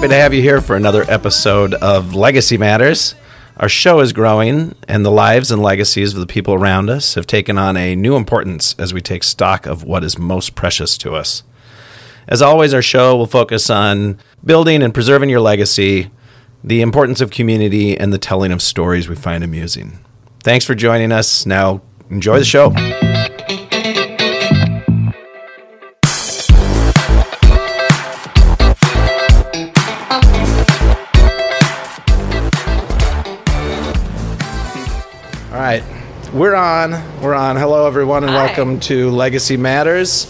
Happy 0.00 0.08
to 0.08 0.14
have 0.14 0.32
you 0.32 0.40
here 0.40 0.62
for 0.62 0.76
another 0.76 1.04
episode 1.08 1.74
of 1.74 2.14
Legacy 2.14 2.56
Matters. 2.56 3.14
Our 3.58 3.68
show 3.68 4.00
is 4.00 4.14
growing, 4.14 4.74
and 4.88 5.04
the 5.04 5.10
lives 5.10 5.50
and 5.50 5.60
legacies 5.60 6.14
of 6.14 6.20
the 6.20 6.26
people 6.26 6.54
around 6.54 6.88
us 6.88 7.16
have 7.16 7.26
taken 7.26 7.58
on 7.58 7.76
a 7.76 7.94
new 7.94 8.16
importance 8.16 8.74
as 8.78 8.94
we 8.94 9.02
take 9.02 9.22
stock 9.22 9.66
of 9.66 9.84
what 9.84 10.02
is 10.02 10.16
most 10.16 10.54
precious 10.54 10.96
to 10.96 11.14
us. 11.14 11.42
As 12.26 12.40
always, 12.40 12.72
our 12.72 12.80
show 12.80 13.14
will 13.14 13.26
focus 13.26 13.68
on 13.68 14.18
building 14.42 14.82
and 14.82 14.94
preserving 14.94 15.28
your 15.28 15.40
legacy, 15.40 16.10
the 16.64 16.80
importance 16.80 17.20
of 17.20 17.30
community, 17.30 17.94
and 17.94 18.10
the 18.10 18.16
telling 18.16 18.52
of 18.52 18.62
stories 18.62 19.06
we 19.06 19.16
find 19.16 19.44
amusing. 19.44 19.98
Thanks 20.42 20.64
for 20.64 20.74
joining 20.74 21.12
us. 21.12 21.44
Now, 21.44 21.82
enjoy 22.08 22.38
the 22.38 22.46
show. 22.46 22.72
We're 36.32 36.54
on. 36.54 36.92
We're 37.20 37.34
on. 37.34 37.56
Hello, 37.56 37.86
everyone, 37.86 38.22
and 38.24 38.32
Hi. 38.32 38.46
welcome 38.46 38.80
to 38.80 39.10
Legacy 39.10 39.56
Matters. 39.56 40.26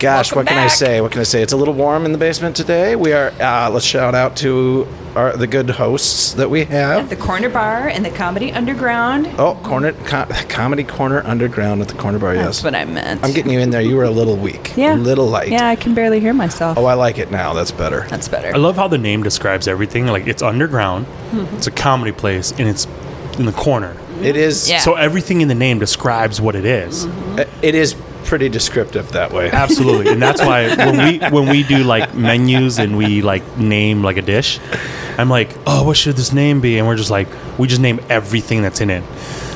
Gosh, 0.00 0.32
Welcome 0.34 0.36
what 0.36 0.46
can 0.48 0.58
I 0.58 0.68
say? 0.68 1.00
What 1.00 1.12
can 1.12 1.20
I 1.20 1.24
say? 1.24 1.40
It's 1.40 1.52
a 1.52 1.56
little 1.56 1.72
warm 1.72 2.04
in 2.04 2.12
the 2.12 2.18
basement 2.18 2.56
today. 2.56 2.96
We 2.96 3.12
are. 3.12 3.30
Uh, 3.40 3.70
let's 3.70 3.86
shout 3.86 4.14
out 4.14 4.36
to 4.38 4.86
our, 5.14 5.36
the 5.36 5.46
good 5.46 5.70
hosts 5.70 6.34
that 6.34 6.50
we 6.50 6.64
have. 6.64 7.08
The 7.08 7.16
Corner 7.16 7.48
Bar 7.48 7.88
and 7.88 8.04
the 8.04 8.10
Comedy 8.10 8.52
Underground. 8.52 9.28
Oh, 9.38 9.54
corner 9.62 9.92
co- 9.92 10.26
comedy 10.48 10.82
corner 10.82 11.22
underground 11.24 11.80
at 11.80 11.88
the 11.88 11.94
corner 11.94 12.18
bar. 12.18 12.34
Yes. 12.34 12.44
That's 12.44 12.56
Yes, 12.58 12.64
what 12.64 12.74
I 12.74 12.84
meant. 12.84 13.24
I'm 13.24 13.32
getting 13.32 13.52
you 13.52 13.60
in 13.60 13.70
there. 13.70 13.80
You 13.80 13.96
were 13.96 14.04
a 14.04 14.10
little 14.10 14.36
weak. 14.36 14.76
yeah. 14.76 14.94
a 14.94 14.96
little 14.96 15.28
light. 15.28 15.48
Yeah, 15.50 15.68
I 15.68 15.76
can 15.76 15.94
barely 15.94 16.18
hear 16.18 16.34
myself. 16.34 16.76
Oh, 16.76 16.86
I 16.86 16.94
like 16.94 17.18
it 17.18 17.30
now. 17.30 17.54
That's 17.54 17.70
better. 17.72 18.04
That's 18.08 18.28
better. 18.28 18.48
I 18.52 18.58
love 18.58 18.74
how 18.76 18.88
the 18.88 18.98
name 18.98 19.22
describes 19.22 19.68
everything. 19.68 20.06
Like 20.08 20.26
it's 20.26 20.42
underground, 20.42 21.06
Mm-hmm. 21.30 21.56
it's 21.56 21.68
a 21.68 21.70
comedy 21.72 22.12
place, 22.12 22.50
and 22.58 22.68
it's 22.68 22.86
in 23.38 23.46
the 23.46 23.52
corner. 23.52 23.96
It 24.22 24.36
is. 24.36 24.68
Yeah. 24.70 24.78
So 24.78 24.94
everything 24.94 25.40
in 25.40 25.48
the 25.48 25.54
name 25.54 25.78
describes 25.78 26.40
what 26.40 26.54
it 26.54 26.64
is. 26.64 27.06
uh, 27.06 27.44
It 27.62 27.74
is 27.74 27.94
pretty 28.24 28.48
descriptive 28.48 29.12
that 29.12 29.32
way. 29.32 29.50
Absolutely, 29.52 30.10
and 30.12 30.20
that's 30.22 30.40
why 30.40 30.74
when 30.76 30.96
we 30.96 31.18
when 31.28 31.48
we 31.48 31.62
do 31.62 31.84
like 31.84 32.14
menus 32.14 32.78
and 32.78 32.96
we 32.96 33.20
like 33.22 33.58
name 33.58 34.02
like 34.02 34.16
a 34.16 34.22
dish, 34.22 34.58
I'm 35.18 35.28
like, 35.28 35.50
oh, 35.66 35.84
what 35.84 35.96
should 35.96 36.16
this 36.16 36.32
name 36.32 36.60
be? 36.60 36.78
And 36.78 36.86
we're 36.86 36.96
just 36.96 37.10
like, 37.10 37.28
we 37.58 37.68
just 37.68 37.80
name 37.82 38.00
everything 38.08 38.62
that's 38.62 38.80
in 38.80 38.90
it. 38.90 39.02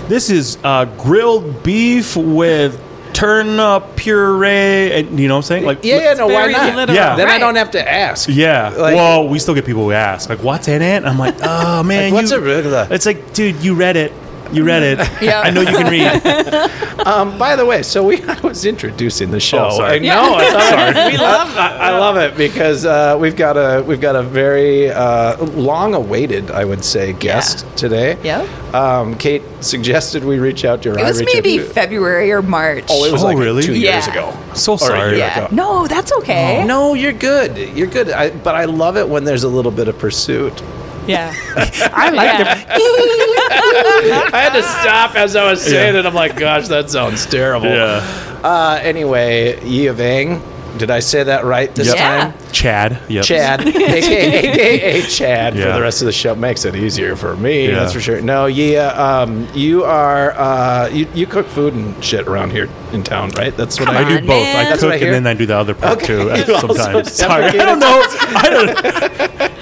This 0.09 0.29
is 0.31 0.59
uh, 0.64 0.84
grilled 0.97 1.62
beef 1.62 2.17
with 2.17 2.79
turnip 3.14 3.97
puree, 3.97 4.92
and 4.92 5.19
you 5.19 5.29
know 5.29 5.34
what 5.34 5.39
I'm 5.39 5.42
saying? 5.42 5.64
Like, 5.64 5.83
Yeah, 5.83 5.97
yeah, 5.98 6.14
no, 6.14 6.29
why 6.29 6.51
not? 6.53 6.75
literal. 6.77 6.97
Yeah. 6.97 7.17
Then 7.17 7.29
I 7.29 7.39
don't 7.39 7.56
have 7.56 7.70
to 7.73 7.91
ask. 7.92 8.29
Yeah. 8.31 8.69
Like- 8.69 8.95
well, 8.95 9.29
we 9.29 9.39
still 9.39 9.55
get 9.55 9.64
people 9.67 9.83
who 9.84 9.92
ask, 9.92 10.29
like, 10.29 10.42
what's 10.42 10.69
in 10.69 10.83
it? 10.83 11.05
I'm 11.05 11.19
like, 11.19 11.34
oh, 11.42 11.83
man. 11.84 12.05
Like, 12.05 12.12
what's 12.12 12.31
you, 12.31 12.39
arugula? 12.39 12.91
It's 12.91 13.06
like, 13.06 13.33
dude, 13.34 13.56
you 13.62 13.75
read 13.75 13.97
it. 13.97 14.12
You 14.53 14.65
read 14.65 14.83
it. 14.83 14.99
Yeah. 15.23 15.41
I 15.41 15.51
know 15.51 15.61
you 15.61 15.67
can 15.69 15.91
read. 15.91 16.71
Um, 16.99 17.39
by 17.39 17.55
the 17.57 17.65
way, 17.65 17.83
so 17.85 18.05
we 18.05 18.23
I 18.29 18.39
was 18.41 18.67
introducing 18.67 19.31
the 19.31 19.39
show. 19.41 19.67
Oh, 19.69 19.77
sorry. 19.79 19.95
I 19.97 19.99
know. 20.01 20.36
It's 20.41 20.55
all 20.55 20.77
right. 20.77 21.13
we 21.13 21.17
love. 21.17 21.57
I, 21.57 21.77
I 21.79 21.98
love 21.98 22.17
it 22.17 22.36
because 22.36 22.85
uh, 22.85 23.17
we've 23.19 23.37
got 23.37 23.57
a 23.57 23.83
we've 23.83 24.01
got 24.01 24.17
a 24.17 24.23
very 24.23 24.91
uh, 24.91 25.42
long-awaited, 25.47 26.51
I 26.51 26.64
would 26.64 26.85
say, 26.85 27.13
guest 27.14 27.64
today. 27.77 28.19
Yep. 28.25 28.75
Um, 28.75 29.14
Kate 29.17 29.42
suggested 29.61 30.25
we 30.25 30.39
reach 30.39 30.64
out 30.64 30.83
to 30.83 30.91
her. 30.91 30.98
it 30.98 31.05
was 31.05 31.20
reached 31.20 31.37
out 31.37 31.45
maybe 31.45 31.58
February 31.61 32.33
or 32.33 32.42
March. 32.42 32.85
Oh, 32.91 33.05
it 33.05 33.13
was 33.13 33.23
Oh, 33.23 33.27
like 33.29 33.39
really? 33.39 33.63
two 33.63 33.75
years 33.79 34.07
Yeah. 34.07 34.11
ago. 34.13 34.55
So 34.55 34.77
sorry. 34.77 35.19
yeah. 35.19 35.47
ago. 35.47 35.55
No, 35.55 35.87
that's 35.87 36.13
okay. 36.13 36.64
No, 36.67 36.95
you're 36.95 37.13
good. 37.13 37.57
You're 37.77 37.87
good. 37.87 38.11
I, 38.11 38.31
but 38.31 38.55
I 38.57 38.64
love 38.64 38.97
it 38.97 39.08
when 39.08 39.25
there's 39.25 39.45
a 39.45 39.48
little 39.48 39.73
bit 39.73 39.87
of 39.89 39.98
pursuit. 39.98 40.61
Yeah. 41.08 41.33
I 41.95 42.11
like 42.11 42.39
Yeah. 42.39 42.64
it. 42.69 44.35
I 44.35 44.41
had 44.42 44.52
to 44.52 44.63
stop 44.63 45.17
as 45.17 45.35
I 45.36 45.51
was 45.51 45.63
saying 45.63 45.96
it. 45.96 46.07
I'm 46.07 46.14
like, 46.14 46.36
gosh, 46.36 46.69
that 46.69 46.91
sounds 46.91 47.24
terrible. 47.27 47.67
Yeah. 47.69 48.05
Uh, 48.45 48.79
anyway, 48.83 49.58
Yia 49.64 49.92
Vang, 49.95 50.42
did 50.77 50.91
I 50.92 51.01
say 51.01 51.24
that 51.24 51.45
right 51.45 51.74
this 51.74 51.89
Yep. 51.89 51.96
Yeah. 51.96 52.20
time? 52.20 52.35
Chad. 52.52 52.98
Yep. 53.08 53.24
Chad, 53.24 53.61
aka, 53.67 53.98
AKA 54.02 55.02
Chad, 55.08 55.55
for 55.55 55.73
the 55.73 55.80
rest 55.80 56.02
of 56.02 56.07
the 56.07 56.13
show 56.13 56.35
makes 56.35 56.64
it 56.64 56.77
easier 56.77 57.17
for 57.17 57.36
me. 57.36 57.69
Yeah. 57.69 57.75
That's 57.80 57.92
for 57.95 58.01
sure. 58.01 58.20
No, 58.20 58.46
yeah, 58.46 58.89
um, 58.90 59.48
you 59.55 59.85
are 59.85 60.33
uh, 60.33 60.89
you, 60.92 61.07
you 61.14 61.27
cook 61.27 61.46
food 61.46 61.75
and 61.75 62.02
shit 62.05 62.27
around 62.29 62.52
here 62.52 62.69
in 62.92 63.02
town, 63.02 63.30
right? 63.30 63.57
That's 63.57 63.79
what 63.80 63.86
Come 63.86 63.96
I 63.96 64.01
I 64.05 64.08
do. 64.08 64.20
do 64.20 64.27
both. 64.27 64.42
man. 64.45 64.67
I 64.67 64.69
That's 64.69 64.80
cook 64.83 64.92
I 64.92 64.96
and 64.96 65.14
then 65.14 65.27
I 65.27 65.35
do 65.35 65.46
the 65.46 65.57
other 65.57 65.75
part 65.75 65.98
Okay. 65.98 66.07
too. 66.07 66.30
uh, 66.30 66.36
You 66.46 66.55
also 66.55 66.75
Sometimes. 66.75 67.13
Sorry. 67.13 67.45
I 67.46 67.51
don't 67.52 67.80
know. 67.80 68.02
I 68.07 68.51
don't. 68.51 69.58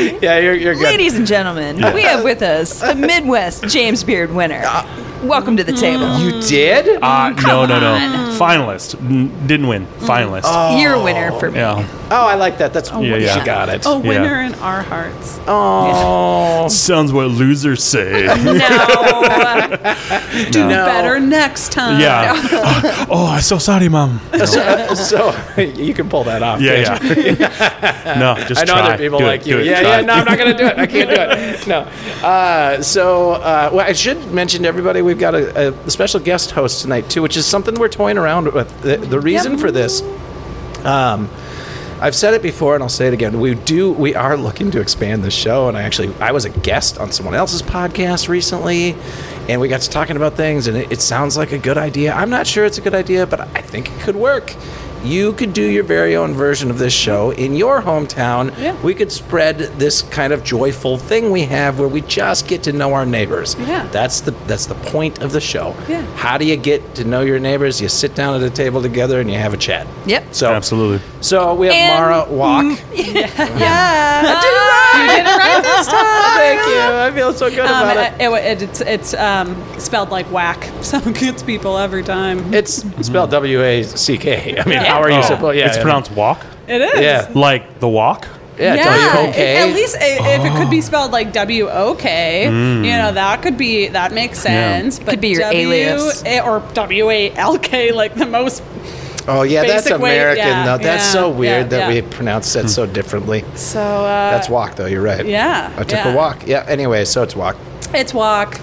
Yeah, 0.00 0.38
you're, 0.38 0.54
you're 0.54 0.74
good. 0.74 0.82
Ladies 0.84 1.14
and 1.16 1.26
gentlemen, 1.26 1.76
we 1.94 2.02
have 2.02 2.24
with 2.24 2.42
us 2.42 2.80
the 2.80 2.94
Midwest 2.94 3.64
James 3.68 4.02
Beard 4.04 4.32
winner. 4.32 4.62
Uh, 4.64 5.09
Welcome 5.22 5.58
to 5.58 5.64
the 5.64 5.72
table. 5.74 6.18
You 6.18 6.40
did? 6.40 7.02
Uh, 7.02 7.30
no, 7.30 7.66
no, 7.66 7.78
no. 7.78 8.36
Finalist. 8.38 8.98
N- 9.00 9.46
didn't 9.46 9.66
win. 9.66 9.86
Finalist. 9.98 10.80
You're 10.80 10.94
a 10.94 11.02
winner 11.02 11.30
for 11.38 11.50
me. 11.50 11.58
Yeah. 11.58 11.86
oh, 12.10 12.26
I 12.26 12.36
like 12.36 12.56
that. 12.58 12.72
That's 12.72 12.90
Yeah, 12.90 13.38
she 13.38 13.44
got 13.44 13.68
it. 13.68 13.82
A 13.84 13.98
winner 13.98 14.40
in 14.40 14.54
our 14.54 14.82
hearts. 14.82 15.38
Oh, 15.46 16.68
Sounds 16.70 17.12
what 17.12 17.26
losers 17.28 17.84
say. 17.84 18.28
No. 20.30 20.46
Do 20.50 20.68
No. 20.68 20.86
better 20.86 21.20
next 21.20 21.72
time. 21.72 22.00
yeah. 22.00 22.32
oh, 23.10 23.26
I'm 23.26 23.40
so 23.42 23.58
sorry, 23.58 23.88
mom. 23.88 24.20
so, 24.46 24.94
so 24.94 25.34
you 25.60 25.92
can 25.92 26.08
pull 26.08 26.24
that 26.24 26.42
off. 26.42 26.60
Yeah, 26.60 26.98
can't 26.98 27.16
you? 27.16 27.36
yeah. 27.38 28.16
no, 28.18 28.34
just 28.46 28.60
I 28.62 28.64
know 28.64 28.74
try. 28.80 28.88
other 28.94 28.98
people 29.02 29.18
Do 29.18 29.24
it, 29.24 29.28
like 29.28 29.42
do 29.44 29.50
you. 29.50 29.58
it, 29.58 29.66
yeah, 29.66 29.80
try 29.80 29.90
yeah. 29.98 30.00
No, 30.02 30.12
I'm 30.14 30.24
not 30.24 30.38
going 30.38 30.52
to 30.52 30.58
do 30.58 30.66
it. 30.66 30.78
I 30.78 30.86
can't 30.86 31.10
do 31.10 31.16
it. 31.18 31.66
No. 31.66 31.80
Uh, 32.26 32.82
so, 32.82 33.32
uh, 33.32 33.70
well, 33.72 33.86
I 33.86 33.92
should 33.92 34.30
mention 34.32 34.62
to 34.62 34.68
everybody 34.68 35.02
we've 35.10 35.18
got 35.18 35.34
a, 35.34 35.74
a 35.74 35.90
special 35.90 36.20
guest 36.20 36.52
host 36.52 36.82
tonight 36.82 37.10
too, 37.10 37.20
which 37.20 37.36
is 37.36 37.44
something 37.44 37.74
we're 37.74 37.88
toying 37.88 38.16
around 38.16 38.52
with. 38.52 38.80
The, 38.82 38.96
the 38.96 39.18
reason 39.18 39.58
for 39.58 39.72
this, 39.72 40.02
um, 40.84 41.28
I've 42.00 42.14
said 42.14 42.32
it 42.34 42.42
before 42.42 42.74
and 42.74 42.82
I'll 42.82 42.88
say 42.88 43.08
it 43.08 43.12
again. 43.12 43.40
We 43.40 43.56
do. 43.56 43.92
We 43.92 44.14
are 44.14 44.36
looking 44.36 44.70
to 44.70 44.80
expand 44.80 45.24
the 45.24 45.30
show, 45.30 45.68
and 45.68 45.76
I 45.76 45.82
actually 45.82 46.14
I 46.20 46.30
was 46.30 46.44
a 46.44 46.50
guest 46.50 46.98
on 46.98 47.10
someone 47.10 47.34
else's 47.34 47.60
podcast 47.60 48.28
recently, 48.28 48.94
and 49.48 49.60
we 49.60 49.66
got 49.66 49.80
to 49.82 49.90
talking 49.90 50.16
about 50.16 50.34
things, 50.34 50.68
and 50.68 50.76
it, 50.76 50.92
it 50.92 51.00
sounds 51.00 51.36
like 51.36 51.50
a 51.50 51.58
good 51.58 51.76
idea. 51.76 52.12
I'm 52.14 52.30
not 52.30 52.46
sure 52.46 52.64
it's 52.64 52.78
a 52.78 52.80
good 52.80 52.94
idea, 52.94 53.26
but 53.26 53.40
I 53.40 53.60
think 53.62 53.90
it 53.90 54.00
could 54.00 54.16
work. 54.16 54.54
You 55.02 55.32
could 55.32 55.52
do 55.54 55.62
your 55.62 55.84
very 55.84 56.14
own 56.14 56.34
version 56.34 56.70
of 56.70 56.78
this 56.78 56.92
show 56.92 57.30
in 57.30 57.54
your 57.54 57.80
hometown. 57.80 58.56
Yeah. 58.58 58.80
We 58.82 58.94
could 58.94 59.10
spread 59.10 59.58
this 59.78 60.02
kind 60.02 60.32
of 60.32 60.44
joyful 60.44 60.98
thing 60.98 61.30
we 61.30 61.42
have 61.44 61.78
where 61.78 61.88
we 61.88 62.02
just 62.02 62.46
get 62.46 62.62
to 62.64 62.72
know 62.72 62.92
our 62.92 63.06
neighbors. 63.06 63.56
Yeah. 63.58 63.86
That's 63.92 64.20
the 64.20 64.32
that's 64.46 64.66
the 64.66 64.74
point 64.74 65.20
of 65.22 65.32
the 65.32 65.40
show. 65.40 65.74
Yeah. 65.88 66.02
How 66.16 66.36
do 66.36 66.44
you 66.44 66.56
get 66.56 66.94
to 66.96 67.04
know 67.04 67.22
your 67.22 67.38
neighbors? 67.38 67.80
You 67.80 67.88
sit 67.88 68.14
down 68.14 68.34
at 68.34 68.42
a 68.42 68.50
table 68.50 68.82
together 68.82 69.20
and 69.20 69.30
you 69.30 69.38
have 69.38 69.54
a 69.54 69.56
chat. 69.56 69.86
Yep. 70.06 70.34
So 70.34 70.52
Absolutely. 70.52 71.00
so 71.22 71.54
we 71.54 71.68
have 71.68 71.76
And- 71.76 71.98
Mara 71.98 72.24
Whack. 72.24 72.84
Yeah. 72.94 74.66
You 75.00 75.08
did 75.08 75.26
it 75.26 75.38
right 75.38 75.62
this 75.62 75.86
time. 75.96 76.36
Thank 76.36 76.66
you. 76.66 76.80
I 76.80 77.10
feel 77.14 77.32
so 77.32 77.48
good 77.50 77.60
Um, 77.60 77.88
about 77.88 77.96
it. 77.96 78.20
it, 78.20 78.30
it, 78.32 78.62
it's 78.62 78.80
it's 78.80 79.14
um, 79.14 79.56
spelled 79.78 80.10
like 80.10 80.26
whack, 80.30 80.68
so 80.82 80.98
it 80.98 81.14
gets 81.14 81.42
people 81.42 81.78
every 81.78 82.02
time. 82.02 82.52
It's 82.54 82.84
spelled 83.06 83.30
W 83.30 83.62
A 83.62 83.82
C 83.82 84.18
K. 84.18 84.58
I 84.58 84.64
mean, 84.68 84.78
how 84.78 85.00
are 85.00 85.10
you 85.10 85.18
Oh, 85.18 85.22
supposed? 85.22 85.58
Yeah, 85.58 85.66
it's 85.66 85.76
yeah. 85.76 85.82
pronounced 85.82 86.10
walk. 86.12 86.44
It 86.68 86.80
is. 86.82 87.00
Yeah, 87.00 87.30
Like 87.34 87.80
the 87.80 87.88
walk. 87.88 88.28
yeah. 88.58 88.74
Yeah, 88.74 88.84
W 89.14 89.30
O 89.30 89.32
K. 89.34 89.56
At 89.56 89.74
least 89.74 89.96
i- 89.96 90.34
if 90.36 90.44
it 90.44 90.52
could 90.56 90.70
be 90.70 90.80
spelled 90.80 91.10
like 91.12 91.32
W 91.32 91.68
O 91.68 91.94
K, 91.94 92.44
you 92.44 92.50
know 93.00 93.10
that 93.12 93.42
could 93.42 93.56
be 93.56 93.88
that 93.88 94.12
makes 94.12 94.38
sense. 94.38 94.98
But 94.98 95.10
Could 95.12 95.20
be 95.20 95.28
your 95.30 95.40
W- 95.40 95.68
alias. 95.72 96.22
or 96.44 96.62
W 96.74 97.10
A 97.10 97.32
L 97.32 97.58
K, 97.58 97.90
like 97.92 98.14
the 98.14 98.26
most. 98.26 98.62
Oh 99.28 99.42
yeah, 99.42 99.64
that's 99.64 99.86
American 99.90 100.46
yeah, 100.46 100.64
though. 100.64 100.82
That's 100.82 101.06
yeah, 101.06 101.12
so 101.12 101.30
weird 101.30 101.70
yeah, 101.72 101.78
that 101.78 101.88
we 101.88 102.02
pronounce 102.02 102.52
that 102.54 102.68
so 102.70 102.86
differently. 102.86 103.44
So 103.54 103.80
uh, 103.80 104.30
That's 104.30 104.48
walk 104.48 104.76
though. 104.76 104.86
You're 104.86 105.02
right. 105.02 105.24
Yeah, 105.26 105.72
I 105.76 105.80
took 105.82 105.92
yeah. 105.92 106.12
a 106.12 106.16
walk. 106.16 106.46
Yeah. 106.46 106.64
Anyway, 106.68 107.04
so 107.04 107.22
it's 107.22 107.36
walk. 107.36 107.56
it's 107.94 108.14
walk. 108.14 108.60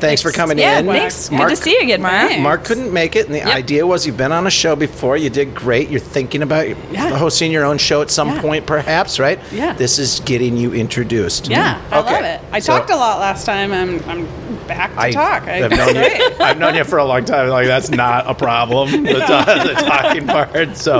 Thanks 0.00 0.20
for 0.20 0.32
coming 0.32 0.58
Yeah, 0.58 0.80
in. 0.80 0.86
thanks. 0.86 1.30
Mark, 1.30 1.48
Good 1.48 1.56
to 1.56 1.62
see 1.62 1.72
you 1.72 1.80
again, 1.80 2.02
Mara. 2.02 2.28
Thanks. 2.28 2.42
Mark 2.42 2.64
couldn't 2.64 2.92
make 2.92 3.16
it, 3.16 3.24
and 3.26 3.34
the 3.34 3.38
Yep. 3.38 3.46
idea 3.46 3.86
was 3.86 4.06
you've 4.06 4.18
been 4.18 4.32
on 4.32 4.46
a 4.46 4.50
show 4.50 4.76
before. 4.76 5.16
You 5.16 5.30
did 5.30 5.54
great. 5.54 5.88
You're 5.88 6.00
thinking 6.00 6.42
about 6.42 6.66
Yeah. 6.90 7.16
hosting 7.16 7.50
your 7.50 7.64
own 7.64 7.78
show 7.78 8.02
at 8.02 8.10
some 8.10 8.28
Yeah. 8.34 8.40
point, 8.42 8.66
perhaps, 8.66 9.18
right? 9.18 9.38
Yeah. 9.50 9.72
This 9.72 9.98
is 9.98 10.20
getting 10.24 10.56
you 10.58 10.74
introduced. 10.74 11.48
Yeah, 11.48 11.78
I 11.90 11.98
Okay. 12.00 12.12
love 12.12 12.24
it. 12.24 12.40
I 12.52 12.58
So- 12.58 12.72
talked 12.76 12.90
a 12.90 12.96
lot 12.96 13.18
last 13.20 13.46
time. 13.46 13.72
I'm 13.72 14.02
I'm 14.06 14.28
back 14.66 14.92
to 14.94 15.00
I 15.00 15.10
talk. 15.10 15.42
I, 15.44 15.56
have 15.56 15.70
known 15.70 15.94
you. 15.94 16.36
I've 16.40 16.58
known 16.58 16.74
you 16.74 16.84
for 16.84 16.98
a 16.98 17.04
long 17.04 17.24
time. 17.24 17.48
Like 17.48 17.66
that's 17.66 17.90
not 17.90 18.28
a 18.28 18.34
problem. 18.34 19.04
The, 19.04 19.18
ta- 19.18 19.64
the 19.64 19.74
talking 19.74 20.26
part. 20.26 20.76
So, 20.76 20.98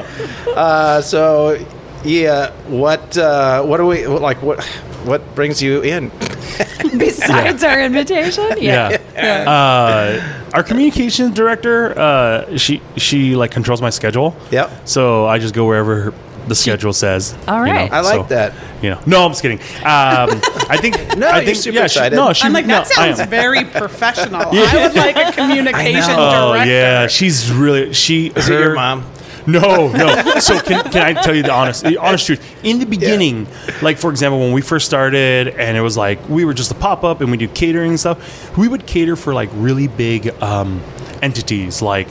uh, 0.54 1.02
so 1.02 1.64
yeah. 2.04 2.52
What 2.68 3.16
uh, 3.16 3.62
what 3.62 3.78
do 3.78 3.86
we 3.86 4.06
like? 4.06 4.42
What 4.42 4.62
what 5.04 5.34
brings 5.34 5.62
you 5.62 5.82
in? 5.82 6.10
Besides 6.98 7.64
our 7.64 7.82
invitation? 7.82 8.48
Yeah. 8.58 8.98
Uh, 9.16 10.40
our 10.54 10.62
communications 10.62 11.34
director, 11.34 11.98
uh, 11.98 12.56
she 12.56 12.80
she 12.96 13.34
like 13.34 13.50
controls 13.50 13.82
my 13.82 13.90
schedule. 13.90 14.36
Yep. 14.50 14.88
So 14.88 15.26
I 15.26 15.38
just 15.38 15.54
go 15.54 15.66
wherever 15.66 16.14
the 16.48 16.54
schedule 16.54 16.92
says. 16.92 17.36
All 17.48 17.60
right. 17.60 17.84
you 17.84 17.90
know. 17.90 17.96
I 17.96 18.00
like 18.00 18.14
so, 18.14 18.22
that. 18.24 18.54
You 18.82 18.90
know, 18.90 19.00
no, 19.06 19.24
I'm 19.24 19.30
just 19.30 19.42
kidding. 19.42 19.58
Um, 19.60 20.40
I 20.68 20.76
think 20.80 20.96
No, 21.16 21.28
I 21.28 21.36
you're 21.38 21.44
think 21.46 21.56
super 21.58 21.76
yeah, 21.76 21.86
she- 21.86 21.98
excited. 21.98 22.16
no, 22.16 22.32
she, 22.32 22.44
I'm 22.46 22.52
like, 22.52 22.66
that 22.66 22.88
no, 22.96 23.02
I 23.02 23.06
am. 23.08 23.16
sounds 23.16 23.30
very 23.30 23.64
professional. 23.80 24.42
I 24.42 24.86
would 24.86 24.94
like 24.94 25.16
a 25.16 25.32
communication 25.36 26.00
know. 26.16 26.52
Oh 26.54 26.62
yeah, 26.62 27.06
she's 27.06 27.50
really 27.52 27.92
she. 27.92 28.28
Is 28.28 28.48
it 28.48 28.52
your 28.60 28.74
mom? 28.74 29.04
No, 29.46 29.88
no. 29.92 30.38
So 30.40 30.58
can, 30.60 30.84
can 30.90 31.02
I 31.16 31.20
tell 31.20 31.34
you 31.34 31.42
the 31.42 31.52
honest, 31.52 31.84
the 31.84 31.98
honest 31.98 32.24
truth? 32.26 32.64
In 32.64 32.78
the 32.78 32.86
beginning, 32.86 33.46
like 33.82 33.98
for 33.98 34.10
example, 34.10 34.38
when 34.40 34.52
we 34.52 34.62
first 34.62 34.86
started, 34.86 35.48
and 35.48 35.76
it 35.76 35.82
was 35.82 35.96
like 35.98 36.26
we 36.30 36.44
were 36.46 36.54
just 36.54 36.70
a 36.70 36.74
pop 36.74 37.04
up, 37.04 37.20
and 37.20 37.30
we 37.30 37.36
do 37.36 37.48
catering 37.48 37.90
and 37.90 38.00
stuff. 38.00 38.56
We 38.56 38.68
would 38.68 38.86
cater 38.86 39.16
for 39.16 39.34
like 39.34 39.50
really 39.52 39.86
big 39.86 40.28
um, 40.42 40.80
entities, 41.22 41.82
like 41.82 42.08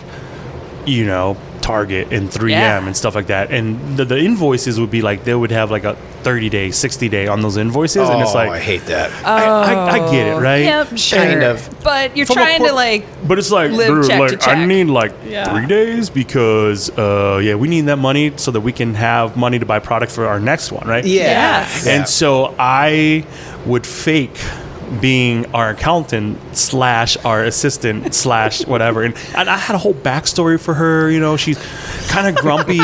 you 0.85 1.05
know 1.05 1.35
Target 1.63 2.11
and 2.11 2.29
3M 2.29 2.49
Yeah. 2.49 2.85
and 2.85 2.95
stuff 2.95 3.15
like 3.15 3.27
that. 3.27 3.49
And 3.51 3.97
the, 3.97 4.03
the 4.05 4.19
invoices 4.19 4.79
would 4.79 4.91
be 4.91 5.01
like 5.01 5.23
they 5.23 5.33
would 5.33 5.51
have 5.51 5.71
like 5.71 5.85
a 5.85 5.95
30 6.23 6.49
day, 6.49 6.71
60 6.71 7.09
day 7.09 7.27
on 7.27 7.41
those 7.41 7.57
invoices, 7.57 8.09
and 8.09 8.21
it's 8.21 8.31
oh, 8.31 8.35
like 8.35 8.49
I 8.51 8.59
hate 8.59 8.85
that. 8.85 9.11
I, 9.25 9.45
I, 9.45 9.89
I 9.91 10.11
get 10.11 10.27
it, 10.27 10.39
right? 10.39 10.63
Yep, 10.63 10.97
sure. 10.97 11.19
Kind 11.19 11.43
of. 11.43 11.83
But 11.83 12.15
you're 12.17 12.25
From 12.25 12.35
trying 12.35 12.59
por- 12.59 12.67
to 12.67 12.73
like. 12.73 13.05
But 13.27 13.39
it's 13.39 13.49
like, 13.49 13.71
live 13.71 13.87
dude, 13.87 14.07
check 14.07 14.19
like, 14.19 14.31
to 14.31 14.37
check. 14.37 14.57
I 14.57 14.65
need 14.65 14.87
like 14.87 15.13
Yeah. 15.25 15.51
three 15.51 15.65
days 15.65 16.09
because, 16.09 16.89
uh, 16.97 17.39
yeah, 17.41 17.55
we 17.55 17.67
need 17.69 17.85
that 17.85 17.97
money 17.97 18.33
so 18.35 18.51
that 18.51 18.61
we 18.61 18.73
can 18.73 18.93
have 18.95 19.37
money 19.37 19.57
to 19.57 19.65
buy 19.65 19.79
product 19.79 20.11
for 20.11 20.27
our 20.27 20.39
next 20.39 20.71
one, 20.71 20.85
right? 20.87 21.05
Yeah. 21.05 21.23
Yes. 21.23 21.87
And 21.87 22.07
so 22.07 22.53
I 22.59 23.25
would 23.65 23.87
fake 23.87 24.37
being 25.01 25.45
our 25.53 25.69
accountant 25.69 26.37
slash 26.55 27.17
our 27.25 27.43
assistant 27.43 28.13
slash 28.23 28.65
whatever, 28.65 29.03
and, 29.03 29.15
and 29.35 29.49
I 29.49 29.57
had 29.57 29.75
a 29.75 29.79
whole 29.79 29.93
backstory 29.93 30.59
for 30.59 30.73
her. 30.73 31.09
You 31.09 31.19
know, 31.19 31.37
she's 31.37 31.57
kind 32.09 32.27
of 32.27 32.35
grumpy. 32.41 32.75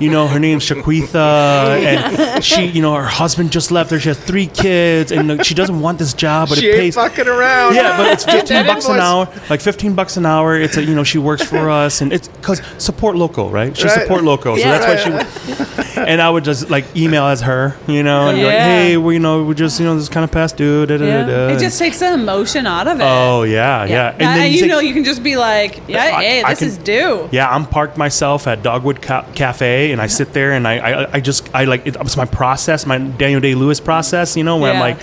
you 0.00 0.10
know, 0.10 0.26
her 0.28 0.38
name's 0.38 0.64
Shaquitha, 0.64 1.84
and 1.84 2.44
she, 2.44 2.66
you 2.66 2.82
know, 2.82 2.94
her 2.94 3.04
husband 3.04 3.52
just 3.52 3.70
left 3.70 3.90
her. 3.90 4.00
She 4.00 4.08
has 4.08 4.18
three 4.18 4.46
kids, 4.46 5.12
and 5.12 5.44
she 5.44 5.54
doesn't 5.54 5.80
want 5.80 5.98
this 5.98 6.14
job, 6.14 6.48
but 6.48 6.58
she 6.58 6.68
it 6.68 6.72
ain't 6.72 6.80
pays. 6.80 6.94
fucking 6.94 7.28
around. 7.28 7.74
Yeah, 7.74 7.96
but 7.96 8.12
it's 8.12 8.24
fifteen 8.24 8.64
that 8.64 8.66
bucks 8.66 8.86
an 8.88 9.00
hour. 9.00 9.28
Like 9.50 9.60
fifteen 9.60 9.94
bucks 9.94 10.16
an 10.16 10.26
hour. 10.26 10.56
It's 10.58 10.76
a 10.76 10.82
you 10.82 10.94
know 10.94 11.04
she 11.04 11.18
works 11.18 11.42
for 11.44 11.70
us, 11.70 12.00
and 12.00 12.12
it's 12.12 12.28
because 12.28 12.60
support 12.78 13.16
local, 13.16 13.50
right? 13.50 13.76
She 13.76 13.84
Right. 13.84 14.00
support 14.02 14.22
local, 14.24 14.56
so 14.56 14.60
Yeah. 14.62 14.78
that's 14.78 15.06
why 15.06 15.24
she. 15.24 15.98
And 16.02 16.20
I 16.22 16.28
would 16.30 16.42
just 16.44 16.70
like 16.70 16.84
email 16.96 17.24
as 17.26 17.42
her, 17.42 17.76
you 17.86 18.02
know, 18.02 18.28
and 18.28 18.38
be 18.38 18.44
like, 18.44 18.54
hey, 18.54 18.96
we 18.96 19.14
you 19.14 19.20
know 19.20 19.44
we 19.44 19.54
just 19.54 19.78
you 19.78 19.86
know 19.86 19.94
this 19.96 20.08
kind 20.08 20.24
of 20.24 20.32
past 20.32 20.56
due. 20.56 20.86
Da, 20.86 20.96
da, 20.96 21.04
Yeah. 21.04 21.11
Da. 21.26 21.48
It 21.54 21.58
just 21.60 21.78
takes 21.78 21.98
the 22.00 22.12
emotion 22.14 22.66
out 22.66 22.86
of 22.88 23.00
it. 23.00 23.04
Oh 23.06 23.42
yeah, 23.44 23.84
yeah. 23.84 23.90
Yeah. 23.90 24.10
And 24.12 24.20
then 24.20 24.52
you 24.52 24.66
know, 24.66 24.78
you 24.80 24.92
can 24.94 25.04
just 25.04 25.22
be 25.22 25.36
like, 25.36 25.80
yeah, 25.88 26.16
I- 26.16 26.22
hey, 26.24 26.42
I 26.42 26.50
this 26.50 26.58
can- 26.60 26.68
is 26.68 26.78
due. 26.78 27.28
Yeah, 27.32 27.48
I'm 27.48 27.66
parked 27.66 27.96
myself 27.96 28.46
at 28.46 28.62
Dogwood 28.62 29.02
Ca- 29.02 29.26
Cafe, 29.34 29.92
and 29.92 30.00
I 30.00 30.06
sit 30.06 30.32
there 30.32 30.52
and 30.52 30.66
I, 30.66 30.78
I, 30.78 31.12
I 31.14 31.20
just, 31.20 31.48
I 31.54 31.64
like, 31.64 31.86
it's 31.86 32.16
my 32.16 32.24
process, 32.24 32.86
my 32.86 32.98
Daniel 32.98 33.40
Day 33.40 33.54
Lewis 33.54 33.80
process, 33.80 34.36
you 34.36 34.44
know, 34.44 34.56
where 34.58 34.72
I'm 34.72 34.80
like, 34.80 34.98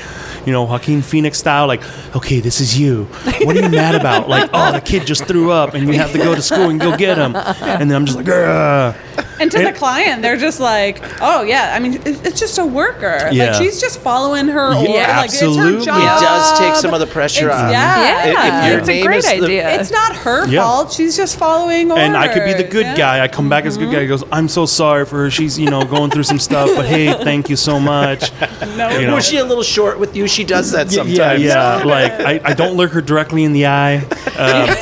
you 0.45 0.51
know, 0.53 0.63
Joaquin 0.63 1.01
Phoenix 1.01 1.37
style, 1.37 1.67
like, 1.67 1.81
okay, 2.15 2.39
this 2.39 2.59
is 2.61 2.79
you. 2.79 3.05
What 3.43 3.55
are 3.55 3.61
you 3.61 3.69
mad 3.69 3.95
about? 3.95 4.27
Like, 4.29 4.49
oh, 4.53 4.71
the 4.71 4.81
kid 4.81 5.05
just 5.05 5.25
threw 5.25 5.51
up, 5.51 5.73
and 5.73 5.87
you 5.87 5.93
have 5.99 6.11
to 6.13 6.17
go 6.17 6.33
to 6.35 6.41
school 6.41 6.69
and 6.69 6.79
go 6.79 6.95
get 6.97 7.17
him. 7.17 7.35
And 7.35 7.89
then 7.89 7.95
I'm 7.95 8.05
just 8.05 8.17
like, 8.17 8.27
Ugh. 8.29 8.95
And 9.39 9.51
to 9.51 9.59
the 9.63 9.73
client, 9.73 10.21
they're 10.21 10.37
just 10.37 10.59
like, 10.59 11.01
oh, 11.21 11.43
yeah, 11.43 11.73
I 11.75 11.79
mean, 11.79 11.93
it- 12.05 12.25
it's 12.25 12.39
just 12.39 12.57
a 12.57 12.65
worker. 12.65 13.29
Yeah. 13.31 13.51
Like, 13.51 13.61
she's 13.61 13.79
just 13.79 13.99
following 13.99 14.47
her 14.47 14.71
Yeah, 14.71 14.77
order. 14.79 14.91
Like, 14.91 15.07
absolutely. 15.25 15.77
it's 15.77 15.87
It 15.87 15.89
her 15.89 15.97
job. 15.97 15.97
It 15.97 16.25
does 16.25 16.59
take 16.59 16.75
some 16.75 16.93
of 16.93 16.99
the 16.99 17.07
pressure 17.07 17.45
It's- 17.47 17.59
off. 17.61 17.71
Yeah. 17.71 18.25
Yeah, 18.25 18.65
if 18.65 18.69
your 18.71 18.79
it's 18.79 18.89
a 18.89 19.01
great 19.01 19.17
is 19.17 19.25
the- 19.25 19.43
idea. 19.43 19.79
It's 19.79 19.91
not 19.91 20.15
her 20.17 20.47
Yeah. 20.47 20.63
fault. 20.63 20.91
She's 20.91 21.15
just 21.15 21.37
following 21.37 21.91
orders. 21.91 22.05
And 22.05 22.17
I 22.17 22.27
could 22.27 22.45
be 22.45 22.53
the 22.53 22.63
good 22.63 22.85
yeah. 22.85 22.95
guy. 22.95 23.23
I 23.23 23.27
come 23.27 23.49
back 23.49 23.65
as 23.65 23.75
a 23.75 23.79
good 23.79 23.85
mm-hmm. 23.87 23.95
guy. 23.95 24.01
He 24.01 24.07
goes, 24.07 24.23
I'm 24.31 24.47
so 24.47 24.65
sorry 24.65 25.05
for 25.05 25.17
her. 25.23 25.31
She's, 25.31 25.57
you 25.57 25.69
know, 25.69 25.83
going 25.85 26.11
through 26.11 26.23
some 26.23 26.39
stuff, 26.39 26.69
but 26.75 26.85
hey, 26.85 27.13
thank 27.23 27.49
you 27.49 27.55
so 27.55 27.79
much. 27.79 28.31
No, 28.77 28.89
You 28.89 29.07
know. 29.07 29.15
Was 29.15 29.27
she 29.27 29.37
a 29.37 29.45
little 29.45 29.63
short 29.63 29.99
with 29.99 30.15
you? 30.15 30.27
She 30.27 30.43
does 30.43 30.71
that 30.71 30.91
Yeah, 30.91 31.03
sometimes. 31.03 31.41
yeah. 31.41 31.77
yeah. 31.79 31.83
Like, 31.83 32.11
I, 32.13 32.41
I 32.43 32.53
don't 32.53 32.75
look 32.75 32.91
her 32.91 33.01
directly 33.01 33.43
in 33.43 33.53
the 33.53 33.67
eye. 33.67 34.05
Uh, 34.39 34.73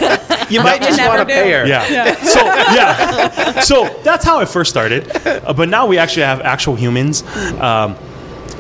You 0.53 0.63
might 0.63 0.81
just 0.81 0.99
want 1.01 1.19
to 1.19 1.25
do. 1.25 1.33
pay 1.33 1.51
her. 1.51 1.65
Yeah. 1.65 2.15
So 2.23 2.39
yeah. 2.45 3.59
So 3.61 3.87
that's 4.03 4.23
how 4.25 4.39
it 4.41 4.47
first 4.49 4.69
started. 4.69 5.09
Uh, 5.27 5.53
but 5.53 5.69
now 5.69 5.85
we 5.87 5.97
actually 5.97 6.23
have 6.23 6.41
actual 6.41 6.75
humans, 6.75 7.23
um, 7.59 7.95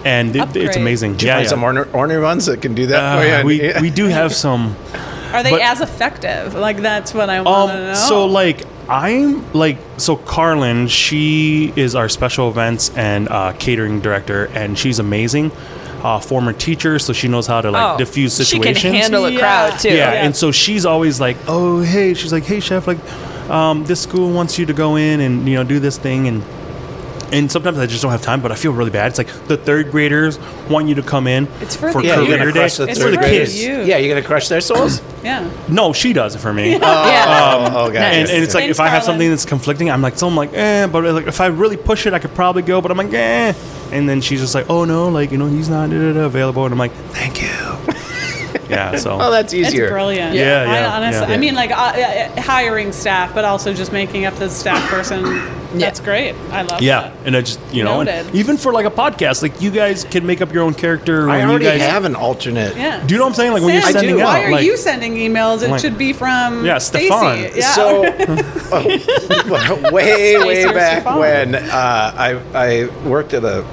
and 0.05 0.35
it, 0.35 0.55
it's 0.55 0.75
amazing. 0.77 1.15
Do 1.17 1.25
you 1.25 1.29
yeah, 1.31 1.35
find 1.37 1.45
yeah. 1.45 1.49
some 1.49 1.63
ornery, 1.63 1.89
ornery 1.93 2.21
ones 2.23 2.45
that 2.47 2.61
can 2.61 2.73
do 2.75 2.87
that 2.87 3.19
for 3.21 3.27
you? 3.27 3.33
Uh, 3.35 3.43
we 3.43 3.61
Yeah. 3.69 3.81
we 3.81 3.89
do 3.89 4.05
have 4.05 4.33
some. 4.33 4.75
Are 5.33 5.43
they 5.43 5.51
But- 5.51 5.61
as 5.61 5.81
effective? 5.81 6.53
Like, 6.55 6.77
that's 6.77 7.13
what 7.13 7.29
I 7.29 7.41
want 7.41 7.71
to 7.71 7.77
Um. 7.77 7.83
know. 7.87 7.93
So 7.93 8.25
like 8.25 8.63
I'm 8.89 9.51
like 9.53 9.77
so 9.97 10.15
Carlin. 10.15 10.87
She 10.87 11.73
is 11.75 11.93
our 11.95 12.09
special 12.09 12.49
events 12.49 12.89
and 12.95 13.27
uh, 13.29 13.51
catering 13.59 13.99
director, 14.01 14.49
and 14.53 14.77
she's 14.79 14.99
amazing. 14.99 15.51
Uh, 16.03 16.19
former 16.19 16.53
teacher, 16.53 16.99
so 16.99 17.11
she 17.11 17.27
knows 17.27 17.47
how 17.47 17.59
to 17.59 17.71
like 17.71 17.95
Oh, 17.95 17.97
diffuse 17.97 18.37
She 18.37 18.43
situations. 18.43 18.81
can 18.83 18.93
handle 18.93 19.25
a 19.25 19.31
Yeah. 19.31 19.39
crowd 19.39 19.79
too. 19.79 19.89
Yeah, 19.89 20.13
Yeah. 20.13 20.23
and 20.25 20.35
so 20.35 20.51
she's 20.51 20.85
always 20.85 21.19
like, 21.19 21.37
"Oh, 21.47 21.81
hey," 21.81 22.13
she's 22.13 22.31
like, 22.31 22.45
"Hey, 22.45 22.59
chef, 22.59 22.85
like, 22.87 22.99
um, 23.49 23.83
this 23.85 23.99
school 24.01 24.29
wants 24.31 24.59
you 24.59 24.65
to 24.67 24.73
go 24.73 24.95
in 24.95 25.19
and 25.21 25.47
you 25.49 25.55
know 25.55 25.63
do 25.63 25.79
this 25.79 25.97
thing 25.97 26.27
and." 26.27 26.43
And 27.31 27.51
sometimes 27.51 27.77
I 27.77 27.85
just 27.87 28.01
don't 28.01 28.11
have 28.11 28.21
time, 28.21 28.41
but 28.41 28.51
I 28.51 28.55
feel 28.55 28.71
really 28.71 28.89
bad. 28.89 29.07
It's 29.07 29.17
like 29.17 29.27
the 29.47 29.57
third 29.57 29.91
graders 29.91 30.39
want 30.69 30.87
you 30.87 30.95
to 30.95 31.01
come 31.03 31.27
in 31.27 31.47
It's 31.61 31.75
for 31.75 31.91
the- 31.91 32.03
yeah, 32.03 32.15
you're 32.17 32.25
career 32.25 32.37
gonna 32.37 32.51
day. 32.53 32.59
crush 32.59 32.77
the 32.77 32.83
It's 32.87 32.97
for 32.99 33.05
third 33.05 33.13
the 33.13 33.17
for 33.17 33.23
graders. 33.23 33.49
kids. 33.53 33.63
you. 33.63 33.81
Yeah, 33.83 33.97
you're 33.97 34.15
gonna 34.15 34.25
crush 34.25 34.47
their 34.47 34.61
souls. 34.61 35.01
yeah. 35.23 35.49
No, 35.67 35.91
she 35.93 36.13
does 36.13 36.35
it 36.35 36.39
for 36.39 36.53
me. 36.53 36.71
Yeah. 36.77 37.69
Oh, 37.73 37.85
oh, 37.87 37.91
guys. 37.91 38.03
And, 38.29 38.29
and 38.29 38.43
it's 38.43 38.53
like 38.53 38.63
Thanks, 38.65 38.77
if 38.77 38.79
I 38.79 38.85
have 38.87 39.01
Carlin. 39.01 39.05
something 39.05 39.29
that's 39.29 39.45
conflicting, 39.45 39.89
I'm 39.91 40.01
like, 40.01 40.17
so 40.17 40.27
I'm 40.27 40.35
like, 40.35 40.53
eh. 40.53 40.87
But 40.87 41.03
like 41.03 41.27
if 41.27 41.41
I 41.41 41.47
really 41.47 41.77
push 41.77 42.05
it, 42.05 42.13
I 42.13 42.19
could 42.19 42.33
probably 42.33 42.61
go. 42.61 42.81
But 42.81 42.91
I'm 42.91 42.97
like, 42.97 43.13
eh. 43.13 43.53
And 43.91 44.07
then 44.07 44.21
she's 44.21 44.39
just 44.41 44.55
like, 44.55 44.69
oh 44.69 44.85
no, 44.85 45.09
like 45.09 45.31
you 45.31 45.37
know, 45.37 45.47
he's 45.47 45.69
not 45.69 45.91
available. 45.91 46.65
And 46.65 46.71
I'm 46.73 46.79
like, 46.79 46.91
thank 47.11 47.41
you. 47.41 47.47
yeah. 48.69 48.95
So. 48.97 49.17
oh, 49.21 49.31
that's 49.31 49.53
easier. 49.53 49.85
It's 49.85 49.91
brilliant. 49.91 50.33
Yeah, 50.35 50.65
I 50.67 50.79
yeah, 50.79 50.95
honestly, 50.95 51.27
yeah. 51.27 51.33
I 51.33 51.37
mean, 51.37 51.55
like 51.55 51.71
uh, 51.71 51.75
uh, 51.75 52.41
hiring 52.41 52.91
staff, 52.91 53.33
but 53.33 53.45
also 53.45 53.73
just 53.73 53.91
making 53.93 54.25
up 54.25 54.33
the 54.35 54.49
staff 54.49 54.89
person. 54.89 55.23
That's 55.77 55.99
great. 55.99 56.33
I 56.49 56.61
love 56.63 56.81
yeah, 56.81 57.01
that. 57.09 57.13
and 57.25 57.35
I 57.35 57.41
just 57.41 57.59
you 57.73 57.83
know, 57.83 58.01
and 58.01 58.33
even 58.35 58.57
for 58.57 58.71
like 58.71 58.85
a 58.85 58.89
podcast, 58.89 59.41
like 59.41 59.61
you 59.61 59.69
guys 59.69 60.03
can 60.05 60.25
make 60.25 60.41
up 60.41 60.53
your 60.53 60.63
own 60.63 60.73
character. 60.73 61.29
I 61.29 61.37
when 61.39 61.49
already 61.49 61.65
you 61.65 61.71
guys, 61.71 61.81
have 61.81 62.05
an 62.05 62.15
alternate. 62.15 62.75
Yeah. 62.75 63.05
Do 63.05 63.13
you 63.13 63.19
know 63.19 63.25
what 63.25 63.31
I'm 63.31 63.35
saying? 63.35 63.53
Like 63.53 63.61
when 63.63 63.73
you're 63.73 63.81
Sam, 63.83 63.91
sending 63.93 64.17
Why 64.17 64.39
out, 64.39 64.45
are 64.45 64.51
like, 64.51 64.65
you 64.65 64.77
sending 64.77 65.15
emails? 65.15 65.63
It 65.63 65.69
like- 65.69 65.81
should 65.81 65.97
be 65.97 66.13
from 66.13 66.65
Yeah, 66.65 66.77
Stacy. 66.79 67.07
Stefan. 67.07 67.51
Yeah. 67.55 67.71
So, 67.73 68.03
oh, 68.71 69.91
way, 69.91 70.37
way 70.37 70.65
back 70.65 71.01
Stefan. 71.01 71.19
when 71.19 71.55
uh, 71.55 71.61
I 71.71 72.41
I 72.55 73.07
worked 73.07 73.33
at 73.33 73.43
a 73.43 73.65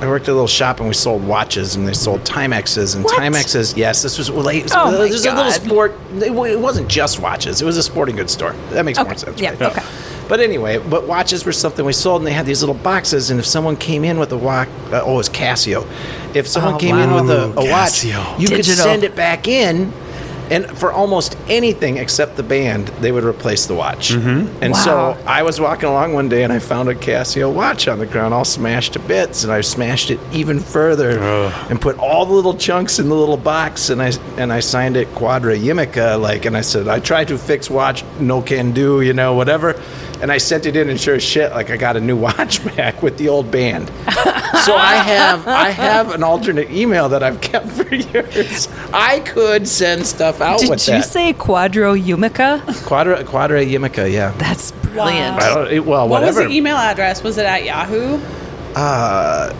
I 0.00 0.06
worked 0.06 0.28
at 0.28 0.30
a 0.30 0.34
little 0.34 0.46
shop 0.46 0.78
and 0.78 0.88
we 0.88 0.94
sold 0.94 1.26
watches 1.26 1.74
and 1.74 1.86
they 1.86 1.92
sold 1.92 2.20
Timexes 2.22 2.94
and 2.94 3.04
What? 3.04 3.20
Timexes. 3.20 3.76
Yes, 3.76 4.02
this 4.02 4.16
was 4.16 4.30
late. 4.30 4.70
Oh 4.74 4.92
my 4.92 5.04
it 5.06 5.10
was 5.10 5.26
a 5.26 5.34
little 5.34 5.50
sport. 5.50 5.92
It, 6.12 6.32
wasn't 6.32 6.88
just 6.88 7.18
watches. 7.18 7.60
It 7.60 7.64
was 7.64 7.76
a 7.76 7.82
sporting 7.82 8.14
goods 8.16 8.32
store. 8.32 8.52
That 8.70 8.84
makes 8.84 8.98
more 9.02 9.16
sense. 9.16 9.40
Yeah. 9.40 9.50
right? 9.50 9.62
Okay. 9.62 9.82
But 10.28 10.40
anyway, 10.40 10.78
but 10.78 11.08
watches 11.08 11.46
were 11.46 11.52
something 11.52 11.86
we 11.86 11.94
sold, 11.94 12.20
and 12.20 12.26
they 12.26 12.32
had 12.34 12.44
these 12.44 12.60
little 12.60 12.74
boxes. 12.74 13.30
And 13.30 13.40
if 13.40 13.46
someone 13.46 13.76
came 13.76 14.04
in 14.04 14.18
with 14.18 14.30
a 14.30 14.36
watch, 14.36 14.68
uh, 14.92 15.00
oh, 15.02 15.14
it 15.14 15.16
was 15.16 15.28
Casio. 15.30 15.86
If 16.36 16.46
someone 16.46 16.74
Oh, 16.74 16.78
came 16.78 16.96
in 16.96 17.12
with 17.14 17.30
a, 17.30 17.44
a 17.56 17.70
watch, 17.70 18.04
you 18.04 18.46
could 18.48 18.64
send 18.66 19.04
it 19.04 19.16
back 19.16 19.48
in, 19.48 19.90
and 20.50 20.66
for 20.78 20.92
almost 20.92 21.36
anything 21.48 21.96
except 21.98 22.36
the 22.36 22.42
band, 22.42 22.88
they 23.00 23.12
would 23.12 23.24
replace 23.24 23.66
the 23.66 23.74
watch. 23.74 24.10
Mm-hmm. 24.10 24.62
And 24.62 24.72
Wow. 24.72 24.84
so 24.84 25.18
I 25.26 25.42
was 25.42 25.60
walking 25.60 25.88
along 25.88 26.14
one 26.14 26.28
day, 26.28 26.42
and 26.44 26.52
I 26.52 26.58
found 26.58 26.88
a 26.88 26.94
Casio 26.94 27.52
watch 27.52 27.88
on 27.88 27.98
the 27.98 28.06
ground, 28.06 28.34
all 28.34 28.44
smashed 28.44 28.94
to 28.94 28.98
bits, 28.98 29.44
and 29.44 29.52
I 29.52 29.60
smashed 29.60 30.10
it 30.10 30.20
even 30.32 30.60
further, 30.60 31.18
and 31.70 31.80
put 31.80 31.98
all 31.98 32.26
the 32.26 32.32
little 32.32 32.54
chunks 32.54 32.98
in 32.98 33.08
the 33.08 33.14
little 33.14 33.36
box, 33.36 33.90
and 33.90 34.02
I 34.02 34.12
and 34.36 34.52
I 34.52 34.60
signed 34.60 34.96
it 34.96 35.08
Quadra 35.14 35.56
Yimica, 35.56 36.20
like, 36.20 36.44
and 36.44 36.56
I 36.56 36.60
said 36.62 36.88
I 36.88 37.00
tried 37.00 37.28
to 37.28 37.38
fix 37.38 37.70
watch, 37.70 38.04
no 38.20 38.42
can 38.42 38.72
do, 38.72 39.00
you 39.00 39.12
know, 39.12 39.34
whatever. 39.34 39.74
And 40.20 40.32
I 40.32 40.38
sent 40.38 40.66
it 40.66 40.74
in, 40.76 40.88
and 40.90 41.00
sure 41.00 41.14
as 41.14 41.22
shit, 41.22 41.52
like 41.52 41.70
I 41.70 41.76
got 41.76 41.96
a 41.96 42.00
new 42.00 42.16
watch 42.26 42.64
back 42.76 43.02
with 43.02 43.18
the 43.18 43.28
old 43.28 43.50
band. 43.50 43.86
so 44.64 44.74
I 44.74 44.96
have 44.96 45.46
I 45.46 45.70
have 45.70 46.12
an 46.12 46.22
alternate 46.24 46.70
email 46.70 47.08
that 47.10 47.22
I've 47.22 47.40
kept 47.40 47.68
for 47.78 47.94
years. 47.94 48.68
I 48.92 49.20
could 49.20 49.68
send 49.68 50.06
stuff 50.06 50.40
out 50.40 50.58
Did 50.60 50.70
with 50.70 50.88
you 50.88 51.02
say 51.02 51.32
Quadro 51.34 52.00
Yumica? 52.00 52.60
Quadra 52.84 53.22
Quadra 53.24 53.64
Yumica, 53.64 54.10
Yeah. 54.10 54.32
That's 54.38 54.72
brilliant. 54.72 55.40
I 55.40 55.54
don't, 55.54 55.68
it- 55.72 55.84
well, 55.86 56.08
What 56.08 56.22
was 56.22 56.34
whatever. 56.34 56.48
the 56.50 56.56
email 56.56 56.76
address? 56.76 57.22
Was 57.22 57.38
it 57.38 57.46
at 57.46 57.64
Yahoo? 57.64 58.18
Uh, 58.74 59.52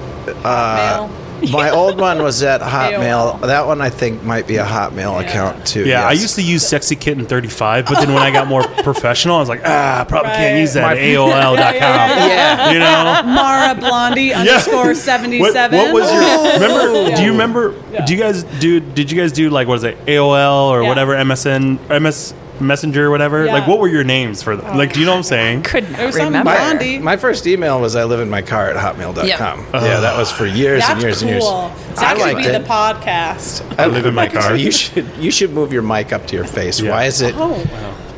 Mail? 0.44 1.10
My 1.52 1.70
old 1.70 1.98
one 2.00 2.22
was 2.22 2.42
at 2.42 2.60
Hotmail. 2.60 3.40
That 3.42 3.66
one 3.66 3.80
I 3.80 3.90
think 3.90 4.22
might 4.22 4.46
be 4.46 4.56
a 4.56 4.64
Hotmail 4.64 5.20
Yeah. 5.20 5.28
account 5.28 5.66
too. 5.66 5.84
Yeah, 5.84 6.06
I 6.06 6.12
yes. 6.12 6.22
used 6.22 6.34
to 6.36 6.42
use 6.42 6.66
Sexy 6.66 6.96
Kitten 6.96 7.26
35, 7.26 7.86
but 7.86 7.94
then 8.00 8.12
when 8.14 8.22
I 8.22 8.30
got 8.30 8.46
more 8.48 8.62
professional, 8.82 9.36
I 9.36 9.40
was 9.40 9.48
like, 9.48 9.62
ah, 9.64 10.00
I 10.00 10.04
probably 10.04 10.30
can't 10.32 10.52
Right. 10.54 10.60
use 10.60 10.72
that. 10.74 10.82
My- 10.82 10.96
AOL.com. 10.96 11.58
Yeah. 12.28 12.70
You 12.72 12.78
know? 12.78 13.22
Mara 13.34 13.74
Blondie 13.74 14.32
underscore 14.34 14.94
seventy 14.94 15.40
What, 15.40 15.52
seven. 15.52 15.78
what 15.78 15.92
was 15.94 16.12
your 16.12 16.52
remember? 16.54 16.92
Do 17.16 17.22
you 17.22 17.26
Yeah. 17.26 17.30
remember? 17.32 17.74
Do 18.06 18.12
you 18.14 18.18
guys 18.20 18.42
do? 18.44 18.80
Did 18.80 19.10
you 19.10 19.18
guys 19.20 19.32
do 19.32 19.50
like 19.50 19.68
what 19.68 19.76
is 19.76 19.84
it 19.84 20.04
AOL 20.06 20.68
or 20.70 20.82
Yeah. 20.82 20.88
whatever 20.88 21.14
MSN 21.14 21.78
MS 21.88 22.34
Messenger 22.60 23.06
or 23.06 23.10
whatever. 23.10 23.44
Yeah. 23.46 23.52
Like, 23.52 23.66
what 23.68 23.78
were 23.78 23.88
your 23.88 24.04
names 24.04 24.42
for 24.42 24.56
them? 24.56 24.66
Oh. 24.74 24.76
Like, 24.76 24.92
do 24.92 25.00
you 25.00 25.06
know 25.06 25.12
what 25.12 25.18
I'm 25.18 25.22
saying? 25.24 25.62
Could 25.64 25.84
It 25.84 25.90
not 25.92 26.06
was 26.06 26.14
remember. 26.16 26.42
Blondie. 26.50 26.98
My 26.98 27.16
first 27.16 27.46
email 27.46 27.80
was 27.80 27.96
I 27.96 28.04
live 28.04 28.20
in 28.20 28.28
my 28.30 28.42
car 28.42 28.68
at 28.70 28.76
hotmail.com. 28.76 29.26
Yep. 29.26 29.40
Uh-huh. 29.40 29.86
Yeah, 29.86 30.00
that 30.00 30.16
was 30.16 30.30
for 30.32 30.46
years 30.46 30.82
and 30.88 30.94
That's 30.94 31.02
years 31.04 31.22
and 31.22 31.30
years. 31.30 31.44
cool. 31.44 31.52
I 31.52 31.94
That 31.94 32.16
could 32.16 32.22
liked 32.22 32.38
be 32.40 32.44
it. 32.46 32.62
the 32.62 32.68
podcast. 32.68 33.78
I 33.78 33.86
live 33.86 34.06
in 34.06 34.14
my 34.14 34.28
car. 34.32 34.56
You 34.56 34.70
should 34.72 35.06
you 35.18 35.30
should 35.30 35.50
move 35.52 35.72
your 35.72 35.82
mic 35.82 36.12
up 36.12 36.26
to 36.28 36.36
your 36.36 36.44
face. 36.46 36.80
Yeah. 36.80 36.90
Why 36.90 37.04
is 37.04 37.20
it? 37.20 37.34
Oh, 37.36 37.54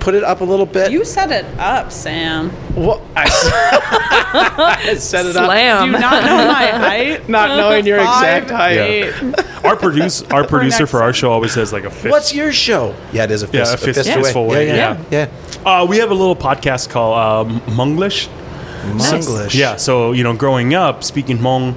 Put 0.00 0.14
it 0.14 0.24
up 0.24 0.40
a 0.40 0.44
little 0.44 0.66
bit. 0.66 0.90
you 0.90 1.04
set 1.04 1.30
it 1.30 1.44
up, 1.58 1.92
Sam. 1.92 2.50
Well, 2.74 3.06
I, 3.14 3.24
I 4.90 4.94
set 4.94 5.26
it 5.26 5.36
up, 5.36 5.42
Do 5.42 5.46
Slam. 5.46 5.92
you 5.92 5.98
not 5.98 6.24
know 6.24 6.46
my 6.46 6.66
height? 6.88 7.28
not 7.28 7.56
knowing 7.56 7.84
your 7.86 7.98
Five, 7.98 8.42
exact 8.44 8.50
height. 8.50 8.78
eight. 8.78 9.64
Our 9.64 9.76
produce, 9.76 10.22
our 10.30 10.44
producer 10.46 10.86
for 10.86 11.02
our 11.02 11.12
show 11.12 11.30
always 11.32 11.52
says 11.52 11.72
like 11.72 11.84
a 11.84 11.90
fist. 11.90 12.10
What's 12.10 12.34
your 12.34 12.50
show? 12.52 12.94
Yeah, 13.12 13.24
it 13.24 13.30
is 13.30 13.42
a 13.42 13.46
Yeah, 13.46 13.64
fist, 13.64 13.74
a 13.74 13.78
fist- 13.78 14.08
fistful 14.12 14.44
away. 14.44 14.68
away, 14.70 14.76
Yeah, 14.76 15.02
yeah, 15.10 15.28
Uh, 15.66 15.86
we 15.88 15.98
have 15.98 16.10
a 16.10 16.14
little 16.14 16.36
podcast 16.36 16.88
called 16.90 17.48
uh, 17.48 17.52
Hmonglish. 17.72 18.26
yeah. 18.28 18.92
Hmonglish. 18.94 19.54
Yeah, 19.54 19.76
so 19.76 20.12
you 20.12 20.24
know, 20.24 20.34
growing 20.34 20.72
up 20.74 21.04
speaking 21.04 21.36
Hmong, 21.38 21.74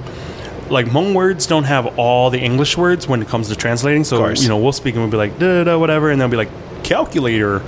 like 0.70 0.86
Hmong 0.86 1.12
words 1.14 1.46
don't 1.46 1.64
have 1.64 1.98
all 1.98 2.30
the 2.30 2.38
English 2.40 2.78
words 2.78 3.06
when 3.06 3.20
it 3.20 3.28
comes 3.28 3.48
to 3.48 3.56
translating. 3.56 4.02
So 4.04 4.26
you 4.30 4.48
know, 4.48 4.56
we'll 4.56 4.72
speak 4.72 4.94
and 4.94 5.02
we'll 5.04 5.10
be 5.10 5.18
like 5.18 5.38
da 5.38 5.62
da 5.62 5.64
da 5.72 5.78
whatever, 5.78 6.10
and 6.10 6.18
they'll 6.18 6.28
be 6.28 6.38
like 6.38 6.48
calculator, 6.84 7.60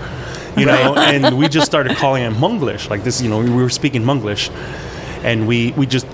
you 0.56 0.66
know, 0.66 0.94
and 0.96 1.36
we 1.38 1.48
just 1.48 1.66
started 1.66 1.96
calling 1.96 2.22
it 2.22 2.32
Hmonglish. 2.32 2.88
Like 2.90 3.04
this, 3.04 3.20
you 3.20 3.28
know, 3.28 3.38
we 3.40 3.50
were 3.50 3.68
speaking 3.70 4.02
Hmonglish, 4.02 4.50
and 5.24 5.46
we 5.46 5.72
we 5.72 5.86
just 5.86 6.06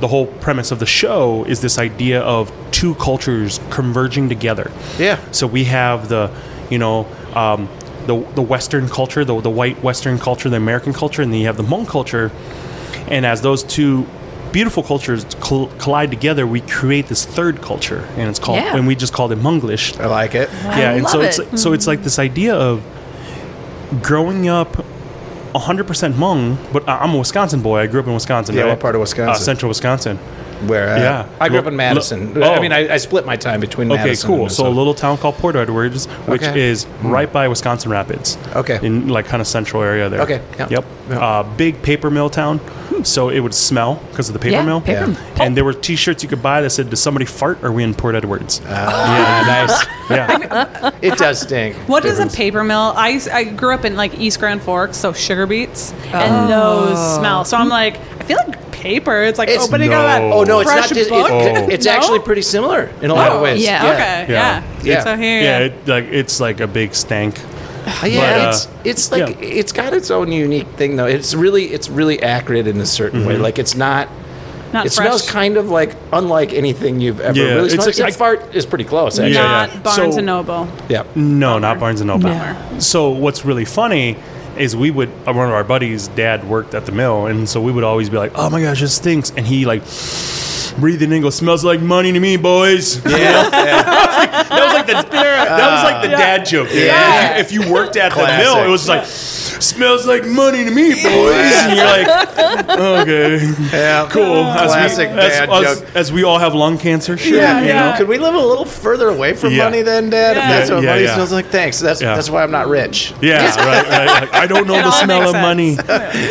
the 0.00 0.08
whole 0.08 0.26
premise 0.26 0.72
of 0.72 0.78
the 0.80 0.86
show 0.86 1.44
is 1.44 1.60
this 1.60 1.78
idea 1.78 2.20
of 2.22 2.52
two 2.72 2.94
cultures 2.96 3.60
converging 3.70 4.28
together. 4.28 4.70
Yeah. 4.98 5.20
So 5.30 5.46
we 5.46 5.64
have 5.64 6.08
the, 6.08 6.28
you 6.70 6.78
know, 6.78 7.06
um, 7.34 7.68
the 8.06 8.18
the 8.34 8.42
Western 8.42 8.88
culture, 8.88 9.24
the 9.24 9.40
the 9.40 9.50
white 9.50 9.80
Western 9.82 10.18
culture, 10.18 10.48
the 10.50 10.56
American 10.56 10.92
culture, 10.92 11.22
and 11.22 11.32
then 11.32 11.40
you 11.40 11.46
have 11.46 11.56
the 11.56 11.62
Hmong 11.62 11.86
culture. 11.86 12.30
And 13.08 13.26
as 13.26 13.42
those 13.42 13.62
two 13.62 14.06
beautiful 14.52 14.82
cultures 14.82 15.24
col- 15.40 15.68
collide 15.78 16.10
together, 16.10 16.46
we 16.46 16.60
create 16.62 17.06
this 17.06 17.24
third 17.24 17.62
culture, 17.62 18.06
and 18.16 18.28
it's 18.28 18.38
called, 18.38 18.58
Yeah. 18.58 18.76
and 18.76 18.86
we 18.86 18.94
just 18.94 19.12
called 19.12 19.32
it 19.32 19.38
Hmonglish. 19.38 19.98
I 20.00 20.06
like 20.06 20.34
it. 20.34 20.50
yeah, 20.64 20.92
and 20.92 21.06
so 21.08 21.18
love 21.18 21.26
it's 21.28 21.38
it. 21.38 21.58
so 21.58 21.72
it's 21.72 21.86
like 21.86 22.02
this 22.02 22.18
idea 22.18 22.54
of 22.54 22.82
growing 24.00 24.48
up. 24.48 24.84
100% 25.54 26.14
Hmong, 26.14 26.56
but 26.72 26.88
I- 26.88 26.96
I'm 27.00 27.12
a 27.14 27.18
Wisconsin 27.18 27.60
boy. 27.60 27.80
I 27.80 27.86
grew 27.86 28.00
up 28.00 28.06
in 28.06 28.14
Wisconsin. 28.14 28.54
Yeah, 28.54 28.62
right? 28.62 28.68
what 28.70 28.80
part 28.80 28.94
of 28.94 29.02
Wisconsin? 29.02 29.32
Uh, 29.34 29.34
central 29.34 29.68
Wisconsin. 29.68 30.16
Where? 30.66 30.88
Uh, 30.94 30.98
Yeah. 30.98 31.24
I 31.40 31.50
grew 31.50 31.58
up 31.58 31.66
in 31.66 31.74
Lo- 31.74 31.76
Madison. 31.76 32.32
lo- 32.34 32.52
I 32.52 32.56
oh. 32.56 32.60
mean, 32.62 32.72
I, 32.72 32.94
I 32.94 32.96
split 32.96 33.26
my 33.26 33.36
time 33.36 33.60
between 33.60 33.92
Okay, 33.92 34.02
Madison. 34.02 34.28
cool. 34.28 34.42
and 34.44 34.52
So 34.52 34.66
a 34.66 34.70
little 34.70 34.94
town 34.94 35.18
called 35.18 35.36
Port 35.36 35.54
Edwards, 35.56 36.06
which 36.24 36.42
Okay. 36.42 36.58
is 36.70 36.86
right 37.02 37.30
by 37.30 37.48
Wisconsin 37.48 37.90
Rapids. 37.90 38.38
Okay. 38.56 38.78
In 38.82 39.08
like 39.08 39.26
kind 39.26 39.42
of 39.42 39.46
central 39.46 39.82
area 39.82 40.08
there. 40.08 40.22
Okay, 40.22 40.40
yeah. 40.58 40.68
Yep. 40.70 40.84
Yeah. 41.10 41.18
Uh, 41.18 41.42
big 41.42 41.82
paper 41.82 42.10
mill 42.10 42.30
town, 42.30 42.58
so 43.04 43.28
it 43.30 43.40
would 43.40 43.54
smell 43.54 44.00
because 44.10 44.28
of 44.28 44.32
the 44.34 44.38
paper 44.38 44.52
Yeah, 44.56 44.64
mill. 44.64 44.80
paper 44.80 45.00
Yeah. 45.00 45.06
mill. 45.06 45.16
And 45.40 45.56
there 45.56 45.64
were 45.64 45.72
T-shirts 45.72 46.22
you 46.22 46.28
could 46.28 46.42
buy 46.42 46.60
that 46.62 46.70
said, 46.70 46.90
"Does 46.90 47.00
somebody 47.02 47.24
fart? 47.26 47.58
Or 47.62 47.68
are 47.68 47.72
we 47.72 47.82
in 47.84 47.94
Port 47.94 48.14
Edwards?" 48.14 48.60
Ah, 48.68 49.44
nice. 49.46 49.86
yeah. 50.10 50.90
It 51.02 51.18
does 51.18 51.40
stink. 51.40 51.76
What 51.88 52.04
is 52.04 52.18
a 52.18 52.26
paper 52.26 52.62
mill? 52.64 52.92
I, 52.96 53.20
I 53.32 53.44
grew 53.44 53.74
up 53.74 53.84
in 53.84 53.96
like 53.96 54.18
East 54.18 54.38
Grand 54.38 54.62
Forks, 54.62 54.96
so 54.96 55.12
sugar 55.12 55.46
beets, 55.46 55.92
Oh. 56.12 56.16
and 56.18 56.50
those 56.52 57.16
smell. 57.16 57.44
So 57.44 57.56
I'm 57.56 57.68
like, 57.68 57.96
I 58.20 58.24
feel 58.24 58.38
like 58.46 58.70
paper. 58.72 59.22
It's 59.22 59.38
like 59.38 59.48
It's- 59.48 59.66
opening 59.66 59.92
out 59.92 60.02
that 60.04 60.22
Oh 60.22 60.42
no, 60.44 60.60
it's 60.60 60.70
fresh 60.72 60.90
not. 60.90 60.96
Just, 60.96 61.10
book. 61.10 61.30
it, 61.30 61.56
Oh. 61.56 61.68
It's 61.70 61.86
No? 61.86 61.92
actually 61.92 62.18
pretty 62.20 62.42
similar 62.42 62.90
in 63.00 63.10
a 63.10 63.14
lot 63.14 63.30
of 63.30 63.38
Oh, 63.38 63.42
ways. 63.42 63.62
yeah. 63.62 63.92
Okay, 63.92 64.32
yeah. 64.32 64.62
Yeah. 64.82 65.04
So 65.04 65.16
here, 65.16 65.40
Yeah. 65.42 65.58
It, 65.58 65.86
like 65.88 66.04
it's 66.10 66.40
like 66.40 66.60
a 66.60 66.66
big 66.66 66.94
stank. 66.94 67.38
Yeah, 67.86 68.20
But, 68.20 68.40
uh, 68.40 68.48
it's 68.50 68.68
it's 68.84 69.12
like 69.12 69.28
yeah. 69.40 69.46
it's 69.46 69.72
got 69.72 69.92
its 69.92 70.10
own 70.10 70.30
unique 70.32 70.68
thing 70.76 70.96
though. 70.96 71.06
It's 71.06 71.34
really 71.34 71.66
it's 71.66 71.88
really 71.88 72.22
accurate 72.22 72.66
in 72.66 72.80
a 72.80 72.86
certain 72.86 73.26
way. 73.26 73.34
Mm-hmm. 73.34 73.42
Like 73.42 73.58
it's 73.58 73.74
not. 73.74 74.08
not 74.72 74.86
it 74.86 74.92
fresh. 74.92 75.06
smells 75.06 75.30
kind 75.30 75.56
of 75.56 75.68
like 75.68 75.96
unlike 76.12 76.52
anything 76.52 77.00
you've 77.00 77.20
ever 77.20 77.36
Yeah, 77.38 77.44
really 77.54 77.64
it's 77.66 77.74
smelled. 77.74 77.86
like- 77.86 77.98
Except 77.98 78.08
I- 78.08 78.16
fart 78.16 78.54
is 78.54 78.66
pretty 78.66 78.84
close. 78.84 79.18
Actually. 79.18 79.34
Yeah, 79.34 79.42
not 79.42 79.68
yeah. 79.74 79.80
Barnes 79.80 80.14
So- 80.14 80.18
and 80.18 80.26
Noble. 80.26 80.68
Yeah. 80.88 81.04
No, 81.14 81.58
not 81.58 81.78
Barnes 81.80 82.00
and 82.00 82.08
Noble. 82.08 82.30
No. 82.30 82.56
So 82.78 83.10
what's 83.10 83.44
really 83.44 83.64
funny 83.64 84.16
is 84.56 84.76
we 84.76 84.90
would 84.90 85.08
uh, 85.26 85.32
one 85.32 85.48
of 85.48 85.54
our 85.54 85.64
buddies' 85.64 86.08
dad 86.08 86.48
worked 86.48 86.74
at 86.74 86.86
the 86.86 86.92
mill, 86.92 87.26
and 87.26 87.48
so 87.48 87.60
we 87.60 87.72
would 87.72 87.84
always 87.84 88.08
be 88.10 88.16
like, 88.18 88.32
"Oh 88.34 88.48
my 88.50 88.60
gosh, 88.62 88.80
this 88.80 88.94
stinks," 88.94 89.32
and 89.36 89.46
he 89.46 89.64
like 89.64 89.82
breathe 90.78 91.02
in 91.02 91.12
and 91.12 91.22
go, 91.22 91.30
"Smells 91.30 91.64
like 91.64 91.80
money 91.80 92.12
to 92.12 92.20
me, 92.20 92.36
boys." 92.36 93.02
Yeah. 93.12 93.18
yeah. 93.18 93.82
that 94.42 94.64
was 94.64 94.74
like 94.74 94.86
the 94.86 94.92
that 94.92 95.70
was 95.70 95.92
like 95.92 96.02
the 96.08 96.14
uh, 96.14 96.18
dad 96.18 96.46
joke. 96.46 96.68
Yeah. 96.72 97.36
If, 97.36 97.52
you, 97.52 97.60
if 97.60 97.66
you 97.66 97.72
worked 97.72 97.96
at 97.96 98.10
the 98.10 98.14
Classic. 98.20 98.44
mill, 98.44 98.64
it 98.64 98.68
was 98.68 98.88
like 98.88 99.04
smells 99.62 100.06
like 100.06 100.24
money 100.26 100.64
to 100.64 100.70
me, 100.70 100.90
boys. 100.90 101.04
And 101.04 101.76
you're 101.76 101.84
like, 101.86 102.68
okay, 102.68 103.46
Yeah. 103.72 104.08
cool. 104.10 104.44
As 104.44 104.70
Classic 104.72 105.10
we, 105.10 105.18
as, 105.18 105.32
dad 105.32 105.50
as- 105.50 105.80
joke. 105.80 105.88
as 105.94 106.12
we 106.12 106.22
all 106.24 106.38
have 106.38 106.54
lung 106.54 106.78
cancer, 106.78 107.16
sure. 107.16 107.36
Yeah, 107.36 107.60
you 107.60 107.66
yeah. 107.68 107.90
know? 107.90 107.96
Could 107.96 108.08
we 108.08 108.18
live 108.18 108.34
a 108.34 108.38
little 108.38 108.64
further 108.64 109.08
away 109.08 109.34
from 109.34 109.52
Yeah. 109.52 109.64
money 109.64 109.82
then, 109.82 110.10
Dad? 110.10 110.36
If 110.36 110.42
Yeah. 110.42 110.48
that's 110.58 110.70
what 110.70 110.82
Yeah, 110.82 110.90
money 110.90 111.02
yeah. 111.04 111.14
smells 111.14 111.32
like. 111.32 111.46
Thanks. 111.50 111.80
That's 111.80 112.00
Yeah. 112.02 112.14
that's 112.14 112.30
why 112.30 112.42
I'm 112.42 112.50
not 112.50 112.68
rich. 112.68 113.12
Yeah, 113.20 113.44
right, 113.56 113.88
right. 113.88 114.06
Like, 114.22 114.34
I 114.34 114.46
don't 114.46 114.66
know 114.66 114.74
It 114.78 114.82
the 114.82 114.86
all 114.86 114.92
smell 115.04 115.20
makes 115.20 115.34
of 115.34 115.40
money. 115.40 115.76
So 115.76 115.82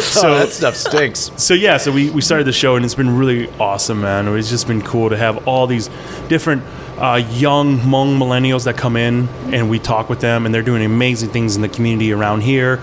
So 0.22 0.38
that 0.40 0.50
stuff 0.50 0.76
stinks. 0.76 1.32
so 1.38 1.54
yeah, 1.54 1.78
so 1.78 1.92
we, 1.92 2.10
we 2.10 2.22
started 2.22 2.46
the 2.46 2.52
show 2.54 2.76
and 2.76 2.86
it's 2.86 2.96
been 2.96 3.18
really 3.18 3.50
awesome, 3.60 4.02
man. 4.02 4.28
It's 4.36 4.50
just 4.50 4.68
been 4.68 4.82
cool 4.82 5.10
to 5.10 5.18
have 5.18 5.48
all 5.48 5.68
these 5.68 5.90
different 6.28 6.64
uh, 7.00 7.16
young 7.32 7.80
Hmong 7.80 8.18
millennials 8.20 8.66
that 8.66 8.78
come 8.78 8.96
in 8.96 9.28
and 9.52 9.70
we 9.70 9.80
talk 9.80 10.08
with 10.10 10.20
them 10.20 10.46
and 10.46 10.54
they're 10.54 10.62
doing 10.62 10.84
amazing 10.86 11.30
things 11.30 11.56
in 11.56 11.62
the 11.64 11.70
community 11.70 12.14
around 12.14 12.42
here, 12.42 12.80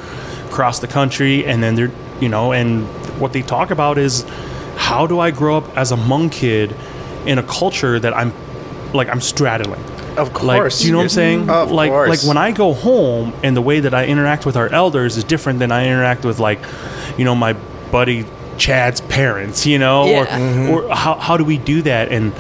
across 0.49 0.79
the 0.81 0.87
country, 0.89 1.45
and 1.47 1.63
then 1.63 1.75
they're 1.75 1.93
you 2.21 2.29
know 2.29 2.53
and 2.53 2.87
what 3.21 3.33
they 3.33 3.43
talk 3.43 3.71
about 3.71 3.99
is 3.99 4.25
how 4.77 5.07
do 5.07 5.21
I 5.21 5.31
grow 5.31 5.57
up 5.59 5.77
as 5.77 5.93
a 5.93 5.97
Hmong 5.97 6.31
kid 6.33 6.75
in 7.27 7.39
a 7.39 7.43
culture 7.43 7.99
that 8.01 8.17
I'm 8.17 8.33
like 8.93 9.09
I'm 9.09 9.21
straddling. 9.21 9.83
Of 10.17 10.33
course. 10.33 10.81
do 10.81 10.87
you 10.87 10.93
know 10.93 10.99
what 10.99 11.05
I'm 11.05 11.09
saying? 11.11 11.49
Of 11.49 11.71
like, 11.71 11.91
course. 11.93 12.09
like 12.11 12.29
when 12.29 12.37
I 12.37 12.51
go 12.51 12.73
home 12.75 13.33
and 13.45 13.57
the 13.57 13.63
way 13.63 13.79
that 13.79 13.95
I 13.95 14.07
interact 14.07 14.45
with 14.47 14.57
our 14.57 14.69
elders 14.69 15.17
is 15.17 15.23
different 15.23 15.61
than 15.61 15.71
I 15.71 15.87
interact 15.87 16.25
with 16.25 16.41
like, 16.41 16.59
you 17.17 17.25
know, 17.25 17.37
my 17.37 17.53
buddy 17.93 18.27
Chad's 18.57 19.01
parents, 19.01 19.65
you 19.65 19.79
know, 19.79 20.07
Yeah. 20.07 20.19
or, 20.23 20.27
Mm-hmm. 20.27 20.71
or 20.71 20.95
how, 20.95 21.15
how 21.15 21.37
do 21.37 21.45
we 21.45 21.57
do 21.57 21.83
that? 21.83 22.11
And, 22.11 22.33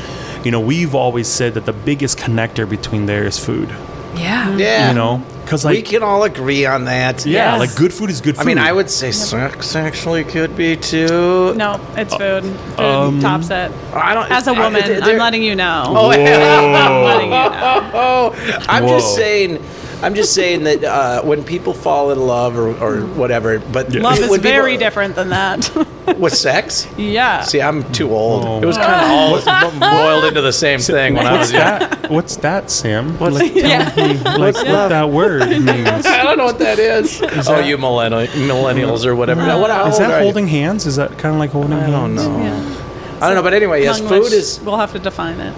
you 0.44 0.50
know, 0.50 0.58
we've 0.58 0.92
always 0.92 1.28
said 1.28 1.54
that 1.54 1.66
the 1.66 1.72
biggest 1.72 2.18
connector 2.18 2.68
between 2.68 3.06
there 3.06 3.24
is 3.24 3.38
food, 3.38 3.68
Yeah. 4.16 4.56
Yeah. 4.56 4.88
you 4.88 4.94
know, 4.96 5.22
because 5.48 5.64
we 5.64 5.80
can 5.80 6.02
all 6.02 6.24
agree 6.24 6.66
on 6.66 6.84
that. 6.84 7.24
yeah, 7.24 7.52
Yes. 7.56 7.58
like 7.60 7.74
good 7.74 7.90
food 7.94 8.10
is 8.10 8.20
good 8.20 8.36
food. 8.36 8.42
I 8.42 8.44
mean, 8.44 8.58
I 8.58 8.70
would 8.70 8.90
say 8.90 9.10
sex 9.12 9.74
actually 9.74 10.22
could 10.24 10.54
be 10.54 10.76
too. 10.76 11.54
No, 11.54 11.80
it's 11.96 12.14
food. 12.14 12.44
Food 12.76 12.78
Um, 12.84 13.20
tops 13.20 13.48
it. 13.48 13.72
I 13.94 14.12
don't. 14.12 14.30
As 14.30 14.46
a 14.46 14.50
I- 14.50 14.60
woman, 14.60 14.82
there- 14.86 15.02
I'm 15.02 15.16
letting 15.16 15.42
you 15.42 15.54
know. 15.56 15.84
Oh, 15.86 16.10
I'm 16.12 17.02
letting 17.02 17.30
you 17.32 17.34
know. 17.34 17.90
Oh, 17.94 18.64
I'm 18.68 18.84
Whoa. 18.84 18.98
just 18.98 19.16
saying. 19.16 19.62
I'm 20.02 20.14
just 20.14 20.32
saying 20.32 20.64
that 20.64 20.84
uh, 20.84 21.22
when 21.22 21.42
people 21.42 21.74
fall 21.74 22.10
in 22.12 22.20
love 22.24 22.56
or, 22.56 22.68
or 22.82 23.00
whatever, 23.06 23.58
but 23.58 23.92
Yeah. 23.92 24.02
Love 24.02 24.18
is 24.18 24.28
when 24.30 24.38
people- 24.40 24.50
very 24.52 24.76
different 24.76 25.14
than 25.16 25.30
that. 25.30 25.70
with 26.18 26.34
sex. 26.34 26.86
yeah. 26.96 27.42
See, 27.42 27.60
I'm 27.60 27.82
too 27.92 28.10
old. 28.14 28.44
Oh. 28.44 28.62
It 28.62 28.64
was 28.64 28.78
kind 28.78 28.94
of 29.42 29.46
all 29.46 29.70
boiled 29.80 30.24
into 30.24 30.40
the 30.40 30.52
same 30.52 30.80
thing 30.80 31.14
when 31.14 31.26
I 31.26 31.36
was 31.38 31.52
young. 31.52 31.62
that? 31.80 32.10
What's 32.10 32.36
that, 32.36 32.70
Sam? 32.70 33.18
What's- 33.18 33.36
like, 33.36 33.54
Yeah. 33.54 33.92
me, 33.96 34.14
like 34.38 34.54
what 34.54 34.88
that 34.88 35.10
word 35.10 35.48
means. 35.50 36.06
I 36.06 36.22
don't 36.22 36.38
know 36.38 36.46
what 36.46 36.60
that 36.60 36.78
is. 36.78 37.20
oh, 37.22 37.58
you 37.60 37.76
millenni- 37.76 38.28
millennials 38.28 39.04
or 39.04 39.14
whatever. 39.16 39.42
What, 39.58 39.70
how 39.70 39.88
Is 39.88 39.94
old 39.94 40.02
are 40.04 40.08
that 40.08 40.18
you? 40.18 40.24
holding 40.24 40.46
hands? 40.48 40.86
Is 40.86 40.96
that 40.96 41.18
kind 41.18 41.34
of 41.34 41.38
like 41.40 41.50
holding 41.50 41.72
I 41.74 41.80
hands? 41.80 41.92
don't 41.92 42.14
know. 42.14 42.38
Yeah. 42.42 42.84
I 43.20 43.26
don't 43.26 43.34
know, 43.34 43.42
but 43.42 43.52
anyway, 43.52 43.82
yes, 43.82 43.98
Tongue 43.98 44.08
food 44.08 44.32
is 44.32 44.60
We'll 44.60 44.76
have 44.76 44.92
to 44.92 45.00
define 45.00 45.40
it. 45.40 45.52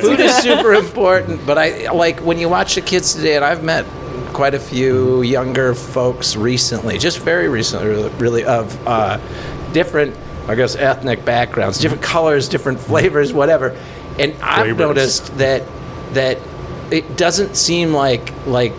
Food 0.00 0.20
is 0.20 0.36
super 0.36 0.74
important. 0.74 1.46
But 1.46 1.58
I 1.58 1.90
like 1.90 2.20
when 2.20 2.38
you 2.38 2.48
watch 2.48 2.74
the 2.74 2.80
kids 2.80 3.14
today, 3.14 3.36
and 3.36 3.44
I've 3.44 3.62
met 3.62 3.86
quite 4.32 4.54
a 4.54 4.58
few 4.58 5.22
younger 5.22 5.74
folks 5.74 6.36
recently, 6.36 6.98
just 6.98 7.20
very 7.20 7.48
recently, 7.48 8.08
really, 8.18 8.44
of 8.44 8.86
uh, 8.86 9.18
different, 9.72 10.16
I 10.48 10.54
guess, 10.54 10.76
ethnic 10.76 11.24
backgrounds, 11.24 11.78
different 11.78 12.02
mm-hmm. 12.02 12.12
colors, 12.12 12.48
different 12.48 12.80
flavors, 12.80 13.32
whatever. 13.32 13.78
And 14.18 14.34
I've 14.42 14.76
noticed 14.76 15.36
that 15.38 15.62
that 16.12 16.38
it 16.90 17.16
doesn't 17.16 17.56
seem 17.56 17.92
like 17.92 18.32
like 18.46 18.72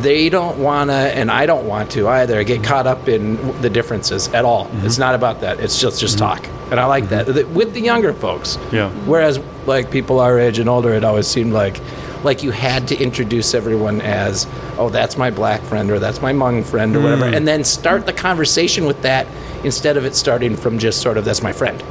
they 0.00 0.28
don't 0.28 0.58
want 0.58 0.90
to 0.90 0.94
and 0.94 1.30
i 1.30 1.46
don't 1.46 1.66
want 1.66 1.90
to 1.90 2.06
either 2.06 2.44
get 2.44 2.56
mm-hmm. 2.56 2.64
caught 2.64 2.86
up 2.86 3.08
in 3.08 3.60
the 3.62 3.70
differences 3.70 4.28
at 4.28 4.44
all. 4.44 4.66
It's 4.66 4.94
mm-hmm. 4.94 5.00
not 5.00 5.14
about 5.14 5.40
that. 5.40 5.58
It's 5.60 5.80
just 5.80 6.00
just 6.00 6.18
talk 6.18 6.46
and 6.70 6.80
i 6.80 6.84
like 6.84 7.08
that 7.10 7.26
That- 7.26 7.48
with 7.50 7.74
the 7.74 7.80
younger 7.80 8.12
folks 8.12 8.58
Yeah. 8.72 8.90
whereas 9.06 9.38
like 9.66 9.90
people 9.90 10.20
our 10.20 10.38
age 10.38 10.58
and 10.58 10.68
older 10.68 10.92
it 10.94 11.04
always 11.04 11.26
seemed 11.26 11.52
like 11.52 11.80
like 12.24 12.42
you 12.42 12.50
had 12.50 12.88
to 12.88 12.96
introduce 13.00 13.54
everyone 13.54 14.00
as 14.00 14.46
oh 14.78 14.88
that's 14.88 15.16
my 15.16 15.30
black 15.30 15.60
friend 15.62 15.90
or 15.90 15.98
that's 15.98 16.20
my 16.20 16.32
Hmong 16.32 16.64
friend 16.64 16.96
or 16.96 17.00
whatever 17.00 17.26
and 17.26 17.46
then 17.46 17.62
start 17.64 18.06
the 18.06 18.12
conversation 18.12 18.84
with 18.86 19.02
that 19.02 19.26
instead 19.64 19.96
of 19.96 20.04
it 20.04 20.14
starting 20.14 20.56
from 20.56 20.78
just 20.78 21.00
sort 21.00 21.16
of 21.18 21.24
that's 21.24 21.42
my 21.42 21.52
friend 21.52 21.82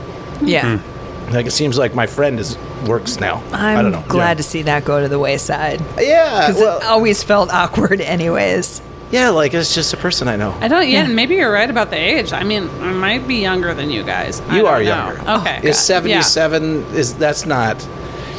Yeah. 0.42 0.78
Hmm. 0.78 1.32
like 1.34 1.46
it 1.46 1.52
seems 1.52 1.78
like 1.78 1.96
my 1.96 2.08
friend 2.08 2.40
is 2.40 2.58
works 2.86 3.20
now. 3.20 3.42
I'm 3.52 3.78
I 3.80 3.82
don't 3.82 3.92
know. 3.92 4.04
glad 4.08 4.32
Yeah. 4.32 4.34
to 4.36 4.44
see 4.44 4.62
that 4.64 4.86
go 4.86 5.02
to 5.02 5.08
the 5.08 5.18
wayside. 5.18 5.82
Yeah, 6.00 6.46
Because 6.48 6.62
well, 6.62 6.78
it 6.78 6.84
always 6.86 7.24
felt 7.24 7.50
awkward, 7.52 8.00
anyways. 8.00 8.80
Yeah, 9.12 9.30
like 9.30 9.54
it's 9.54 9.74
just 9.76 9.94
a 9.94 9.98
person 9.98 10.28
I 10.28 10.36
know. 10.36 10.52
I 10.62 10.68
don't. 10.68 10.88
Yeah, 10.88 11.08
maybe 11.08 11.36
you're 11.36 11.52
right 11.52 11.70
about 11.70 11.90
the 11.90 11.98
age. 11.98 12.34
I 12.34 12.44
mean, 12.44 12.70
I 12.82 12.92
might 12.92 13.28
be 13.28 13.36
younger 13.36 13.74
than 13.74 13.90
you 13.92 14.04
guys. 14.04 14.42
I 14.42 14.58
You 14.58 14.64
don't 14.64 14.74
are 14.74 14.84
know. 14.84 15.14
younger. 15.14 15.32
Okay. 15.42 15.60
Is 15.70 15.78
seventy 15.80 16.22
seven? 16.22 16.84
Is 16.96 17.14
that's 17.16 17.46
not? 17.46 17.86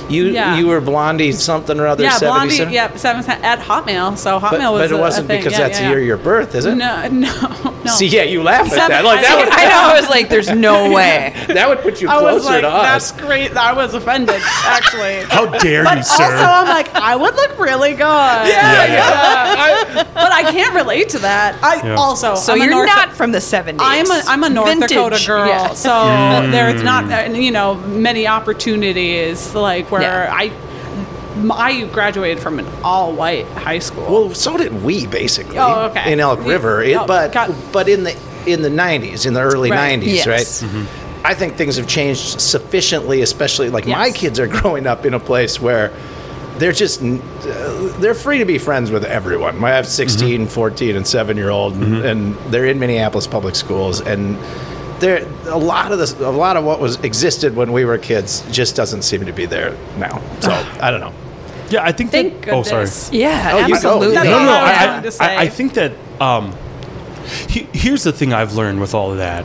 You 0.09 0.27
Yeah. 0.27 0.57
you 0.57 0.69
were 0.69 0.81
Blondie 0.81 1.33
something 1.33 1.81
or 1.81 1.87
other. 1.89 2.05
Yeah, 2.05 2.19
Blondie. 2.21 2.57
77? 2.57 2.73
Yep, 2.73 2.99
seven 2.99 3.25
at 3.43 3.59
Hotmail. 3.59 4.17
So 4.17 4.39
Hotmail 4.39 4.51
But, 4.51 4.73
was. 4.73 4.81
but 4.83 4.91
it 4.93 4.93
a 4.93 4.99
wasn't 4.99 5.27
thing. 5.27 5.41
because 5.41 5.53
Yeah, 5.55 5.59
that's 5.67 5.81
yeah, 5.81 5.89
the 5.89 5.95
year 5.97 6.01
your 6.05 6.17
birth, 6.17 6.55
is 6.55 6.65
it? 6.65 6.77
No, 6.77 7.09
no, 7.11 7.75
no. 7.87 7.93
See, 7.93 8.07
yeah, 8.07 8.23
you 8.25 8.43
laugh 8.43 8.71
at 8.73 8.89
that. 8.89 9.05
Like 9.05 9.23
that 9.23 9.37
would 9.39 9.49
I 9.49 9.65
know. 9.65 9.95
I 9.95 10.01
was 10.01 10.09
like, 10.11 10.29
there's 10.29 10.51
no 10.51 10.91
way. 10.99 11.33
that 11.49 11.69
would 11.69 11.81
put 11.81 12.01
you 12.01 12.09
I 12.09 12.19
closer 12.19 12.35
was 12.35 12.45
like, 12.45 12.61
to 12.63 12.69
that's 12.69 13.13
great. 13.13 13.57
I 13.57 13.73
was 13.73 13.95
offended, 13.95 14.41
actually. 14.65 15.23
How 15.35 15.47
dare 15.59 15.85
But 15.85 15.99
you, 15.99 16.03
sir? 16.05 16.25
also, 16.25 16.45
I'm 16.45 16.67
like, 16.69 16.95
I 16.95 17.17
would 17.17 17.35
look 17.35 17.59
really 17.59 17.93
good. 17.93 17.99
Yeah, 18.01 18.85
yeah. 18.87 20.03
but 20.15 20.33
I 20.33 20.43
can't 20.53 20.75
relate 20.75 21.09
to 21.11 21.19
that. 21.21 21.59
I 21.63 21.77
Yeah. 21.87 21.95
also, 21.97 22.35
So 22.35 22.53
I'm 22.53 22.59
you're 22.61 22.71
North- 22.71 22.87
not 22.89 23.13
from 23.13 23.33
the 23.33 23.39
70s. 23.39 23.77
I'm 23.81 24.11
a 24.11 24.23
I'm 24.27 24.45
a 24.45 24.49
North 24.49 24.69
Vintage. 24.69 24.91
Dakota 24.91 25.23
girl, 25.27 25.47
Yeah. 25.49 25.73
so 25.75 26.49
there's 26.51 26.83
not 26.83 27.11
uh, 27.11 27.31
you 27.33 27.51
know 27.51 27.75
many 27.75 28.27
opportunities 28.27 29.55
like 29.55 29.91
where 29.91 30.03
Yeah. 30.03 30.31
I 30.33 30.51
I 31.51 31.85
graduated 31.87 32.43
from 32.43 32.59
an 32.59 32.67
all 32.83 33.13
white 33.13 33.47
high 33.49 33.79
school. 33.79 34.05
Well, 34.05 34.35
so 34.35 34.57
did 34.57 34.83
we 34.83 35.07
basically. 35.07 35.59
Oh, 35.59 35.87
okay. 35.91 36.13
In 36.13 36.21
Elk 36.21 36.45
River, 36.45 36.83
it, 36.83 36.97
oh, 36.97 37.07
but 37.07 37.33
but 37.73 37.89
in 37.89 38.05
the 38.05 38.17
in 38.47 38.63
the 38.63 38.69
'90s, 38.69 39.27
in 39.27 39.35
the 39.35 39.41
early 39.41 39.71
Right. 39.71 39.99
'90s, 40.01 40.07
Yes. 40.07 40.27
right? 40.27 40.71
Mm-hmm. 40.71 41.27
I 41.27 41.35
think 41.35 41.57
things 41.57 41.77
have 41.77 41.89
changed 41.89 42.41
sufficiently, 42.41 43.21
especially 43.21 43.69
like 43.69 43.87
my 43.87 44.11
kids 44.11 44.39
are 44.39 44.47
growing 44.61 44.87
up 44.87 45.05
in 45.05 45.13
a 45.15 45.21
place 45.21 45.61
where 45.61 45.93
they're 46.59 46.73
just 46.73 47.03
uh, 47.03 47.93
they're 47.99 48.15
free 48.15 48.39
to 48.39 48.45
be 48.45 48.59
friends 48.59 48.91
with 48.91 49.05
everyone. 49.05 49.63
I 49.65 49.71
have 49.71 49.87
mm-hmm. 49.87 49.93
16, 49.93 50.47
14, 50.47 50.97
and 50.97 51.07
7 51.07 51.37
year 51.37 51.51
old, 51.51 51.75
mm-hmm. 51.75 52.05
and 52.05 52.37
they're 52.53 52.67
in 52.67 52.79
Minneapolis 52.79 53.27
public 53.27 53.57
schools, 53.57 54.01
and 54.01 54.39
there 55.01 55.27
a 55.47 55.59
lot 55.59 55.93
of 55.93 55.99
this, 55.99 56.13
a 56.21 56.31
lot 56.31 56.57
of 56.57 56.65
what 56.65 56.81
was 56.81 56.97
existed 57.01 57.55
when 57.55 57.73
we 57.73 57.85
were 57.85 57.99
kids 57.99 58.43
just 58.51 58.77
doesn't 58.77 59.03
seem 59.03 59.27
to 59.27 59.33
be 59.33 59.47
there 59.47 59.77
now. 59.99 60.23
So 60.41 60.51
I 60.81 60.91
don't 60.91 61.01
know. 61.01 61.13
Yeah, 61.71 61.83
I 61.85 61.93
think 61.93 62.11
Thank 62.11 62.45
that. 62.47 62.55
Oh, 62.55 62.63
sorry. 62.63 62.89
Yeah, 63.13 63.51
Oh, 63.55 63.73
absolutely. 63.73 64.15
That's 64.15 64.27
no, 64.29 64.39
no, 64.45 64.51
I 64.51 64.73
I, 64.73 64.99
I, 65.05 65.09
say. 65.11 65.25
I, 65.25 65.41
I 65.43 65.49
think 65.49 65.75
that 65.75 65.93
um, 66.21 66.55
he, 67.49 67.69
here's 67.73 68.05
the 68.05 68.13
thing 68.13 68.33
I've 68.33 68.55
learned 68.55 68.81
with 68.81 68.95
all 68.95 69.11
of 69.13 69.19
that. 69.19 69.45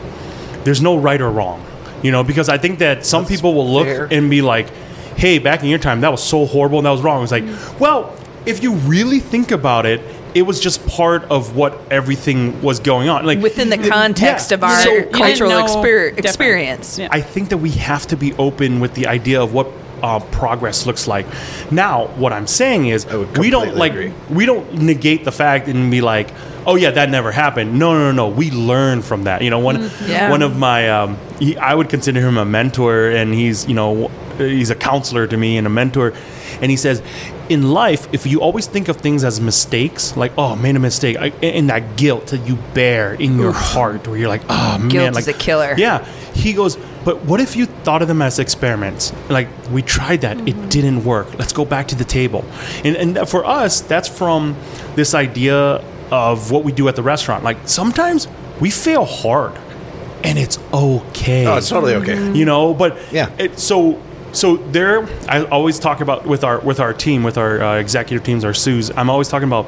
There's 0.64 0.80
no 0.80 0.96
right 0.96 1.20
or 1.20 1.30
wrong, 1.30 1.64
you 2.02 2.12
know, 2.12 2.22
because 2.24 2.48
I 2.48 2.58
think 2.58 2.78
that 2.78 3.04
some 3.04 3.22
That's 3.24 3.34
people 3.34 3.54
will 3.54 3.72
look 3.72 3.86
fair. 3.86 4.08
and 4.10 4.30
be 4.30 4.42
like, 4.42 4.68
"Hey, 5.16 5.38
back 5.38 5.62
in 5.62 5.68
your 5.68 5.78
time, 5.80 6.00
that 6.02 6.10
was 6.12 6.22
so 6.22 6.46
horrible 6.46 6.78
and 6.78 6.86
that 6.86 6.90
was 6.92 7.02
wrong." 7.02 7.22
It's 7.22 7.32
like, 7.32 7.44
well, 7.80 8.14
if 8.46 8.62
you 8.62 8.74
really 8.74 9.18
think 9.20 9.50
about 9.50 9.86
it, 9.86 10.00
it 10.34 10.42
was 10.42 10.60
just 10.60 10.86
part 10.86 11.24
of 11.24 11.56
what 11.56 11.78
everything 11.90 12.62
was 12.62 12.78
going 12.80 13.08
on, 13.08 13.26
like 13.26 13.40
Within 13.40 13.68
the 13.70 13.80
it- 13.80 13.88
context 13.90 14.50
yeah. 14.50 14.54
of 14.54 14.62
our 14.64 14.80
So 14.82 15.02
cultural 15.10 15.50
exper- 15.50 16.16
experience. 16.18 16.98
Yeah. 16.98 17.08
I 17.10 17.20
think 17.20 17.48
that 17.50 17.58
we 17.58 17.70
have 17.72 18.06
to 18.06 18.16
be 18.16 18.32
open 18.34 18.80
with 18.80 18.94
the 18.94 19.08
idea 19.08 19.42
of 19.42 19.52
what 19.52 19.66
uh, 20.02 20.20
progress 20.20 20.86
looks 20.86 21.06
like. 21.06 21.26
Now, 21.70 22.06
what 22.16 22.32
I'm 22.32 22.46
saying 22.46 22.88
is, 22.88 23.06
we 23.38 23.50
don't 23.50 23.76
like 23.76 23.92
agree. 23.92 24.12
we 24.30 24.46
don't 24.46 24.72
negate 24.74 25.24
the 25.24 25.32
fact 25.32 25.68
and 25.68 25.90
be 25.90 26.00
like, 26.00 26.28
oh 26.66 26.76
yeah, 26.76 26.90
that 26.90 27.08
never 27.10 27.32
happened. 27.32 27.78
No, 27.78 27.92
no, 27.94 28.10
no, 28.10 28.28
no. 28.28 28.34
We 28.34 28.50
learn 28.50 29.02
from 29.02 29.24
that. 29.24 29.42
You 29.42 29.50
know, 29.50 29.58
one 29.60 29.90
Yeah. 30.06 30.30
one 30.30 30.42
of 30.42 30.56
my 30.58 30.90
um, 30.90 31.16
he, 31.38 31.56
I 31.56 31.74
would 31.74 31.88
consider 31.88 32.20
him 32.20 32.36
a 32.38 32.44
mentor, 32.44 33.10
and 33.10 33.32
he's 33.32 33.66
you 33.68 33.74
know 33.74 34.08
he's 34.38 34.70
a 34.70 34.74
counselor 34.74 35.26
to 35.26 35.36
me 35.36 35.56
and 35.56 35.66
a 35.66 35.70
mentor, 35.70 36.12
and 36.60 36.70
he 36.70 36.76
says. 36.76 37.02
In 37.48 37.70
life, 37.72 38.08
if 38.14 38.24
you 38.24 38.40
always 38.40 38.66
think 38.66 38.88
of 38.88 38.96
things 38.96 39.24
as 39.24 39.38
mistakes, 39.38 40.16
like 40.16 40.32
oh, 40.38 40.52
I 40.52 40.54
made 40.54 40.74
a 40.74 40.78
mistake, 40.78 41.18
I, 41.18 41.26
and 41.42 41.68
that 41.68 41.96
guilt 41.96 42.28
that 42.28 42.46
you 42.48 42.56
bear 42.72 43.12
in 43.14 43.36
your 43.38 43.52
heart, 43.52 44.06
where 44.08 44.16
you're 44.16 44.28
like, 44.28 44.42
oh 44.48 44.78
man, 44.78 44.88
Guilt 44.88 45.14
like 45.14 45.22
is 45.22 45.28
a 45.28 45.32
killer. 45.34 45.74
yeah, 45.76 46.02
he 46.32 46.54
goes, 46.54 46.78
but 47.04 47.24
what 47.24 47.40
if 47.40 47.56
you 47.56 47.66
thought 47.66 48.02
of 48.02 48.08
them 48.08 48.22
as 48.22 48.38
experiments? 48.38 49.12
Like 49.28 49.48
we 49.70 49.82
tried 49.82 50.20
that, 50.22 50.36
it 50.48 50.70
didn't 50.70 51.04
work. 51.04 51.38
Let's 51.38 51.52
go 51.52 51.64
back 51.64 51.88
to 51.88 51.94
the 51.94 52.04
table. 52.04 52.44
And 52.84 52.96
and 52.96 53.28
for 53.28 53.44
us, 53.44 53.80
that's 53.80 54.08
from 54.08 54.56
this 54.94 55.14
idea 55.14 55.82
of 56.10 56.50
what 56.50 56.62
we 56.64 56.72
do 56.72 56.88
at 56.88 56.96
the 56.96 57.02
restaurant. 57.02 57.42
Like 57.44 57.58
sometimes 57.66 58.28
we 58.60 58.70
fail 58.70 59.04
hard, 59.04 59.52
and 60.24 60.38
it's 60.38 60.58
okay. 60.72 61.46
Oh, 61.46 61.56
it's 61.56 61.68
totally 61.68 61.94
okay. 61.96 62.32
you 62.32 62.44
know. 62.44 62.74
But 62.74 62.98
Yeah. 63.12 63.30
it, 63.38 63.58
so 63.58 64.00
so 64.32 64.56
there, 64.56 65.06
I 65.28 65.44
always 65.44 65.78
talk 65.78 66.00
about 66.00 66.26
with 66.26 66.44
our 66.44 66.60
with 66.60 66.80
our 66.80 66.92
team, 66.94 67.22
with 67.22 67.36
our 67.36 67.62
uh, 67.62 67.78
executive 67.78 68.24
teams, 68.24 68.44
our 68.44 68.54
sous. 68.54 68.90
I'm 68.96 69.10
always 69.10 69.28
talking 69.28 69.48
about. 69.48 69.66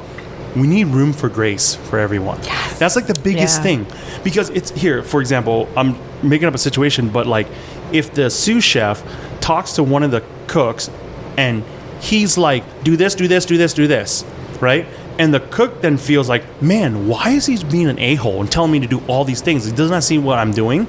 We 0.55 0.67
need 0.67 0.87
room 0.87 1.11
for 1.11 1.27
grace 1.27 1.75
for 1.75 1.99
everyone. 1.99 2.39
Yes. 2.43 2.79
That's 2.79 2.95
like 2.95 3.07
the 3.07 3.19
biggest 3.19 3.57
Yeah. 3.57 3.63
thing 3.63 3.85
because 4.23 4.49
it's 4.51 4.71
here 4.71 5.03
for 5.03 5.19
example 5.19 5.67
i'm 5.75 5.95
making 6.29 6.47
up 6.47 6.53
a 6.53 6.59
situation 6.59 7.09
but 7.09 7.27
like 7.27 7.47
if 7.91 8.13
the 8.13 8.29
sous 8.29 8.63
chef 8.63 9.03
talks 9.39 9.73
to 9.73 9.83
one 9.83 10.03
of 10.03 10.11
the 10.11 10.23
cooks 10.47 10.89
and 11.37 11.63
he's 12.01 12.37
like 12.37 12.63
do 12.83 12.95
this 12.97 13.15
do 13.15 13.27
this 13.27 13.45
do 13.45 13.57
this 13.57 13.73
do 13.73 13.87
this 13.87 14.25
right? 14.61 14.85
And 15.17 15.33
the 15.33 15.39
cook 15.39 15.81
then 15.81 15.97
feels 15.97 16.27
like 16.27 16.61
man 16.61 17.07
why 17.07 17.31
is 17.31 17.45
he 17.45 17.63
being 17.63 17.87
an 17.87 17.99
a-hole 17.99 18.41
and 18.41 18.51
telling 18.51 18.71
me 18.71 18.79
to 18.79 18.87
do 18.87 19.01
all 19.07 19.23
these 19.23 19.41
things? 19.41 19.65
He 19.65 19.71
does 19.71 19.91
not 19.91 20.03
see 20.03 20.17
what 20.17 20.39
i'm 20.39 20.51
doing. 20.51 20.87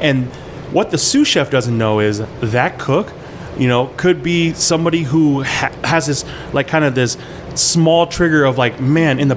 And 0.00 0.26
what 0.72 0.90
the 0.90 0.98
sous 0.98 1.28
chef 1.28 1.50
doesn't 1.50 1.76
know 1.76 2.00
is 2.00 2.18
that 2.40 2.78
cook, 2.78 3.12
you 3.58 3.68
know, 3.68 3.86
could 3.96 4.22
be 4.22 4.52
somebody 4.54 5.02
who 5.02 5.42
ha- 5.42 5.72
has 5.84 6.06
this 6.06 6.24
like 6.52 6.68
kind 6.68 6.84
of 6.84 6.94
this 6.94 7.16
small 7.54 8.06
trigger 8.06 8.44
of 8.44 8.58
like, 8.58 8.80
man, 8.80 9.20
in 9.20 9.28
the 9.28 9.36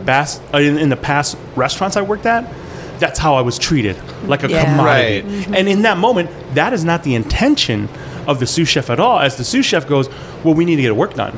uh, 0.53 0.57
in, 0.57 0.77
in 0.77 0.89
the 0.89 0.97
past 0.97 1.37
restaurants 1.55 1.95
I 1.95 2.01
worked 2.01 2.25
at, 2.25 2.51
that's 2.99 3.19
how 3.19 3.35
I 3.35 3.41
was 3.41 3.57
treated, 3.59 3.97
like 4.27 4.43
a 4.43 4.49
Yeah. 4.49 4.63
commodity. 4.65 5.21
Right. 5.27 5.47
And 5.57 5.67
in 5.69 5.81
that 5.83 5.97
moment, 5.97 6.29
that 6.55 6.73
is 6.73 6.83
not 6.85 7.03
the 7.03 7.15
intention 7.15 7.89
of 8.27 8.39
the 8.39 8.47
sous 8.47 8.67
chef 8.67 8.89
at 8.89 8.99
all. 8.99 9.19
As 9.19 9.35
the 9.37 9.43
sous 9.43 9.65
chef 9.65 9.87
goes, 9.87 10.09
well, 10.43 10.53
we 10.53 10.65
need 10.65 10.75
to 10.77 10.81
get 10.81 10.91
a 10.91 10.95
work 10.95 11.13
done, 11.13 11.37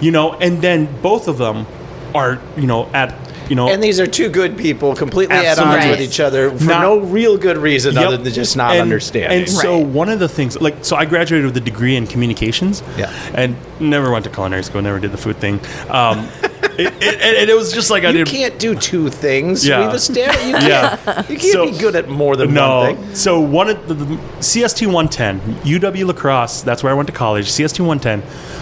you 0.00 0.10
know, 0.10 0.32
and 0.34 0.60
then 0.62 0.88
both 1.02 1.28
of 1.28 1.38
them 1.38 1.66
are, 2.14 2.38
you 2.56 2.66
know, 2.66 2.88
at 2.94 3.14
you 3.46 3.54
know, 3.54 3.68
And 3.68 3.82
these 3.82 4.00
are 4.00 4.06
two 4.06 4.30
good 4.30 4.56
people, 4.56 4.94
completely 4.96 5.36
at 5.36 5.44
Absolutely. 5.44 5.76
odds 5.76 5.86
with 5.88 6.00
each 6.00 6.18
other 6.18 6.50
for 6.50 6.64
Not- 6.64 6.80
no 6.80 6.96
real 7.00 7.36
good 7.36 7.58
reason 7.58 7.94
Yep. 7.94 8.06
other 8.06 8.16
than 8.16 8.32
just 8.32 8.56
not 8.56 8.72
And- 8.72 8.80
understanding. 8.80 9.40
And 9.40 9.46
so 9.50 9.76
Right. 9.76 9.84
one 9.86 10.08
of 10.08 10.18
the 10.18 10.30
things, 10.30 10.58
like, 10.62 10.76
so 10.80 10.96
I 10.96 11.04
graduated 11.04 11.44
with 11.44 11.56
a 11.58 11.60
degree 11.60 11.94
in 11.94 12.06
communications. 12.06 12.82
Yeah. 12.96 13.10
And 13.34 13.56
never 13.80 14.10
went 14.10 14.24
to 14.24 14.30
culinary 14.30 14.62
school. 14.64 14.80
Never 14.80 14.98
did 14.98 15.12
the 15.12 15.18
food 15.18 15.40
thing. 15.40 15.60
Um, 15.90 16.26
it, 16.78 16.92
it, 17.02 17.20
and 17.40 17.50
it 17.50 17.54
was 17.56 17.72
just 17.72 17.90
like 17.90 18.04
I 18.04 18.10
you 18.10 18.24
did. 18.24 18.28
can't 18.28 18.58
do 18.58 18.74
two 18.74 19.08
things. 19.10 19.66
Yeah. 19.66 19.86
We've 19.86 19.94
established 19.94 20.46
you 20.46 20.52
can't, 20.52 21.30
you 21.30 21.36
can't 21.38 21.52
So- 21.52 21.70
be 21.70 21.78
good 21.78 21.96
at 21.96 22.08
more 22.08 22.36
than 22.36 22.54
no. 22.54 22.78
one 22.80 22.96
thing. 22.96 23.14
So 23.14 23.40
one 23.40 23.68
of 23.70 23.88
the, 23.88 23.94
the 23.94 24.04
CST 24.40 24.86
110, 24.86 25.40
UW 25.64 26.06
La 26.06 26.12
Crosse. 26.12 26.62
That's 26.62 26.82
where 26.82 26.92
I 26.92 26.96
went 26.96 27.06
to 27.08 27.12
college. 27.14 27.46
CST 27.46 27.80
110. 27.80 28.20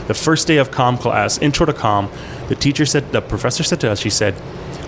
The 0.09 0.15
first 0.15 0.47
day 0.47 0.57
of 0.59 0.71
com 0.71 0.99
class, 0.99 1.39
intro 1.39 1.67
to 1.67 1.73
com. 1.73 2.11
The 2.49 2.55
teacher 2.57 2.85
said, 2.87 3.13
the 3.13 3.21
professor 3.23 3.63
said 3.63 3.81
to 3.81 3.91
us, 3.91 4.01
she 4.01 4.11
said, 4.11 4.35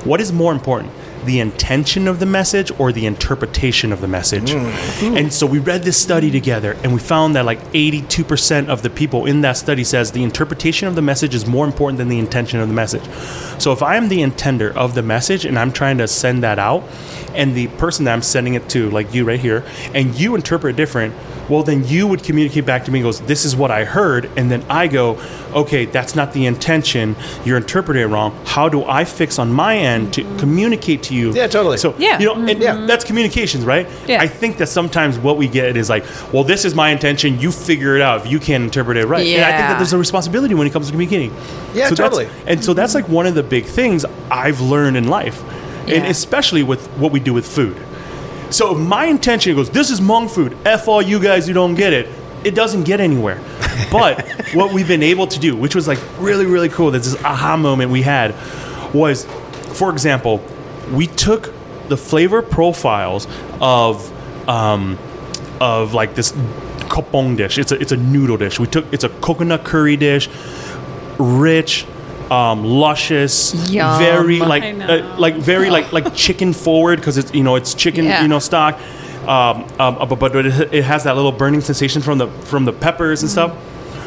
"What 0.04 0.20
is 0.20 0.32
more 0.32 0.52
important?" 0.52 0.90
The 1.24 1.40
intention 1.40 2.06
of 2.08 2.20
the 2.20 2.26
message 2.26 2.70
or 2.78 2.92
the 2.92 3.06
interpretation 3.06 3.92
of 3.92 4.00
the 4.00 4.08
message. 4.08 4.50
Mm. 4.50 4.70
Mm. 5.00 5.18
And 5.18 5.32
so 5.32 5.46
we 5.46 5.58
read 5.58 5.82
this 5.82 6.00
study 6.00 6.30
together 6.30 6.76
and 6.82 6.92
we 6.92 7.00
found 7.00 7.36
that 7.36 7.44
like 7.44 7.60
82% 7.72 8.68
of 8.68 8.82
the 8.82 8.90
people 8.90 9.26
in 9.26 9.40
that 9.42 9.56
study 9.56 9.84
says 9.84 10.12
the 10.12 10.22
interpretation 10.22 10.88
of 10.88 10.94
the 10.94 11.02
message 11.02 11.34
is 11.34 11.46
more 11.46 11.66
important 11.66 11.98
than 11.98 12.08
the 12.08 12.18
intention 12.18 12.60
of 12.60 12.68
the 12.68 12.74
message. 12.74 13.04
So 13.60 13.72
if 13.72 13.82
I 13.82 13.96
am 13.96 14.08
the 14.08 14.20
intender 14.20 14.74
of 14.74 14.94
the 14.94 15.02
message 15.02 15.44
and 15.44 15.58
I'm 15.58 15.72
trying 15.72 15.98
to 15.98 16.08
send 16.08 16.42
that 16.42 16.58
out 16.58 16.84
and 17.34 17.54
the 17.54 17.68
person 17.68 18.04
that 18.04 18.12
I'm 18.12 18.22
sending 18.22 18.54
it 18.54 18.68
to, 18.70 18.90
like 18.90 19.14
you 19.14 19.24
right 19.24 19.40
here, 19.40 19.64
and 19.92 20.18
you 20.18 20.34
interpret 20.34 20.76
different, 20.76 21.14
well 21.48 21.62
then 21.62 21.86
you 21.86 22.06
would 22.06 22.22
communicate 22.22 22.66
back 22.66 22.84
to 22.84 22.90
me 22.90 23.00
and 23.00 23.04
goes, 23.04 23.20
This 23.22 23.44
is 23.44 23.54
what 23.54 23.70
I 23.70 23.84
heard, 23.84 24.30
and 24.36 24.50
then 24.50 24.64
I 24.68 24.88
go, 24.88 25.18
Okay, 25.52 25.84
that's 25.84 26.14
not 26.14 26.32
the 26.32 26.46
intention. 26.46 27.16
You're 27.44 27.56
interpreting 27.56 28.02
it 28.02 28.06
wrong. 28.06 28.38
How 28.44 28.68
do 28.68 28.84
I 28.84 29.04
fix 29.04 29.38
on 29.38 29.52
my 29.52 29.76
end 29.76 30.14
to 30.14 30.22
communicate 30.38 31.02
to 31.04 31.14
you? 31.14 31.32
Yeah, 31.32 31.46
totally. 31.46 31.76
So 31.78 31.94
Yeah. 31.98 32.18
you 32.18 32.26
know, 32.26 32.34
and 32.34 32.48
mm-hmm. 32.48 32.62
Yeah. 32.62 32.86
that's 32.86 33.04
communications, 33.04 33.64
right? 33.64 33.88
Yeah. 34.06 34.20
I 34.20 34.26
think 34.26 34.58
that 34.58 34.68
sometimes 34.68 35.18
what 35.18 35.36
we 35.36 35.48
get 35.48 35.76
is 35.76 35.88
like, 35.88 36.04
well, 36.32 36.44
this 36.44 36.64
is 36.64 36.74
my 36.74 36.90
intention. 36.90 37.38
You 37.38 37.52
figure 37.52 37.96
it 37.96 38.02
out 38.02 38.24
if 38.24 38.30
you 38.32 38.38
can't 38.40 38.64
interpret 38.64 38.96
it 38.96 39.06
right. 39.06 39.26
And 39.26 39.44
I 39.44 39.56
think 39.56 39.68
that 39.68 39.78
there's 39.78 39.92
a 39.92 39.98
responsibility 39.98 40.54
when 40.54 40.66
it 40.66 40.72
comes 40.72 40.86
to 40.86 40.92
communicating. 40.92 41.32
Yeah, 41.74 41.88
So 41.88 41.94
totally. 41.94 42.28
And 42.46 42.64
so 42.64 42.74
that's 42.74 42.94
like 42.94 43.08
one 43.08 43.26
of 43.26 43.34
the 43.34 43.42
big 43.42 43.64
things 43.66 44.04
I've 44.30 44.60
learned 44.60 44.96
in 44.96 45.08
life, 45.08 45.42
and 45.88 46.06
especially 46.06 46.62
with 46.62 46.86
what 46.98 47.12
we 47.12 47.20
do 47.20 47.32
with 47.34 47.46
food. 47.46 47.76
So 48.50 48.76
if 48.76 48.78
my 48.78 49.06
intention 49.06 49.54
goes, 49.54 49.70
this 49.70 49.90
is 49.90 50.00
Hmong 50.00 50.30
food. 50.30 50.56
F 50.64 50.88
all 50.88 51.02
you 51.02 51.20
guys 51.20 51.46
who 51.46 51.52
don't 51.52 51.74
get 51.74 51.92
it. 51.92 52.08
It 52.44 52.54
doesn't 52.54 52.84
get 52.84 53.00
anywhere. 53.00 53.40
But 53.90 54.26
what 54.54 54.72
we've 54.72 54.88
been 54.88 55.02
able 55.02 55.26
to 55.28 55.38
do, 55.38 55.56
which 55.56 55.74
was 55.74 55.86
like 55.86 55.98
really, 56.18 56.46
really 56.46 56.68
cool, 56.68 56.90
that's 56.90 57.12
this 57.12 57.24
aha 57.24 57.56
moment 57.56 57.90
we 57.90 58.02
had, 58.02 58.34
was, 58.92 59.24
for 59.74 59.90
example, 59.90 60.40
we 60.92 61.06
took 61.06 61.52
the 61.88 61.96
flavor 61.96 62.42
profiles 62.42 63.26
of 63.60 64.10
um, 64.48 64.98
of 65.60 65.94
like 65.94 66.14
this 66.14 66.32
khaub 66.32 67.10
poob 67.10 67.36
dish. 67.36 67.58
It's 67.58 67.72
a 67.72 67.80
it's 67.80 67.92
a 67.92 67.96
noodle 67.96 68.36
dish. 68.36 68.58
We 68.58 68.66
took 68.66 68.92
it's 68.92 69.04
a 69.04 69.08
coconut 69.08 69.64
curry 69.64 69.96
dish, 69.96 70.28
rich, 71.18 71.86
um, 72.34 72.64
luscious, 72.64 73.54
Yum. 73.70 73.98
very 73.98 74.38
like 74.38 74.62
uh, 74.64 75.16
like 75.18 75.36
very 75.36 75.70
like 75.70 75.92
like 75.92 76.14
chicken 76.14 76.52
forward 76.52 76.98
because 76.98 77.16
it's 77.18 77.32
you 77.32 77.42
know 77.44 77.54
it's 77.56 77.74
chicken 77.74 78.04
Yeah. 78.04 78.22
you 78.22 78.28
know 78.28 78.38
stock. 78.40 78.80
Um, 79.26 79.64
um, 79.80 80.06
but, 80.08 80.16
but 80.16 80.46
it, 80.46 80.74
it 80.74 80.84
has 80.84 81.04
that 81.04 81.16
little 81.16 81.32
burning 81.32 81.62
sensation 81.62 82.02
from 82.02 82.18
the 82.18 82.28
from 82.50 82.64
the 82.66 82.72
peppers 82.72 83.22
and 83.22 83.30
stuff. 83.30 83.52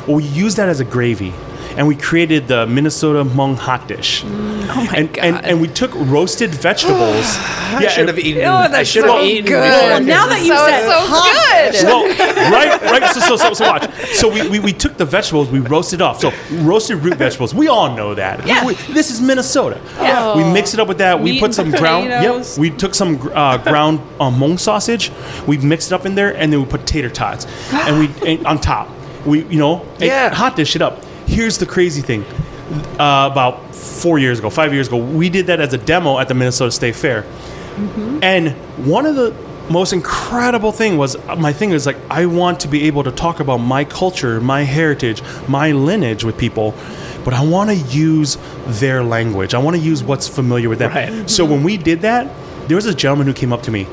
Well, 0.08 0.18
we 0.18 0.24
use 0.24 0.56
that 0.56 0.70
as 0.70 0.80
a 0.80 0.86
gravy, 0.86 1.34
and 1.78 1.88
we 1.88 1.96
created 1.96 2.48
the 2.48 2.66
Minnesota 2.66 3.24
Hmong 3.24 3.56
hot 3.56 3.88
dish. 3.88 4.24
Oh 4.26 4.28
my 4.28 4.94
and, 4.98 5.14
god. 5.14 5.24
and 5.26 5.46
and 5.46 5.62
we 5.62 5.68
took 5.68 5.92
roasted 5.96 6.50
vegetables. 6.54 7.26
I 7.78 7.88
should 7.88 8.08
have 8.08 8.18
eaten. 8.20 8.44
Oh, 8.44 8.54
I 8.56 8.68
that's 8.68 8.90
should 8.90 9.04
so 9.04 9.18
have 9.18 9.24
eaten. 9.26 9.46
good. 9.46 9.62
before. 9.62 10.00
Now 10.02 10.28
that 10.28 10.42
you 10.42 10.56
so, 10.56 10.66
said 10.66 10.86
so 10.88 11.00
hot 11.00 11.72
good. 11.72 11.84
well, 11.86 12.52
right, 12.52 12.82
right. 12.82 13.14
So, 13.14 13.20
so, 13.22 13.36
so, 13.38 13.54
so 13.54 13.66
watch. 13.66 13.90
So 14.16 14.28
we, 14.32 14.50
we, 14.50 14.60
we 14.60 14.74
took 14.74 14.98
the 14.98 15.06
vegetables, 15.06 15.50
we 15.50 15.60
roasted 15.60 16.02
off. 16.02 16.20
So 16.20 16.32
roasted 16.52 16.98
root 16.98 17.16
vegetables. 17.18 17.54
We 17.54 17.68
all 17.68 17.96
know 17.96 18.16
that. 18.16 18.46
Yeah. 18.48 18.66
We- 18.66 18.74
this 18.94 19.12
is 19.12 19.22
Minnesota. 19.22 19.80
Yeah. 19.98 20.36
We 20.36 20.44
mix 20.52 20.74
it 20.74 20.80
up 20.80 20.88
with 20.88 20.98
that. 21.00 21.20
We 21.20 21.40
put 21.40 21.54
some 21.54 21.72
ground. 21.72 22.08
potatoes. 22.08 22.58
Yep. 22.58 22.62
We 22.62 22.70
took 22.72 22.96
some 22.96 23.16
uh, 23.34 23.58
ground 23.58 24.00
uh, 24.20 24.32
Hmong 24.32 24.60
sausage. 24.60 25.12
We 25.46 25.58
mixed 25.58 25.92
it 25.92 25.96
up 25.96 26.06
in 26.06 26.16
there, 26.16 26.36
and 26.36 26.52
then 26.52 26.62
we 26.62 26.66
put 26.66 26.86
tater 26.88 27.10
tots, 27.10 27.46
and 27.74 28.00
we 28.00 28.36
and 28.38 28.46
on 28.48 28.60
top. 28.60 28.90
We 29.26 29.44
you 29.46 29.60
know 29.60 29.86
Yeah. 30.00 30.34
hot 30.34 30.56
dish 30.56 30.76
it 30.76 30.82
up. 30.82 31.04
Here's 31.28 31.58
the 31.58 31.66
crazy 31.66 32.02
thing. 32.02 32.26
Uh, 33.00 33.30
about 33.32 33.76
four 33.76 34.18
years 34.20 34.40
ago, 34.40 34.50
five 34.50 34.74
years 34.74 34.88
ago, 34.88 34.98
we 34.98 35.30
did 35.30 35.48
that 35.48 35.60
as 35.60 35.74
a 35.74 35.78
demo 35.78 36.18
at 36.20 36.28
the 36.28 36.34
Minnesota 36.34 36.72
State 36.72 36.96
Fair. 36.96 37.24
And 38.22 38.52
one 38.86 39.06
of 39.06 39.16
the 39.16 39.36
most 39.70 39.94
incredible 39.94 40.72
thing 40.72 40.98
was 40.98 41.16
my 41.38 41.54
thing 41.54 41.72
is 41.72 41.86
like 41.86 41.98
I 42.10 42.26
want 42.26 42.62
to 42.62 42.68
be 42.68 42.86
able 42.86 43.04
to 43.04 43.12
talk 43.12 43.40
about 43.40 43.58
my 43.58 43.84
culture, 43.84 44.42
my 44.42 44.64
heritage, 44.64 45.22
my 45.48 45.74
lineage 45.74 46.24
with 46.24 46.38
people, 46.38 46.74
but 47.24 47.34
I 47.34 47.44
want 47.44 47.70
to 47.70 47.76
use 47.76 48.38
their 48.66 49.04
language. 49.04 49.54
I 49.54 49.60
want 49.60 49.76
to 49.76 49.82
use 49.82 50.04
what's 50.04 50.28
familiar 50.28 50.70
with 50.70 50.80
them. 50.80 50.92
Right. 50.92 51.30
So 51.30 51.46
when 51.46 51.64
we 51.64 51.78
did 51.78 52.02
that, 52.02 52.34
there 52.68 52.76
was 52.76 52.86
a 52.86 52.96
gentleman 52.96 53.28
who 53.28 53.34
came 53.34 53.54
up 53.54 53.64
to 53.64 53.72
me. 53.72 53.88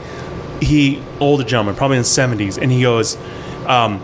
He 0.60 1.02
older 1.20 1.44
gentleman, 1.44 1.74
probably 1.74 1.96
in 1.98 2.04
his 2.04 2.10
seventies, 2.10 2.56
and 2.56 2.72
he 2.72 2.82
goes, 2.82 3.18
um, 3.66 4.02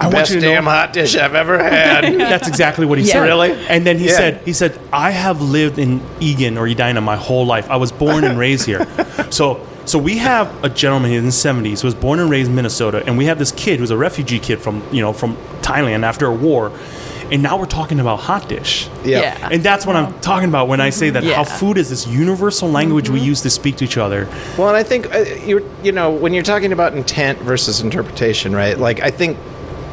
"I 0.00 0.04
want 0.04 0.14
Best 0.16 0.34
you 0.34 0.40
to 0.40 0.46
know." 0.46 0.52
damn 0.54 0.64
hot 0.64 0.92
dish 0.92 1.16
I've 1.16 1.34
ever 1.34 1.58
had. 1.62 2.04
That's 2.18 2.48
exactly 2.48 2.86
what 2.86 2.98
he 2.98 3.04
Yeah. 3.04 3.14
said. 3.14 3.22
Really? 3.22 3.52
And 3.68 3.86
then 3.86 3.98
he 3.98 4.06
Yeah. 4.06 4.12
said, 4.16 4.40
he 4.44 4.52
said, 4.52 4.78
I 4.92 5.10
have 5.10 5.40
lived 5.40 5.78
in 5.78 6.00
Eagan 6.20 6.56
or 6.58 6.66
Edina 6.66 7.00
my 7.00 7.16
whole 7.16 7.46
life. 7.46 7.68
I 7.70 7.76
was 7.76 7.90
born 7.92 8.24
and 8.24 8.38
raised 8.38 8.66
here. 8.66 8.86
So 9.30 9.60
so 9.84 9.98
we 9.98 10.18
have 10.18 10.48
a 10.64 10.68
gentleman 10.68 11.12
in 11.12 11.24
the 11.24 11.30
70s 11.30 11.80
who 11.80 11.86
was 11.86 11.94
born 11.94 12.18
and 12.20 12.30
raised 12.30 12.48
in 12.50 12.54
Minnesota, 12.56 13.02
and 13.06 13.16
we 13.18 13.24
have 13.26 13.38
this 13.38 13.52
kid 13.52 13.78
who's 13.78 13.90
a 13.90 13.96
refugee 13.96 14.38
kid 14.38 14.58
from 14.60 14.82
you 14.92 15.00
know 15.02 15.12
from 15.12 15.36
Thailand 15.60 16.02
after 16.04 16.26
a 16.26 16.32
war, 16.32 16.72
and 17.30 17.42
now 17.42 17.58
we're 17.58 17.66
talking 17.66 18.00
about 18.00 18.20
hot 18.20 18.48
dish. 18.48 18.88
Yeah. 19.04 19.20
Yeah. 19.20 19.48
And 19.52 19.62
that's 19.62 19.84
what 19.86 19.96
I'm 19.96 20.18
talking 20.20 20.48
about 20.48 20.68
when 20.68 20.80
I 20.80 20.90
say 20.90 21.10
that 21.10 21.24
Yeah. 21.24 21.34
how 21.36 21.44
food 21.44 21.76
is 21.78 21.88
this 21.90 22.06
universal 22.06 22.70
language 22.70 23.10
we 23.10 23.20
use 23.20 23.40
to 23.42 23.50
speak 23.50 23.76
to 23.76 23.84
each 23.84 23.98
other. 23.98 24.28
Well, 24.56 24.68
and 24.68 24.76
I 24.76 24.82
think 24.82 25.14
uh, 25.14 25.18
you 25.44 25.68
you 25.82 25.92
know 25.92 26.10
when 26.10 26.32
you're 26.32 26.42
talking 26.54 26.72
about 26.72 26.94
intent 26.94 27.38
versus 27.40 27.80
interpretation, 27.80 28.54
right? 28.54 28.78
Like 28.78 29.00
I 29.00 29.10
think 29.10 29.36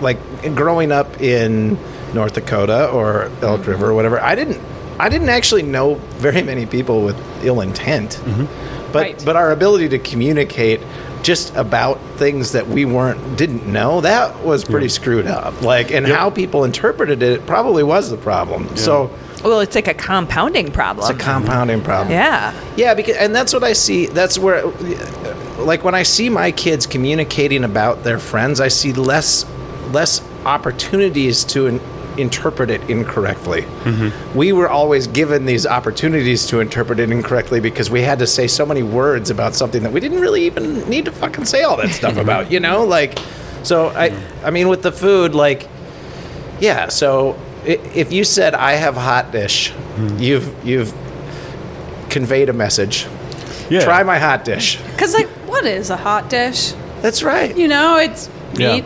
like 0.02 0.18
growing 0.56 0.92
up 0.92 1.22
in 1.22 1.78
North 2.14 2.34
Dakota 2.34 2.90
or 2.90 3.24
Elk 3.42 3.62
mm-hmm. 3.62 3.72
River 3.72 3.90
or 3.90 3.94
whatever, 3.94 4.20
I 4.20 4.36
didn't 4.36 4.62
I 5.00 5.10
didn't 5.10 5.30
actually 5.30 5.64
know 5.64 5.96
very 6.18 6.42
many 6.42 6.66
people 6.66 7.04
with 7.04 7.18
ill 7.44 7.62
intent. 7.62 8.22
Mm-hmm. 8.24 8.92
But 8.92 9.02
Right. 9.02 9.24
but 9.26 9.36
our 9.36 9.52
ability 9.52 9.90
to 9.90 10.00
communicate 10.00 10.80
just 11.22 11.56
about 11.56 12.00
things 12.18 12.52
that 12.52 12.68
we 12.68 12.86
weren't 12.86 13.36
didn't 13.36 13.66
know 13.66 14.00
that 14.02 14.44
was 14.46 14.64
pretty 14.64 14.90
screwed 14.90 15.28
up. 15.28 15.62
Like 15.62 15.92
and 15.92 16.08
Yep. 16.08 16.18
how 16.18 16.30
people 16.30 16.64
interpreted 16.64 17.22
it 17.24 17.46
probably 17.46 17.84
was 17.84 18.10
the 18.10 18.18
problem. 18.18 18.76
So 18.78 19.10
well, 19.46 19.60
it's 19.60 19.76
like 19.76 19.88
a 19.88 19.94
compounding 19.94 20.72
problem. 20.72 21.10
it's 21.10 21.22
a 21.22 21.24
compounding 21.24 21.82
problem. 21.82 22.12
yeah. 22.12 22.54
Yeah, 22.76 22.96
because 22.96 23.16
and 23.18 23.36
that's 23.36 23.54
what 23.54 23.64
I 23.64 23.74
see. 23.74 24.08
That's 24.08 24.40
where, 24.40 24.66
like, 25.60 25.84
when 25.84 25.94
I 25.94 26.02
see 26.02 26.30
my 26.30 26.52
kids 26.52 26.88
communicating 26.88 27.64
about 27.64 28.04
their 28.04 28.18
friends, 28.18 28.60
I 28.60 28.70
see 28.70 28.92
less 28.92 29.46
less 29.96 30.22
opportunities 30.46 31.44
to 31.46 31.68
in, 31.68 31.82
interpret 32.18 32.70
it 32.70 32.82
incorrectly. 32.90 33.62
Mm-hmm. 33.62 34.38
We 34.38 34.52
were 34.52 34.70
always 34.70 35.08
given 35.08 35.46
these 35.46 35.66
opportunities 35.66 36.46
to 36.48 36.60
interpret 36.60 37.00
it 37.00 37.10
incorrectly 37.12 37.60
because 37.60 37.90
we 37.90 38.02
had 38.02 38.20
to 38.20 38.28
say 38.28 38.48
so 38.48 38.66
many 38.66 38.84
words 38.84 39.30
about 39.30 39.56
something 39.56 39.84
that 39.84 39.92
we 39.92 40.00
didn't 40.00 40.20
really 40.20 40.46
even 40.46 40.88
need 40.90 41.06
to 41.06 41.12
fucking 41.12 41.46
say 41.46 41.64
all 41.64 41.78
that 41.78 41.90
stuff 42.02 42.18
about. 42.18 42.52
You 42.52 42.60
know, 42.60 42.84
like, 42.84 43.18
so 43.64 43.90
I, 43.90 44.10
mm-hmm. 44.10 44.46
I 44.46 44.52
mean, 44.52 44.68
with 44.68 44.84
the 44.84 44.92
food, 44.92 45.34
like, 45.34 45.68
yeah. 46.60 46.90
So 46.90 47.40
if 47.66 48.12
you 48.12 48.24
said 48.24 48.54
I 48.54 48.74
have 48.74 48.96
hot 48.96 49.32
dish, 49.32 49.72
mm-hmm. 49.72 50.20
you've 50.20 50.66
you've 50.66 50.94
conveyed 52.10 52.50
a 52.50 52.54
message. 52.54 53.08
Yeah. 53.70 53.84
Try 53.84 54.04
my 54.04 54.20
hot 54.20 54.46
dish. 54.46 54.80
Because, 54.96 55.14
like, 55.14 55.28
what 55.48 55.66
is 55.66 55.90
a 55.90 55.98
hot 55.98 56.30
dish? 56.30 56.72
That's 57.02 57.22
right. 57.22 57.56
You 57.56 57.68
know, 57.68 57.98
it's 57.98 58.30
Yeah. 58.54 58.82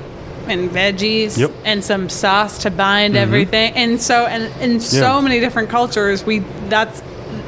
Meat 0.49 0.59
and 0.59 0.71
veggies 0.71 1.37
Yep. 1.37 1.51
and 1.65 1.83
some 1.83 2.09
sauce 2.09 2.59
to 2.59 2.71
bind 2.71 3.13
mm-hmm. 3.13 3.23
everything. 3.23 3.73
And 3.73 4.01
so, 4.01 4.25
and 4.25 4.51
in 4.61 4.79
so 4.79 5.15
Yeah. 5.15 5.21
many 5.21 5.39
different 5.39 5.69
cultures, 5.69 6.25
we 6.25 6.43
that's 6.69 7.01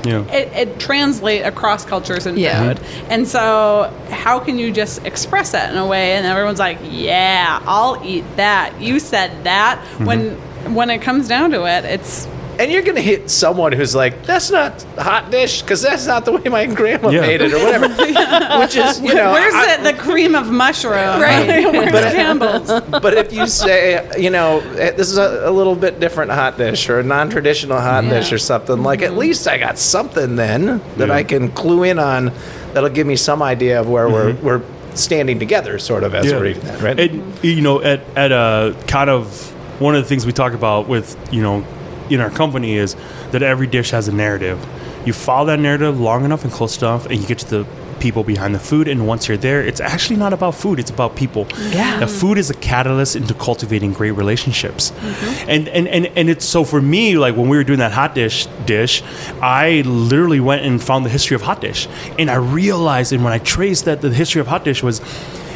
Yeah. 0.04 0.22
it, 0.32 0.52
it 0.56 0.80
translate 0.80 1.46
across 1.46 1.86
cultures 1.86 2.26
and 2.26 2.38
Yeah. 2.38 2.60
food. 2.60 2.80
And 3.10 3.28
so, 3.28 3.92
how 4.10 4.40
can 4.40 4.58
you 4.58 4.72
just 4.72 5.06
express 5.06 5.52
that 5.52 5.72
in 5.72 5.78
a 5.78 5.86
way 5.86 6.14
and 6.14 6.26
everyone's 6.26 6.60
like, 6.60 6.80
"Yeah, 6.90 7.60
I'll 7.66 8.02
eat 8.04 8.26
that." 8.38 8.80
You 8.80 9.00
said 9.00 9.32
that 9.44 9.80
mm-hmm. 9.80 10.06
when 10.06 10.38
when 10.74 10.90
it 10.92 11.00
comes 11.02 11.28
down 11.28 11.52
to 11.52 11.66
it, 11.66 11.86
it's 11.86 12.28
And 12.62 12.72
you're 12.72 12.84
gonna 12.84 13.02
hit 13.02 13.32
someone 13.32 13.72
who's 13.72 13.96
like, 13.96 14.24
"That's 14.28 14.52
not 14.52 14.84
hot 15.00 15.32
dish," 15.32 15.64
because 15.64 15.82
that's 15.82 16.06
not 16.06 16.26
the 16.26 16.34
way 16.34 16.44
my 16.48 16.68
grandma 16.68 17.10
Yeah. 17.10 17.22
made 17.22 17.42
it, 17.42 17.52
or 17.54 17.58
whatever. 17.58 17.88
Which 18.60 18.76
is, 18.76 19.02
you 19.02 19.16
know, 19.16 19.32
where's 19.32 19.54
I- 19.56 19.74
it 19.74 19.84
the 19.84 19.94
cream 19.94 20.36
of 20.36 20.52
mushroom? 20.52 20.94
Right. 21.20 21.48
where's 21.74 22.14
Campbell's? 22.14 22.70
But 23.02 23.16
if 23.16 23.34
you 23.34 23.48
say, 23.48 24.08
you 24.16 24.30
know, 24.30 24.60
eh, 24.78 24.92
this 24.92 25.10
is 25.10 25.18
a, 25.18 25.42
a 25.46 25.52
little 25.52 25.76
bit 25.76 26.00
different 26.00 26.30
hot 26.32 26.58
dish 26.60 26.88
or 26.88 27.00
a 27.00 27.04
non-traditional 27.04 27.80
hot 27.82 28.04
dish 28.04 28.32
or 28.32 28.38
something, 28.38 28.84
like 28.84 29.02
at 29.02 29.18
least 29.18 29.48
I 29.48 29.58
got 29.58 29.80
something 29.80 30.36
then 30.36 30.82
that 30.98 31.08
Yeah. 31.08 31.16
I 31.16 31.24
can 31.24 31.50
clue 31.50 31.82
in 31.84 31.98
on. 31.98 32.32
That'll 32.74 32.90
give 32.90 33.08
me 33.08 33.16
some 33.16 33.42
idea 33.42 33.80
of 33.82 33.90
where 33.90 34.08
we're 34.08 34.34
we're 34.36 34.62
standing 34.94 35.40
together, 35.40 35.80
sort 35.80 36.04
of 36.04 36.14
as 36.14 36.32
we're 36.32 36.46
eating 36.46 36.64
that, 36.64 36.80
right? 36.82 37.00
And 37.00 37.24
you 37.44 37.62
know, 37.62 37.82
at 37.82 38.02
at 38.16 38.32
a 38.32 38.76
kind 38.86 39.10
of 39.10 39.52
one 39.82 39.96
of 39.96 40.04
the 40.04 40.08
things 40.08 40.28
we 40.28 40.32
talk 40.32 40.54
about 40.54 40.88
with 40.88 41.18
you 41.32 41.42
know 41.42 41.66
in 42.12 42.22
our 42.22 42.30
company 42.30 42.76
is 42.76 42.96
that 43.32 43.44
every 43.44 43.68
dish 43.68 43.92
has 43.92 44.08
a 44.08 44.12
narrative. 44.12 44.66
You 45.06 45.14
follow 45.14 45.48
that 45.48 45.60
narrative 45.60 46.00
long 46.00 46.26
enough 46.26 46.44
and 46.44 46.54
close 46.54 46.78
enough, 46.78 47.06
and 47.08 47.20
you 47.20 47.28
get 47.28 47.40
to 47.40 47.48
the 47.50 47.68
people 48.00 48.24
behind 48.24 48.56
the 48.56 48.60
food. 48.60 48.88
And 48.88 49.08
once 49.08 49.28
you're 49.28 49.38
there, 49.38 49.64
it's 49.64 49.80
actually 49.80 50.18
not 50.18 50.34
about 50.34 50.56
food; 50.56 50.80
it's 50.80 50.92
about 50.92 51.16
people. 51.16 51.48
Yeah. 51.70 52.00
the 52.00 52.08
food 52.08 52.38
is 52.38 52.50
a 52.50 52.54
catalyst 52.56 53.16
into 53.16 53.34
cultivating 53.34 53.94
great 53.94 54.12
relationships. 54.12 54.92
Mm-hmm. 54.92 55.50
And, 55.50 55.68
and 55.70 55.88
and 55.88 56.06
and 56.18 56.30
it's 56.30 56.46
so 56.46 56.64
for 56.64 56.82
me, 56.82 57.18
like 57.18 57.36
when 57.36 57.48
we 57.48 57.58
were 57.58 57.64
doing 57.64 57.80
that 57.80 57.92
hot 57.92 58.16
dish 58.16 58.48
dish, 58.66 59.04
I 59.42 59.82
literally 59.86 60.40
went 60.40 60.66
and 60.66 60.82
found 60.82 61.06
the 61.06 61.10
history 61.10 61.36
of 61.36 61.42
hot 61.42 61.62
dish, 61.62 61.88
and 62.20 62.30
I 62.30 62.36
realized, 62.36 63.14
and 63.14 63.24
when 63.24 63.34
I 63.34 63.40
traced 63.40 63.86
that 63.86 64.02
the 64.02 64.10
history 64.10 64.42
of 64.42 64.48
hot 64.48 64.64
dish 64.66 64.84
was 64.84 65.00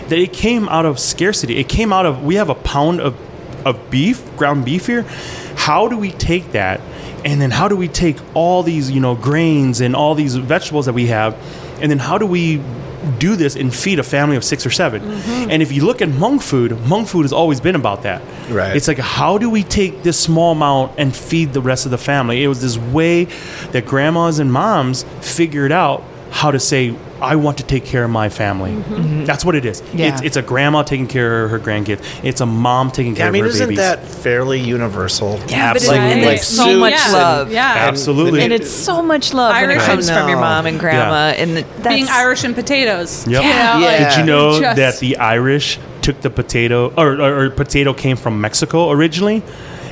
that 0.10 0.20
it 0.20 0.34
came 0.34 0.70
out 0.70 0.86
of 0.86 1.00
scarcity. 1.00 1.58
It 1.58 1.68
came 1.68 1.92
out 1.92 2.06
of 2.06 2.24
we 2.24 2.36
have 2.36 2.50
a 2.50 2.56
pound 2.56 3.02
of 3.02 3.16
of 3.66 3.90
beef, 3.90 4.24
ground 4.38 4.64
beef 4.64 4.86
here. 4.86 5.06
How 5.66 5.88
do 5.88 5.98
we 5.98 6.12
take 6.12 6.52
that, 6.52 6.80
and 7.26 7.42
then 7.42 7.50
how 7.50 7.68
do 7.68 7.76
we 7.76 7.88
take 7.88 8.18
all 8.36 8.62
these 8.62 8.92
you 8.92 9.00
know 9.00 9.16
grains 9.16 9.82
and 9.82 9.96
all 9.96 10.14
these 10.14 10.36
vegetables 10.36 10.86
that 10.86 10.94
we 10.94 11.08
have, 11.08 11.34
and 11.82 11.90
then 11.90 12.00
how 12.00 12.20
do 12.20 12.28
we 12.28 12.62
do 13.18 13.36
this 13.36 13.56
and 13.56 13.74
feed 13.74 14.00
a 14.00 14.04
family 14.04 14.36
of 14.36 14.44
six 14.44 14.66
or 14.66 14.72
7 14.72 15.02
mm-hmm. 15.02 15.52
And 15.52 15.62
if 15.62 15.72
you 15.72 15.86
look 15.86 16.02
at 16.02 16.10
Hmong 16.10 16.42
food, 16.42 16.72
Hmong 16.72 17.08
food 17.08 17.24
has 17.24 17.34
always 17.34 17.62
been 17.62 17.76
about 17.76 18.04
that. 18.04 18.22
Right. 18.50 18.76
It's 18.76 18.88
like 18.88 18.98
how 18.98 19.38
do 19.38 19.50
we 19.50 19.64
take 19.64 20.04
this 20.04 20.20
small 20.20 20.52
amount 20.52 20.94
and 20.98 21.16
feed 21.16 21.54
the 21.54 21.62
rest 21.62 21.86
of 21.86 21.92
the 21.92 21.98
family? 21.98 22.44
It 22.44 22.48
was 22.48 22.62
this 22.62 22.78
way 22.78 23.26
that 23.72 23.86
grandmas 23.86 24.40
and 24.40 24.52
moms 24.52 25.04
figured 25.22 25.72
out 25.72 26.04
how 26.32 26.52
to 26.52 26.60
say, 26.60 26.96
I 27.22 27.36
want 27.38 27.58
to 27.60 27.64
take 27.64 27.86
care 27.86 28.04
of 28.04 28.10
my 28.10 28.28
family. 28.30 28.72
Mm-hmm. 28.72 28.94
Mm-hmm. 28.94 29.24
That's 29.26 29.46
what 29.46 29.56
it 29.56 29.64
is. 29.66 29.82
Yeah. 29.94 30.14
It's, 30.14 30.22
it's 30.22 30.38
a 30.38 30.42
grandma 30.42 30.84
taking 30.84 31.08
care 31.08 31.46
of 31.46 31.52
her 31.52 31.60
grandkids. 31.60 32.04
It's 32.24 32.42
a 32.42 32.46
mom 32.46 32.92
taking 32.92 33.16
care 33.16 33.26
yeah, 33.26 33.30
I 33.30 33.32
mean, 33.32 33.44
of 33.46 33.52
her 33.52 33.56
isn't 33.56 33.68
babies. 33.68 33.78
that 33.78 34.06
fairly 34.06 34.60
universal? 34.60 35.40
Yeah, 35.48 35.72
but 35.74 35.82
it, 35.82 35.90
Absolutely. 35.90 36.12
and 36.12 36.22
Like 36.26 36.40
so 36.40 36.78
much 36.78 36.94
and- 36.94 37.14
love. 37.14 37.52
Yeah. 37.52 37.74
Absolutely. 37.78 38.42
And 38.42 38.52
it's 38.52 38.70
so 38.70 39.02
much 39.02 39.34
love 39.34 39.54
when 39.56 39.70
it 39.70 39.74
Irish- 39.76 39.86
comes 39.86 40.10
from 40.10 40.28
your 40.30 40.40
mom 40.40 40.66
and 40.66 40.80
grandma. 40.80 41.34
And 41.38 41.58
that's, 41.58 41.88
Being 41.88 42.08
Irish 42.10 42.44
and 42.44 42.54
potatoes. 42.54 43.26
Yep. 43.28 43.44
You 43.44 43.50
know, 43.50 43.56
Yeah. 43.56 43.78
like, 43.80 44.10
Did 44.10 44.20
you 44.20 44.26
know 44.26 44.60
just- 44.60 44.76
that 44.78 45.00
the 45.00 45.18
Irish 45.18 45.80
took 46.02 46.20
the 46.22 46.30
potato, 46.30 46.94
or, 46.98 47.14
or, 47.20 47.46
or 47.46 47.50
potato 47.50 47.94
came 47.94 48.18
from 48.18 48.40
Mexico 48.42 48.92
originally, 48.92 49.42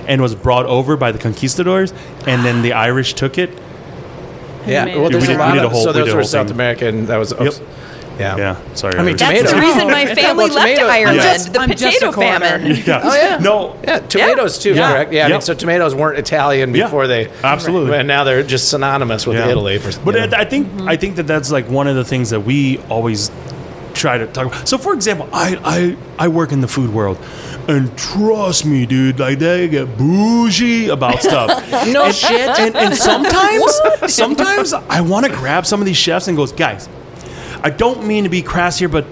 and 0.08 0.22
was 0.22 0.36
brought 0.36 0.66
over 0.66 0.98
by 0.98 1.12
the 1.14 1.18
conquistadors, 1.18 1.94
and 2.28 2.44
then 2.46 2.62
the 2.62 2.74
Irish 2.74 3.14
took 3.14 3.38
it. 3.38 3.50
Yeah, 4.67 4.84
Amazing. 4.84 5.02
well, 5.02 5.10
We 5.10 5.13
there's 5.15 5.28
did- 5.28 5.36
a 5.36 5.39
lot 5.39 5.47
we 5.47 5.54
did 5.58 5.63
a 5.63 5.65
of 5.67 5.71
whole- 5.71 5.84
so 5.84 5.89
we 5.89 5.93
did 5.93 6.02
those 6.06 6.13
a 6.13 6.15
were 6.15 6.21
whole 6.21 6.28
South 6.28 6.47
thing. 6.47 6.56
American. 6.56 7.06
That 7.08 7.17
was 7.17 7.34
Yep. 7.39 7.54
Yeah. 8.19 8.38
Yeah. 8.38 8.56
Sorry. 8.76 8.93
I 8.95 8.97
mean, 9.02 9.13
was- 9.13 9.21
That's 9.21 9.39
Tomato. 9.39 9.56
the 9.56 9.62
reason 9.62 9.88
my 9.89 10.06
family 10.13 10.45
well, 10.45 10.54
left 10.54 10.76
tomato- 10.78 10.88
Ireland. 10.88 11.15
Yes. 11.17 11.45
The 11.49 11.60
I'm 11.60 11.69
just 11.71 11.84
potato 11.99 12.10
a 12.10 12.12
famine. 12.13 12.84
Yeah. 12.86 13.02
Oh, 13.04 13.15
yeah. 13.15 13.38
No. 13.41 13.76
Yeah, 13.84 13.99
tomatoes 13.99 14.60
too, 14.60 14.76
Yeah. 14.76 14.91
correct? 14.91 15.13
Yeah, 15.13 15.21
I 15.21 15.26
mean, 15.26 15.34
Yep. 15.34 15.43
so 15.43 15.54
tomatoes 15.56 15.95
weren't 15.95 16.19
Italian 16.19 16.76
Yeah. 16.76 16.84
before 16.86 17.08
they 17.08 17.30
Absolutely. 17.43 17.97
and 17.97 18.08
now 18.08 18.23
they're 18.23 18.43
just 18.43 18.69
synonymous 18.69 19.26
with 19.26 19.38
Yeah. 19.38 19.47
Italy. 19.49 19.80
For, 19.80 19.99
but 20.06 20.13
you 20.13 20.28
know. 20.28 20.38
I, 20.38 20.41
I 20.41 20.45
think. 20.45 20.67
I 20.86 20.95
think 20.95 21.15
that 21.15 21.26
that's 21.26 21.52
like 21.52 21.67
one 21.69 21.88
of 21.88 21.95
the 21.95 22.06
things 22.06 22.30
that 22.30 22.41
we 22.41 22.80
always 22.88 23.32
try 24.04 24.18
to 24.18 24.28
talk. 24.28 24.54
So, 24.68 24.78
for 24.78 24.94
example, 24.94 25.30
I 25.32 25.58
I 25.63 26.26
I 26.26 26.28
work 26.28 26.52
in 26.52 26.60
the 26.60 26.68
food 26.68 26.94
world, 26.94 27.18
and 27.70 27.98
trust 27.98 28.66
me, 28.66 28.86
dude, 28.86 29.18
like 29.18 29.39
they 29.39 29.70
get 29.70 29.98
bougie 29.98 30.89
about 30.89 31.22
stuff. 31.30 31.48
no 31.88 32.06
and, 32.06 32.16
shit. 32.16 32.50
And, 32.60 32.76
and 32.76 32.96
sometimes, 32.96 33.80
sometimes 34.13 34.74
I 34.74 35.00
want 35.00 35.26
to 35.26 35.32
grab 35.32 35.66
some 35.66 35.80
of 35.80 35.86
these 35.86 35.98
chefs 35.98 36.28
and 36.28 36.36
goes, 36.36 36.52
guys, 36.52 36.89
I 37.63 37.70
don't 37.70 38.06
mean 38.06 38.26
to 38.26 38.30
be 38.30 38.42
crass 38.42 38.78
here, 38.78 38.89
but 38.89 39.06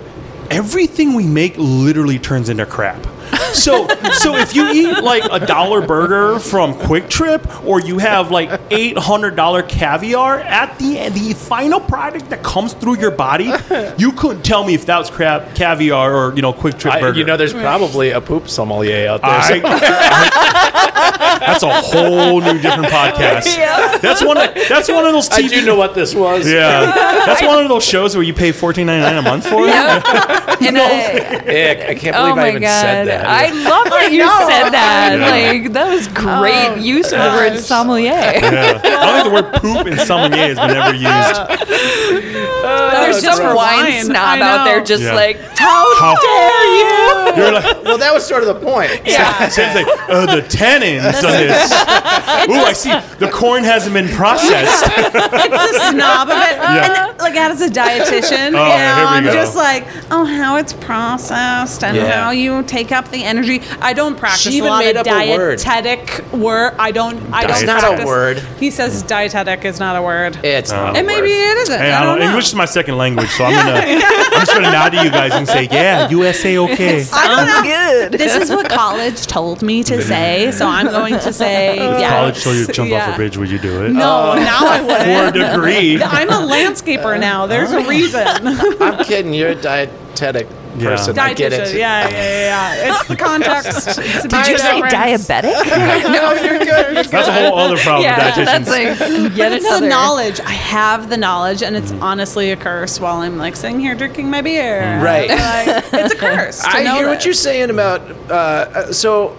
everything 0.49 1.13
we 1.13 1.25
make 1.25 1.55
literally 1.57 2.19
turns 2.19 2.49
into 2.49 2.65
crap. 2.65 3.07
So, 3.53 3.87
so 4.13 4.35
if 4.37 4.55
you 4.55 4.69
eat 4.71 5.03
like 5.03 5.23
a 5.31 5.45
dollar 5.45 5.85
burger 5.85 6.39
from 6.39 6.73
Kwik 6.73 7.09
Trip, 7.09 7.65
or 7.65 7.81
you 7.81 7.97
have 7.97 8.31
like 8.31 8.49
eight 8.71 8.97
hundred 8.97 9.35
dollar 9.35 9.61
caviar, 9.63 10.39
at 10.39 10.77
the 10.79 11.09
the 11.09 11.33
final 11.33 11.79
product 11.79 12.29
that 12.29 12.43
comes 12.43 12.73
through 12.73 12.99
your 12.99 13.11
body, 13.11 13.51
you 13.97 14.11
couldn't 14.13 14.43
tell 14.43 14.63
me 14.63 14.73
if 14.73 14.85
that 14.85 14.97
was 14.99 15.09
crap 15.09 15.53
caviar 15.55 16.13
or 16.15 16.33
you 16.35 16.41
know 16.41 16.53
Kwik 16.53 16.77
Trip 16.79 16.93
I, 16.93 17.01
burger. 17.01 17.19
you 17.19 17.25
know, 17.25 17.37
there's 17.37 17.53
probably 17.53 18.11
a 18.11 18.21
poop 18.21 18.47
sommelier 18.49 19.07
out 19.09 19.21
there. 19.21 19.41
so- 19.61 19.61
I- 19.63 21.37
that's 21.41 21.63
a 21.63 21.69
whole 21.81 22.39
new 22.41 22.59
different 22.59 22.87
podcast. 22.87 23.47
Yeah. 23.61 23.97
That's 23.97 24.23
one. 24.23 24.37
Of, 24.37 24.53
that's 24.69 24.89
one 24.89 25.05
of 25.05 25.11
those 25.11 25.29
I 25.29 25.41
TV. 25.41 25.49
do 25.49 25.65
know 25.65 25.75
what 25.75 25.93
this 25.93 26.15
was. 26.15 26.49
Yeah, 26.49 26.85
that's 27.25 27.41
one 27.43 27.61
of 27.61 27.69
those 27.69 27.83
shows 27.83 28.15
where 28.15 28.23
you 28.23 28.33
pay 28.33 28.51
fourteen 28.51 28.87
ninety 28.87 29.03
nine 29.05 29.17
a 29.17 29.21
month 29.21 29.45
for 29.47 29.63
it. 29.65 29.69
And 29.69 30.77
I, 30.77 31.11
Ick, 31.45 31.89
I 31.89 31.95
can't 31.95 32.15
oh 32.15 32.23
believe 32.29 32.37
I 32.37 32.49
even 32.49 32.61
god! 32.61 32.81
said 32.81 33.07
that. 33.07 33.20
I 33.27 33.49
love 33.51 33.85
that 33.89 34.11
you 34.11 34.23
said 34.47 34.69
that. 34.71 35.17
Like 35.19 35.73
that 35.73 35.87
was 35.93 36.07
great 36.09 36.69
Oh, 36.71 36.75
use 36.75 37.11
of 37.11 37.19
the 37.19 37.29
word 37.37 37.53
gosh. 37.53 37.63
sommelier. 37.63 38.11
Yeah. 38.11 38.81
I 38.83 39.05
don't 39.05 39.15
think 39.15 39.25
the 39.25 39.31
word 39.41 39.53
poop 39.61 39.87
and 39.87 39.99
sommelier 40.01 40.53
has 40.53 40.57
been 40.57 40.77
ever 40.77 40.93
used. 40.95 42.31
There's 42.61 43.17
it's 43.17 43.25
some 43.25 43.37
gross. 43.39 43.55
wine 43.55 43.85
Wine, 43.85 44.03
snob 44.05 44.17
I 44.17 44.41
out 44.41 44.65
there 44.65 44.79
know. 44.79 44.85
just 44.85 45.03
Yeah. 45.03 45.13
like, 45.13 45.37
How 45.57 46.15
dare 46.21 46.65
you? 46.77 47.43
You're 47.43 47.51
like, 47.53 47.83
well, 47.83 47.97
that 47.97 48.11
was 48.13 48.25
sort 48.25 48.43
of 48.43 48.47
the 48.47 48.65
point. 48.65 48.91
Yeah. 49.05 49.47
same 49.49 49.73
thing. 49.73 49.85
Uh, 50.09 50.25
the 50.35 50.41
tannins 50.41 51.15
on 51.23 51.31
this. 51.31 51.71
Ooh, 52.49 52.61
I 52.63 52.73
see. 52.73 52.91
The 53.19 53.29
corn 53.31 53.63
hasn't 53.63 53.93
been 53.93 54.07
processed. 54.09 54.83
It's 54.97 55.77
a 55.77 55.91
snob 55.91 56.29
of 56.29 56.37
it. 56.37 56.57
And 56.59 56.93
then, 56.93 57.17
like 57.17 57.35
as 57.35 57.61
a 57.61 57.67
dietitian, 57.69 58.31
Oh, 58.31 58.45
you 58.45 58.51
know, 58.51 58.65
here 58.65 58.95
we 58.95 59.01
I'm 59.17 59.23
go. 59.23 59.33
just 59.33 59.55
like, 59.55 59.85
oh, 60.11 60.25
how 60.25 60.57
it's 60.57 60.73
processed 60.73 61.83
and 61.83 61.95
Yeah. 61.97 62.23
how 62.23 62.31
you 62.31 62.63
take 62.63 62.91
up 62.91 63.10
the 63.11 63.23
energy. 63.23 63.61
I 63.81 63.93
don't 63.93 64.17
practice 64.17 64.41
She 64.41 64.49
a 64.49 64.57
even 64.57 64.69
lot 64.69 64.83
made 64.83 64.95
of 64.95 65.07
up 65.07 65.13
a 65.13 65.37
word. 65.37 65.59
dietetic 65.59 66.31
word. 66.33 66.75
I 66.79 66.91
don't. 66.91 67.15
I 67.33 67.41
don't. 67.41 67.51
It's 67.51 67.63
not 67.63 68.01
a 68.01 68.05
word. 68.05 68.39
He 68.59 68.71
says 68.71 69.03
dietetic 69.03 69.65
is 69.65 69.79
not 69.79 69.95
a 69.95 70.01
word. 70.01 70.37
It's 70.43 70.71
not. 70.71 70.95
a 70.95 70.97
and 70.97 71.07
maybe 71.07 71.29
it 71.29 71.57
isn't. 71.57 71.79
Hey, 71.79 71.91
I 71.91 72.03
don't 72.03 72.19
know. 72.19 72.25
English 72.25 72.47
is 72.47 72.55
my 72.55 72.65
second 72.65 72.97
language, 72.97 73.29
so 73.29 73.45
I'm 73.45 73.53
gonna 73.65 74.01
I'm 74.05 74.31
just 74.45 74.53
gonna 74.53 74.71
nod 74.71 74.89
to 74.89 75.03
you 75.03 75.09
guys 75.09 75.33
and 75.33 75.47
say, 75.47 75.67
yeah, 75.71 76.09
USA 76.09 76.57
okay. 76.57 77.05
I 77.11 77.27
don't 77.27 77.45
know. 77.45 78.09
good. 78.09 78.19
This 78.19 78.35
is 78.35 78.49
what 78.49 78.69
college 78.69 79.27
told 79.27 79.61
me 79.61 79.83
to 79.83 80.01
say, 80.01 80.51
so 80.51 80.65
I'm 80.67 80.87
going 80.87 81.15
to 81.19 81.33
say. 81.33 81.73
If 81.75 81.99
yes. 81.99 82.11
college 82.11 82.43
told 82.43 82.55
you 82.55 82.65
to 82.65 82.73
jump 82.73 82.91
off 82.91 83.13
a 83.13 83.15
bridge, 83.15 83.37
would 83.37 83.49
you 83.49 83.59
do 83.59 83.85
it? 83.85 83.91
No, 83.91 84.31
oh. 84.31 84.35
now 84.35 84.59
I 84.67 84.79
For 84.79 84.85
wouldn't. 84.85 85.35
a 85.35 85.55
degree. 85.55 86.01
I'm 86.01 86.29
a 86.29 86.47
landscaper 86.53 87.19
now. 87.19 87.47
There's 87.47 87.71
a 87.71 87.87
reason. 87.87 88.25
I'm 88.25 89.03
kidding. 89.03 89.33
You're 89.33 89.49
a 89.49 89.55
dietetic 89.55 90.47
Yeah. 90.77 90.89
person. 90.91 91.19
I 91.19 91.33
get 91.33 91.53
it. 91.53 91.75
Yeah, 91.75 92.07
yeah, 92.07 92.09
yeah, 92.09 92.75
yeah. 92.85 92.91
It's 92.99 93.07
the 93.07 93.15
context. 93.15 93.87
It's 93.99 94.23
Did 94.27 94.47
you 94.47 94.57
say 94.57 94.81
difference. 94.81 95.27
diabetic? 95.27 95.53
no, 96.13 96.33
you're 96.33 96.59
good. 96.59 97.05
That's 97.05 97.27
a 97.27 97.33
whole 97.33 97.57
other 97.59 97.77
problem 97.77 98.03
yeah, 98.03 98.25
with 98.37 98.47
dietitians. 98.47 98.65
that's 98.65 98.69
like 98.69 99.35
yet 99.37 99.51
It's 99.53 99.65
another. 99.65 99.81
the 99.85 99.89
knowledge. 99.89 100.39
I 100.39 100.51
have 100.51 101.09
the 101.09 101.17
knowledge, 101.17 101.61
and 101.63 101.75
it's 101.75 101.91
honestly 101.93 102.51
a 102.51 102.55
curse 102.55 102.99
while 102.99 103.17
I'm 103.21 103.37
like 103.37 103.55
sitting 103.55 103.79
here 103.79 103.95
drinking 103.95 104.29
my 104.29 104.41
beer. 104.41 104.81
Right. 105.01 105.29
Like, 105.29 105.83
it's 105.93 106.13
a 106.13 106.17
curse. 106.17 106.61
I 106.63 106.83
know 106.83 106.95
hear 106.95 107.07
what 107.07 107.25
you're 107.25 107.33
saying 107.33 107.69
about. 107.69 108.01
Uh, 108.29 108.33
uh, 108.33 108.93
so, 108.93 109.35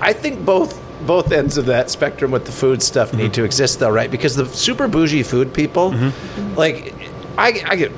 I 0.00 0.12
think 0.12 0.44
both 0.44 0.80
both 1.06 1.32
ends 1.32 1.58
of 1.58 1.66
that 1.66 1.90
spectrum 1.90 2.30
with 2.30 2.46
the 2.46 2.52
food 2.52 2.82
stuff 2.82 3.08
Mm-hmm. 3.10 3.18
need 3.18 3.34
to 3.34 3.44
exist, 3.44 3.78
though, 3.78 3.90
right? 3.90 4.10
Because 4.10 4.36
the 4.36 4.46
super 4.46 4.88
bougie 4.88 5.22
food 5.22 5.52
people, 5.52 5.90
Mm-hmm. 5.92 6.54
like, 6.56 6.94
I, 7.36 7.62
I 7.66 7.76
get. 7.76 7.92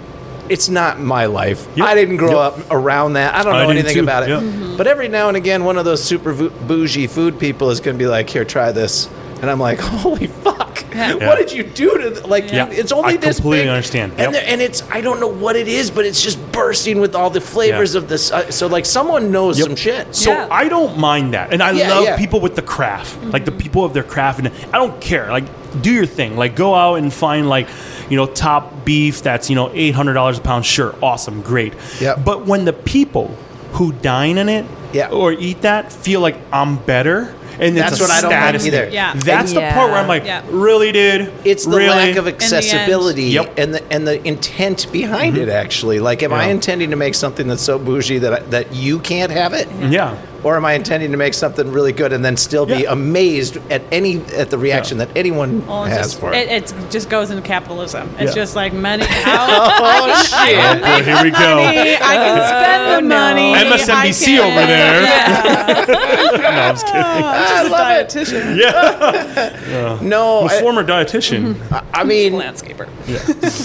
It's 0.49 0.69
not 0.69 1.01
my 1.01 1.27
life. 1.27 1.67
Yep. 1.77 1.87
I 1.87 1.95
didn't 1.95 2.17
grow 2.19 2.43
Yep. 2.43 2.59
up 2.59 2.71
around 2.71 3.15
that. 3.15 3.35
I 3.35 3.43
don't 3.43 3.53
know 3.55 3.61
didn't 3.61 3.79
anything 3.79 3.95
too. 3.97 4.03
about 4.03 4.23
it. 4.25 4.29
Yep. 4.31 4.41
Mm-hmm. 4.43 4.77
But 4.77 4.87
every 4.87 5.09
now 5.09 5.29
and 5.29 5.37
again, 5.37 5.65
one 5.65 5.79
of 5.79 5.85
those 5.85 6.03
super 6.03 6.33
bougie 6.33 7.07
food 7.07 7.39
people 7.39 7.71
is 7.71 7.81
going 7.81 7.97
to 7.97 8.03
be 8.03 8.09
like, 8.09 8.29
"Here, 8.31 8.45
try 8.45 8.73
this," 8.73 9.09
and 9.41 9.51
I'm 9.51 9.59
like, 9.61 9.79
"Holy 9.81 10.27
fuck! 10.27 10.85
Yeah. 10.95 11.15
What 11.27 11.37
did 11.39 11.53
you 11.53 11.63
do 11.63 11.99
to 11.99 12.11
th- 12.11 12.25
like? 12.27 12.51
Yeah. 12.51 12.69
It's 12.71 12.91
only 12.93 13.15
I 13.15 13.17
this 13.17 13.37
completely 13.37 13.65
big." 13.65 13.69
understand. 13.71 14.13
And 14.19 14.35
there- 14.35 14.45
and 14.47 14.61
it's 14.63 14.83
I 14.91 15.01
don't 15.01 15.21
know 15.21 15.27
what 15.29 15.57
it 15.57 15.69
is, 15.69 15.91
but 15.91 16.05
it's 16.07 16.23
just 16.23 16.39
bursting 16.53 17.01
with 17.01 17.15
all 17.15 17.29
the 17.31 17.41
flavors 17.41 17.95
Yeah. 17.95 18.01
of 18.01 18.09
this. 18.09 18.31
Uh, 18.31 18.51
so 18.51 18.67
like 18.67 18.87
someone 18.87 19.31
knows 19.33 19.59
Yep. 19.59 19.67
some 19.67 19.77
shit. 19.77 20.15
So 20.15 20.31
Yeah. 20.33 20.49
I 20.51 20.69
don't 20.69 20.97
mind 20.99 21.35
that, 21.35 21.53
and 21.53 21.63
I 21.63 21.73
Yeah, 21.73 21.91
love 21.91 22.05
yeah. 22.05 22.17
people 22.17 22.41
with 22.41 22.55
the 22.57 22.63
craft, 22.63 23.19
like 23.33 23.45
the 23.45 23.53
people 23.53 23.85
of 23.85 23.93
their 23.93 24.05
craft, 24.05 24.39
and 24.39 24.51
I 24.73 24.79
don't 24.79 24.99
care. 25.01 25.29
Like, 25.31 25.45
do 25.83 25.91
your 25.93 26.07
thing. 26.07 26.37
Like, 26.37 26.55
go 26.57 26.75
out 26.75 26.95
and 26.95 27.13
find 27.13 27.49
like, 27.49 27.67
you 28.09 28.17
know, 28.17 28.27
top 28.27 28.85
beef 28.85 29.23
that's 29.23 29.49
you 29.51 29.57
know 29.57 29.71
eight 29.75 29.95
hundred 29.95 30.15
dollars 30.15 30.39
a 30.39 30.41
pound. 30.41 30.65
Sure, 30.67 30.95
awesome, 31.03 31.43
great. 31.43 31.75
Yep. 32.01 32.25
But 32.25 32.47
when 32.47 32.65
the 32.65 32.73
people 32.73 33.29
who 33.73 33.93
dine 33.93 34.39
in 34.39 34.49
it, 34.49 34.65
Yeah. 34.93 35.11
or 35.11 35.33
eat 35.33 35.63
that 35.63 35.93
feel 35.93 36.21
like 36.21 36.37
I'm 36.53 36.77
better. 36.77 37.35
And 37.59 37.75
That's 37.75 37.93
it's 37.93 38.01
a 38.01 38.05
what 38.05 38.11
I 38.11 38.21
don't 38.21 38.31
like 38.31 38.67
either. 38.67 38.85
thing. 38.85 38.93
Yeah. 38.93 39.15
That's 39.15 39.53
And- 39.53 39.57
the 39.57 39.73
part 39.73 39.91
where 39.91 39.99
I'm 39.99 40.07
like, 40.07 40.27
Yeah. 40.27 40.43
really, 40.51 40.93
dude? 40.93 41.33
It's 41.43 41.65
the 41.65 41.79
really? 41.79 41.89
lack 41.89 42.17
of 42.17 42.27
end. 42.27 42.37
accessibility 42.37 43.25
Yep. 43.25 43.55
and 43.59 43.75
the 43.75 43.83
and 43.91 44.07
the 44.07 44.27
intent 44.29 44.93
behind 44.93 45.37
mm-hmm. 45.37 45.49
it. 45.49 45.49
Actually, 45.49 45.99
like, 45.99 46.23
am 46.23 46.35
I 46.35 46.49
intending 46.49 46.91
to 46.91 46.97
make 46.97 47.15
something 47.15 47.49
that's 47.49 47.63
so 47.63 47.79
bougie 47.79 48.19
that 48.19 48.33
I, 48.33 48.41
that 48.51 48.75
you 48.75 48.99
can't 48.99 49.33
have 49.33 49.55
it, 49.55 49.69
Yeah. 49.89 50.17
Or 50.47 50.57
am 50.57 50.65
I 50.65 50.75
intending 50.75 51.11
to 51.11 51.17
make 51.17 51.35
something 51.35 51.73
really 51.73 51.91
good 51.93 52.13
and 52.13 52.25
then 52.25 52.37
still 52.37 52.67
be 52.67 52.83
Yeah. 52.83 52.93
amazed 52.93 53.57
at 53.69 53.83
any 53.91 54.21
at 54.37 54.49
the 54.51 54.57
reaction 54.59 54.99
that 54.99 55.09
anyone 55.17 55.67
Well, 55.67 55.85
it 55.87 55.89
has 55.89 55.99
just, 56.13 56.21
for 56.21 56.33
it? 56.33 56.49
it, 56.49 56.71
it 56.73 56.91
just 56.93 57.11
goes 57.11 57.31
into 57.31 57.43
capitalism. 57.43 58.09
It's 58.21 58.31
Yeah. 58.31 58.43
just 58.43 58.55
like 58.55 58.73
money 58.73 59.03
out. 59.25 59.49
oh 59.51 60.23
shit! 60.23 60.57
Well, 60.57 60.81
oh, 60.85 61.03
here 61.03 61.21
we 61.25 61.31
go. 61.33 61.57
money. 61.65 61.97
I 61.97 62.15
can 62.15 62.39
uh, 62.39 62.47
spend 62.47 62.91
the 62.91 62.97
Oh, 62.97 63.01
no. 63.01 63.09
money. 63.09 63.55
MSNBC 63.71 64.39
over 64.39 64.67
there. 64.67 65.03
Yeah. 65.03 65.85
No, 66.37 66.49
I'm 66.49 66.75
just 66.75 66.87
kidding. 66.93 67.03
Oh, 67.03 67.27
I 67.27 67.49
Just 67.49 67.67
a 67.67 67.71
love 67.71 67.91
it. 67.91 68.09
dietitian. 68.09 68.57
Yeah. 68.57 69.99
No, 70.01 70.41
I'm 70.41 70.45
a 70.45 70.55
I- 70.55 70.61
former 70.61 70.85
dietitian. 70.85 71.57
I 71.93 72.05
mean, 72.05 72.35
Landscaper. 72.35 72.89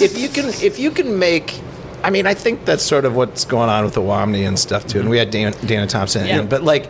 if 0.02 0.18
you 0.18 0.28
can 0.28 0.46
if 0.62 0.78
you 0.80 0.90
can 0.90 1.18
make 1.18 1.60
I 2.04 2.10
mean 2.10 2.26
I 2.26 2.34
think 2.34 2.64
that's 2.64 2.82
sort 2.82 3.04
of 3.04 3.14
what's 3.14 3.44
going 3.44 3.68
on 3.70 3.84
with 3.84 3.94
the 3.94 4.00
Owamni 4.00 4.46
and 4.46 4.58
stuff 4.58 4.86
too 4.86 5.00
and 5.00 5.08
we 5.10 5.18
had 5.18 5.30
Dana, 5.30 5.52
Dana 5.66 5.86
Thompson 5.86 6.26
Yeah. 6.26 6.40
in 6.40 6.48
but 6.48 6.62
like 6.62 6.88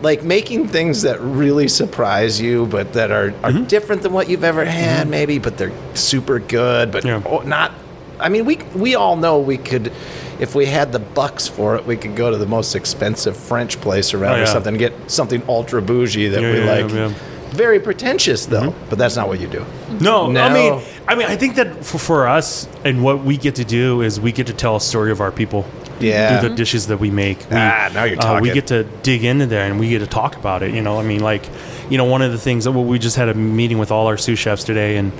like 0.00 0.22
making 0.22 0.68
things 0.68 1.02
that 1.02 1.20
really 1.20 1.68
surprise 1.68 2.40
you 2.40 2.66
but 2.66 2.92
that 2.92 3.10
are, 3.10 3.28
are 3.42 3.50
mm-hmm. 3.52 3.64
different 3.64 4.02
than 4.02 4.12
what 4.12 4.28
you've 4.28 4.44
ever 4.44 4.62
mm-hmm. 4.62 4.70
had 4.70 5.08
maybe 5.08 5.38
but 5.38 5.56
they're 5.58 5.72
super 5.94 6.38
good 6.38 6.90
but 6.92 7.04
Yeah. 7.04 7.22
oh, 7.26 7.40
not 7.40 7.72
I 8.20 8.28
mean 8.28 8.44
we 8.44 8.56
we 8.74 8.94
all 8.94 9.16
know 9.16 9.38
we 9.38 9.58
could 9.58 9.92
if 10.40 10.54
we 10.54 10.66
had 10.66 10.92
the 10.92 10.98
bucks 10.98 11.46
for 11.46 11.76
it 11.76 11.86
we 11.86 11.96
could 11.96 12.16
go 12.16 12.30
to 12.30 12.36
the 12.36 12.46
most 12.46 12.74
expensive 12.74 13.36
French 13.36 13.80
place 13.80 14.14
around 14.14 14.40
Oh, 14.40 14.42
or 14.42 14.46
something 14.46 14.74
and 14.74 14.78
get 14.78 15.10
something 15.10 15.42
ultra 15.48 15.80
bougie 15.82 16.28
that 16.28 16.42
Yeah, 16.42 16.52
we 16.52 16.58
yeah, 16.60 16.72
like 16.72 16.90
yeah, 16.90 17.08
yeah. 17.08 17.14
Very 17.54 17.78
pretentious 17.80 18.46
though 18.46 18.74
but 18.90 18.98
that's 18.98 19.16
not 19.16 19.28
what 19.28 19.40
you 19.40 19.48
do 19.48 19.64
No, 20.00 20.30
No. 20.30 20.42
I 20.42 20.52
mean, 20.52 20.82
I 21.06 21.14
mean, 21.14 21.26
I 21.28 21.36
think 21.36 21.54
that 21.56 21.84
for, 21.84 21.98
for 21.98 22.26
us 22.26 22.68
and 22.84 23.02
what 23.04 23.24
we 23.24 23.36
get 23.36 23.54
to 23.56 23.64
do 23.64 24.02
is 24.02 24.18
we 24.18 24.32
get 24.32 24.46
to 24.48 24.52
tell 24.52 24.76
a 24.76 24.80
story 24.80 25.10
of 25.12 25.20
our 25.20 25.30
people. 25.32 25.64
Yeah. 26.00 26.40
through 26.40 26.48
the 26.48 26.56
dishes 26.56 26.88
that 26.88 26.98
we 26.98 27.10
make. 27.10 27.38
We, 27.38 27.56
Ah, 27.56 27.88
now 27.94 28.02
you're 28.04 28.20
uh, 28.20 28.40
we 28.40 28.50
get 28.52 28.66
to 28.66 28.82
dig 29.04 29.22
into 29.24 29.46
there 29.46 29.64
and 29.64 29.78
we 29.78 29.88
get 29.88 30.00
to 30.00 30.08
talk 30.08 30.34
about 30.36 30.62
it. 30.64 30.74
You 30.74 30.82
know, 30.82 30.98
I 30.98 31.04
mean, 31.04 31.20
like, 31.20 31.48
you 31.88 31.96
know, 31.98 32.04
one 32.04 32.20
of 32.20 32.32
the 32.32 32.38
things 32.38 32.64
that 32.64 32.72
well, 32.72 32.84
we 32.84 32.98
just 32.98 33.14
had 33.16 33.28
a 33.28 33.34
meeting 33.34 33.78
with 33.78 33.92
all 33.92 34.08
our 34.08 34.16
sous 34.18 34.36
chefs 34.38 34.64
today, 34.64 34.96
and 34.96 35.12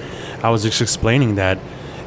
I 0.42 0.50
was 0.50 0.64
just 0.64 0.82
explaining 0.82 1.36
that, 1.36 1.58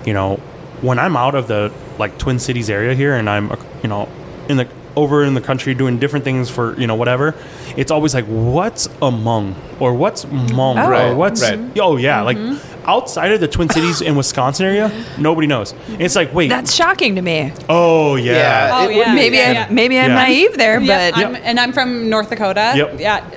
you 0.05 0.13
know, 0.13 0.35
when 0.81 0.99
I'm 0.99 1.15
out 1.15 1.33
of 1.33 1.47
the 1.47 1.71
like 1.97 2.17
Twin 2.17 2.39
Cities 2.39 2.69
area 2.69 2.93
here, 2.93 3.15
and 3.15 3.29
I'm, 3.29 3.51
uh, 3.51 3.55
you 3.83 3.87
know, 3.89 4.09
in 4.49 4.57
the 4.57 4.67
over 4.97 5.23
in 5.23 5.33
the 5.35 5.41
country 5.41 5.73
doing 5.75 5.99
different 5.99 6.25
things 6.25 6.49
for 6.49 6.75
you 6.79 6.87
know 6.87 6.95
whatever, 6.95 7.35
it's 7.77 7.91
always 7.91 8.13
like, 8.13 8.25
what's 8.25 8.87
a 8.87 9.09
Hmong 9.11 9.53
or 9.79 9.93
what's 9.93 10.25
Hmong 10.25 10.75
Oh. 10.81 10.87
or 10.87 10.91
Right, 10.91 11.13
what's 11.13 11.41
right. 11.41 11.59
oh 11.79 11.97
yeah, 11.97 12.21
like 12.23 12.37
mm-hmm. 12.37 12.89
outside 12.89 13.31
of 13.31 13.39
the 13.39 13.47
Twin 13.47 13.69
Cities 13.69 14.01
and 14.01 14.17
Wisconsin 14.17 14.65
area, 14.65 14.91
nobody 15.17 15.47
knows. 15.47 15.73
It's 15.99 16.15
like 16.15 16.33
wait, 16.33 16.49
That's 16.49 16.73
shocking 16.73 17.15
to 17.15 17.21
me. 17.21 17.53
oh 17.69 18.15
yeah. 18.15 18.33
Yeah. 18.33 18.69
Oh, 18.79 18.89
yeah. 18.89 19.13
Maybe 19.13 19.37
yeah, 19.37 19.47
I'm 19.49 19.55
yeah. 19.55 19.67
maybe 19.69 19.99
I'm 19.99 20.09
Yeah. 20.09 20.15
naive 20.25 20.57
there, 20.57 20.79
Yeah, 20.81 21.11
but 21.11 21.17
I'm, 21.25 21.35
and 21.35 21.59
I'm 21.59 21.71
from 21.73 22.09
North 22.09 22.29
Dakota. 22.29 22.73
Yep. 22.75 22.99
Yeah. 22.99 23.29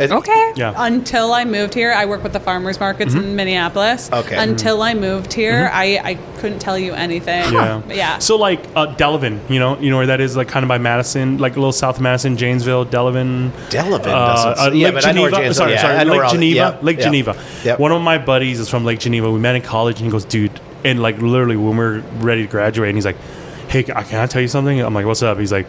It- 0.00 0.10
Okay. 0.10 0.52
Yeah. 0.56 0.72
Until 0.76 1.32
I 1.32 1.44
moved 1.44 1.74
here, 1.74 1.92
I 1.92 2.06
work 2.06 2.22
with 2.22 2.32
the 2.32 2.40
farmers 2.40 2.80
markets 2.80 3.14
in 3.14 3.36
Minneapolis. 3.36 4.10
Okay. 4.12 4.36
Until 4.36 4.82
I 4.82 4.94
moved 4.94 5.32
here, 5.32 5.70
I, 5.72 6.00
I 6.02 6.14
couldn't 6.40 6.58
tell 6.58 6.78
you 6.78 6.92
anything. 6.94 7.52
Yeah. 7.52 7.82
Yeah. 7.90 8.18
So 8.18 8.36
like 8.36 8.60
uh, 8.76 8.94
Delavan, 8.96 9.38
you 9.50 9.58
know, 9.58 9.78
you 9.78 9.90
know 9.90 9.96
where 9.98 10.06
that 10.06 10.20
is, 10.20 10.36
like 10.36 10.48
kind 10.48 10.64
of 10.64 10.68
by 10.68 10.78
Madison, 10.78 11.38
like 11.38 11.52
a 11.56 11.60
little 11.60 11.72
south 11.72 11.96
of 11.96 12.02
Madison, 12.02 12.36
Janesville, 12.36 12.86
Delavan. 12.86 13.50
Delavan 13.68 14.06
Uh, 14.06 14.54
uh, 14.56 14.70
yeah, 14.72 14.86
Lake 14.86 14.94
but 14.94 15.06
I 15.06 15.12
know 15.12 15.22
where 15.22 15.30
Geneva. 15.30 15.54
Sorry, 15.54 15.72
yeah, 15.72 15.82
sorry, 15.82 15.96
I 15.96 16.04
know 16.04 16.16
Lake 16.16 16.30
Geneva. 16.30 16.56
yeah, 16.56 16.78
Lake 16.82 16.98
yeah. 16.98 17.04
Geneva. 17.04 17.44
Yep. 17.64 17.78
One 17.78 17.92
of 17.92 18.00
my 18.02 18.18
buddies 18.18 18.58
is 18.60 18.68
from 18.68 18.84
Lake 18.84 19.00
Geneva. 19.00 19.30
We 19.30 19.38
met 19.40 19.54
in 19.56 19.62
college, 19.62 19.96
and 19.98 20.06
he 20.06 20.10
goes, 20.10 20.24
"Dude," 20.24 20.58
and 20.84 21.00
like 21.02 21.18
literally 21.20 21.56
when 21.56 21.76
we 21.76 21.84
are 21.84 21.98
ready 22.20 22.42
to 22.42 22.48
graduate, 22.48 22.88
and 22.88 22.96
he's 22.96 23.04
like, 23.04 23.16
"Hey, 23.68 23.82
can 23.82 23.96
I 24.20 24.26
tell 24.26 24.40
you 24.42 24.48
something?" 24.48 24.80
I'm 24.80 24.94
like, 24.94 25.04
"What's 25.06 25.22
up?" 25.22 25.38
He's 25.38 25.52
like, 25.52 25.66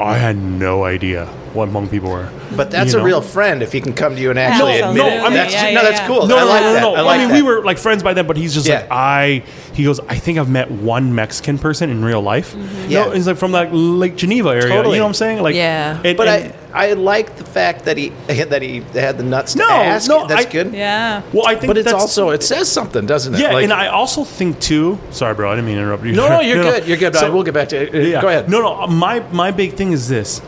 "I 0.00 0.16
had 0.18 0.36
no 0.36 0.84
idea 0.84 1.28
what 1.54 1.68
Hmong 1.70 1.90
people 1.90 2.10
were." 2.10 2.28
But 2.56 2.70
that's 2.70 2.92
You 2.92 3.00
a 3.00 3.02
real 3.02 3.20
friend 3.20 3.62
if 3.62 3.72
he 3.72 3.80
can 3.80 3.92
come 3.94 4.14
to 4.16 4.20
you 4.20 4.30
and 4.30 4.38
actually 4.38 4.80
No, 4.80 4.88
admit 4.90 5.04
no, 5.04 5.08
it. 5.08 5.20
I 5.20 5.24
mean- 5.24 5.32
that's, 5.34 5.52
Yeah, 5.54 5.70
no, 5.72 5.82
that's 5.82 6.00
cool. 6.06 6.26
No, 6.26 6.36
I 6.36 6.40
no, 6.40 6.46
like 6.46 6.62
no, 6.62 6.72
that. 6.74 6.80
no. 6.82 6.94
I 6.94 7.14
I, 7.14 7.18
mean, 7.18 7.28
that. 7.28 7.34
we 7.34 7.42
were 7.42 7.64
like 7.64 7.78
friends 7.78 8.02
by 8.02 8.12
then, 8.14 8.26
but 8.26 8.36
he's 8.36 8.52
just 8.54 8.66
Yeah. 8.66 8.80
like 8.80 8.90
I. 8.90 9.42
He 9.72 9.82
goes, 9.82 9.98
I 10.08 10.14
think 10.16 10.38
I've 10.38 10.48
met 10.48 10.70
one 10.70 11.14
Mexican 11.16 11.58
person 11.58 11.90
in 11.90 12.04
real 12.04 12.20
life. 12.22 12.54
Mm-hmm. 12.54 12.90
Yeah. 12.90 13.06
No, 13.06 13.10
he's 13.10 13.26
like 13.26 13.38
from 13.38 13.50
like 13.50 13.70
Lake 13.72 14.14
Geneva 14.14 14.50
area. 14.50 14.68
Totally. 14.68 14.94
You 14.96 15.00
know 15.00 15.04
what 15.06 15.08
I'm 15.08 15.14
saying? 15.14 15.42
Like, 15.42 15.56
Yeah. 15.56 15.98
and- 16.04 16.16
But 16.16 16.28
and- 16.28 16.52
I, 16.72 16.90
I 16.90 16.92
like 16.92 17.36
the 17.36 17.44
fact 17.44 17.84
that 17.86 17.96
he 17.96 18.12
that 18.28 18.62
he 18.62 18.82
had 18.94 19.18
the 19.18 19.24
nuts 19.24 19.52
to 19.54 19.58
No, 19.60 19.68
ask. 19.70 20.08
no, 20.08 20.26
that's 20.28 20.46
I- 20.46 20.50
good. 20.50 20.72
yeah. 20.74 21.22
well, 21.32 21.46
I 21.46 21.54
think 21.56 21.68
But 21.68 21.78
it's 21.78 21.92
also 21.92 22.30
it 22.30 22.42
says 22.44 22.70
something, 22.70 23.04
doesn't 23.06 23.34
it? 23.34 23.40
yeah, 23.40 23.52
Like- 23.52 23.64
and 23.64 23.72
I 23.72 23.88
also 23.88 24.22
think 24.22 24.60
too. 24.60 24.98
Sorry, 25.10 25.34
bro, 25.34 25.50
I 25.50 25.54
didn't 25.56 25.66
mean 25.66 25.76
to 25.76 25.82
interrupt 25.82 26.04
you. 26.04 26.12
no, 26.12 26.28
no, 26.28 26.40
you're 26.48 26.62
good. 26.62 26.86
You're 26.86 26.96
good. 26.96 27.14
So- 27.16 27.32
we'll 27.32 27.42
get 27.42 27.54
back 27.54 27.68
to 27.70 27.76
it. 27.82 28.08
yeah. 28.10 28.20
Go 28.22 28.28
ahead. 28.28 28.48
No, 28.48 28.60
no. 28.62 28.86
My 28.86 29.22
my 29.32 29.50
big 29.50 29.74
thing 29.74 29.90
is 29.92 30.08
this: 30.08 30.40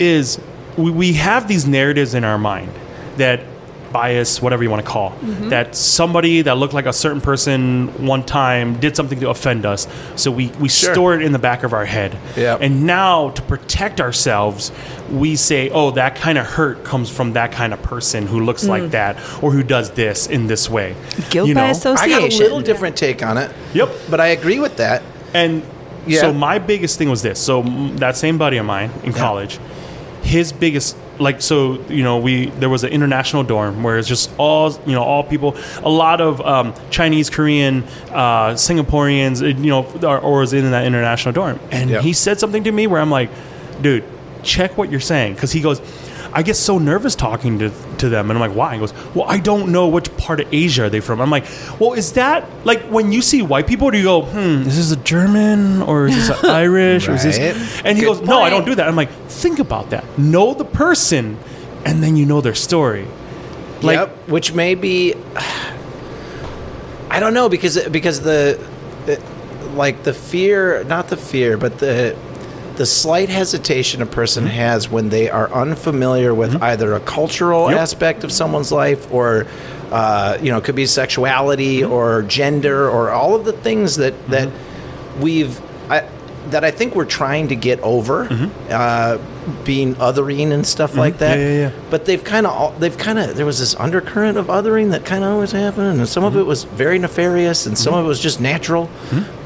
is 0.00 0.40
we, 0.76 0.90
we 0.90 1.12
have 1.14 1.46
these 1.48 1.66
narratives 1.66 2.14
in 2.14 2.24
our 2.24 2.38
mind 2.38 2.72
that 3.16 3.40
bias, 3.92 4.40
whatever 4.40 4.62
you 4.62 4.70
want 4.70 4.84
to 4.84 4.88
call, 4.88 5.10
that 5.50 5.74
somebody 5.74 6.42
that 6.42 6.56
looked 6.58 6.72
like 6.72 6.86
a 6.86 6.92
certain 6.92 7.20
person 7.20 7.88
one 8.06 8.22
time 8.22 8.78
did 8.78 8.94
something 8.94 9.18
to 9.18 9.30
offend 9.30 9.66
us. 9.66 9.88
So 10.14 10.30
we 10.30 10.46
we 10.60 10.68
Sure. 10.68 10.94
store 10.94 11.14
it 11.16 11.22
in 11.22 11.32
the 11.32 11.40
back 11.40 11.64
of 11.64 11.72
our 11.72 11.84
head. 11.86 12.16
Yeah. 12.36 12.56
And 12.60 12.86
now 12.86 13.30
to 13.30 13.42
protect 13.42 14.00
ourselves, 14.00 14.70
we 15.10 15.34
say, 15.34 15.70
"Oh, 15.70 15.90
that 15.90 16.14
kind 16.14 16.38
of 16.38 16.46
hurt 16.46 16.84
comes 16.84 17.10
from 17.10 17.32
that 17.32 17.50
kind 17.50 17.72
of 17.72 17.82
person 17.82 18.28
who 18.28 18.38
looks 18.38 18.64
like 18.64 18.90
that 18.92 19.16
or 19.42 19.50
who 19.50 19.64
does 19.64 19.90
this 19.90 20.28
in 20.28 20.46
this 20.46 20.70
way." 20.70 20.94
Guilt 21.30 21.48
You 21.48 21.54
by 21.56 21.62
know? 21.62 21.66
I 21.66 21.70
association. 21.70 22.20
got 22.20 22.32
a 22.32 22.42
little 22.44 22.60
different 22.60 22.94
take 22.96 23.24
on 23.24 23.38
it. 23.38 23.50
Yep. 23.74 23.90
But 24.08 24.20
I 24.20 24.28
agree 24.28 24.60
with 24.60 24.76
that. 24.76 25.02
And 25.34 25.62
Yeah. 26.06 26.20
so 26.20 26.32
my 26.32 26.60
biggest 26.60 26.96
thing 26.96 27.10
was 27.10 27.22
this. 27.22 27.40
So 27.40 27.64
mm, 27.64 27.98
that 27.98 28.16
same 28.16 28.38
buddy 28.38 28.56
of 28.58 28.66
mine 28.66 28.90
in 29.02 29.12
college, 29.12 29.58
his 30.22 30.52
biggest 30.52 30.96
like 31.18 31.40
so 31.42 31.80
you 31.88 32.02
know 32.02 32.18
we 32.18 32.46
there 32.60 32.68
was 32.68 32.82
an 32.84 32.90
international 32.90 33.42
dorm 33.42 33.82
where 33.82 33.98
it's 33.98 34.08
just 34.08 34.30
all 34.38 34.72
you 34.86 34.92
know 34.92 35.02
all 35.02 35.22
people 35.24 35.56
a 35.82 35.88
lot 35.90 36.20
of 36.20 36.40
um, 36.40 36.72
Chinese 36.90 37.28
Korean 37.30 37.82
uh, 38.10 38.54
Singaporeans 38.54 39.40
you 39.42 39.70
know 39.70 39.84
or, 40.08 40.18
or 40.18 40.40
was 40.40 40.52
in 40.52 40.70
that 40.70 40.86
international 40.86 41.32
dorm 41.32 41.58
and 41.70 41.90
Yeah. 41.90 42.00
he 42.00 42.12
said 42.12 42.38
something 42.40 42.64
to 42.64 42.72
me 42.72 42.86
where 42.86 43.00
I'm 43.00 43.10
like 43.10 43.30
dude 43.82 44.04
check 44.42 44.78
what 44.78 44.90
you're 44.90 45.00
saying 45.00 45.34
because 45.34 45.52
he 45.52 45.60
goes 45.60 45.80
I 46.32 46.42
get 46.42 46.54
so 46.56 46.78
nervous 46.78 47.14
talking 47.14 47.58
to, 47.58 47.70
to 47.98 48.08
them 48.08 48.30
and 48.30 48.38
I'm 48.38 48.48
like 48.48 48.56
why? 48.56 48.74
He 48.74 48.80
goes 48.80 48.92
well 49.14 49.26
I 49.28 49.38
don't 49.38 49.72
know 49.72 49.88
which 49.88 50.14
part 50.16 50.40
of 50.40 50.52
Asia 50.52 50.84
are 50.84 50.90
they 50.90 51.00
from. 51.00 51.20
I'm 51.20 51.30
like 51.30 51.46
well 51.78 51.92
is 51.94 52.12
that 52.12 52.48
like 52.64 52.82
when 52.82 53.12
you 53.12 53.22
see 53.22 53.42
white 53.42 53.66
people 53.66 53.90
do 53.90 53.98
you 53.98 54.04
go 54.04 54.22
hmm 54.22 54.68
is 54.68 54.76
this 54.76 54.92
a 54.92 55.02
German 55.02 55.82
or 55.82 56.06
is 56.06 56.16
this 56.16 56.42
an 56.42 56.50
Irish 56.50 57.08
or 57.08 57.14
is 57.14 57.24
this 57.24 57.38
and 57.84 57.96
he 57.96 58.04
Good 58.04 58.18
goes 58.18 58.20
no 58.20 58.40
I 58.40 58.50
don't 58.50 58.64
do 58.64 58.74
that. 58.74 58.88
I'm 58.88 58.96
like 58.96 59.10
think 59.28 59.58
about 59.58 59.90
that. 59.90 60.04
Know 60.18 60.54
the 60.54 60.64
person 60.64 61.38
and 61.84 62.02
then 62.02 62.16
you 62.16 62.26
know 62.26 62.40
their 62.40 62.54
story. 62.54 63.06
Like 63.82 63.96
yep. 63.96 64.28
Which 64.28 64.52
may 64.52 64.74
be, 64.74 65.14
I 67.10 67.18
don't 67.18 67.34
know 67.34 67.48
because 67.48 67.88
because 67.88 68.20
the, 68.20 68.60
like 69.74 70.02
the 70.02 70.12
fear, 70.12 70.84
not 70.84 71.08
the 71.08 71.16
fear, 71.16 71.56
but 71.56 71.78
the 71.78 72.16
the 72.80 72.86
slight 72.86 73.28
hesitation 73.28 74.00
a 74.00 74.06
person 74.06 74.44
Mm-hmm. 74.44 74.54
has 74.54 74.88
when 74.88 75.10
they 75.10 75.28
are 75.28 75.48
unfamiliar 75.52 76.32
with 76.34 76.52
either 76.62 76.94
a 76.94 77.00
cultural 77.00 77.70
Yep. 77.70 77.78
aspect 77.78 78.24
of 78.24 78.30
someone's 78.32 78.72
life 78.72 79.02
or. 79.12 79.46
Uh, 79.92 80.38
you 80.40 80.50
know, 80.52 80.58
it 80.58 80.64
could 80.64 80.76
be 80.76 80.86
sexuality 80.86 81.80
Mm-hmm. 81.80 81.92
or 81.92 82.22
gender 82.22 82.88
or 82.88 83.10
all 83.10 83.34
of 83.34 83.44
the 83.44 83.52
things 83.66 83.96
that 83.96 84.14
that 84.28 84.48
we've 85.20 85.60
I, 85.90 85.98
that 86.50 86.62
I 86.64 86.70
think 86.70 86.94
we're 86.94 87.04
trying 87.22 87.48
to 87.48 87.56
get 87.56 87.80
over, 87.80 88.16
uh, 88.70 89.18
being 89.64 89.96
othering 89.96 90.52
and 90.52 90.64
stuff 90.64 90.94
like 90.96 91.18
that. 91.18 91.36
Mm-hmm. 91.38 91.48
Yeah, 91.54 91.68
yeah, 91.68 91.74
yeah. 91.76 91.90
But 91.90 92.04
they've 92.06 92.22
kind 92.22 92.46
of 92.46 92.78
they've 92.80 92.96
kind 92.96 93.18
of 93.18 93.36
there 93.36 93.46
was 93.46 93.58
this 93.58 93.74
undercurrent 93.74 94.38
of 94.38 94.46
othering 94.46 94.90
that 94.92 95.04
kind 95.04 95.24
of 95.24 95.30
always 95.32 95.50
happened, 95.52 95.98
and 95.98 96.08
some 96.08 96.22
of 96.24 96.32
Mm-hmm. 96.34 96.42
it 96.42 96.46
was 96.46 96.62
very 96.64 96.98
nefarious, 97.00 97.66
and 97.66 97.76
some 97.76 97.92
of 97.92 98.04
it 98.04 98.08
was 98.08 98.20
just 98.20 98.40
natural. 98.40 98.88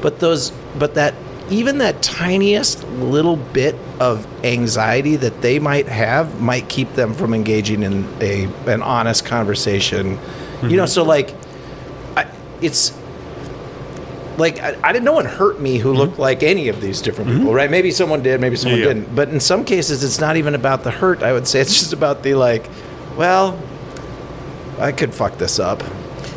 But 0.03 0.19
those, 0.19 0.51
but 0.77 0.93
that 0.93 1.13
even 1.49 1.77
that 1.77 2.01
tiniest 2.01 2.83
little 2.89 3.35
bit 3.37 3.75
of 3.99 4.25
anxiety 4.43 5.15
that 5.17 5.41
they 5.41 5.59
might 5.59 5.87
have 5.87 6.41
might 6.41 6.67
keep 6.69 6.93
them 6.93 7.13
from 7.13 7.33
engaging 7.33 7.83
in 7.83 8.07
a 8.21 8.45
an 8.67 8.81
honest 8.81 9.25
conversation. 9.25 10.11
You 10.11 10.17
Mm-hmm. 10.55 10.75
know, 10.77 10.85
so 10.85 11.03
like, 11.03 11.33
I, 12.15 12.25
it's 12.61 12.97
like 14.37 14.59
I, 14.61 14.75
I 14.83 14.91
didn't. 14.93 15.05
No 15.05 15.13
one 15.13 15.25
hurt 15.25 15.59
me 15.59 15.77
who 15.77 15.93
looked 15.93 16.17
like 16.17 16.43
any 16.43 16.67
of 16.69 16.81
these 16.81 17.01
different 17.01 17.29
people, 17.31 17.53
right? 17.53 17.69
Maybe 17.69 17.91
someone 17.91 18.23
did, 18.23 18.41
maybe 18.41 18.55
someone 18.55 18.79
Mm-hmm. 18.79 18.87
Yeah. 18.87 18.93
didn't. 18.95 19.15
But 19.15 19.29
in 19.29 19.39
some 19.39 19.63
cases, 19.65 20.03
it's 20.03 20.19
not 20.19 20.37
even 20.37 20.55
about 20.55 20.83
the 20.83 20.91
hurt. 20.91 21.23
I 21.23 21.31
would 21.33 21.47
say 21.47 21.59
it's 21.61 21.77
just 21.77 21.93
about 21.93 22.23
the 22.23 22.33
like, 22.35 22.67
well, 23.17 23.59
I 24.79 24.91
could 24.91 25.13
fuck 25.13 25.37
this 25.37 25.59
up. 25.59 25.83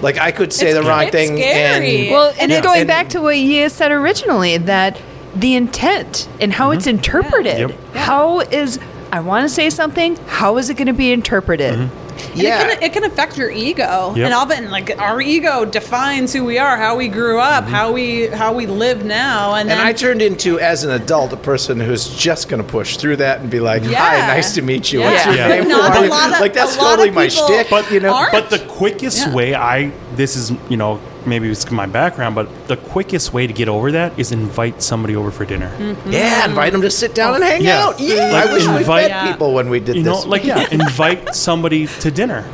Like 0.02 0.18
I 0.18 0.30
could 0.30 0.52
say 0.52 0.68
It's- 0.70 0.82
the 0.82 0.88
wrong 0.88 1.02
it's 1.04 1.10
thing. 1.12 1.36
scary. 1.36 2.02
And, 2.02 2.10
Well, 2.10 2.32
and 2.38 2.50
Yeah. 2.50 2.58
it's 2.58 2.66
going 2.66 2.80
And- 2.80 2.88
back 2.88 3.08
to 3.10 3.20
what 3.20 3.36
you 3.36 3.68
said 3.68 3.90
originally 3.92 4.56
that 4.58 4.98
the 5.34 5.54
intent 5.54 6.28
and 6.40 6.52
how 6.52 6.70
it's 6.70 6.86
mm-hmm. 6.86 6.96
interpreted. 6.96 7.58
Yep. 7.58 7.94
How 7.94 8.40
is 8.40 8.78
I 9.12 9.20
want 9.20 9.48
to 9.48 9.54
say 9.54 9.70
something? 9.70 10.18
How 10.26 10.56
is 10.58 10.68
it 10.70 10.74
going 10.74 10.86
to 10.86 10.92
be 10.92 11.12
interpreted? 11.12 11.74
Mm-hmm. 11.74 12.07
And 12.30 12.36
yeah, 12.36 12.62
It 12.62 12.68
can, 12.74 12.82
it 12.82 12.92
can 12.92 13.04
affect 13.04 13.36
your 13.38 13.50
ego, 13.50 14.12
Yep. 14.16 14.24
and 14.24 14.34
all 14.34 14.44
of 14.44 14.50
it, 14.50 14.58
and 14.58 14.70
like 14.70 14.98
our 14.98 15.20
ego 15.20 15.64
defines 15.64 16.32
who 16.32 16.44
we 16.44 16.58
are, 16.58 16.76
how 16.76 16.96
we 16.96 17.08
grew 17.08 17.38
up, 17.40 17.64
Mm-hmm. 17.64 17.72
how 17.74 17.92
we 17.92 18.26
how 18.28 18.52
we 18.52 18.66
live 18.66 19.04
now, 19.04 19.54
and 19.54 19.68
then 19.68 19.78
And 19.78 19.86
I 19.86 19.92
turned 19.92 20.22
into, 20.22 20.58
as 20.60 20.84
an 20.84 20.90
adult, 20.90 21.32
a 21.32 21.36
person 21.36 21.80
who's 21.80 22.08
just 22.14 22.48
going 22.48 22.62
to 22.62 22.68
push 22.68 22.96
through 22.96 23.16
that 23.16 23.40
and 23.40 23.50
be 23.50 23.60
like, 23.60 23.82
"Hi, 23.84 24.18
nice 24.26 24.54
to 24.54 24.62
meet 24.62 24.92
you. 24.92 25.00
Yeah. 25.00 25.10
What's 25.12 25.26
your 25.26 25.34
Yeah. 25.36 25.48
name? 25.48 25.68
Not 25.68 25.96
a 25.96 26.08
lot 26.08 26.32
of- 26.34 26.40
like 26.40 26.52
that's 26.52 26.76
a 26.76 26.78
lot 26.78 26.90
totally 26.90 27.08
of 27.10 27.14
my 27.14 27.28
people 27.28 27.46
shtick. 27.46 27.70
But 27.70 27.90
you 27.90 28.00
know, 28.00 28.14
aren't. 28.14 28.32
But 28.32 28.50
the 28.50 28.58
quickest 28.60 29.18
Yeah. 29.26 29.34
way 29.34 29.54
I 29.54 29.92
this 30.16 30.36
is 30.36 30.52
you 30.68 30.76
know 30.76 31.00
maybe 31.28 31.48
it's 31.50 31.70
my 31.70 31.86
background, 31.86 32.34
but 32.34 32.48
the 32.68 32.76
quickest 32.76 33.32
way 33.32 33.46
to 33.46 33.52
get 33.52 33.68
over 33.68 33.92
that 33.92 34.18
is 34.18 34.32
invite 34.32 34.82
somebody 34.82 35.14
over 35.16 35.30
for 35.30 35.44
dinner. 35.44 35.70
Mm-hmm. 35.78 36.10
yeah, 36.12 36.44
invite 36.46 36.72
them 36.72 36.82
to 36.82 36.90
sit 36.90 37.14
down 37.14 37.34
and 37.34 37.44
hang 37.44 37.62
Yeah. 37.62 37.84
out. 37.84 38.00
Yeah, 38.00 38.32
Like, 38.32 38.46
I 38.46 38.52
wish 38.52 38.66
we 38.66 38.76
invite- 38.78 39.30
people 39.32 39.52
when 39.54 39.68
we 39.70 39.80
did 39.80 39.96
You 39.96 40.02
this. 40.02 40.24
know, 40.24 40.28
like 40.30 40.44
yeah, 40.44 40.66
invite 40.72 41.34
somebody 41.34 41.86
to 42.00 42.10
dinner, 42.10 42.44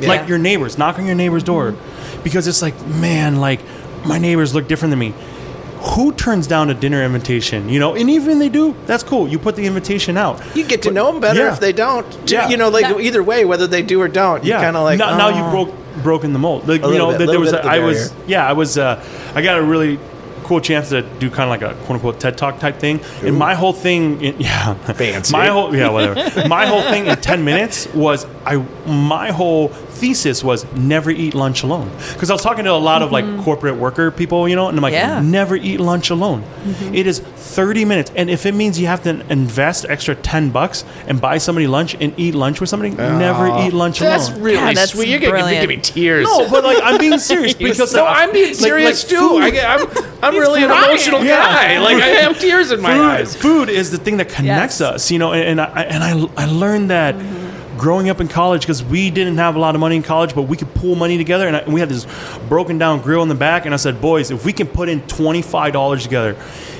Yeah. 0.00 0.08
like 0.08 0.28
your 0.28 0.38
neighbors. 0.38 0.78
Knock 0.78 0.98
on 0.98 1.06
your 1.06 1.14
neighbor's 1.14 1.42
door, 1.42 1.74
because 2.24 2.46
it's 2.48 2.62
like 2.62 2.74
man, 2.86 3.36
like 3.36 3.60
my 4.04 4.18
neighbors 4.18 4.54
look 4.54 4.66
different 4.68 4.90
than 4.90 4.98
me. 4.98 5.14
Who 5.96 6.12
turns 6.12 6.46
down 6.46 6.70
a 6.70 6.74
dinner 6.74 7.02
invitation? 7.02 7.68
You 7.68 7.80
know, 7.80 7.94
and 7.96 8.08
even 8.08 8.38
they 8.38 8.48
do, 8.48 8.76
that's 8.86 9.02
cool. 9.02 9.26
You 9.26 9.38
put 9.40 9.56
the 9.56 9.66
invitation 9.66 10.16
out. 10.16 10.40
you 10.54 10.62
get 10.64 10.82
to 10.82 10.92
know 10.92 11.10
them 11.10 11.20
better 11.20 11.40
yeah. 11.40 11.52
if 11.52 11.58
they 11.58 11.72
don't. 11.72 12.06
Yeah. 12.30 12.48
You 12.48 12.56
know, 12.56 12.68
like 12.68 12.86
That- 12.86 13.00
either 13.00 13.20
way, 13.20 13.44
whether 13.44 13.66
they 13.66 13.82
do 13.82 14.00
or 14.00 14.06
don't. 14.06 14.44
yeah, 14.44 14.58
you 14.58 14.62
kind 14.64 14.76
of 14.76 14.84
like 14.84 14.98
now, 15.00 15.16
now 15.16 15.30
"Oh." 15.30 15.36
you 15.44 15.50
broke 15.50 15.74
broken 16.02 16.32
the 16.32 16.38
mold. 16.38 16.68
Like, 16.68 16.82
you 16.82 16.98
know, 16.98 17.10
bit, 17.10 17.18
that 17.18 17.26
there 17.28 17.40
was 17.40 17.52
bit 17.52 17.60
a, 17.60 17.62
the 17.62 17.70
I 17.70 17.78
was 17.78 18.14
yeah, 18.26 18.46
I 18.46 18.52
was 18.52 18.78
uh, 18.78 19.04
I 19.34 19.42
got 19.42 19.58
a 19.58 19.62
really 19.62 19.98
cool 20.42 20.60
chance 20.60 20.90
to 20.90 21.02
do 21.02 21.30
kind 21.30 21.44
of 21.44 21.48
like 21.48 21.62
a 21.62 21.74
quote 21.84 21.96
unquote 21.96 22.20
TED 22.20 22.36
talk 22.36 22.58
type 22.58 22.76
thing. 22.76 23.00
And 23.22 23.36
my 23.36 23.54
whole 23.54 23.72
thing, 23.72 24.20
in, 24.20 24.36
yeah, 24.40 24.74
Fancy. 24.74 25.32
My 25.32 25.46
whole 25.48 25.74
yeah, 25.74 25.88
whatever. 25.88 26.48
my 26.48 26.66
whole 26.66 26.82
thing 26.82 27.06
in 27.06 27.16
ten 27.16 27.44
minutes 27.44 27.86
was 27.94 28.26
I 28.44 28.56
my 28.86 29.30
whole 29.30 29.68
thesis 30.02 30.42
was 30.42 30.66
never 30.74 31.10
eat 31.12 31.32
lunch 31.32 31.62
alone 31.62 31.88
because 32.12 32.28
I 32.28 32.32
was 32.32 32.42
talking 32.42 32.64
to 32.64 32.72
a 32.72 32.82
lot 32.90 33.02
of 33.02 33.12
like 33.12 33.24
corporate 33.44 33.76
worker 33.76 34.10
people, 34.10 34.48
you 34.48 34.56
know, 34.56 34.66
and 34.68 34.76
I'm 34.76 34.82
like, 34.82 34.92
Yeah. 34.94 35.20
never 35.22 35.54
eat 35.54 35.78
lunch 35.78 36.10
alone. 36.10 36.42
It 36.92 37.06
is 37.06 37.20
30 37.20 37.84
minutes, 37.84 38.10
and 38.16 38.28
if 38.28 38.44
it 38.44 38.52
means 38.54 38.80
you 38.80 38.88
have 38.88 39.02
to 39.04 39.10
invest 39.30 39.86
extra 39.88 40.14
10 40.16 40.50
bucks 40.50 40.84
and 41.06 41.20
buy 41.20 41.38
somebody 41.38 41.68
lunch 41.68 41.94
and 42.00 42.12
eat 42.16 42.34
lunch 42.34 42.60
with 42.60 42.68
somebody, 42.68 42.90
never 42.96 43.46
eat 43.62 43.72
lunch 43.72 44.00
alone. 44.00 44.10
That's 44.10 44.28
alone. 44.30 44.42
really 44.42 44.56
God, 44.58 44.76
that's 44.76 44.92
sweet. 44.92 45.08
You're 45.08 45.20
gonna 45.20 45.36
give 45.36 45.46
me, 45.46 45.52
brilliant. 45.58 45.62
give 45.68 45.96
me 45.96 46.02
tears. 46.02 46.24
No, 46.26 46.50
but 46.50 46.64
like 46.64 46.78
I'm 46.82 46.98
being 46.98 47.18
serious 47.30 47.54
because 47.54 47.94
no, 47.94 48.04
uh, 48.04 48.08
I'm 48.10 48.32
being 48.32 48.54
serious 48.54 49.04
like 49.04 49.18
too. 49.20 49.36
I 49.38 49.50
get, 49.50 49.64
I'm, 49.70 49.86
I'm 50.24 50.34
really 50.36 50.62
an 50.64 50.68
crying. 50.70 50.90
emotional 50.90 51.22
Yeah. 51.24 51.36
guy. 51.36 51.78
Like 51.78 52.02
I 52.02 52.08
have 52.26 52.40
tears 52.40 52.72
in 52.72 52.80
my 52.80 52.94
food, 52.94 53.00
eyes. 53.04 53.36
food 53.36 53.68
is 53.68 53.90
the 53.92 53.98
thing 53.98 54.16
that 54.16 54.28
connects 54.30 54.80
Yes. 54.80 54.94
us, 54.94 55.10
you 55.12 55.18
know. 55.20 55.32
And, 55.32 55.44
and 55.52 55.60
I 55.60 55.82
and 55.94 56.02
I 56.02 56.42
I 56.42 56.46
learned 56.46 56.90
that 56.90 57.14
growing 57.78 58.08
up 58.08 58.20
in 58.20 58.28
college 58.28 58.62
because 58.62 58.82
we 58.84 59.10
didn't 59.10 59.36
have 59.38 59.56
a 59.56 59.58
lot 59.58 59.74
of 59.74 59.80
money 59.80 59.96
in 59.96 60.02
college, 60.02 60.34
but 60.34 60.42
we 60.42 60.56
could 60.56 60.72
pool 60.74 60.94
money 60.94 61.16
together, 61.18 61.46
and, 61.46 61.56
I, 61.56 61.60
and 61.60 61.72
we 61.72 61.80
had 61.80 61.88
this 61.88 62.06
broken 62.48 62.78
down 62.78 63.00
grill 63.00 63.22
in 63.22 63.28
the 63.28 63.34
back. 63.34 63.64
And 63.64 63.74
I 63.74 63.76
said, 63.76 64.00
boys, 64.00 64.30
if 64.30 64.44
we 64.44 64.52
can 64.52 64.66
put 64.66 64.88
in 64.88 65.00
twenty 65.02 65.42
five 65.42 65.72
dollars 65.72 66.02
together. 66.02 66.36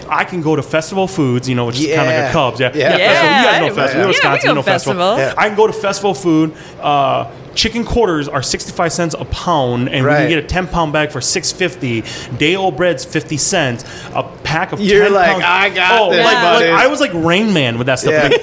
I 0.09 0.25
can 0.25 0.43
go 0.43 0.55
to 0.55 0.63
Festival 0.63 1.09
Foods, 1.09 1.49
you 1.49 1.55
know, 1.55 1.65
which 1.65 1.81
is 1.81 1.87
kind 1.87 2.01
of 2.03 2.07
like 2.09 2.29
a 2.29 2.33
Cubs. 2.33 2.61
Yeah, 2.61 2.71
Yeah. 2.75 2.91
Festival. 2.99 3.39
You 3.39 3.45
guys 3.47 3.61
know 3.61 3.67
Yeah, 3.67 3.73
Festival. 3.73 4.01
yeah, 4.03 4.07
Wisconsin, 4.09 4.41
you 4.43 4.51
go 4.51 4.55
know 4.55 4.63
Festival. 4.63 5.17
Festival. 5.17 5.43
I 5.43 5.49
can 5.49 5.57
go 5.57 5.67
to 5.67 5.73
Festival 5.73 6.15
Food. 6.15 6.55
Uh, 6.83 7.31
chicken 7.55 7.83
quarters 7.85 8.29
are 8.29 8.43
65 8.43 8.93
cents 8.93 9.15
a 9.19 9.25
pound, 9.27 9.89
and 9.89 10.05
we 10.05 10.11
can 10.11 10.29
get 10.29 10.45
a 10.45 10.47
10 10.47 10.67
pound 10.67 10.93
bag 10.93 11.13
for 11.13 11.23
650. 11.23 12.37
Day 12.37 12.57
old 12.57 12.77
bread's 12.77 13.07
50 13.07 13.39
cents. 13.39 13.85
A 14.15 14.23
pack 14.43 14.73
of 14.73 14.81
You're 14.81 15.05
10 15.05 15.13
like, 15.15 15.31
pounds- 15.33 15.45
"I 15.47 15.69
got 15.71 16.01
oh, 16.03 16.11
this, 16.11 16.25
like, 16.27 16.35
buddy." 16.37 16.71
like, 16.71 16.81
I 16.81 16.87
was 16.89 17.01
like 17.01 17.13
Rain 17.15 17.55
Man 17.55 17.79
with 17.79 17.87
that 17.87 17.99
stuff. 17.99 18.13
Yeah. 18.13 18.23
Like, 18.25 18.43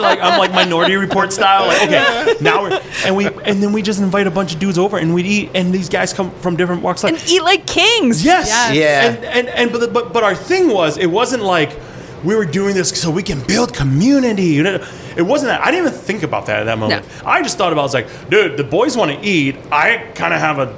like 0.00 0.20
I'm 0.20 0.38
like 0.38 0.52
Minority 0.52 0.96
Report 0.96 1.32
style. 1.32 1.66
Like 1.66 1.82
okay, 1.82 2.34
now 2.40 2.62
we're 2.62 2.80
and 3.04 3.16
we 3.16 3.26
and 3.26 3.62
then 3.62 3.72
we 3.72 3.82
just 3.82 4.00
invite 4.00 4.26
a 4.26 4.30
bunch 4.30 4.52
of 4.54 4.58
dudes 4.60 4.78
over 4.78 4.98
and 4.98 5.14
we 5.14 5.22
eat, 5.22 5.50
and 5.54 5.72
these 5.72 5.88
guys 5.88 6.12
come 6.12 6.30
from 6.40 6.56
different 6.56 6.82
walks 6.82 7.04
of 7.04 7.10
And 7.10 7.22
eat 7.28 7.42
like 7.42 7.66
kings. 7.66 8.24
Yes. 8.24 8.48
Yes. 8.48 8.74
Yeah. 8.74 9.04
And 9.14 9.24
and 9.24 9.48
and 9.48 9.72
but, 9.72 9.80
the- 9.80 9.88
but 9.88 10.12
but 10.12 10.22
our 10.24 10.34
thing 10.34 10.68
was 10.72 10.98
it 10.98 11.06
wasn't 11.10 11.42
like 11.42 11.76
we 12.24 12.34
were 12.34 12.46
doing 12.46 12.74
this 12.74 12.88
so 13.00 13.10
we 13.10 13.22
can 13.22 13.40
build 13.46 13.72
community. 13.74 14.44
You 14.46 14.62
know, 14.62 14.86
it 15.16 15.22
wasn't 15.22 15.48
that. 15.50 15.60
I 15.60 15.70
didn't 15.70 15.86
even 15.88 15.98
think 15.98 16.22
about 16.22 16.46
that 16.46 16.60
at 16.60 16.64
that 16.64 16.78
moment. 16.78 17.04
I 17.24 17.42
just 17.42 17.56
thought 17.58 17.72
about 17.72 17.82
it 17.82 17.84
was 17.84 17.94
like, 17.94 18.30
dude, 18.30 18.56
the 18.56 18.64
boys 18.64 18.96
want 18.96 19.12
to 19.12 19.26
eat. 19.26 19.56
I 19.70 20.10
kind 20.14 20.32
of 20.34 20.40
have 20.40 20.58
a 20.58 20.74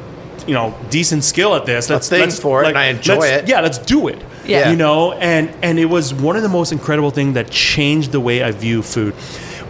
you 0.46 0.54
know 0.54 0.76
decent 0.90 1.24
skill 1.24 1.54
at 1.54 1.64
this. 1.66 1.88
Let's 1.90 2.08
thing 2.08 2.20
let's 2.20 2.38
for 2.40 2.64
it, 2.64 2.68
and 2.68 2.78
I 2.78 2.86
enjoy 2.86 3.16
let's- 3.18 3.42
it. 3.44 3.48
Yeah, 3.48 3.60
let's 3.60 3.78
do 3.78 4.08
it. 4.08 4.20
Yeah. 4.48 4.70
You 4.70 4.76
know, 4.76 5.12
and 5.12 5.50
and 5.62 5.78
it 5.78 5.86
was 5.86 6.14
one 6.14 6.36
of 6.36 6.42
the 6.42 6.48
most 6.48 6.72
incredible 6.72 7.10
things 7.10 7.34
that 7.34 7.50
changed 7.50 8.12
the 8.12 8.20
way 8.20 8.42
I 8.42 8.50
view 8.50 8.82
food. 8.82 9.14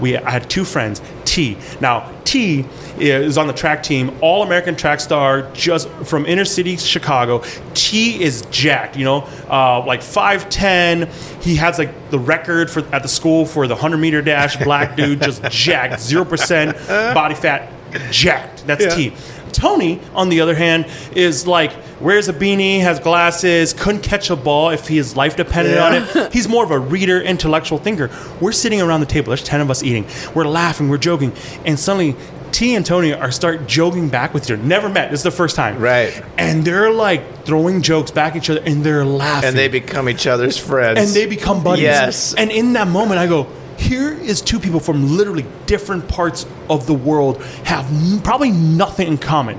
We 0.01 0.17
I 0.17 0.31
had 0.31 0.49
two 0.49 0.65
friends, 0.65 1.03
T. 1.25 1.57
Now 1.81 2.13
T 2.25 2.65
is 2.99 3.39
on 3.39 3.47
the 3.47 3.53
track 3.53 3.83
team, 3.83 4.17
all 4.21 4.43
American 4.43 4.77
track 4.77 5.01
star, 5.01 5.51
just 5.53 5.89
from 6.05 6.27
inner 6.27 6.45
city 6.45 6.77
Chicago. 6.77 7.43
T 7.75 8.23
is 8.23 8.43
jacked, 8.51 8.97
you 8.97 9.05
know, 9.05 9.27
uh, 9.51 9.85
like 9.85 10.03
five 10.03 10.49
ten. 10.49 11.09
He 11.41 11.57
has 11.57 11.79
like 11.79 12.11
the 12.11 12.19
record 12.19 12.71
for 12.71 12.81
at 12.95 13.03
the 13.03 13.09
school 13.09 13.45
for 13.47 13.67
the 13.67 13.75
hundred 13.77 13.99
meter 13.99 14.23
dash. 14.23 14.57
Black 14.59 14.97
dude, 14.97 15.23
just 15.23 15.43
jacked, 15.51 16.01
zero 16.01 16.25
percent 16.25 16.77
body 16.87 17.35
fat, 17.35 17.73
jacked. 18.13 18.67
That's 18.67 18.85
Yeah. 18.85 18.95
T. 18.95 19.13
Tony, 19.53 20.01
on 20.15 20.29
the 20.29 20.41
other 20.41 20.55
hand, 20.55 20.87
is 21.15 21.47
like 21.47 21.73
wears 22.01 22.29
a 22.29 22.33
beanie, 22.33 22.81
has 22.81 23.01
glasses, 23.01 23.73
couldn't 23.73 24.03
catch 24.03 24.31
a 24.31 24.37
ball 24.37 24.71
if 24.71 24.87
his 24.87 25.17
life 25.17 25.37
depended 25.37 25.79
on 25.79 25.95
it. 25.95 26.33
He's 26.33 26.49
more 26.49 26.65
of 26.65 26.71
a 26.71 26.79
reader, 26.79 27.21
intellectual 27.21 27.79
thinker. 27.79 28.11
We're 28.41 28.53
sitting 28.53 28.81
around 28.81 29.01
the 29.01 29.07
table. 29.07 29.29
There's 29.31 29.43
ten 29.43 29.61
of 29.61 29.71
us 29.71 29.83
eating. 29.83 30.07
We're 30.35 30.47
laughing. 30.47 30.89
We're 30.89 30.99
joking, 30.99 31.33
and 31.65 31.79
suddenly. 31.79 32.17
T 32.51 32.75
and 32.75 32.85
Tony 32.85 33.13
are 33.13 33.31
start 33.31 33.67
joking 33.69 34.09
back 34.09 34.33
with 34.33 34.45
each 34.45 34.51
other. 34.51 34.63
Never 34.63 34.89
met. 34.89 35.11
This 35.11 35.21
is 35.21 35.25
the 35.25 35.31
first 35.31 35.55
time. 35.55 35.79
Right. 35.79 36.21
And 36.39 36.65
they're 36.65 36.91
like 36.91 37.45
throwing 37.45 37.83
jokes 37.83 38.11
back 38.11 38.33
at 38.37 38.39
each 38.39 38.49
other 38.49 38.63
and 38.65 38.83
they're 38.83 39.05
laughing. 39.05 39.51
and 39.51 39.57
they 39.59 39.69
become 39.69 40.09
each 40.09 40.27
other's 40.27 40.57
friends. 40.57 40.99
and 40.99 41.09
they 41.11 41.27
become 41.27 41.63
buddies. 41.63 41.83
Yes. 41.83 42.33
And 42.33 42.51
in 42.51 42.73
that 42.73 42.89
moment, 42.89 43.21
I 43.21 43.27
go, 43.27 43.49
here 43.79 44.13
is 44.13 44.41
two 44.43 44.59
people 44.61 44.81
from 44.81 45.17
literally 45.17 45.47
different 45.67 46.09
parts 46.09 46.47
of 46.69 46.87
the 46.87 46.95
world 46.95 47.43
have 47.65 47.87
n- 47.93 48.21
probably 48.21 48.51
nothing 48.51 49.09
in 49.09 49.19
common. 49.19 49.59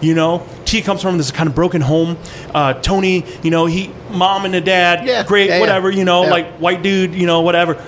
You 0.00 0.14
know, 0.14 0.44
T 0.64 0.82
comes 0.82 1.00
from 1.00 1.16
this 1.16 1.30
kind 1.30 1.48
of 1.48 1.54
broken 1.54 1.80
home. 1.80 2.18
Uh, 2.52 2.74
Tony, 2.74 3.24
you 3.42 3.50
know, 3.52 3.66
he 3.66 3.92
mom 4.10 4.44
and 4.44 4.54
a 4.54 4.60
dad, 4.60 5.06
Yeah, 5.06 5.22
great, 5.22 5.46
yeah, 5.48 5.54
yeah. 5.54 5.60
whatever. 5.60 5.90
You 5.90 6.04
know, 6.04 6.24
Yeah. 6.24 6.30
like 6.30 6.52
white 6.58 6.82
dude, 6.82 7.14
you 7.14 7.26
know, 7.26 7.40
whatever. 7.42 7.80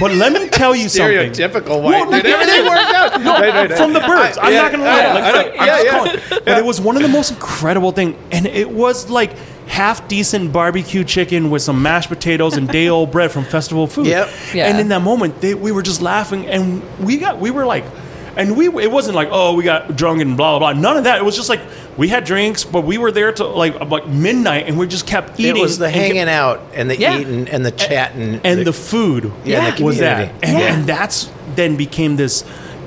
But 0.00 0.12
let 0.14 0.32
me 0.32 0.48
tell 0.48 0.74
you 0.74 0.88
something. 0.88 1.30
Stereotypical 1.32 1.82
white 1.82 2.06
Well, 2.08 2.10
dude. 2.22 2.26
Everything 2.26 2.64
worked 2.66 2.92
out. 2.94 3.12
Right, 3.12 3.24
right, 3.24 3.54
right. 3.70 3.76
From 3.78 3.92
the 3.92 4.00
birds. 4.00 4.38
I- 4.38 4.46
I'm 4.46 4.52
yeah, 4.52 4.62
not 4.62 4.70
gonna 4.72 4.84
lie. 4.84 5.02
know, 5.02 5.14
Like, 5.14 5.24
I 5.24 5.30
like, 5.32 5.46
I'm 5.58 5.66
Yeah, 5.66 5.66
just 5.66 5.84
yeah. 5.84 5.90
calling. 5.90 6.42
But 6.44 6.58
it 6.58 6.64
was 6.64 6.80
one 6.80 6.96
of 6.96 7.02
the 7.02 7.08
most 7.08 7.30
incredible 7.32 7.92
things, 7.92 8.16
and 8.32 8.46
it 8.46 8.70
was 8.70 9.10
like 9.10 9.32
half 9.70 10.06
decent 10.08 10.52
barbecue 10.52 11.04
chicken 11.04 11.48
with 11.48 11.62
some 11.62 11.80
mashed 11.80 12.08
potatoes 12.08 12.56
and 12.56 12.68
day 12.68 12.88
old 12.88 13.10
bread 13.12 13.30
from 13.30 13.44
Festival 13.44 13.86
Food. 13.86 14.06
Yep. 14.06 14.28
Yeah. 14.52 14.66
And 14.68 14.80
in 14.80 14.88
that 14.88 15.00
moment, 15.02 15.40
they, 15.40 15.54
we 15.54 15.70
were 15.72 15.82
just 15.82 16.02
laughing, 16.02 16.46
and 16.46 16.82
we 16.98 17.16
got 17.18 17.38
we 17.38 17.50
were 17.50 17.64
like. 17.64 17.84
And 18.36 18.56
we, 18.56 18.68
it 18.68 18.90
wasn't 18.90 19.16
like, 19.16 19.28
oh, 19.32 19.54
we 19.54 19.64
got 19.64 19.96
drunk 19.96 20.22
and 20.22 20.36
blah 20.36 20.56
blah 20.58 20.72
blah. 20.72 20.80
None 20.80 20.96
of 20.96 21.04
that. 21.04 21.18
It 21.18 21.24
was 21.24 21.34
just 21.34 21.48
like 21.48 21.60
we 21.98 22.06
had 22.08 22.24
drinks, 22.24 22.64
but 22.64 22.82
we 22.82 22.96
were 22.96 23.10
there 23.10 23.32
till 23.32 23.50
like 23.54 23.78
like 23.90 24.06
midnight, 24.06 24.68
and 24.68 24.78
we 24.78 24.86
just 24.86 25.04
kept 25.06 25.38
eating 25.40 25.56
It 25.56 25.60
was 25.60 25.78
the 25.78 25.86
and 25.86 25.94
kept- 25.94 26.06
hanging 26.06 26.28
out 26.28 26.60
and 26.72 26.88
the 26.88 26.96
Yeah. 26.96 27.18
eating 27.18 27.48
and 27.48 27.66
the 27.66 27.72
chatting 27.72 28.40
and 28.44 28.64
the 28.64 28.72
food 28.72 29.32
Yeah, 29.44 29.66
and 29.66 29.76
the 29.76 29.84
was 29.84 29.98
that, 29.98 30.32
and, 30.44 30.58
Yeah. 30.58 30.72
and 30.74 30.86
that's 30.86 31.28
then 31.56 31.74
became 31.76 32.14
this. 32.16 32.44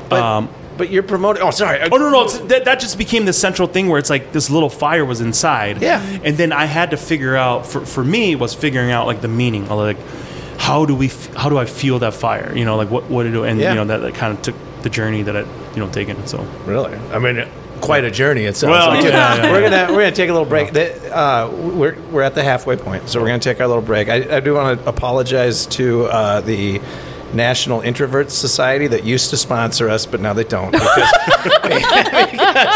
But, 0.10 0.22
um, 0.22 0.50
but 0.78 0.90
you're 0.90 1.04
promoting. 1.04 1.44
Oh, 1.44 1.52
sorry. 1.52 1.80
Oh 1.82 1.98
no, 1.98 2.10
no, 2.10 2.24
it's, 2.24 2.38
that, 2.40 2.66
that 2.66 2.80
just 2.80 2.98
became 2.98 3.26
the 3.26 3.34
central 3.34 3.68
thing 3.68 3.88
where 3.90 4.00
it's 4.00 4.10
like 4.10 4.32
this 4.32 4.50
little 4.50 4.70
fire 4.70 5.06
was 5.06 5.22
inside. 5.22 5.82
Yeah. 5.82 6.02
and 6.24 6.36
then 6.38 6.52
I 6.52 6.66
had 6.66 6.92
to 6.92 6.98
figure 6.98 7.36
out 7.36 7.66
for 7.66 7.86
for 7.86 8.04
me 8.04 8.36
was 8.36 8.54
figuring 8.54 8.92
out 8.92 9.08
like 9.08 9.22
the 9.22 9.28
meaning 9.28 9.64
of 9.70 9.78
like 9.78 9.98
how 10.58 10.86
do 10.86 10.96
we 10.96 11.08
f- 11.08 11.34
how 11.36 11.50
do 11.50 11.58
I 11.58 11.66
feel 11.66 12.00
that 12.00 12.14
fire? 12.14 12.56
You 12.56 12.66
know, 12.66 12.76
like 12.78 12.90
what 12.92 13.04
what 13.10 13.24
do, 13.24 13.44
and 13.44 13.60
Yeah. 13.60 13.70
you 13.72 13.76
know 13.76 13.86
that, 13.86 13.98
that 14.00 14.16
kind 14.16 14.36
of 14.36 14.42
took 14.42 14.56
the 14.82 14.90
journey 14.90 15.24
that 15.24 15.36
I 15.36 15.42
you 15.42 15.78
know 15.86 15.90
taken. 15.90 16.26
So 16.28 16.40
Really? 16.66 16.94
I 17.12 17.20
mean, 17.20 17.48
quite 17.82 18.04
a 18.06 18.12
journey. 18.12 18.46
It 18.46 18.56
sounds 18.56 18.72
Well, 18.72 18.90
like. 18.90 19.04
yeah, 19.04 19.36
yeah, 19.36 19.52
we're 19.52 19.62
gonna 19.62 19.88
we're 19.94 20.04
gonna 20.04 20.12
take 20.16 20.30
a 20.30 20.34
little 20.34 20.48
break. 20.48 20.72
The- 20.72 20.94
Uh, 21.14 21.50
we're 21.52 21.96
we're 22.12 22.22
at 22.24 22.34
the 22.36 22.44
halfway 22.44 22.76
point, 22.78 23.10
so 23.10 23.20
we're 23.22 23.28
gonna 23.28 23.40
take 23.40 23.60
our 23.62 23.68
little 23.68 23.82
break. 23.84 24.10
I, 24.10 24.38
I 24.38 24.40
do 24.40 24.54
want 24.56 24.82
to 24.82 24.90
apologize 24.90 25.66
to 25.78 26.06
uh, 26.06 26.42
the. 26.42 26.80
National 27.34 27.82
Introverts 27.82 28.32
Society 28.32 28.88
that 28.88 29.04
used 29.04 29.30
to 29.32 29.38
sponsor 29.38 29.90
us, 29.90 30.06
but 30.06 30.22
now 30.22 30.34
they 30.34 30.44
don't 30.44 30.72
because, 30.72 31.12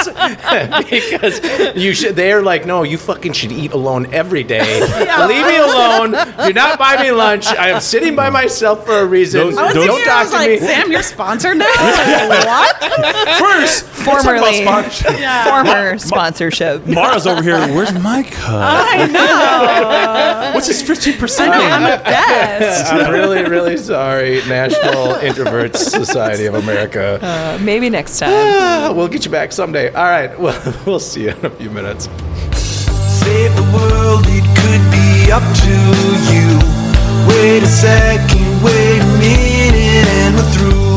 because, 0.09 1.39
because 1.39 1.75
you 1.75 1.93
should. 1.93 2.15
They're 2.15 2.41
like, 2.41 2.65
no, 2.65 2.83
you 2.83 2.97
fucking 2.97 3.33
should 3.33 3.51
eat 3.51 3.71
alone 3.71 4.13
every 4.13 4.43
day. 4.43 4.79
Leave 4.81 5.45
me 5.45 5.57
alone. 5.57 6.11
Do 6.47 6.53
not 6.53 6.79
buy 6.79 7.01
me 7.01 7.11
lunch. 7.11 7.47
I 7.47 7.69
am 7.69 7.81
sitting 7.81 8.15
by 8.15 8.29
myself 8.29 8.85
for 8.85 8.99
a 8.99 9.05
reason. 9.05 9.41
Those- 9.41 9.57
I 9.57 9.65
was 9.65 9.73
Those- 9.75 9.85
thinking, 9.87 10.05
don't 10.05 10.13
I 10.17 10.23
talk 10.23 10.23
was 10.23 10.31
to 10.31 10.37
like, 10.37 10.49
me. 10.49 10.57
Sam, 10.67 10.91
you're 10.91 11.03
sponsored 11.03 11.57
now? 11.57 11.67
Like, 12.27 12.45
what? 12.47 13.37
first, 13.39 13.85
Formerly. 13.85 14.61
Yeah. 14.63 15.45
Former 15.45 15.97
sponsorship. 15.97 16.85
Mara's 16.87 17.27
over 17.27 17.41
here. 17.43 17.59
Where's 17.73 17.93
my 17.93 18.23
cut? 18.23 18.55
I 18.89 19.05
know. 19.07 20.51
What's 20.53 20.67
his 20.67 20.81
fifteen 20.81 21.17
percent? 21.17 21.53
I'm 21.53 21.83
the 21.83 22.03
best. 22.03 22.91
I'm 22.91 23.11
really, 23.11 23.43
really 23.43 23.77
sorry, 23.77 24.41
National 24.47 25.13
Introverts 25.29 25.77
Society 25.77 26.45
of 26.45 26.55
America. 26.55 27.19
Uh, 27.21 27.59
maybe 27.61 27.89
next 27.89 28.19
time. 28.19 28.29
Ah, 28.31 28.93
we'll 28.95 29.07
get 29.07 29.25
you 29.25 29.31
back 29.31 29.51
someday. 29.51 29.93
All 29.93 30.05
right, 30.05 30.37
well, 30.39 30.75
we'll 30.85 30.99
see 30.99 31.23
you 31.23 31.29
in 31.31 31.45
a 31.45 31.49
few 31.49 31.69
minutes. 31.69 32.05
Save 32.55 33.55
the 33.55 33.63
world, 33.73 34.23
it 34.27 34.45
could 34.57 34.83
be 34.91 35.31
up 35.31 35.43
to 35.63 35.73
you. 36.31 36.59
Wait 37.27 37.61
a 37.61 37.67
second, 37.67 38.63
wait 38.63 38.99
a 38.99 39.17
minute, 39.19 40.07
and 40.07 40.35
we're 40.35 40.51
through. 40.51 40.87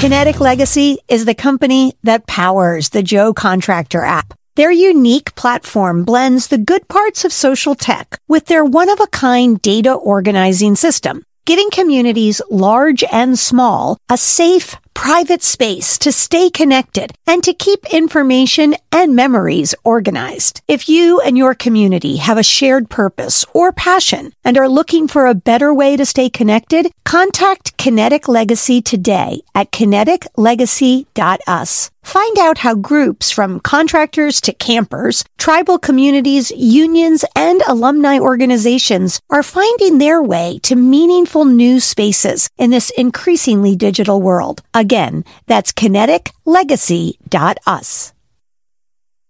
Kinetic 0.00 0.40
Legacy 0.40 0.98
is 1.08 1.24
the 1.26 1.34
company 1.34 1.92
that 2.02 2.26
powers 2.26 2.88
the 2.88 3.02
Joe 3.02 3.32
Contractor 3.34 4.02
app. 4.02 4.34
Their 4.56 4.72
unique 4.72 5.34
platform 5.36 6.04
blends 6.04 6.48
the 6.48 6.58
good 6.58 6.88
parts 6.88 7.24
of 7.24 7.32
social 7.32 7.74
tech 7.74 8.18
with 8.26 8.46
their 8.46 8.64
one-of-a-kind 8.64 9.62
data 9.62 9.92
organizing 9.92 10.74
system, 10.74 11.22
giving 11.44 11.70
communities 11.70 12.40
large 12.50 13.04
and 13.12 13.38
small 13.38 13.98
a 14.08 14.16
safe, 14.16 14.76
private 14.94 15.42
space 15.42 15.98
to 15.98 16.12
stay 16.12 16.48
connected 16.50 17.12
and 17.26 17.42
to 17.42 17.54
keep 17.54 17.92
information 17.92 18.76
and 18.92 19.16
memories 19.16 19.74
organized. 19.84 20.60
If 20.68 20.88
you 20.88 21.20
and 21.20 21.36
your 21.38 21.54
community 21.54 22.16
have 22.16 22.38
a 22.38 22.42
shared 22.42 22.90
purpose 22.90 23.46
or 23.52 23.70
passion 23.72 24.32
and 24.44 24.58
are 24.58 24.68
looking 24.68 25.08
for 25.08 25.26
a 25.26 25.34
better 25.34 25.72
way 25.72 25.96
to 25.96 26.04
stay 26.04 26.28
connected, 26.28 26.92
contact 27.04 27.76
Kinetic 27.76 28.26
Legacy 28.28 28.82
today 28.82 29.40
at 29.54 29.72
kineticlegacy.us. 29.72 31.90
Find 32.02 32.38
out 32.38 32.58
how 32.58 32.74
groups 32.74 33.30
from 33.30 33.60
contractors 33.60 34.40
to 34.42 34.54
campers, 34.54 35.24
tribal 35.38 35.78
communities, 35.78 36.50
unions, 36.50 37.24
and 37.36 37.62
alumni 37.66 38.18
organizations 38.18 39.20
are 39.30 39.42
finding 39.42 39.98
their 39.98 40.22
way 40.22 40.58
to 40.62 40.76
meaningful 40.76 41.44
new 41.44 41.78
spaces 41.78 42.48
in 42.58 42.70
this 42.70 42.90
increasingly 42.96 43.76
digital 43.76 44.20
world. 44.20 44.62
Again, 44.80 45.24
that's 45.46 45.72
kineticlegacy.us. 45.72 48.12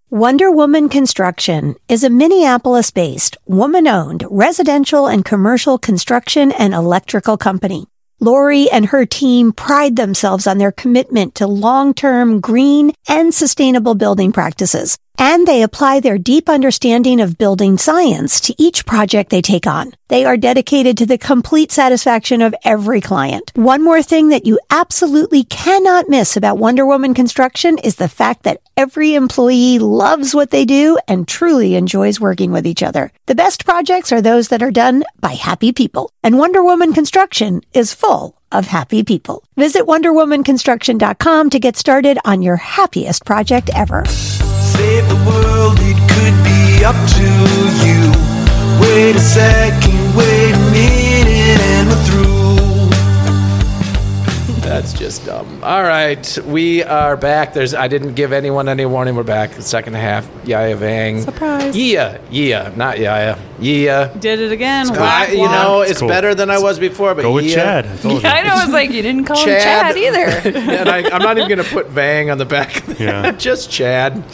Wonder 0.08 0.50
Woman 0.52 0.88
Construction 0.88 1.74
is 1.88 2.04
a 2.04 2.10
Minneapolis 2.10 2.92
based, 2.92 3.36
woman 3.46 3.88
owned 3.88 4.24
residential 4.30 5.08
and 5.08 5.24
commercial 5.24 5.76
construction 5.76 6.52
and 6.52 6.72
electrical 6.72 7.36
company. 7.36 7.86
Lori 8.20 8.70
and 8.70 8.86
her 8.86 9.04
team 9.04 9.50
pride 9.50 9.96
themselves 9.96 10.46
on 10.46 10.58
their 10.58 10.70
commitment 10.70 11.34
to 11.34 11.48
long 11.48 11.94
term 11.94 12.40
green 12.40 12.92
and 13.08 13.34
sustainable 13.34 13.96
building 13.96 14.30
practices 14.30 14.98
And 15.20 15.46
they 15.46 15.60
apply 15.62 16.00
their 16.00 16.16
deep 16.16 16.48
understanding 16.48 17.20
of 17.20 17.36
building 17.36 17.76
science 17.76 18.40
to 18.40 18.54
each 18.56 18.86
project 18.86 19.28
they 19.28 19.42
take 19.42 19.66
on. 19.66 19.92
They 20.08 20.24
are 20.24 20.38
dedicated 20.38 20.96
to 20.96 21.04
the 21.04 21.18
complete 21.18 21.70
satisfaction 21.70 22.40
of 22.40 22.54
every 22.64 23.02
client. 23.02 23.52
One 23.54 23.84
more 23.84 24.02
thing 24.02 24.30
that 24.30 24.46
you 24.46 24.58
absolutely 24.70 25.44
cannot 25.44 26.08
miss 26.08 26.38
about 26.38 26.56
Wonder 26.56 26.86
Woman 26.86 27.12
Construction 27.12 27.76
is 27.76 27.96
the 27.96 28.08
fact 28.08 28.44
that 28.44 28.62
every 28.78 29.14
employee 29.14 29.78
loves 29.78 30.34
what 30.34 30.52
they 30.52 30.64
do 30.64 30.98
and 31.06 31.28
truly 31.28 31.74
enjoys 31.74 32.18
working 32.18 32.50
with 32.50 32.66
each 32.66 32.82
other. 32.82 33.12
The 33.26 33.34
best 33.34 33.66
projects 33.66 34.12
are 34.12 34.22
those 34.22 34.48
that 34.48 34.62
are 34.62 34.70
done 34.70 35.04
by 35.20 35.34
happy 35.34 35.70
people. 35.70 36.10
And 36.22 36.38
Wonder 36.38 36.64
Woman 36.64 36.94
Construction 36.94 37.60
is 37.74 37.92
full 37.92 38.40
of 38.50 38.68
happy 38.68 39.04
people. 39.04 39.44
Visit 39.56 39.82
WonderWomanConstruction.com 39.82 41.50
to 41.50 41.60
get 41.60 41.76
started 41.76 42.18
on 42.24 42.40
your 42.40 42.56
happiest 42.56 43.26
project 43.26 43.68
ever. 43.74 44.04
Save 44.76 45.08
the 45.08 45.20
world, 45.28 45.78
it 45.80 45.98
could 46.12 46.36
be 46.48 46.84
up 46.84 46.98
to 47.16 47.28
you. 47.84 48.00
Wait 48.82 49.16
a 49.16 49.20
second, 49.20 50.16
wait 50.16 50.54
a 50.54 50.64
minute, 50.70 51.60
and 51.60 51.88
we're 51.88 52.04
through. 52.06 52.39
That's 54.80 54.94
just 54.94 55.26
dumb. 55.26 55.62
All 55.62 55.82
right, 55.82 56.38
we 56.46 56.82
are 56.82 57.14
back. 57.14 57.52
There's 57.52 57.74
I 57.74 57.86
didn't 57.86 58.14
give 58.14 58.32
anyone 58.32 58.66
any 58.66 58.86
warning. 58.86 59.14
We're 59.14 59.24
back. 59.24 59.50
The 59.50 59.60
second 59.60 59.92
half. 59.92 60.26
Yaya 60.46 60.74
Vang. 60.74 61.20
Surprise. 61.20 61.76
Yeah, 61.76 62.16
yeah, 62.30 62.72
not 62.76 62.98
Yaya. 62.98 63.38
Yeah. 63.60 64.06
Did 64.18 64.40
it 64.40 64.52
again. 64.52 64.90
I, 64.96 65.32
you 65.32 65.40
whack. 65.40 65.50
know, 65.50 65.82
it's 65.82 66.00
cool. 66.00 66.08
better 66.08 66.34
than 66.34 66.48
I 66.48 66.58
was 66.58 66.78
before. 66.78 67.14
But 67.14 67.22
Go 67.22 67.32
with 67.34 67.44
yeah. 67.44 67.54
Chad. 67.82 67.86
I 67.86 67.96
told 67.98 68.22
you. 68.22 68.28
I 68.30 68.42
know. 68.42 68.54
I 68.54 68.64
was 68.64 68.72
like, 68.72 68.90
you 68.90 69.02
didn't 69.02 69.24
call 69.26 69.36
him 69.36 69.44
Chad. 69.48 69.94
Chad 69.94 69.96
either. 69.98 70.58
and 70.80 70.88
I, 70.88 71.10
I'm 71.10 71.20
not 71.20 71.36
even 71.36 71.46
going 71.48 71.62
to 71.62 71.70
put 71.70 71.88
Vang 71.88 72.30
on 72.30 72.38
the 72.38 72.46
back. 72.46 72.88
Of 72.88 72.98
Yeah. 72.98 73.24
yeah. 73.24 73.30
just 73.36 73.70
Chad. 73.70 74.24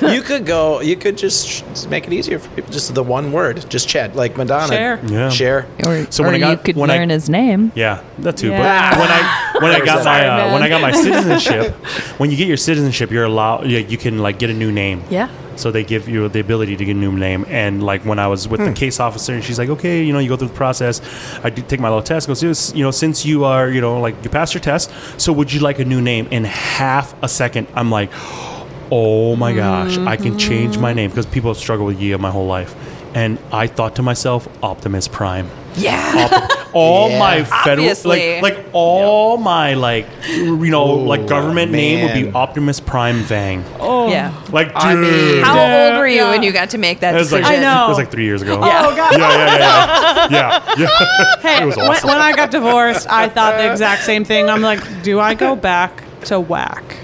You 0.00 0.22
could 0.22 0.46
go. 0.46 0.80
You 0.80 0.94
could 0.96 1.18
just 1.18 1.48
sh- 1.48 1.86
make 1.86 2.06
it 2.06 2.12
easier 2.12 2.38
for 2.38 2.48
people. 2.50 2.70
Just 2.70 2.94
the 2.94 3.02
one 3.02 3.32
word. 3.32 3.68
Just 3.68 3.88
Chad, 3.88 4.14
like 4.14 4.36
Madonna. 4.36 4.68
Cher. 4.72 5.00
Yeah. 5.08 5.28
Cher. 5.30 5.66
Or, 5.84 6.06
So 6.12 6.22
or 6.22 6.26
when 6.26 6.36
I 6.36 6.38
got- 6.38 6.50
you 6.52 6.56
could 6.58 6.76
when 6.76 6.90
I- 6.90 6.98
learn 6.98 7.10
his 7.10 7.28
name. 7.28 7.72
Yeah, 7.74 8.04
that 8.20 8.36
too. 8.36 8.50
Yeah. 8.50 8.90
But 8.90 9.00
when 9.00 9.10
I 9.10 9.58
when 9.60 9.82
I 9.82 9.84
got 9.88 10.04
my 10.04 10.26
uh, 10.26 10.52
when 10.52 10.62
I 10.62 10.68
got 10.68 10.80
my 10.80 10.92
citizenship, 10.92 11.74
when 12.18 12.30
you 12.30 12.36
get 12.36 12.48
your 12.48 12.56
citizenship, 12.56 13.10
you're 13.10 13.24
allowed. 13.24 13.66
Yeah, 13.66 13.80
you 13.80 13.98
can 13.98 14.18
like 14.18 14.38
get 14.38 14.50
a 14.50 14.54
new 14.54 14.72
name. 14.72 15.02
Yeah. 15.10 15.28
So 15.56 15.72
they 15.72 15.82
give 15.82 16.08
you 16.08 16.28
the 16.28 16.38
ability 16.38 16.76
to 16.76 16.84
get 16.84 16.94
a 16.94 16.98
new 16.98 17.10
name. 17.10 17.44
And 17.48 17.82
like 17.82 18.04
when 18.04 18.20
I 18.20 18.28
was 18.28 18.46
with 18.46 18.60
the 18.64 18.72
case 18.72 19.00
officer, 19.00 19.34
and 19.34 19.42
she's 19.42 19.58
like, 19.58 19.68
okay, 19.68 20.04
you 20.04 20.12
know, 20.12 20.20
you 20.20 20.28
go 20.28 20.36
through 20.36 20.48
the 20.48 20.54
process. 20.54 21.00
I 21.42 21.50
do 21.50 21.62
take 21.62 21.80
my 21.80 21.88
little 21.88 22.02
test. 22.02 22.28
Goes, 22.28 22.42
"Yes, 22.42 22.72
you 22.74 22.84
know, 22.84 22.92
since 22.92 23.26
you 23.26 23.44
are, 23.44 23.68
you 23.68 23.80
know, 23.80 24.00
like 24.00 24.22
you 24.22 24.30
passed 24.30 24.54
your 24.54 24.60
test, 24.60 24.90
so 25.20 25.32
would 25.32 25.52
you 25.52 25.60
like 25.60 25.80
a 25.80 25.84
new 25.84 26.00
name? 26.00 26.28
In 26.30 26.44
half 26.44 27.20
a 27.22 27.28
second, 27.28 27.66
I'm 27.74 27.90
like, 27.90 28.10
oh 28.92 29.34
my 29.36 29.52
gosh, 29.52 29.98
I 29.98 30.16
can 30.16 30.38
change 30.38 30.78
my 30.78 30.92
name 30.92 31.10
because 31.10 31.26
people 31.26 31.50
have 31.50 31.58
struggled 31.58 31.88
with 31.88 32.00
Yia 32.00 32.18
my 32.18 32.30
whole 32.30 32.46
life. 32.46 32.74
And 33.14 33.38
I 33.50 33.66
thought 33.66 33.96
to 33.96 34.02
myself, 34.02 34.46
Optimus 34.62 35.08
Prime 35.08 35.50
Yeah. 35.78 36.46
all 36.72 37.08
Yeah. 37.10 37.18
my 37.18 37.44
federal 37.44 37.86
Obviously. 37.86 38.40
like 38.40 38.56
like 38.56 38.66
all 38.72 39.36
my 39.36 39.74
like 39.74 40.06
you 40.28 40.70
know 40.70 40.84
like 40.84 41.26
government 41.26 41.72
name 41.72 42.04
would 42.04 42.12
be 42.14 42.24
man. 42.24 42.36
Optimus 42.36 42.80
Prime 42.80 43.20
Vang. 43.22 43.64
Oh, 43.80 44.08
yeah. 44.10 44.32
Like 44.52 44.68
dude, 44.68 44.76
I 44.76 44.94
mean- 44.94 45.44
How 45.44 45.58
old 45.60 45.98
were 45.98 46.06
you 46.06 46.16
Yeah. 46.22 46.30
when 46.30 46.42
you 46.42 46.52
got 46.52 46.70
to 46.70 46.78
make 46.78 47.00
that 47.00 47.14
it 47.14 47.18
was 47.18 47.32
like 47.32 47.42
decision? 47.42 47.64
I 47.64 47.74
know. 47.74 47.86
it 47.86 47.88
was 47.88 47.98
like 47.98 48.10
three 48.10 48.24
years 48.24 48.42
ago. 48.42 48.58
Oh, 48.62 48.66
yeah. 48.66 48.82
Oh 48.86 48.96
God. 48.96 49.12
yeah, 49.12 49.18
yeah, 49.18 49.58
yeah, 49.58 50.28
yeah, 50.30 50.68
yeah. 50.76 50.76
yeah. 50.78 51.38
Hey, 51.40 51.62
It 51.62 51.66
was 51.66 51.76
when, 51.76 51.86
awesome. 51.90 52.08
when 52.08 52.18
I 52.18 52.32
got 52.34 52.50
divorced, 52.50 53.06
I 53.08 53.28
thought 53.28 53.56
the 53.58 53.70
exact 53.70 54.02
same 54.04 54.24
thing. 54.24 54.48
I'm 54.50 54.62
like, 54.62 55.02
do 55.02 55.20
I 55.20 55.34
go 55.34 55.54
back 55.56 56.02
to 56.24 56.40
whack? 56.40 56.96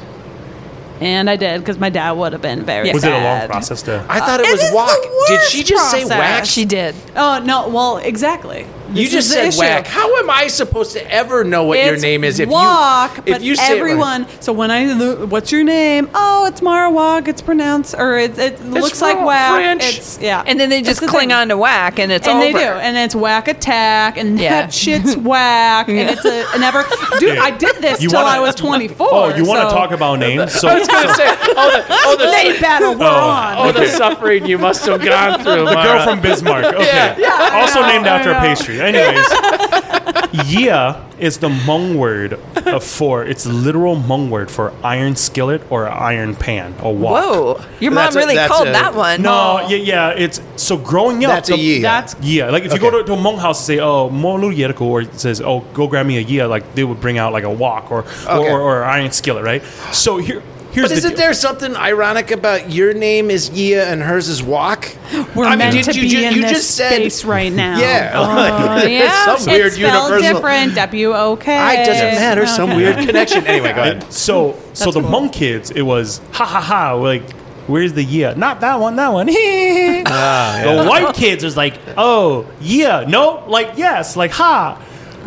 And 1.00 1.28
I 1.28 1.36
did 1.36 1.60
because 1.60 1.78
my 1.78 1.90
dad 1.90 2.12
would 2.12 2.32
have 2.32 2.42
been 2.42 2.64
very 2.64 2.86
Yeah. 2.88 2.94
Was 2.94 3.04
it 3.04 3.12
a 3.12 3.18
long 3.18 3.46
process 3.48 3.82
to? 3.82 4.04
I 4.08 4.20
thought 4.20 4.40
it 4.40 4.46
It 4.46 4.52
was 4.52 4.62
is 4.62 4.72
the. 4.72 5.10
Did 5.28 5.40
she 5.50 5.64
just 5.64 5.90
say 5.90 6.02
process. 6.02 6.18
whack? 6.18 6.44
She 6.44 6.64
did. 6.64 6.94
Oh 7.16 7.42
no! 7.44 7.68
Well, 7.68 7.96
exactly. 7.98 8.66
You 8.88 9.04
This 9.04 9.12
just 9.12 9.30
said 9.30 9.48
issue. 9.48 9.60
whack. 9.60 9.86
How 9.86 10.14
am 10.18 10.28
I 10.28 10.46
supposed 10.48 10.92
to 10.92 11.10
ever 11.12 11.42
know 11.42 11.64
what 11.64 11.78
your 11.84 11.96
name 11.98 12.22
is 12.22 12.38
if 12.38 12.48
walk, 12.48 13.16
you 13.16 13.22
but 13.22 13.36
if 13.36 13.42
you 13.42 13.56
say 13.56 13.78
it 13.78 13.82
right? 13.82 13.90
everyone. 13.90 14.26
So 14.40 14.52
when 14.52 14.70
I, 14.70 14.92
lo- 14.92 15.26
what's 15.26 15.50
your 15.50 15.64
name? 15.64 16.10
Oh, 16.14 16.46
it's 16.46 16.60
Mara 16.60 16.90
Walk. 16.90 17.26
It's 17.26 17.40
pronounced, 17.40 17.94
or 17.96 18.18
it, 18.18 18.38
it 18.38 18.62
looks 18.64 19.00
like 19.00 19.24
whack. 19.24 19.54
French. 19.54 19.82
It's 19.98 20.18
yeah. 20.20 20.44
And 20.46 20.60
then 20.60 20.68
they 20.68 20.82
just 20.82 21.00
the 21.00 21.06
cling 21.06 21.30
thing. 21.30 21.32
on 21.36 21.48
to 21.48 21.56
whack, 21.56 21.98
and 21.98 22.12
it's 22.12 22.28
and 22.28 22.36
over. 22.36 22.44
they 22.46 22.52
do, 22.52 22.58
and 22.58 22.96
it's 22.96 23.14
whack 23.14 23.48
attack, 23.48 24.16
and 24.18 24.38
Yeah. 24.38 24.62
that 24.62 24.74
shit's 24.74 25.16
whack, 25.30 25.88
and 25.88 26.10
it's 26.10 26.24
a, 26.24 26.44
a 26.54 26.58
never. 26.58 26.84
Dude, 27.18 27.36
Yeah. 27.36 27.42
I 27.42 27.50
did 27.52 27.76
this 27.76 28.02
You 28.02 28.10
till 28.10 28.22
wanna- 28.22 28.36
I 28.36 28.40
was 28.40 28.54
24. 28.54 29.08
Oh, 29.10 29.34
you 29.34 29.44
want 29.46 29.62
to 29.62 29.70
so 29.70 29.74
talk 29.76 29.92
about 29.92 30.18
names? 30.18 30.52
So, 30.52 30.68
I 30.68 30.78
was 30.78 30.88
going 30.88 31.08
to 31.08 31.14
say, 31.14 31.24
oh, 31.26 31.70
the, 31.70 31.84
oh, 31.88 32.16
the, 32.18 32.24
They 32.30 32.60
better. 32.60 32.84
Oh, 32.86 32.96
We're 32.98 33.06
on. 33.06 33.56
oh, 33.58 33.72
the 33.72 33.86
suffering 33.88 34.44
you 34.46 34.58
must 34.58 34.84
have 34.86 35.02
gone 35.04 35.42
through. 35.42 35.64
the 35.64 35.72
girl 35.74 36.04
from 36.04 36.20
Bismarck. 36.20 36.64
Okay. 36.74 37.24
I 37.26 37.60
also 37.60 37.82
named 37.86 38.06
after 38.06 38.30
a 38.30 38.34
know. 38.34 38.40
Pastry. 38.82 39.00
Anyways, 39.00 40.46
Yia 40.46 41.04
is 41.18 41.38
the 41.38 41.48
Hmong 41.48 41.96
word 41.96 42.38
uh, 42.56 42.80
for 42.80 43.24
it's 43.24 43.46
literal 43.46 43.96
Hmong 43.96 44.28
word 44.30 44.50
for 44.50 44.72
iron 44.82 45.14
skillet 45.16 45.62
or 45.70 45.88
iron 45.88 46.34
pan 46.34 46.74
or 46.82 46.94
wok. 46.94 47.24
Whoa. 47.24 47.64
Your 47.80 47.92
mom 47.92 48.04
That's 48.04 48.16
really 48.16 48.34
that's 48.34 48.52
called 48.52 48.68
a- 48.68 48.72
that 48.72 48.94
one. 48.94 49.22
No, 49.22 49.64
yeah, 49.68 49.76
yeah. 49.76 50.10
It's 50.10 50.40
so 50.56 50.76
growing 50.76 51.24
up. 51.24 51.30
That's 51.30 51.50
a 51.50 51.52
the- 51.52 51.58
Yia. 51.62 51.82
That's 51.82 52.16
Yeah, 52.20 52.50
like 52.50 52.64
if 52.64 52.72
you 52.72 52.78
go 52.80 52.90
to, 52.90 53.04
to 53.04 53.12
a 53.12 53.16
Hmong 53.16 53.38
house 53.38 53.60
and 53.60 53.66
say, 53.66 53.78
"Oh, 53.80 54.10
Molu 54.10 54.54
Yerko," 54.54 54.82
or 54.82 55.02
it 55.02 55.18
says, 55.20 55.40
"Oh, 55.40 55.60
go 55.72 55.86
grab 55.86 56.06
me 56.06 56.18
a 56.18 56.22
Yia," 56.24 56.48
like 56.48 56.74
they 56.74 56.84
would 56.84 57.00
bring 57.00 57.18
out 57.18 57.32
like 57.32 57.44
a 57.44 57.50
wok 57.50 57.90
or 57.92 58.00
Okay. 58.26 58.50
or, 58.50 58.60
or, 58.60 58.84
iron 58.84 59.12
skillet, 59.12 59.44
right? 59.44 59.62
So 59.92 60.16
here, 60.18 60.42
here's 60.74 60.88
But 60.90 60.98
isn't 60.98 61.10
deal. 61.12 61.18
there 61.18 61.34
something 61.34 61.74
ironic 61.76 62.30
about 62.30 62.70
your 62.70 62.92
name 62.92 63.30
is 63.30 63.48
Yia 63.50 63.86
and 63.90 64.02
hers 64.02 64.28
is 64.28 64.42
Walk? 64.42 64.94
We're 65.34 65.44
I 65.46 65.50
mean, 65.50 65.58
meant 65.58 65.72
did 65.76 65.84
to 65.86 65.94
you 65.94 66.02
be 66.02 66.08
ju- 66.08 66.22
in 66.22 66.34
you 66.34 66.42
this 66.42 66.50
just 66.52 66.70
said- 66.72 66.92
space 66.96 67.24
right 67.24 67.52
now. 67.52 67.78
Yeah, 67.78 68.12
Oh, 68.82 68.86
yeah. 68.86 69.36
some 69.36 69.52
weird 69.52 69.66
it's 69.68 69.76
spelled 69.76 70.10
universal. 70.10 70.34
different. 70.34 70.74
W 70.74 71.12
O 71.14 71.36
K. 71.36 71.56
I 71.56 71.74
it 71.74 71.86
doesn't 71.86 72.14
matter. 72.16 72.46
Some 72.46 72.76
weird 72.76 72.96
connection. 73.06 73.46
Anyway, 73.46 73.72
go 73.72 73.80
ahead. 73.82 74.12
So, 74.12 74.58
so 74.74 74.90
the 74.90 75.00
cool. 75.00 75.10
Hmong 75.10 75.32
kids, 75.32 75.70
it 75.70 75.82
was 75.82 76.20
ha 76.32 76.44
ha 76.44 76.60
ha, 76.60 76.92
like. 76.94 77.22
Where's 77.66 77.94
the 77.94 78.04
yeah? 78.04 78.34
Not 78.36 78.60
that 78.60 78.78
one, 78.78 78.96
that 78.96 79.08
one. 79.10 79.26
Ah, 80.06 80.60
the 80.66 80.84
white 80.86 81.14
kids 81.14 81.42
is 81.44 81.56
like, 81.56 81.78
oh 81.96 82.46
yeah, 82.60 83.06
no, 83.08 83.42
like 83.48 83.78
yes, 83.78 84.16
like 84.16 84.32
ha. 84.32 84.78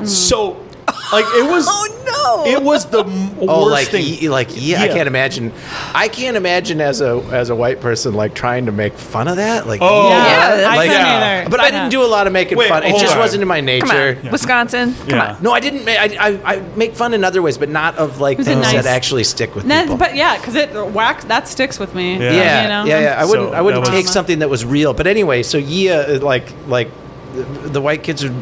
So, 0.03 0.63
like 1.11 1.25
it 1.35 1.49
was. 1.49 1.65
Oh, 1.69 2.43
no. 2.45 2.51
It 2.51 2.61
was 2.63 2.85
the 2.85 3.03
m- 3.03 3.31
Oh, 3.41 3.63
worst 3.65 3.71
like 3.71 3.87
thing. 3.89 4.05
ye- 4.05 4.29
like 4.29 4.49
yeah, 4.53 4.81
I 4.81 4.85
Yeah. 4.85 4.93
can't 4.93 5.07
imagine. 5.07 5.51
I 5.93 6.07
can't 6.07 6.37
imagine 6.37 6.79
as 6.79 7.01
a 7.01 7.21
as 7.31 7.49
a 7.49 7.55
white 7.55 7.81
person 7.81 8.13
like 8.13 8.33
trying 8.33 8.65
to 8.67 8.71
make 8.71 8.93
fun 8.93 9.27
of 9.27 9.35
that. 9.35 9.67
Like 9.67 9.81
Oh. 9.81 10.09
Yeah, 10.09 10.15
Yeah, 10.17 10.55
that's- 10.55 10.77
like, 10.77 10.89
couldn't 10.89 11.05
yeah. 11.05 11.39
either. 11.41 11.49
but 11.49 11.59
I 11.59 11.71
didn't 11.71 11.89
do 11.89 12.03
a 12.03 12.07
lot 12.07 12.25
of 12.27 12.33
making 12.33 12.57
Wait, 12.57 12.69
fun. 12.69 12.83
It 12.83 12.89
hold 12.91 13.01
just 13.01 13.15
on. 13.15 13.19
wasn't 13.19 13.41
in 13.41 13.47
my 13.47 13.57
Come 13.59 13.65
nature. 13.65 14.17
on. 14.23 14.31
Wisconsin. 14.31 14.95
Come 15.07 15.09
Yeah. 15.19 15.31
on. 15.31 15.37
No, 15.41 15.51
I 15.51 15.59
didn't. 15.59 15.83
Make, 15.83 15.99
I, 15.99 16.29
I 16.29 16.53
I 16.53 16.61
make 16.77 16.95
fun 16.95 17.13
in 17.13 17.23
other 17.25 17.41
ways, 17.41 17.57
but 17.57 17.69
not 17.69 17.97
of 17.97 18.21
like 18.21 18.37
Was 18.37 18.47
it 18.47 18.51
things 18.51 18.63
nice? 18.73 18.83
that 18.83 18.85
actually 18.85 19.25
stick 19.25 19.55
with 19.55 19.65
That- 19.67 19.83
people. 19.83 19.97
but 19.97 20.15
yeah, 20.15 20.37
because 20.37 20.55
it 20.55 20.73
wax 20.93 21.25
that 21.25 21.47
sticks 21.49 21.79
with 21.79 21.93
me. 21.95 22.17
Yeah. 22.17 22.31
yeah, 22.31 22.61
you 22.63 22.67
know? 22.69 22.85
yeah, 22.85 22.99
yeah. 23.01 23.21
I 23.21 23.25
wouldn't. 23.25 23.49
So 23.49 23.55
I 23.55 23.61
wouldn't 23.61 23.83
that 23.83 23.91
was- 23.91 23.99
take 24.03 24.07
something 24.07 24.39
that 24.39 24.49
was 24.49 24.63
real. 24.63 24.93
But 24.93 25.07
anyway, 25.07 25.43
so 25.43 25.57
yeah, 25.57 26.05
uh, 26.07 26.19
like 26.21 26.47
like 26.67 26.89
the, 27.35 27.69
the 27.69 27.81
white 27.81 28.03
kids 28.03 28.23
are. 28.23 28.33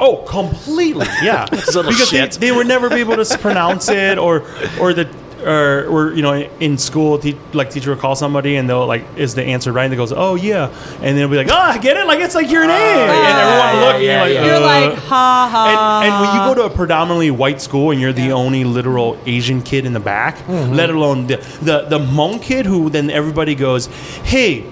Oh, 0.00 0.24
completely. 0.28 1.06
Yeah, 1.22 1.46
because 1.50 2.10
they, 2.10 2.26
they 2.38 2.52
would 2.52 2.66
never 2.66 2.88
be 2.88 2.96
able 2.96 3.22
to 3.22 3.38
pronounce 3.38 3.88
it, 3.88 4.18
or 4.18 4.42
or 4.80 4.92
the 4.94 5.08
or, 5.44 5.86
or 5.86 6.14
you 6.14 6.22
know 6.22 6.34
in 6.60 6.78
school, 6.78 7.18
te- 7.18 7.36
like 7.52 7.70
teacher 7.70 7.90
will 7.90 8.00
call 8.00 8.14
somebody 8.14 8.54
and 8.54 8.68
they'll 8.70 8.86
like 8.86 9.04
is 9.16 9.34
the 9.34 9.42
answer 9.42 9.72
right? 9.72 9.82
And 9.84 9.92
they 9.92 9.96
goes, 9.96 10.12
oh 10.12 10.36
yeah, 10.36 10.68
and 11.02 11.18
they'll 11.18 11.28
be 11.28 11.36
like, 11.36 11.48
oh, 11.50 11.56
I 11.56 11.78
get 11.78 11.96
it, 11.96 12.06
like 12.06 12.20
it's 12.20 12.36
like 12.36 12.48
your 12.48 12.64
name, 12.64 12.70
and 12.70 13.38
everyone 13.38 13.74
will 13.76 13.86
look, 13.86 13.94
and 13.96 14.04
yeah, 14.04 14.26
you're 14.26 14.34
like, 14.34 14.34
yeah. 14.34 14.46
You're 14.46 14.56
uh, 14.56 14.90
like 14.90 14.98
ha 14.98 15.48
ha. 15.50 16.02
and, 16.04 16.12
and 16.12 16.20
when 16.20 16.34
you 16.36 16.54
go 16.54 16.68
to 16.68 16.72
a 16.72 16.76
predominantly 16.76 17.32
white 17.32 17.60
school 17.60 17.90
and 17.90 18.00
you're 18.00 18.12
the 18.12 18.30
only 18.32 18.62
literal 18.62 19.18
Asian 19.26 19.62
kid 19.62 19.84
in 19.84 19.92
the 19.92 20.00
back, 20.00 20.36
Mm-hmm. 20.46 20.74
let 20.74 20.90
alone 20.90 21.26
the, 21.26 21.36
the 21.62 21.86
the 21.88 21.98
Hmong 21.98 22.40
kid 22.40 22.64
who 22.66 22.88
then 22.90 23.10
everybody 23.10 23.54
goes, 23.56 23.86
hey. 24.24 24.64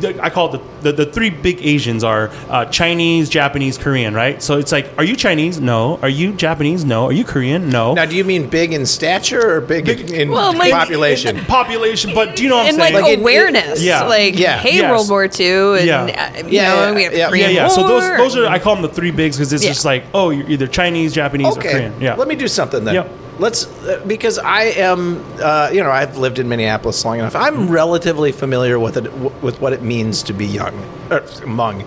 The- 0.00 0.22
I 0.22 0.30
call 0.30 0.54
it 0.54 0.60
the, 0.82 0.92
the, 0.92 1.04
the 1.04 1.12
three 1.12 1.30
big 1.30 1.64
Asians 1.64 2.02
are 2.04 2.30
uh, 2.48 2.64
Chinese, 2.66 3.28
Japanese, 3.28 3.78
Korean, 3.78 4.14
right? 4.14 4.42
So 4.42 4.58
it's 4.58 4.72
like, 4.72 4.90
are 4.98 5.04
you 5.04 5.16
Chinese? 5.16 5.60
No. 5.60 5.98
Are 6.02 6.08
you 6.08 6.32
Japanese? 6.32 6.84
No. 6.84 7.06
Are 7.06 7.12
you 7.12 7.24
Korean? 7.24 7.68
No. 7.68 7.94
Now, 7.94 8.04
do 8.06 8.16
you 8.16 8.24
mean 8.24 8.48
big 8.48 8.72
in 8.72 8.86
stature 8.86 9.56
or 9.56 9.60
big, 9.60 9.88
in, 9.88 10.14
in 10.14 10.30
Well, 10.30 10.52
like- 10.56 10.72
population? 10.72 11.38
Population, 11.44 12.14
but 12.14 12.36
do 12.36 12.42
you 12.42 12.48
know 12.48 12.56
what 12.56 12.62
I'm 12.62 12.68
and 12.70 12.76
saying? 12.78 12.94
like, 12.94 13.02
Like, 13.04 13.12
it- 13.12 13.20
awareness, 13.20 13.82
Yeah. 13.82 14.02
like 14.04 14.38
Yeah. 14.38 14.58
hey, 14.58 14.76
Yes. 14.76 14.90
World 14.90 15.08
War 15.10 15.24
II, 15.24 15.78
and 15.78 15.86
Yeah. 15.86 16.02
uh, 16.34 16.38
you 16.38 16.44
Yeah, 16.50 16.68
know, 16.74 16.86
yeah, 16.88 16.92
we 16.94 17.02
have 17.04 17.12
yeah. 17.12 17.18
yeah, 17.18 17.28
Korean 17.28 17.50
yeah. 17.52 17.68
So 17.68 17.86
those 17.86 18.02
those 18.16 18.36
are 18.36 18.46
I 18.46 18.58
call 18.58 18.74
them 18.74 18.82
the 18.82 18.88
three 18.88 19.10
bigs 19.10 19.36
because 19.36 19.52
it's 19.52 19.62
Yeah. 19.64 19.70
just 19.70 19.84
like, 19.84 20.04
oh, 20.14 20.30
you're 20.30 20.48
either 20.48 20.66
Chinese, 20.66 21.12
Japanese, 21.12 21.56
or 21.56 21.60
Korean. 21.60 21.94
Yeah. 22.00 22.14
Let 22.14 22.28
me 22.28 22.34
do 22.34 22.48
something 22.48 22.84
then. 22.84 22.94
Yep. 22.94 23.10
Let's 23.42 23.66
uh, 23.66 24.00
because 24.06 24.38
I 24.38 24.62
am, 24.62 25.20
uh, 25.40 25.68
you 25.72 25.82
know, 25.82 25.90
I've 25.90 26.16
lived 26.16 26.38
in 26.38 26.48
Minneapolis 26.48 27.04
long 27.04 27.18
enough. 27.18 27.34
I'm 27.34 27.68
relatively 27.68 28.30
familiar 28.30 28.78
with 28.78 28.96
it, 28.96 29.12
with 29.42 29.60
what 29.60 29.72
it 29.72 29.82
means 29.82 30.22
to 30.24 30.32
be 30.32 30.46
young, 30.46 30.72
or 31.10 31.22
Hmong. 31.42 31.82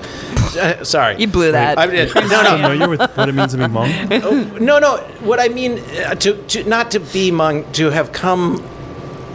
Uh, 0.57 0.83
sorry, 0.83 1.15
You 1.17 1.27
blew 1.27 1.53
that. 1.53 1.77
I 1.77 1.87
did. 1.87 2.13
No, 2.13 2.43
no, 2.43 2.57
familiar 2.57 2.89
with 2.89 2.99
what 2.99 3.29
it 3.29 3.35
means 3.35 3.53
to 3.53 3.57
be 3.57 3.63
Hmong? 3.63 4.59
no, 4.59 4.79
no. 4.79 4.97
What 5.21 5.39
I 5.39 5.47
mean 5.47 5.79
uh, 5.79 6.15
to, 6.15 6.35
to 6.47 6.65
not 6.65 6.91
to 6.91 6.99
be 6.99 7.31
Hmong, 7.31 7.71
to 7.75 7.89
have 7.89 8.11
come 8.11 8.61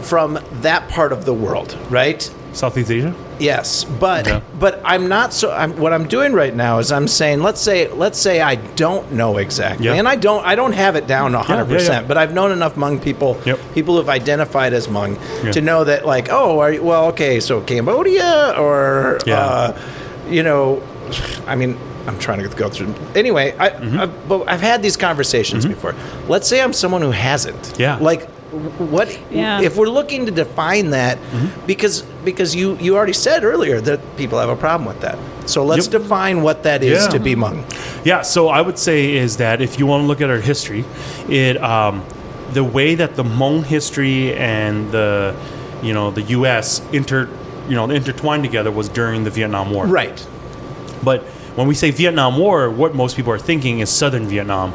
from 0.03 0.39
that 0.61 0.87
part 0.89 1.11
of 1.11 1.25
the 1.25 1.33
world, 1.33 1.75
right? 1.89 2.21
Southeast 2.53 2.91
Asia. 2.91 3.15
Yes, 3.41 3.83
but 3.83 4.27
Okay. 4.27 4.41
but 4.59 4.79
I'm 4.85 5.09
not 5.09 5.33
so. 5.33 5.51
I'm, 5.51 5.75
what 5.77 5.93
I'm 5.93 6.07
doing 6.07 6.33
right 6.33 6.55
now 6.55 6.77
is 6.79 6.91
I'm 6.91 7.07
saying 7.07 7.41
let's 7.41 7.59
say 7.59 7.87
let's 7.91 8.19
say 8.19 8.39
I 8.41 8.55
don't 8.55 9.11
know 9.13 9.37
exactly, 9.37 9.87
Yeah. 9.87 9.95
and 9.95 10.07
I 10.07 10.15
don't 10.15 10.45
I 10.45 10.55
don't 10.55 10.73
have 10.73 10.95
it 10.95 11.07
down 11.07 11.33
100, 11.33 11.63
yeah, 11.65 11.67
yeah. 11.71 11.77
percent 11.77 12.07
but 12.07 12.17
I've 12.17 12.33
known 12.33 12.51
enough 12.51 12.75
Hmong 12.75 13.01
people, 13.01 13.39
Yep. 13.45 13.59
people 13.73 13.97
who've 13.97 14.09
identified 14.09 14.73
as 14.73 14.87
Hmong, 14.87 15.17
to 15.53 15.61
know 15.61 15.83
that 15.83 16.05
like 16.05 16.27
oh 16.31 16.59
are 16.59 16.71
you, 16.73 16.83
well 16.83 17.05
okay 17.07 17.39
so 17.39 17.61
Cambodia 17.61 18.53
or 18.57 19.17
uh, 19.27 19.73
you 20.29 20.43
know, 20.43 20.81
I 21.47 21.55
mean. 21.55 21.77
I'm 22.07 22.17
trying 22.17 22.39
to 22.41 22.49
go 22.57 22.67
through. 22.67 22.95
Anyway, 23.13 23.53
I, 23.59 23.69
Mm-hmm. 23.69 23.99
I've, 23.99 24.27
but 24.27 24.49
I've 24.49 24.59
had 24.59 24.81
these 24.81 24.97
conversations 24.97 25.67
before. 25.67 25.93
Let's 26.27 26.47
say 26.47 26.59
I'm 26.59 26.73
someone 26.73 27.03
who 27.03 27.11
hasn't. 27.11 27.75
Yeah. 27.77 27.97
Like, 27.97 28.27
what 28.51 29.07
Yeah. 29.31 29.61
if 29.61 29.75
we're 29.77 29.89
looking 29.89 30.25
to 30.25 30.31
define 30.31 30.89
that? 30.91 31.17
Mm-hmm. 31.17 31.65
Because 31.65 32.03
because 32.25 32.55
you 32.55 32.77
you 32.81 32.95
already 32.95 33.13
said 33.13 33.43
earlier 33.43 33.81
that 33.81 33.99
people 34.17 34.39
have 34.39 34.49
a 34.49 34.55
problem 34.55 34.85
with 34.87 35.01
that. 35.01 35.17
So 35.45 35.63
let's 35.65 35.87
Yep. 35.91 36.01
define 36.03 36.41
what 36.41 36.63
that 36.63 36.83
is 36.83 37.03
Yeah. 37.03 37.09
to 37.09 37.19
be 37.19 37.35
Hmong. 37.35 37.63
Yeah, 38.03 38.21
so 38.21 38.49
I 38.49 38.61
would 38.61 38.77
say 38.77 39.15
is 39.15 39.37
that 39.37 39.61
if 39.61 39.79
you 39.79 39.85
want 39.87 40.03
to 40.03 40.07
look 40.07 40.21
at 40.21 40.29
our 40.29 40.41
history, 40.41 40.83
it 41.29 41.61
um, 41.63 42.03
the 42.53 42.63
way 42.63 42.95
that 42.95 43.15
the 43.15 43.23
Hmong 43.23 43.63
history 43.65 44.35
and 44.35 44.91
the 44.91 45.33
you 45.81 45.93
know 45.93 46.11
the 46.11 46.21
U.S. 46.37 46.81
inter 46.91 47.27
you 47.69 47.75
know 47.75 47.89
intertwined 47.89 48.43
together 48.43 48.71
was 48.71 48.89
during 48.89 49.23
the 49.23 49.29
Vietnam 49.31 49.71
War. 49.71 49.85
Right. 49.87 50.25
But 51.03 51.23
when 51.55 51.67
we 51.67 51.73
say 51.75 51.91
Vietnam 51.91 52.37
War, 52.37 52.69
what 52.69 52.93
most 52.95 53.15
people 53.15 53.33
are 53.33 53.39
thinking 53.39 53.79
is 53.79 53.89
southern 53.89 54.27
Vietnam. 54.27 54.73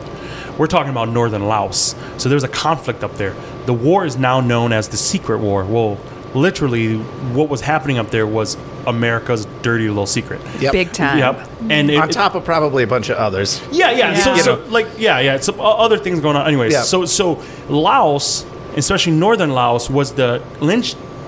We're 0.59 0.67
talking 0.67 0.91
about 0.91 1.09
northern 1.09 1.47
Laos. 1.47 1.95
So 2.19 2.29
there's 2.29 2.45
a 2.45 2.49
conflict 2.49 3.03
up 3.05 3.15
there. 3.17 3.35
The 3.67 3.75
war 3.75 4.05
is 4.05 4.17
now 4.17 4.41
known 4.41 4.73
as 4.73 4.89
the 4.89 4.97
secret 4.97 5.39
war. 5.39 5.65
Well, 5.65 5.99
literally, 6.35 6.97
what 7.35 7.49
was 7.49 7.61
happening 7.63 7.99
up 7.99 8.11
there 8.11 8.27
was 8.27 8.57
America's 8.87 9.47
dirty 9.63 9.89
little 9.89 10.07
secret. 10.07 10.41
Yep. 10.61 10.73
Big 10.73 10.93
time. 10.93 11.19
Yep. 11.19 11.49
And 11.71 11.91
it, 11.91 11.97
On 11.97 12.09
top 12.09 12.35
of 12.35 12.45
probably 12.45 12.83
a 12.85 12.87
bunch 12.87 13.09
of 13.09 13.17
others. 13.17 13.61
yeah, 13.73 13.91
yeah. 13.91 14.15
So, 14.15 14.35
Yeah. 14.35 14.43
so 14.43 14.57
You 14.57 14.63
know. 14.65 14.69
like, 14.71 14.87
yeah, 14.99 15.19
yeah. 15.21 15.39
So 15.41 15.61
other 15.61 15.99
things 15.99 16.21
going 16.21 16.37
on. 16.37 16.47
Anyways, 16.47 16.73
Yeah. 16.73 16.83
so 16.83 17.05
so 17.05 17.43
Laos, 17.69 18.45
especially 18.77 19.13
northern 19.15 19.51
Laos, 19.53 19.91
was 19.91 20.13
the 20.13 20.41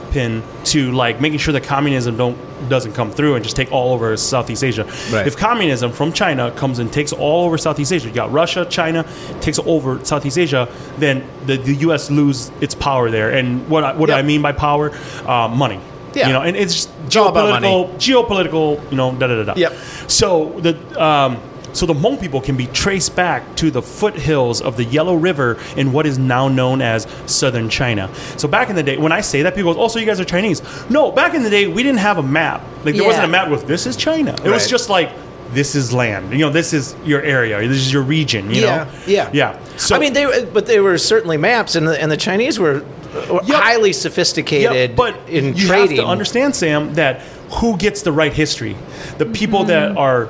linchpin 0.09 0.43
to 0.65 0.93
like 0.93 1.21
making 1.21 1.39
sure 1.39 1.53
that 1.53 1.65
communism 1.65 2.17
don't 2.17 2.37
doesn't 2.69 2.93
come 2.93 3.11
through 3.11 3.37
and 3.37 3.45
just 3.45 3.57
take 3.57 3.71
all 3.71 3.95
over 3.95 4.17
Southeast 4.17 4.65
Asia. 4.65 4.85
Right. 5.13 5.27
If 5.27 5.37
communism 5.37 5.93
from 5.93 6.13
China 6.13 6.51
comes 6.51 6.81
and 6.81 6.93
takes 6.93 7.13
all 7.13 7.47
over 7.47 7.57
Southeast 7.57 7.93
Asia, 7.93 8.09
you 8.09 8.15
got 8.15 8.33
Russia, 8.33 8.67
China 8.69 9.05
takes 9.41 9.59
over 9.61 10.05
Southeast 10.05 10.39
Asia, 10.39 10.69
then 10.99 11.25
the, 11.47 11.57
the 11.57 11.75
U.S. 11.87 12.11
lose 12.11 12.51
its 12.61 12.75
power 12.75 13.11
there. 13.11 13.31
And 13.31 13.69
what 13.69 13.85
I, 13.85 13.93
what 13.95 14.07
do 14.07 14.13
Yep. 14.13 14.25
I 14.25 14.27
mean 14.27 14.43
by 14.43 14.53
power? 14.53 14.91
Uh, 15.25 15.49
money. 15.49 15.81
Yeah. 16.15 16.27
You 16.27 16.33
know, 16.33 16.43
and 16.43 16.57
it's 16.57 16.75
just 16.75 16.91
It's 17.07 17.17
all 17.17 17.29
about 17.29 17.51
money. 17.51 17.69
geopolitical, 17.69 18.77
geopolitical, 18.79 18.91
you 18.91 18.97
know, 18.97 19.13
da 19.15 19.27
da 19.29 19.37
da 19.45 19.45
da. 19.45 19.55
Yep. 19.57 19.73
So 20.09 20.59
the 20.61 21.03
um, 21.03 21.41
so 21.73 21.87
the 21.87 21.95
Hmong 21.95 22.21
people 22.21 22.41
can 22.41 22.57
be 22.57 22.67
traced 22.69 23.15
back 23.17 23.57
to 23.57 23.71
the 23.71 23.83
foothills 23.83 24.61
of 24.61 24.77
the 24.77 24.85
Yellow 24.85 25.15
River 25.15 25.59
in 25.77 25.93
what 25.93 26.07
is 26.07 26.19
now 26.19 26.49
known 26.49 26.81
as 26.83 27.07
southern 27.27 27.69
China. 27.69 28.11
So 28.37 28.49
back 28.49 28.71
in 28.71 28.77
the 28.77 28.83
day, 28.83 28.97
when 28.97 29.13
I 29.13 29.21
say 29.21 29.43
that, 29.43 29.55
people 29.55 29.75
go, 29.75 29.81
"Oh, 29.83 29.89
so 29.89 29.99
you 29.99 30.07
guys 30.07 30.21
are 30.21 30.25
Chinese?" 30.25 30.63
No, 30.91 31.11
back 31.13 31.35
in 31.35 31.43
the 31.43 31.51
day, 31.51 31.67
we 31.67 31.83
didn't 31.83 32.01
have 32.01 32.19
a 32.19 32.23
map. 32.23 32.63
Like 32.85 32.95
there 32.97 33.05
wasn't 33.05 33.25
a 33.27 33.29
map 33.29 33.49
with 33.51 33.67
this 33.67 33.87
is 33.87 33.97
China. 33.97 34.35
It 34.45 34.51
was 34.51 34.69
just 34.69 34.89
like 34.89 35.11
this 35.53 35.75
is 35.75 35.93
land. 35.93 36.33
You 36.33 36.41
know, 36.41 36.51
this 36.51 36.73
is 36.73 36.95
your 37.05 37.23
area. 37.23 37.59
This 37.67 37.79
is 37.79 37.93
your 37.93 38.03
region. 38.03 38.51
You 38.51 38.63
yeah. 38.63 38.85
know. 38.85 38.91
Yeah. 39.07 39.31
Yeah. 39.33 39.59
So 39.77 39.97
I 39.97 39.99
mean, 39.99 40.13
they 40.13 40.27
were- 40.27 40.47
but 40.53 40.67
they 40.67 40.79
were 40.81 40.99
certainly 40.99 41.37
maps, 41.39 41.75
and 41.75 41.87
the 41.89 42.01
and 42.01 42.11
the 42.13 42.17
Chinese 42.19 42.59
were 42.59 42.83
uh, 43.17 43.41
Yep. 43.45 43.45
highly 43.63 43.91
Yeah, 43.91 43.95
sophisticated 43.97 44.95
but 44.95 45.19
in 45.29 45.55
you 45.57 45.67
trading. 45.67 45.97
have 45.97 46.05
to 46.05 46.11
understand, 46.11 46.55
Sam, 46.55 46.93
that 46.95 47.23
who 47.51 47.77
gets 47.77 48.03
the 48.03 48.13
right 48.13 48.33
history? 48.33 48.77
The 49.19 49.27
people 49.27 49.61
Mm-hmm. 49.61 49.95
that 49.95 49.97
are 49.97 50.27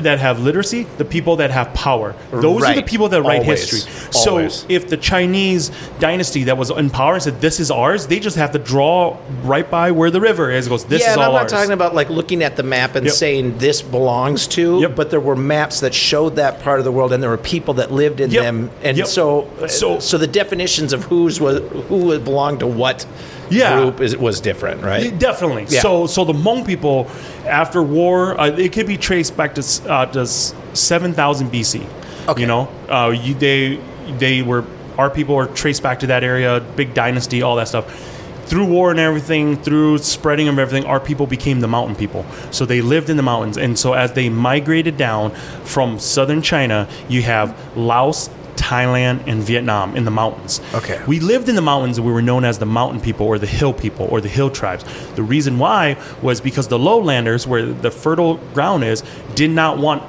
that 0.00 0.18
have 0.20 0.40
literacy, 0.40 0.84
the 0.98 1.04
people 1.04 1.36
that 1.36 1.50
have 1.50 1.72
power. 1.74 2.14
Those 2.30 2.62
are 2.64 2.74
the 2.74 2.82
people 2.82 3.08
that 3.08 3.22
write 3.22 3.42
Always. 3.42 3.70
history. 3.70 3.92
Always. 4.30 4.54
So 4.54 4.66
if 4.68 4.88
the 4.88 4.96
Chinese 4.96 5.70
dynasty 5.98 6.44
that 6.44 6.56
was 6.56 6.70
in 6.70 6.90
power 6.90 7.18
said 7.20 7.40
this 7.40 7.60
is 7.60 7.70
ours, 7.70 8.06
they 8.06 8.20
just 8.20 8.36
have 8.36 8.52
to 8.52 8.58
draw 8.58 9.16
right 9.42 9.68
by 9.68 9.90
where 9.90 10.10
the 10.10 10.20
river 10.20 10.50
is. 10.50 10.66
It 10.66 10.70
goes 10.70 10.84
this 10.84 11.00
yeah, 11.02 11.08
is 11.08 11.12
and 11.14 11.22
I'm 11.22 11.32
not 11.32 11.42
ours. 11.42 11.52
talking 11.52 11.72
about 11.72 11.94
like 11.94 12.08
looking 12.08 12.42
at 12.42 12.56
the 12.56 12.62
map 12.62 12.94
and 12.94 13.06
Yep. 13.06 13.14
saying 13.14 13.58
this 13.58 13.82
belongs 13.82 14.46
to, 14.48 14.80
Yep. 14.80 14.96
but 14.96 15.10
there 15.10 15.20
were 15.20 15.36
maps 15.36 15.80
that 15.80 15.92
showed 15.94 16.36
that 16.36 16.62
part 16.62 16.78
of 16.78 16.84
the 16.84 16.92
world, 16.92 17.12
and 17.12 17.22
there 17.22 17.30
were 17.30 17.36
people 17.36 17.74
that 17.74 17.90
lived 17.92 18.20
in 18.20 18.30
Yep. 18.30 18.42
them, 18.44 18.70
and 18.82 19.06
so 19.06 19.46
So- 19.68 19.98
so 19.98 20.18
the 20.18 20.26
definitions 20.26 20.92
of 20.92 21.04
who's 21.04 21.40
was 21.40 21.60
who 21.88 22.18
belonged 22.18 22.60
to 22.60 22.66
what 22.66 23.04
Yeah. 23.50 23.80
group 23.80 24.00
is 24.00 24.16
was 24.16 24.40
different, 24.40 24.82
right? 24.82 25.04
Yeah, 25.04 25.18
Definitely. 25.18 25.66
Yeah. 25.68 25.80
So, 25.80 26.06
so 26.06 26.24
the 26.24 26.32
Hmong 26.32 26.64
people, 26.66 27.08
after 27.46 27.82
war, 27.82 28.40
uh, 28.40 28.46
it 28.46 28.72
could 28.72 28.86
be 28.86 28.96
traced 28.96 29.36
back 29.36 29.54
to 29.56 29.62
uh, 29.90 30.06
to 30.06 30.26
seven 30.26 31.12
thousand 31.12 31.50
BC. 31.50 31.86
Okay. 32.28 32.40
You 32.40 32.46
know, 32.46 32.68
uh, 32.88 33.10
you, 33.10 33.34
they 33.34 33.80
they 34.18 34.42
were 34.42 34.64
our 34.98 35.10
people 35.10 35.34
were 35.34 35.46
traced 35.46 35.82
back 35.82 36.00
to 36.00 36.06
that 36.08 36.22
area, 36.22 36.60
big 36.76 36.94
dynasty, 36.94 37.42
all 37.42 37.56
that 37.56 37.68
stuff. 37.68 38.06
Through 38.46 38.66
war 38.66 38.90
and 38.90 38.98
everything, 38.98 39.56
through 39.56 39.98
spreading 39.98 40.48
of 40.48 40.58
everything, 40.58 40.84
our 40.84 40.98
people 40.98 41.26
became 41.26 41.60
the 41.60 41.68
mountain 41.68 41.94
people. 41.94 42.26
So 42.50 42.66
they 42.66 42.80
lived 42.82 43.08
in 43.08 43.16
the 43.16 43.22
mountains, 43.22 43.56
and 43.56 43.78
so 43.78 43.92
as 43.92 44.12
they 44.12 44.28
migrated 44.28 44.96
down 44.96 45.30
from 45.64 45.98
southern 46.00 46.42
China, 46.42 46.88
you 47.08 47.22
have 47.22 47.56
Laos. 47.76 48.28
Thailand 48.70 49.26
and 49.26 49.42
Vietnam 49.42 49.96
in 49.96 50.04
the 50.04 50.12
mountains. 50.12 50.60
Okay. 50.74 51.02
We 51.08 51.18
lived 51.18 51.48
in 51.48 51.56
the 51.56 51.62
mountains 51.62 51.98
and 51.98 52.06
we 52.06 52.12
were 52.12 52.22
known 52.22 52.44
as 52.44 52.58
the 52.58 52.66
mountain 52.66 53.00
people 53.00 53.26
or 53.26 53.36
the 53.36 53.46
hill 53.46 53.72
people 53.72 54.06
or 54.06 54.20
the 54.20 54.28
hill 54.28 54.48
tribes. 54.48 54.84
The 55.16 55.24
reason 55.24 55.58
why 55.58 55.96
was 56.22 56.40
because 56.40 56.68
the 56.68 56.78
lowlanders, 56.78 57.48
where 57.48 57.66
the 57.66 57.90
fertile 57.90 58.36
ground 58.54 58.84
is, 58.84 59.02
did 59.34 59.50
not 59.50 59.78
want 59.78 60.04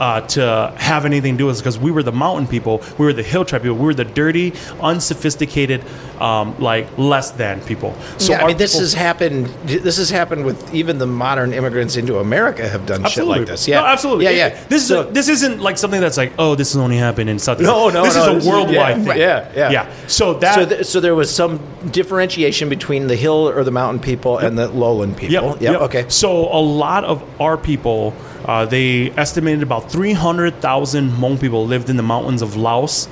uh, 0.00 0.22
to 0.22 0.72
have 0.76 1.04
anything 1.04 1.34
to 1.34 1.38
do 1.38 1.46
with 1.46 1.56
us 1.56 1.60
because 1.60 1.78
we 1.78 1.90
were 1.92 2.02
the 2.02 2.10
mountain 2.10 2.48
people, 2.48 2.82
we 2.98 3.04
were 3.04 3.12
the 3.12 3.22
hill 3.22 3.44
tribe 3.44 3.62
people, 3.62 3.76
we 3.76 3.84
were 3.84 3.94
the 3.94 4.04
dirty, 4.04 4.54
unsophisticated, 4.80 5.84
um, 6.20 6.58
like 6.58 6.86
less 6.98 7.30
than 7.32 7.60
people. 7.62 7.94
So 8.18 8.32
yeah, 8.32 8.42
I 8.44 8.46
mean, 8.48 8.56
this 8.58 8.78
has 8.78 8.92
happened. 8.92 9.46
This 9.64 9.96
has 9.96 10.10
happened 10.10 10.44
with 10.44 10.74
even 10.74 10.98
the 10.98 11.06
modern 11.06 11.52
immigrants 11.52 11.96
into 11.96 12.18
America 12.18 12.68
have 12.68 12.84
done 12.86 13.04
shit 13.08 13.24
like 13.24 13.46
this. 13.46 13.66
Yeah, 13.66 13.80
No, 13.80 13.86
absolutely. 13.86 14.24
Yeah, 14.26 14.30
yeah. 14.32 14.64
This 14.68 14.86
So- 14.88 15.00
is 15.02 15.06
a, 15.08 15.12
this 15.12 15.28
isn't 15.28 15.60
like 15.60 15.78
something 15.78 16.00
that's 16.00 16.16
like, 16.18 16.32
oh, 16.38 16.54
this 16.54 16.72
has 16.72 16.76
only 16.80 16.96
happened 16.98 17.30
in 17.30 17.38
South. 17.38 17.60
No, 17.60 17.88
no, 17.88 18.02
This 18.04 18.16
no, 18.16 18.36
is 18.36 18.46
a 18.46 18.50
worldwide 18.50 18.74
yeah, 18.98 19.04
thing. 19.04 19.18
yeah, 19.18 19.52
yeah. 19.56 19.70
yeah. 19.70 19.92
So 20.06 20.34
that 20.34 20.54
so, 20.54 20.66
th- 20.66 20.84
so 20.86 21.00
there 21.00 21.14
was 21.14 21.34
some 21.34 21.58
differentiation 21.90 22.68
between 22.68 23.06
the 23.06 23.16
hill 23.16 23.48
or 23.48 23.64
the 23.64 23.70
mountain 23.70 24.00
people 24.02 24.38
and 24.38 24.58
the 24.58 24.68
lowland 24.68 25.16
people. 25.16 25.52
Yep, 25.52 25.60
yep. 25.62 25.80
Okay. 25.82 26.04
So 26.08 26.30
a 26.52 26.60
lot 26.60 27.04
of 27.04 27.22
our 27.40 27.56
people, 27.56 28.14
uh, 28.44 28.66
they 28.66 29.10
estimated 29.12 29.62
about 29.62 29.90
300,000 29.90 31.10
Hmong 31.12 31.40
people 31.40 31.66
lived 31.66 31.88
in 31.90 31.96
the 31.96 32.02
mountains 32.02 32.42
of 32.42 32.56
Laos 32.56 33.08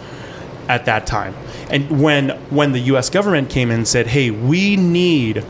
at 0.68 0.84
that 0.86 1.06
time. 1.06 1.34
And 1.70 2.00
when 2.02 2.30
when 2.50 2.72
the 2.72 2.80
U.S. 2.92 3.10
government 3.10 3.50
came 3.50 3.70
in 3.70 3.76
and 3.78 3.88
said, 3.88 4.06
"Hey, 4.06 4.30
we 4.30 4.76
need," 4.76 5.44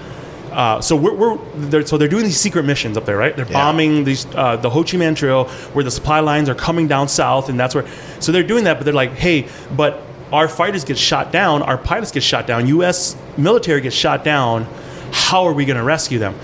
uh, 0.52 0.80
so 0.80 0.96
we're, 0.96 1.14
we're 1.14 1.38
they're, 1.56 1.86
so 1.86 1.98
they're 1.98 2.08
doing 2.08 2.24
these 2.24 2.40
secret 2.40 2.64
missions 2.64 2.96
up 2.96 3.04
there, 3.04 3.16
right? 3.16 3.34
They're 3.36 3.46
Yeah. 3.46 3.52
bombing 3.52 4.04
these 4.04 4.26
uh, 4.34 4.56
the 4.56 4.70
Ho 4.70 4.82
Chi 4.82 4.96
Minh 4.96 5.16
Trail 5.16 5.44
where 5.74 5.84
the 5.84 5.90
supply 5.90 6.20
lines 6.20 6.48
are 6.48 6.54
coming 6.54 6.88
down 6.88 7.08
south, 7.08 7.48
and 7.48 7.58
that's 7.58 7.74
where. 7.74 7.86
So 8.20 8.32
they're 8.32 8.42
doing 8.42 8.64
that, 8.64 8.74
but 8.78 8.84
they're 8.84 8.94
like, 8.94 9.12
"Hey, 9.14 9.48
but." 9.76 10.02
Our 10.30 10.46
fighters 10.46 10.84
get 10.84 10.98
shot 10.98 11.32
down. 11.32 11.62
Our 11.62 11.78
pilots 11.78 12.10
get 12.12 12.22
shot 12.22 12.46
down. 12.46 12.66
U.S. 12.66 13.16
military 13.38 13.80
gets 13.80 13.96
shot 13.96 14.24
down. 14.24 14.66
How 15.10 15.44
are 15.46 15.54
we 15.54 15.64
going 15.64 15.78
to 15.78 15.82
rescue 15.82 16.18
them? 16.18 16.34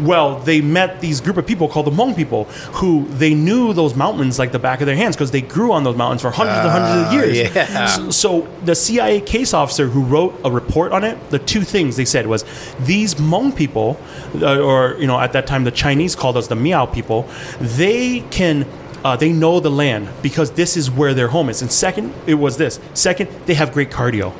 Well, 0.00 0.38
they 0.40 0.60
met 0.60 1.00
these 1.00 1.20
group 1.20 1.36
of 1.36 1.46
people 1.46 1.68
called 1.68 1.86
the 1.86 1.90
Hmong 1.90 2.16
people, 2.16 2.44
who 2.74 3.06
they 3.08 3.34
knew 3.34 3.72
those 3.72 3.94
mountains 3.94 4.38
like 4.38 4.52
the 4.52 4.58
back 4.58 4.80
of 4.80 4.86
their 4.86 4.96
hands 4.96 5.16
because 5.16 5.30
they 5.30 5.40
grew 5.40 5.72
on 5.72 5.84
those 5.84 5.96
mountains 5.96 6.22
for 6.22 6.30
hundreds 6.30 6.58
and 6.58 6.70
hundreds 6.70 7.06
of 7.08 7.12
years. 7.12 7.50
Ah, 7.50 7.52
yeah. 7.54 7.86
So, 7.86 8.10
so 8.10 8.48
the 8.64 8.74
CIA 8.74 9.20
case 9.20 9.54
officer 9.54 9.86
who 9.86 10.02
wrote 10.02 10.38
a 10.44 10.50
report 10.50 10.92
on 10.92 11.04
it, 11.04 11.18
the 11.30 11.38
two 11.38 11.62
things 11.62 11.96
they 11.96 12.04
said 12.04 12.26
was 12.26 12.44
these 12.80 13.14
Hmong 13.14 13.54
people, 13.54 13.98
uh, 14.40 14.60
or 14.60 14.96
you 14.98 15.06
know 15.06 15.18
at 15.18 15.32
that 15.32 15.46
time 15.46 15.64
the 15.64 15.70
Chinese 15.70 16.16
called 16.16 16.36
us 16.36 16.48
the 16.48 16.56
Miao 16.56 16.86
people, 16.86 17.28
they 17.60 18.20
can. 18.30 18.66
Uh, 19.04 19.14
they 19.14 19.30
know 19.30 19.60
the 19.60 19.70
land 19.70 20.08
because 20.22 20.52
this 20.52 20.78
is 20.78 20.90
where 20.90 21.12
their 21.12 21.28
home 21.28 21.50
is. 21.50 21.60
And 21.60 21.70
second, 21.70 22.14
it 22.26 22.36
was 22.36 22.56
this. 22.56 22.80
Second, 22.94 23.28
they 23.44 23.52
have 23.52 23.70
great 23.70 23.90
cardio. 23.90 24.32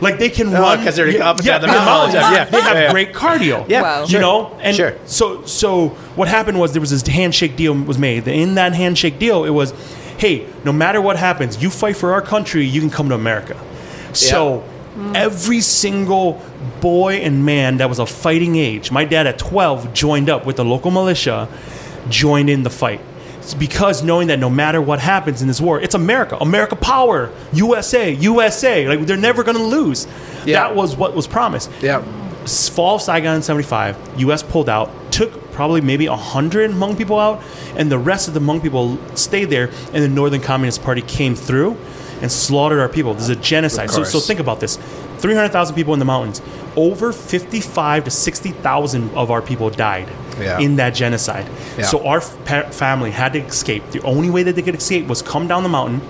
Like 0.00 0.18
they 0.18 0.28
can 0.30 0.48
Oh, 0.54 0.60
run 0.60 0.84
'cause 0.84 0.96
they're 0.96 1.22
up 1.22 1.36
and 1.38 1.46
yeah, 1.46 1.58
down 1.58 1.60
the 1.62 1.66
the 1.68 1.72
mountains. 1.72 2.14
mountains. 2.14 2.36
Yeah. 2.36 2.44
They 2.44 2.60
have 2.60 2.76
Yeah, 2.76 2.82
yeah. 2.82 2.90
great 2.92 3.12
cardio. 3.12 3.64
Yeah, 3.68 3.82
Wow. 3.82 4.00
you 4.02 4.08
sure. 4.08 4.20
know, 4.20 4.50
and 4.62 4.76
Sure. 4.76 4.94
so 5.06 5.42
so 5.44 5.88
what 6.16 6.28
happened 6.28 6.58
was 6.58 6.72
there 6.72 6.80
was 6.80 6.90
this 6.90 7.06
handshake 7.06 7.56
deal 7.56 7.74
was 7.74 7.98
made. 7.98 8.26
In 8.28 8.54
that 8.56 8.74
handshake 8.74 9.18
deal, 9.18 9.44
it 9.44 9.50
was, 9.50 9.72
hey, 10.18 10.44
no 10.64 10.72
matter 10.72 11.00
what 11.00 11.16
happens, 11.16 11.62
you 11.62 11.70
fight 11.70 11.96
for 11.96 12.12
our 12.12 12.20
country, 12.22 12.64
you 12.64 12.80
can 12.80 12.90
come 12.90 13.08
to 13.08 13.14
America. 13.14 13.56
So 14.12 14.62
every 15.14 15.60
single 15.60 16.40
boy 16.80 17.14
and 17.22 17.44
man 17.44 17.76
that 17.78 17.88
was 17.88 17.98
of 18.00 18.08
fighting 18.08 18.56
age, 18.56 18.90
my 18.90 19.04
dad 19.04 19.26
at 19.26 19.38
12 19.38 19.92
joined 19.92 20.30
up 20.30 20.46
with 20.46 20.56
the 20.56 20.64
local 20.64 20.90
militia, 20.90 21.48
joined 22.08 22.48
in 22.48 22.62
the 22.62 22.70
fight. 22.70 23.00
Because 23.54 24.02
knowing 24.02 24.28
that 24.28 24.38
no 24.38 24.50
matter 24.50 24.80
what 24.80 24.98
happens 24.98 25.42
in 25.42 25.48
this 25.48 25.60
war, 25.60 25.80
it's 25.80 25.94
America, 25.94 26.36
America 26.40 26.76
power, 26.76 27.30
USA, 27.52 28.12
USA. 28.12 28.88
Like 28.88 29.06
they're 29.06 29.16
never 29.16 29.42
going 29.42 29.56
to 29.56 29.62
lose. 29.62 30.06
Yeah. 30.44 30.60
That 30.60 30.74
was 30.74 30.96
what 30.96 31.14
was 31.14 31.26
promised. 31.26 31.70
Yeah. 31.80 32.02
Fall 32.46 32.96
of 32.96 33.02
Saigon 33.02 33.36
in 33.36 33.42
75, 33.42 33.96
U.S. 34.18 34.42
pulled 34.42 34.68
out, 34.68 34.90
took 35.10 35.50
probably 35.50 35.80
maybe 35.80 36.08
100 36.08 36.70
Hmong 36.70 36.96
people 36.96 37.18
out, 37.18 37.42
and 37.76 37.90
the 37.90 37.98
rest 37.98 38.28
of 38.28 38.34
the 38.34 38.40
Hmong 38.40 38.62
people 38.62 38.98
stayed 39.16 39.46
there, 39.46 39.70
and 39.92 40.04
the 40.04 40.08
Northern 40.08 40.40
Communist 40.40 40.82
Party 40.82 41.02
came 41.02 41.34
through 41.34 41.76
and 42.22 42.30
slaughtered 42.30 42.78
our 42.78 42.88
people. 42.88 43.14
This 43.14 43.24
is 43.24 43.30
a 43.30 43.36
genocide. 43.36 43.90
So, 43.90 44.04
so 44.04 44.20
think 44.20 44.38
about 44.38 44.60
this 44.60 44.76
300,000 45.18 45.74
people 45.74 45.92
in 45.92 45.98
the 45.98 46.04
mountains. 46.04 46.40
Over 46.76 47.12
55 47.12 48.04
to 48.04 48.10
60,000 48.10 49.10
of 49.14 49.30
our 49.30 49.40
people 49.42 49.70
died 49.70 50.08
Yeah. 50.38 50.58
in 50.58 50.76
that 50.76 50.90
genocide. 50.94 51.46
Yeah. 51.78 51.86
So 51.86 52.06
our 52.06 52.20
fa- 52.20 52.68
family 52.70 53.10
had 53.12 53.32
to 53.32 53.38
escape. 53.40 53.90
The 53.92 54.02
only 54.02 54.28
way 54.30 54.42
that 54.42 54.54
they 54.56 54.62
could 54.62 54.74
escape 54.74 55.06
was 55.08 55.22
come 55.22 55.48
down 55.48 55.62
the 55.62 55.68
mountain, 55.70 56.02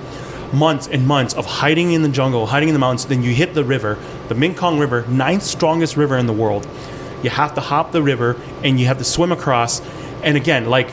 months 0.53 0.89
and 0.91 1.07
months 1.07 1.35
of 1.35 1.47
hiding 1.47 1.93
in 1.93 2.03
the 2.03 2.09
jungle, 2.09 2.47
hiding 2.47 2.69
in 2.69 2.73
the 2.75 2.79
mountains. 2.81 3.05
Then 3.07 3.23
you 3.23 3.33
hit 3.33 3.55
the 3.55 3.65
river, 3.65 3.97
the 4.29 4.35
Mekong 4.35 4.79
River, 4.79 5.05
ninth 5.09 5.45
strongest 5.45 5.97
river 5.97 6.17
in 6.19 6.27
the 6.27 6.33
world. 6.33 6.67
You 7.23 7.31
have 7.31 7.55
to 7.55 7.61
hop 7.61 7.93
the 7.93 8.03
river 8.03 8.37
and 8.65 8.79
you 8.81 8.87
have 8.87 8.99
to 8.99 9.05
swim 9.05 9.31
across. 9.33 9.81
And 10.23 10.37
again, 10.37 10.67
like 10.67 10.89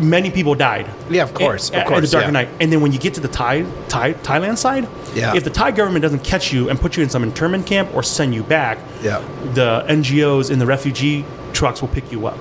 many 0.00 0.30
people 0.30 0.54
died. 0.54 0.86
Yeah, 1.10 1.22
of 1.22 1.34
course, 1.34 1.70
At, 1.70 1.82
of 1.82 1.86
course, 1.88 1.98
at 1.98 2.02
the 2.02 2.08
dark 2.12 2.24
yeah. 2.26 2.30
night. 2.30 2.48
And 2.60 2.72
then 2.72 2.80
when 2.80 2.92
you 2.92 2.98
get 2.98 3.14
to 3.14 3.20
the 3.20 3.28
Thai, 3.28 3.64
Thai 3.88 4.14
Thailand 4.14 4.58
side, 4.58 4.88
Yeah. 5.14 5.34
if 5.34 5.44
the 5.44 5.50
Thai 5.50 5.70
government 5.72 6.02
doesn't 6.02 6.24
catch 6.24 6.52
you 6.52 6.68
and 6.68 6.80
put 6.80 6.96
you 6.96 7.02
in 7.02 7.08
some 7.10 7.22
internment 7.22 7.66
camp 7.66 7.94
or 7.94 8.02
send 8.02 8.34
you 8.34 8.42
back, 8.42 8.78
Yeah. 9.02 9.20
the 9.54 9.84
NGOs 9.88 10.50
in 10.50 10.58
the 10.58 10.66
refugee 10.66 11.24
trucks 11.52 11.80
will 11.80 11.88
pick 11.88 12.10
you 12.12 12.26
up. 12.26 12.38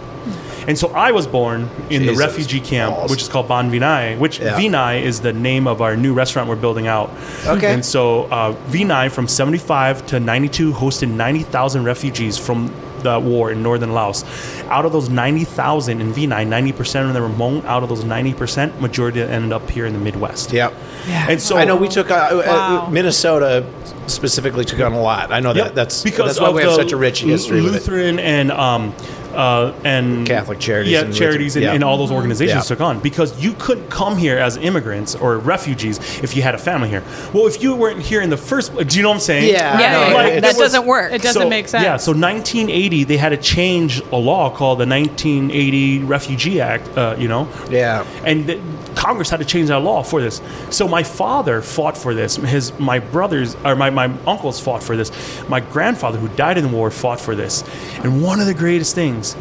And 0.68 0.78
so 0.80 0.90
I 0.96 1.12
was 1.12 1.28
born 1.28 1.70
in 1.92 2.02
Jesus 2.02 2.18
the 2.18 2.26
refugee 2.26 2.60
camp, 2.60 2.96
balls. 2.96 3.12
which 3.12 3.22
is 3.22 3.28
called 3.28 3.48
Ban 3.48 3.70
Vinai, 3.72 4.18
which 4.18 4.40
Yeah. 4.40 4.58
Vinai 4.60 5.04
is 5.04 5.20
the 5.20 5.32
name 5.32 5.68
of 5.68 5.80
our 5.80 5.96
new 5.96 6.12
restaurant 6.14 6.50
we're 6.50 6.56
building 6.56 6.88
out. 6.88 7.12
Okay. 7.46 7.72
And 7.72 7.86
so 7.86 8.24
uh, 8.32 8.56
Vinai 8.72 9.12
from 9.12 9.28
75 9.28 10.08
to 10.08 10.20
92 10.20 10.74
hosted 10.74 11.10
90,000 11.10 11.84
refugees 11.84 12.40
from 12.40 12.72
the 13.06 13.20
war 13.20 13.52
in 13.52 13.62
northern 13.64 13.94
Laos. 13.94 14.24
Out 14.66 14.86
of 14.86 14.92
those 14.92 15.10
90,000 15.10 16.02
in 16.02 16.14
Vinai, 16.14 16.48
90% 16.48 17.08
of 17.08 17.14
them 17.14 17.24
were 17.24 17.30
Hmong. 17.30 17.64
Out 17.66 17.84
of 17.84 17.90
those 17.90 18.04
90%, 18.04 18.80
majority 18.80 19.22
ended 19.22 19.54
up 19.54 19.70
here 19.70 19.86
in 19.86 19.94
the 19.94 20.00
Midwest. 20.00 20.52
Yep. 20.52 20.74
And 21.08 21.42
so 21.42 21.58
I 21.58 21.66
know 21.66 21.76
we 21.76 21.88
took 21.88 22.10
uh, 22.10 22.42
uh, 22.46 22.90
Minnesota 22.92 23.66
specifically 24.08 24.66
took 24.66 24.80
on 24.80 24.94
a 24.94 25.02
lot. 25.02 25.32
I 25.32 25.40
know 25.40 25.54
that. 25.54 25.66
Yep, 25.68 25.74
That's 25.76 26.04
because 26.04 26.28
that's 26.28 26.40
why 26.40 26.50
we 26.50 26.64
have 26.64 26.74
such 26.74 26.92
a 26.92 26.98
rich 26.98 27.22
history 27.22 27.62
with 27.62 27.76
it. 27.76 27.80
Lutheran 27.80 28.20
and 28.20 28.52
um, 28.52 28.94
uh, 29.36 29.74
and 29.84 30.26
Catholic 30.26 30.60
charities 30.60 30.94
yeah, 30.94 31.02
and 31.02 31.14
charities, 31.14 31.56
and, 31.56 31.64
Lutheran- 31.64 31.76
and 31.76 31.84
all 31.84 31.98
those 31.98 32.12
organizations 32.12 32.58
Yeah. 32.70 32.76
took 32.76 32.82
on 32.82 33.00
because 33.00 33.38
you 33.44 33.54
couldn't 33.60 33.90
come 33.90 34.18
here 34.18 34.38
as 34.38 34.58
immigrants 34.58 35.16
or 35.16 35.38
refugees 35.38 36.00
if 36.24 36.36
you 36.36 36.42
had 36.42 36.56
a 36.56 36.58
family 36.58 36.90
here. 36.90 37.04
Well, 37.34 37.48
if 37.48 37.62
you 37.62 37.76
weren't 37.76 38.02
here 38.02 38.22
in 38.22 38.30
the 38.30 38.38
first, 38.38 38.76
do 38.76 38.98
you 38.98 39.04
know 39.04 39.10
what 39.10 39.16
I'm 39.16 39.22
saying? 39.22 39.50
Yeah, 39.52 39.80
Yeah, 39.80 40.00
I 40.00 40.10
know. 40.10 40.16
like, 40.16 40.34
It 40.34 40.42
that 40.42 40.48
was- 40.50 40.58
doesn't 40.58 40.86
work. 40.86 41.12
It 41.12 41.22
doesn't 41.22 41.42
So- 41.42 41.50
make 41.50 41.68
sense. 41.68 41.84
Yeah, 41.84 41.98
so 41.98 42.12
1980 42.14 43.04
they 43.04 43.18
had 43.18 43.30
to 43.30 43.38
change 43.38 44.02
a 44.12 44.16
law 44.18 44.50
called 44.50 44.80
the 44.80 44.86
1980 44.86 46.00
Refugee 46.00 46.62
Act. 46.62 46.98
Uh, 46.98 47.16
you 47.18 47.28
know. 47.28 47.48
Yeah. 47.70 48.04
And 48.26 48.48
th- 48.48 48.60
Congress 48.96 49.30
had 49.30 49.40
to 49.40 49.46
change 49.46 49.68
that 49.68 49.80
law 49.80 50.04
for 50.04 50.22
this. 50.22 50.42
So 50.70 50.88
my 50.88 51.04
father 51.04 51.62
fought 51.62 51.98
for 51.98 52.14
this. 52.14 52.38
His 52.38 52.78
my 52.80 53.00
brothers 53.00 53.56
or 53.64 53.76
my, 53.76 53.90
my 53.90 54.06
uncles 54.26 54.60
fought 54.60 54.82
for 54.82 54.96
this. 54.96 55.12
My 55.48 55.60
grandfather, 55.60 56.18
who 56.18 56.28
died 56.30 56.58
in 56.58 56.64
the 56.64 56.70
war, 56.70 56.90
fought 56.90 57.20
for 57.20 57.36
this. 57.36 57.64
And 58.00 58.24
one 58.24 58.40
of 58.40 58.48
the 58.48 58.54
greatest 58.54 58.96
things 58.96 59.36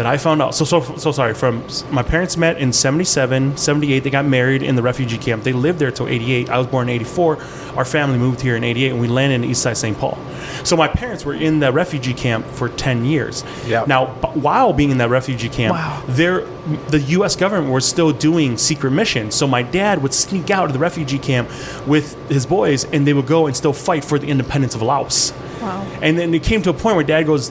that 0.00 0.06
I 0.06 0.16
found 0.16 0.40
out. 0.40 0.54
So 0.54 0.64
so 0.64 0.80
so 0.96 1.12
sorry. 1.12 1.34
From 1.34 1.62
my 1.90 2.02
parents 2.02 2.38
met 2.38 2.56
in 2.56 2.72
77, 2.72 3.58
78. 3.58 4.00
They 4.02 4.08
got 4.08 4.24
married 4.24 4.62
in 4.62 4.74
the 4.74 4.82
refugee 4.82 5.18
camp. 5.18 5.42
They 5.42 5.52
lived 5.52 5.78
there 5.78 5.90
till 5.90 6.08
88. 6.08 6.48
I 6.48 6.56
was 6.56 6.66
born 6.66 6.88
in 6.88 6.94
84. 6.94 7.36
Our 7.76 7.84
family 7.84 8.16
moved 8.18 8.40
here 8.40 8.56
in 8.56 8.64
88, 8.64 8.92
and 8.92 9.00
we 9.00 9.08
landed 9.08 9.44
in 9.44 9.50
East 9.50 9.60
Side 9.62 9.76
St. 9.76 9.96
Paul. 9.98 10.16
So 10.64 10.74
my 10.74 10.88
parents 10.88 11.22
were 11.26 11.34
in 11.34 11.60
the 11.60 11.70
refugee 11.70 12.14
camp 12.14 12.46
for 12.46 12.70
10 12.70 13.04
years. 13.04 13.44
Yeah. 13.66 13.84
Now, 13.86 14.06
b- 14.06 14.40
while 14.40 14.72
being 14.72 14.90
in 14.90 14.96
that 14.98 15.10
refugee 15.10 15.50
camp, 15.50 15.74
Wow. 15.74 16.02
there 16.08 16.46
the 16.88 17.00
U.S. 17.18 17.36
government 17.36 17.70
was 17.70 17.84
still 17.86 18.10
doing 18.10 18.56
secret 18.56 18.92
missions. 18.92 19.34
So 19.34 19.46
my 19.46 19.62
dad 19.62 20.02
would 20.02 20.14
sneak 20.14 20.50
out 20.50 20.64
of 20.66 20.72
the 20.72 20.78
refugee 20.78 21.18
camp 21.18 21.50
with 21.86 22.16
his 22.30 22.46
boys, 22.46 22.84
and 22.86 23.06
they 23.06 23.12
would 23.12 23.26
go 23.26 23.46
and 23.46 23.54
still 23.54 23.74
fight 23.74 24.02
for 24.04 24.18
the 24.18 24.28
independence 24.28 24.74
of 24.74 24.80
Laos. 24.80 25.32
Wow. 25.60 25.86
And 26.00 26.18
then 26.18 26.32
it 26.32 26.42
came 26.42 26.62
to 26.62 26.70
a 26.70 26.74
point 26.74 26.96
where 26.96 27.04
dad 27.04 27.24
goes, 27.26 27.50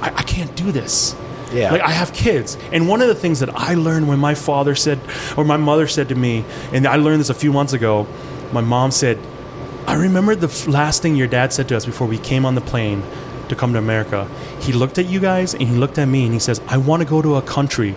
I, 0.00 0.08
I 0.08 0.22
can't 0.24 0.54
do 0.56 0.72
this. 0.72 1.14
Yeah. 1.54 1.70
Like 1.72 1.82
I 1.82 1.90
have 1.90 2.12
kids. 2.12 2.58
And 2.72 2.88
one 2.88 3.00
of 3.00 3.08
the 3.08 3.14
things 3.14 3.40
that 3.40 3.50
I 3.54 3.74
learned 3.74 4.08
when 4.08 4.18
my 4.18 4.34
father 4.34 4.74
said 4.74 4.98
or 5.36 5.44
my 5.44 5.56
mother 5.56 5.86
said 5.86 6.08
to 6.08 6.14
me, 6.14 6.44
and 6.72 6.86
I 6.86 6.96
learned 6.96 7.20
this 7.20 7.30
a 7.30 7.34
few 7.34 7.52
months 7.52 7.72
ago, 7.72 8.06
my 8.52 8.60
mom 8.60 8.90
said, 8.90 9.18
I 9.86 9.94
remember 9.94 10.34
the 10.34 10.70
last 10.70 11.02
thing 11.02 11.14
your 11.16 11.26
dad 11.28 11.52
said 11.52 11.68
to 11.68 11.76
us 11.76 11.84
before 11.86 12.06
we 12.06 12.18
came 12.18 12.44
on 12.46 12.54
the 12.54 12.60
plane 12.60 13.02
to 13.48 13.54
come 13.54 13.72
to 13.74 13.78
America. 13.78 14.26
He 14.60 14.72
looked 14.72 14.98
at 14.98 15.06
you 15.06 15.20
guys 15.20 15.52
and 15.54 15.62
he 15.62 15.74
looked 15.74 15.98
at 15.98 16.06
me 16.06 16.24
and 16.24 16.32
he 16.32 16.38
says, 16.38 16.60
I 16.66 16.78
want 16.78 17.02
to 17.02 17.08
go 17.08 17.20
to 17.22 17.36
a 17.36 17.42
country 17.42 17.92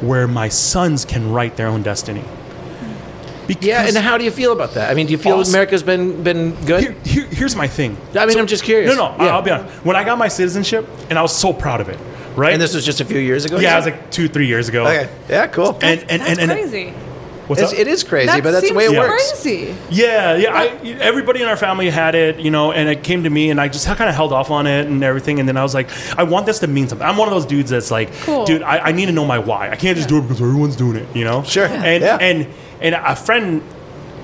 where 0.00 0.28
my 0.28 0.48
sons 0.48 1.04
can 1.04 1.32
write 1.32 1.56
their 1.56 1.66
own 1.68 1.82
destiny. 1.82 2.22
Because 3.46 3.64
Yeah, 3.66 3.86
and 3.86 3.96
how 3.96 4.18
do 4.18 4.24
you 4.24 4.30
feel 4.30 4.52
about 4.52 4.74
that? 4.74 4.90
I 4.90 4.94
mean, 4.94 5.06
do 5.06 5.12
you 5.12 5.18
feel 5.18 5.38
Awesome. 5.38 5.54
America's 5.54 5.82
been 5.82 6.22
been 6.22 6.54
good? 6.66 6.82
here, 6.82 6.92
here, 7.04 7.24
here's 7.24 7.56
my 7.56 7.66
thing. 7.66 7.96
I 8.14 8.26
mean, 8.26 8.38
I'm 8.38 8.46
just 8.46 8.62
curious. 8.62 8.94
No, 8.94 9.16
no, 9.16 9.24
Yeah. 9.24 9.34
I'll 9.34 9.42
be 9.42 9.50
honest. 9.50 9.74
When 9.84 9.96
I 9.96 10.04
got 10.04 10.18
my 10.18 10.28
citizenship, 10.28 10.86
and 11.08 11.18
I 11.18 11.22
was 11.22 11.34
so 11.34 11.52
proud 11.54 11.80
of 11.80 11.88
it, 11.88 11.98
right? 12.38 12.52
And 12.52 12.62
this 12.62 12.74
was 12.74 12.84
just 12.84 13.00
a 13.00 13.04
few 13.04 13.18
years 13.18 13.44
ago. 13.44 13.58
yeah, 13.58 13.74
it 13.74 13.76
was 13.76 13.84
like 13.86 14.10
two, 14.10 14.28
three 14.28 14.46
years 14.46 14.68
ago. 14.68 14.86
okay. 14.86 15.08
Yeah, 15.28 15.46
cool. 15.48 15.78
And 15.82 16.00
and 16.10 16.22
That's 16.22 16.38
and, 16.38 16.50
and 16.50 16.50
crazy. 16.50 16.90
what's 17.46 17.60
It's, 17.62 17.72
up? 17.72 17.78
it 17.78 17.86
is 17.88 18.04
crazy, 18.04 18.26
that 18.26 18.42
but 18.42 18.52
that's 18.52 18.68
the 18.68 18.74
way 18.74 18.84
it 18.84 18.90
seems 18.90 18.98
works. 18.98 19.42
Crazy. 19.42 19.76
Yeah, 19.90 20.36
yeah. 20.36 20.54
I, 20.54 20.66
everybody 21.00 21.42
in 21.42 21.48
our 21.48 21.56
family 21.56 21.90
had 21.90 22.14
it, 22.14 22.38
you 22.38 22.50
know, 22.50 22.72
and 22.72 22.88
it 22.88 23.02
came 23.02 23.24
to 23.24 23.30
me, 23.30 23.50
and 23.50 23.60
I 23.60 23.68
just 23.68 23.86
kind 23.86 24.08
of 24.08 24.14
held 24.14 24.32
off 24.32 24.50
on 24.50 24.66
it 24.66 24.86
and 24.86 25.02
everything. 25.02 25.40
And 25.40 25.48
then 25.48 25.56
I 25.56 25.62
was 25.62 25.74
like, 25.74 25.88
I 26.18 26.22
want 26.24 26.46
this 26.46 26.58
to 26.60 26.66
mean 26.66 26.88
something. 26.88 27.06
I'm 27.06 27.16
one 27.16 27.28
of 27.28 27.34
those 27.34 27.46
dudes 27.46 27.70
that's 27.70 27.90
like, 27.90 28.12
Cool. 28.22 28.44
dude, 28.44 28.62
I, 28.62 28.78
I 28.88 28.92
need 28.92 29.06
to 29.06 29.12
know 29.12 29.24
my 29.26 29.38
why. 29.38 29.70
I 29.70 29.76
can't 29.76 29.96
just 29.96 30.08
do 30.08 30.18
it 30.18 30.22
because 30.22 30.40
everyone's 30.40 30.76
doing 30.76 30.96
it, 30.96 31.08
you 31.16 31.24
know. 31.24 31.42
Sure. 31.42 31.66
And 31.66 32.02
Yeah. 32.02 32.16
and 32.20 32.46
and 32.80 32.94
a 32.94 33.16
friend 33.16 33.62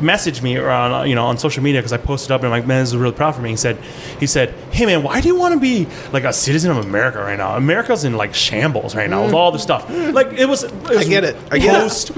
messaged 0.00 0.42
me 0.42 0.58
on 0.58 0.92
uh, 0.92 1.02
you 1.04 1.14
know 1.14 1.26
on 1.26 1.38
social 1.38 1.62
media 1.62 1.80
because 1.80 1.92
I 1.92 1.96
posted 1.98 2.30
up 2.32 2.40
and 2.42 2.46
I'm 2.46 2.50
like, 2.60 2.66
man, 2.66 2.82
this 2.82 2.90
is 2.90 2.96
really 2.96 3.14
proud 3.14 3.34
for 3.34 3.42
me. 3.42 3.50
He 3.50 3.56
said, 3.56 3.76
he 4.20 4.26
said, 4.26 4.50
hey 4.72 4.86
man, 4.86 5.02
why 5.02 5.20
do 5.20 5.28
you 5.28 5.36
want 5.36 5.54
to 5.54 5.60
be 5.60 5.86
like 6.12 6.24
a 6.24 6.32
citizen 6.32 6.70
of 6.70 6.78
America 6.78 7.18
right 7.18 7.38
now? 7.38 7.56
America's 7.56 8.04
in 8.04 8.16
like 8.16 8.34
shambles 8.34 8.94
right 8.94 9.08
now 9.08 9.24
with 9.24 9.34
all 9.34 9.52
the 9.52 9.58
stuff. 9.58 9.88
Like 9.90 10.32
it 10.32 10.46
was, 10.46 10.64
it 10.64 10.72
was 10.82 11.06
Mm. 11.06 11.08
get 11.08 11.24
it. 11.24 11.36
I 11.50 11.58
get 11.58 11.74
it. 11.74 11.78
post 11.80 12.12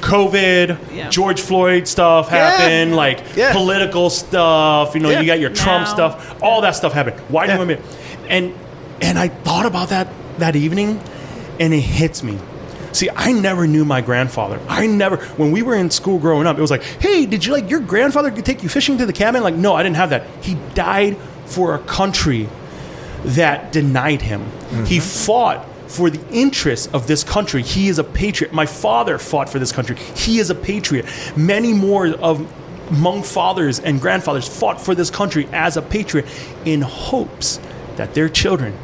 COVID, 0.00 0.78
Yeah. 0.94 1.08
George 1.10 1.40
Floyd 1.40 1.88
stuff 1.88 2.28
happened, 2.28 2.94
like 2.94 3.20
Yeah. 3.36 3.52
political 3.52 4.10
stuff. 4.10 4.94
You 4.94 5.00
know, 5.00 5.10
Yeah. 5.10 5.20
you 5.20 5.26
got 5.26 5.40
your 5.40 5.50
Trump 5.50 5.86
Now. 5.86 5.92
stuff. 5.92 6.34
All 6.42 6.60
that 6.60 6.76
stuff 6.76 6.92
happened. 6.92 7.16
Why 7.28 7.46
do 7.46 7.52
Yeah. 7.52 7.54
you 7.58 7.66
want 7.66 7.70
me? 7.70 7.86
And 8.28 8.52
and 9.00 9.18
I 9.18 9.28
thought 9.28 9.66
about 9.66 9.88
that 9.90 10.08
that 10.38 10.54
evening, 10.56 11.00
and 11.58 11.74
it 11.74 11.80
hits 11.80 12.22
me. 12.22 12.38
See, 12.98 13.08
I 13.14 13.30
never 13.30 13.68
knew 13.68 13.84
my 13.84 14.00
grandfather. 14.00 14.58
I 14.68 14.88
never, 14.88 15.18
when 15.36 15.52
we 15.52 15.62
were 15.62 15.76
in 15.76 15.88
school 15.88 16.18
growing 16.18 16.48
up, 16.48 16.58
it 16.58 16.60
was 16.60 16.72
like, 16.72 16.82
hey, 16.82 17.26
did 17.26 17.46
you 17.46 17.52
like 17.52 17.70
your 17.70 17.78
grandfather 17.78 18.28
take 18.32 18.64
you 18.64 18.68
fishing 18.68 18.98
to 18.98 19.06
the 19.06 19.12
cabin? 19.12 19.44
Like, 19.44 19.54
no, 19.54 19.76
I 19.76 19.84
didn't 19.84 19.94
have 19.94 20.10
that. 20.10 20.26
He 20.42 20.56
died 20.74 21.16
for 21.46 21.76
a 21.76 21.78
country 21.78 22.48
that 23.22 23.70
denied 23.70 24.20
him. 24.20 24.40
He 24.84 24.98
mm-hmm. 24.98 25.26
fought 25.26 25.64
for 25.86 26.10
the 26.10 26.20
interests 26.32 26.88
of 26.88 27.06
this 27.06 27.22
country. 27.22 27.62
He 27.62 27.86
is 27.86 28.00
a 28.00 28.04
patriot. 28.04 28.52
My 28.52 28.66
father 28.66 29.16
fought 29.18 29.48
for 29.48 29.60
this 29.60 29.70
country. 29.70 29.94
He 30.16 30.40
is 30.40 30.50
a 30.50 30.56
patriot. 30.56 31.06
Many 31.36 31.72
more 31.74 32.08
of 32.08 32.52
Hmong 32.88 33.24
fathers 33.24 33.78
and 33.78 34.00
grandfathers 34.00 34.48
fought 34.48 34.80
for 34.80 34.96
this 34.96 35.08
country 35.08 35.48
as 35.52 35.76
a 35.76 35.82
patriot 35.82 36.26
in 36.64 36.80
hopes 36.80 37.60
that 37.94 38.14
their 38.14 38.28
children 38.28 38.76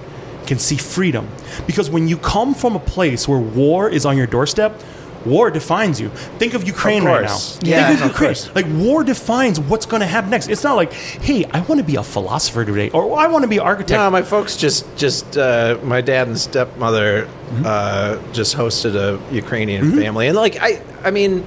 can 0.47 0.59
see 0.59 0.77
freedom. 0.77 1.29
Because 1.67 1.91
when 1.91 2.09
you 2.09 2.17
come 2.17 2.55
from 2.55 2.77
a 2.77 2.81
place 2.81 3.27
where 3.29 3.39
war 3.39 3.89
is 3.89 4.05
on 4.07 4.17
your 4.17 4.27
doorstep, 4.27 4.81
war 5.25 5.51
defines 5.51 5.99
you. 5.99 6.11
Think 6.39 6.53
of 6.53 6.67
Ukraine 6.67 7.03
right 7.05 7.25
now. 7.25 7.39
Yeah, 7.63 7.89
Think 7.89 8.01
of 8.01 8.07
of 8.07 8.11
Ukraine. 8.13 8.29
course. 8.29 8.55
Like 8.55 8.67
war 8.69 9.03
defines 9.05 9.59
what's 9.59 9.87
going 9.87 10.01
to 10.01 10.07
happen 10.07 10.29
next. 10.31 10.49
It's 10.49 10.63
not 10.65 10.75
like, 10.77 10.93
hey, 10.93 11.47
I 11.47 11.61
want 11.61 11.79
to 11.79 11.85
be 11.85 11.97
a 11.97 12.03
philosopher 12.03 12.63
today, 12.65 12.91
or 12.91 13.19
I 13.19 13.27
want 13.29 13.43
to 13.43 13.49
be 13.49 13.57
an 13.57 13.63
architect. 13.63 13.99
No, 13.99 14.11
my 14.11 14.23
folks 14.23 14.57
just 14.57 14.85
just 14.97 15.39
uh, 15.39 15.79
my 15.83 16.01
dad 16.01 16.29
and 16.29 16.39
stepmother 16.39 17.29
Mm-hmm. 17.45 17.63
uh, 17.67 18.33
just 18.33 18.57
hosted 18.57 18.95
a 18.97 19.21
Ukrainian 19.33 19.93
family, 20.01 20.27
and 20.29 20.37
like 20.37 20.57
I 20.61 20.83
I 21.05 21.11
mean, 21.11 21.47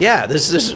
yeah, 0.00 0.26
this 0.26 0.52
is 0.52 0.74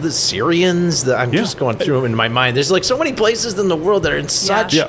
the 0.00 0.12
Syrians. 0.12 1.04
The, 1.04 1.16
I'm 1.16 1.32
Yeah. 1.32 1.40
just 1.40 1.58
going 1.58 1.78
through 1.78 1.96
them 1.96 2.04
in 2.06 2.14
my 2.14 2.28
mind. 2.28 2.54
There's 2.56 2.70
like 2.70 2.84
so 2.84 2.96
many 2.98 3.12
places 3.12 3.58
in 3.58 3.68
the 3.68 3.76
world 3.76 4.02
that 4.04 4.12
are 4.12 4.18
in 4.18 4.28
such 4.28 4.74
Yeah. 4.74 4.88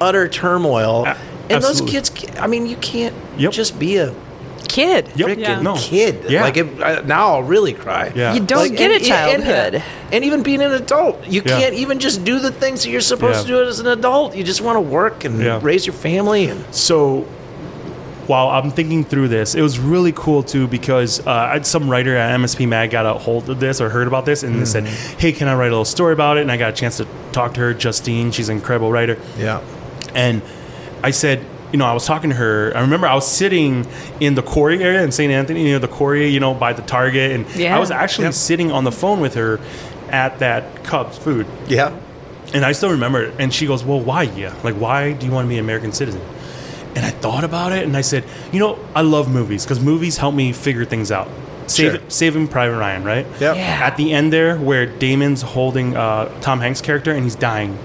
utter 0.00 0.28
turmoil, 0.28 1.04
A- 1.06 1.16
and 1.50 1.62
those 1.62 1.80
kids. 1.80 2.10
I 2.38 2.46
mean, 2.46 2.66
you 2.66 2.76
can't 2.76 3.14
Yep. 3.38 3.52
just 3.52 3.78
be 3.78 3.96
a 3.96 4.14
Kid. 4.66 5.08
Yep. 5.14 5.28
freaking 5.28 5.38
Yeah. 5.40 5.60
No. 5.60 5.74
kid. 5.76 6.24
Yeah. 6.28 6.42
Like 6.42 6.56
it, 6.56 6.66
I, 6.82 7.00
now, 7.02 7.34
I'll 7.34 7.42
really 7.44 7.74
cry. 7.74 8.10
Yeah. 8.12 8.34
You 8.34 8.40
don't 8.40 8.70
Like, 8.70 8.76
get 8.76 8.90
and- 8.90 9.02
a 9.02 9.06
childhood. 9.06 9.74
And, 9.74 9.82
and 10.10 10.24
even 10.24 10.42
being 10.42 10.60
an 10.62 10.72
adult, 10.72 11.24
you 11.28 11.42
Yeah. 11.44 11.60
can't 11.60 11.74
even 11.74 12.00
just 12.00 12.24
do 12.24 12.40
the 12.40 12.50
things 12.50 12.82
that 12.82 12.90
you're 12.90 13.00
supposed 13.00 13.42
to 13.42 13.46
do 13.46 13.62
as 13.62 13.78
an 13.78 13.86
adult. 13.86 14.34
You 14.34 14.42
just 14.42 14.62
want 14.62 14.76
to 14.76 14.80
work 14.80 15.24
and 15.24 15.40
Yeah. 15.40 15.60
raise 15.62 15.86
your 15.86 15.92
family. 15.94 16.46
And 16.46 16.64
So 16.72 17.24
while 18.26 18.48
I'm 18.48 18.70
thinking 18.72 19.04
through 19.04 19.28
this, 19.28 19.54
it 19.54 19.62
was 19.62 19.78
really 19.78 20.12
cool 20.12 20.42
too 20.42 20.66
because 20.66 21.24
uh, 21.24 21.62
some 21.62 21.88
writer 21.88 22.16
at 22.16 22.34
MSP 22.40 22.66
Mag 22.66 22.90
got 22.90 23.06
a 23.06 23.12
hold 23.12 23.48
of 23.50 23.60
this 23.60 23.80
or 23.80 23.90
heard 23.90 24.08
about 24.08 24.24
this 24.24 24.42
and 24.42 24.60
they 24.60 24.64
said, 24.64 24.86
"Hey, 24.86 25.30
can 25.30 25.46
I 25.46 25.54
write 25.54 25.66
a 25.68 25.70
little 25.70 25.84
story 25.84 26.14
about 26.14 26.38
it?" 26.38 26.40
And 26.40 26.50
I 26.50 26.56
got 26.56 26.70
a 26.70 26.72
chance 26.76 26.96
to 26.96 27.06
talk 27.32 27.54
to 27.54 27.60
her, 27.60 27.74
Justine. 27.74 28.32
She's 28.32 28.48
an 28.48 28.56
incredible 28.56 28.90
writer. 28.90 29.18
yeah, 29.38 29.60
and 30.14 30.40
I 31.04 31.10
said, 31.10 31.44
you 31.72 31.78
know, 31.78 31.86
I 31.86 31.92
was 31.92 32.06
talking 32.06 32.30
to 32.30 32.36
her. 32.36 32.72
I 32.74 32.80
remember 32.80 33.06
I 33.06 33.14
was 33.14 33.26
sitting 33.30 33.86
in 34.20 34.34
the 34.34 34.42
Quarry 34.42 34.82
area 34.82 35.02
in 35.02 35.12
St. 35.12 35.30
Anthony, 35.32 35.66
you 35.66 35.72
know, 35.72 35.78
the 35.80 35.88
Quarry, 35.88 36.28
you 36.28 36.40
know, 36.40 36.54
by 36.54 36.72
the 36.72 36.82
Target, 36.82 37.32
and 37.32 37.46
Yeah. 37.56 37.76
I 37.76 37.78
was 37.80 37.90
actually 37.90 38.24
Yep. 38.26 38.34
sitting 38.34 38.72
on 38.72 38.84
the 38.84 38.92
phone 38.92 39.20
with 39.20 39.34
her 39.34 39.60
at 40.10 40.38
that 40.38 40.84
Cubs 40.84 41.18
food. 41.18 41.46
Yeah. 41.68 41.90
And 42.54 42.64
I 42.64 42.72
still 42.72 42.90
remember 42.90 43.22
it. 43.22 43.34
And 43.38 43.52
she 43.52 43.66
goes, 43.66 43.82
Well, 43.84 44.00
why, 44.00 44.22
yeah? 44.22 44.52
Like, 44.62 44.76
why 44.76 45.12
do 45.12 45.26
you 45.26 45.32
want 45.32 45.46
to 45.46 45.48
be 45.48 45.58
an 45.58 45.64
American 45.64 45.92
citizen? 45.92 46.20
And 46.96 47.04
I 47.04 47.10
thought 47.10 47.42
about 47.44 47.72
it 47.72 47.82
and 47.84 47.96
I 47.96 48.02
said, 48.02 48.22
You 48.52 48.60
know, 48.60 48.78
I 48.94 49.00
love 49.02 49.28
movies 49.28 49.64
because 49.64 49.80
movies 49.80 50.16
help 50.18 50.34
me 50.34 50.52
figure 50.52 50.84
things 50.84 51.10
out. 51.10 51.28
Save, 51.66 51.92
Sure. 51.92 52.00
Saving 52.08 52.46
Private 52.46 52.78
Ryan, 52.78 53.02
right? 53.02 53.26
Yep. 53.40 53.56
Yeah. 53.56 53.80
At 53.82 53.96
the 53.96 54.12
end 54.12 54.32
there, 54.32 54.56
where 54.56 54.86
Damon's 54.86 55.42
holding 55.42 55.96
uh, 55.96 56.28
Tom 56.40 56.60
Hanks' 56.60 56.80
character 56.80 57.10
and 57.10 57.24
he's 57.24 57.34
dying, 57.34 57.76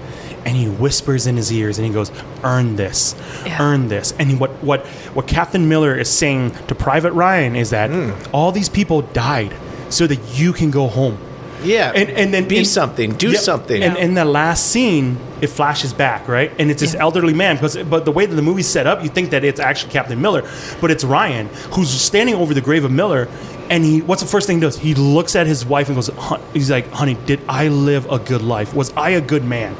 and 0.44 0.56
he 0.56 0.66
whispers 0.68 1.26
in 1.26 1.36
his 1.36 1.52
ears 1.52 1.78
and 1.78 1.86
he 1.86 1.92
goes, 1.92 2.10
"Earn 2.42 2.76
this, 2.76 3.14
Yeah. 3.46 3.60
earn 3.62 3.88
this." 3.88 4.12
And 4.18 4.38
what 4.40 4.50
what 4.62 4.86
what 5.14 5.26
Captain 5.26 5.68
Miller 5.68 5.94
is 5.96 6.08
saying 6.08 6.52
to 6.68 6.74
Private 6.74 7.12
Ryan 7.12 7.56
is 7.56 7.70
that 7.70 7.90
Hmm. 7.90 8.10
all 8.32 8.52
these 8.52 8.68
people 8.68 9.02
died 9.12 9.52
so 9.88 10.06
that 10.06 10.18
you 10.34 10.52
can 10.52 10.70
go 10.70 10.86
home. 10.86 11.18
Yeah. 11.62 11.92
And 11.94 12.08
and 12.10 12.32
then 12.32 12.44
be 12.48 12.58
in- 12.60 12.64
something, 12.64 13.12
do 13.12 13.32
Yeah, 13.32 13.38
something. 13.40 13.82
And 13.82 13.98
in 13.98 14.14
the 14.14 14.24
last 14.24 14.66
scene, 14.70 15.18
it 15.42 15.48
flashes 15.50 15.92
back, 15.92 16.26
right? 16.26 16.50
And 16.58 16.70
it's 16.70 16.80
this 16.80 16.94
elderly 16.94 17.34
man 17.34 17.56
because, 17.56 17.76
but 17.76 18.06
the 18.06 18.12
way 18.12 18.24
that 18.24 18.34
the 18.34 18.40
movie's 18.42 18.66
set 18.66 18.86
up, 18.86 19.02
you 19.02 19.10
think 19.10 19.28
that 19.30 19.44
it's 19.44 19.60
actually 19.60 19.92
Captain 19.92 20.20
Miller, 20.22 20.42
but 20.80 20.90
it's 20.90 21.04
Ryan 21.04 21.50
who's 21.72 21.90
standing 21.90 22.34
over 22.34 22.54
the 22.54 22.62
grave 22.62 22.84
of 22.84 22.90
Miller. 22.92 23.28
And 23.70 23.84
he, 23.84 24.02
what's 24.02 24.20
the 24.20 24.28
first 24.28 24.48
thing 24.48 24.56
he 24.56 24.60
does? 24.60 24.76
He 24.76 24.94
looks 24.94 25.36
at 25.36 25.46
his 25.46 25.64
wife 25.64 25.88
and 25.88 25.96
goes, 25.96 26.10
he's 26.52 26.70
like, 26.70 26.90
honey, 26.90 27.14
did 27.24 27.40
I 27.48 27.68
live 27.68 28.10
a 28.10 28.18
good 28.18 28.42
life? 28.42 28.74
Was 28.74 28.92
I 28.94 29.10
a 29.10 29.20
good 29.20 29.44
man? 29.44 29.76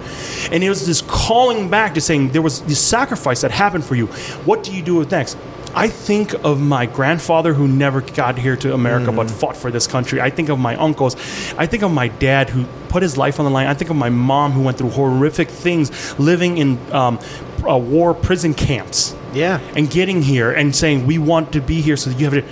And 0.52 0.62
it 0.62 0.68
was 0.68 0.86
this 0.86 1.02
calling 1.02 1.68
back 1.68 1.94
to 1.94 2.00
saying, 2.00 2.30
there 2.30 2.40
was 2.40 2.62
this 2.62 2.80
sacrifice 2.80 3.40
that 3.40 3.50
happened 3.50 3.84
for 3.84 3.96
you. 3.96 4.06
What 4.46 4.62
do 4.62 4.72
you 4.72 4.82
do 4.82 4.94
with 4.94 5.10
next? 5.10 5.36
I 5.74 5.88
think 5.88 6.34
of 6.44 6.60
my 6.60 6.86
grandfather 6.86 7.54
who 7.54 7.68
never 7.68 8.00
got 8.00 8.38
here 8.38 8.56
to 8.56 8.74
America 8.74 9.12
but 9.12 9.30
fought 9.30 9.56
for 9.56 9.70
this 9.70 9.86
country. 9.86 10.20
I 10.20 10.30
think 10.30 10.48
of 10.48 10.58
my 10.58 10.74
uncles. 10.76 11.14
I 11.56 11.66
think 11.66 11.82
of 11.84 11.92
my 11.92 12.08
dad 12.08 12.50
who 12.50 12.64
put 12.88 13.02
his 13.02 13.16
life 13.16 13.38
on 13.38 13.44
the 13.44 13.50
line. 13.50 13.68
I 13.68 13.74
think 13.74 13.90
of 13.90 13.96
my 13.96 14.08
mom 14.08 14.52
who 14.52 14.62
went 14.62 14.78
through 14.78 14.90
horrific 14.90 15.48
things 15.48 16.18
living 16.18 16.58
in 16.58 16.92
um, 16.92 17.20
uh, 17.64 17.76
war 17.76 18.14
prison 18.14 18.52
camps 18.52 19.14
yeah. 19.32 19.60
and 19.76 19.88
getting 19.88 20.22
here 20.22 20.50
and 20.50 20.74
saying, 20.74 21.06
we 21.06 21.18
want 21.18 21.52
to 21.52 21.60
be 21.60 21.80
here 21.80 21.96
so 21.96 22.10
that 22.10 22.18
you 22.18 22.24
have 22.24 22.34
it. 22.34 22.44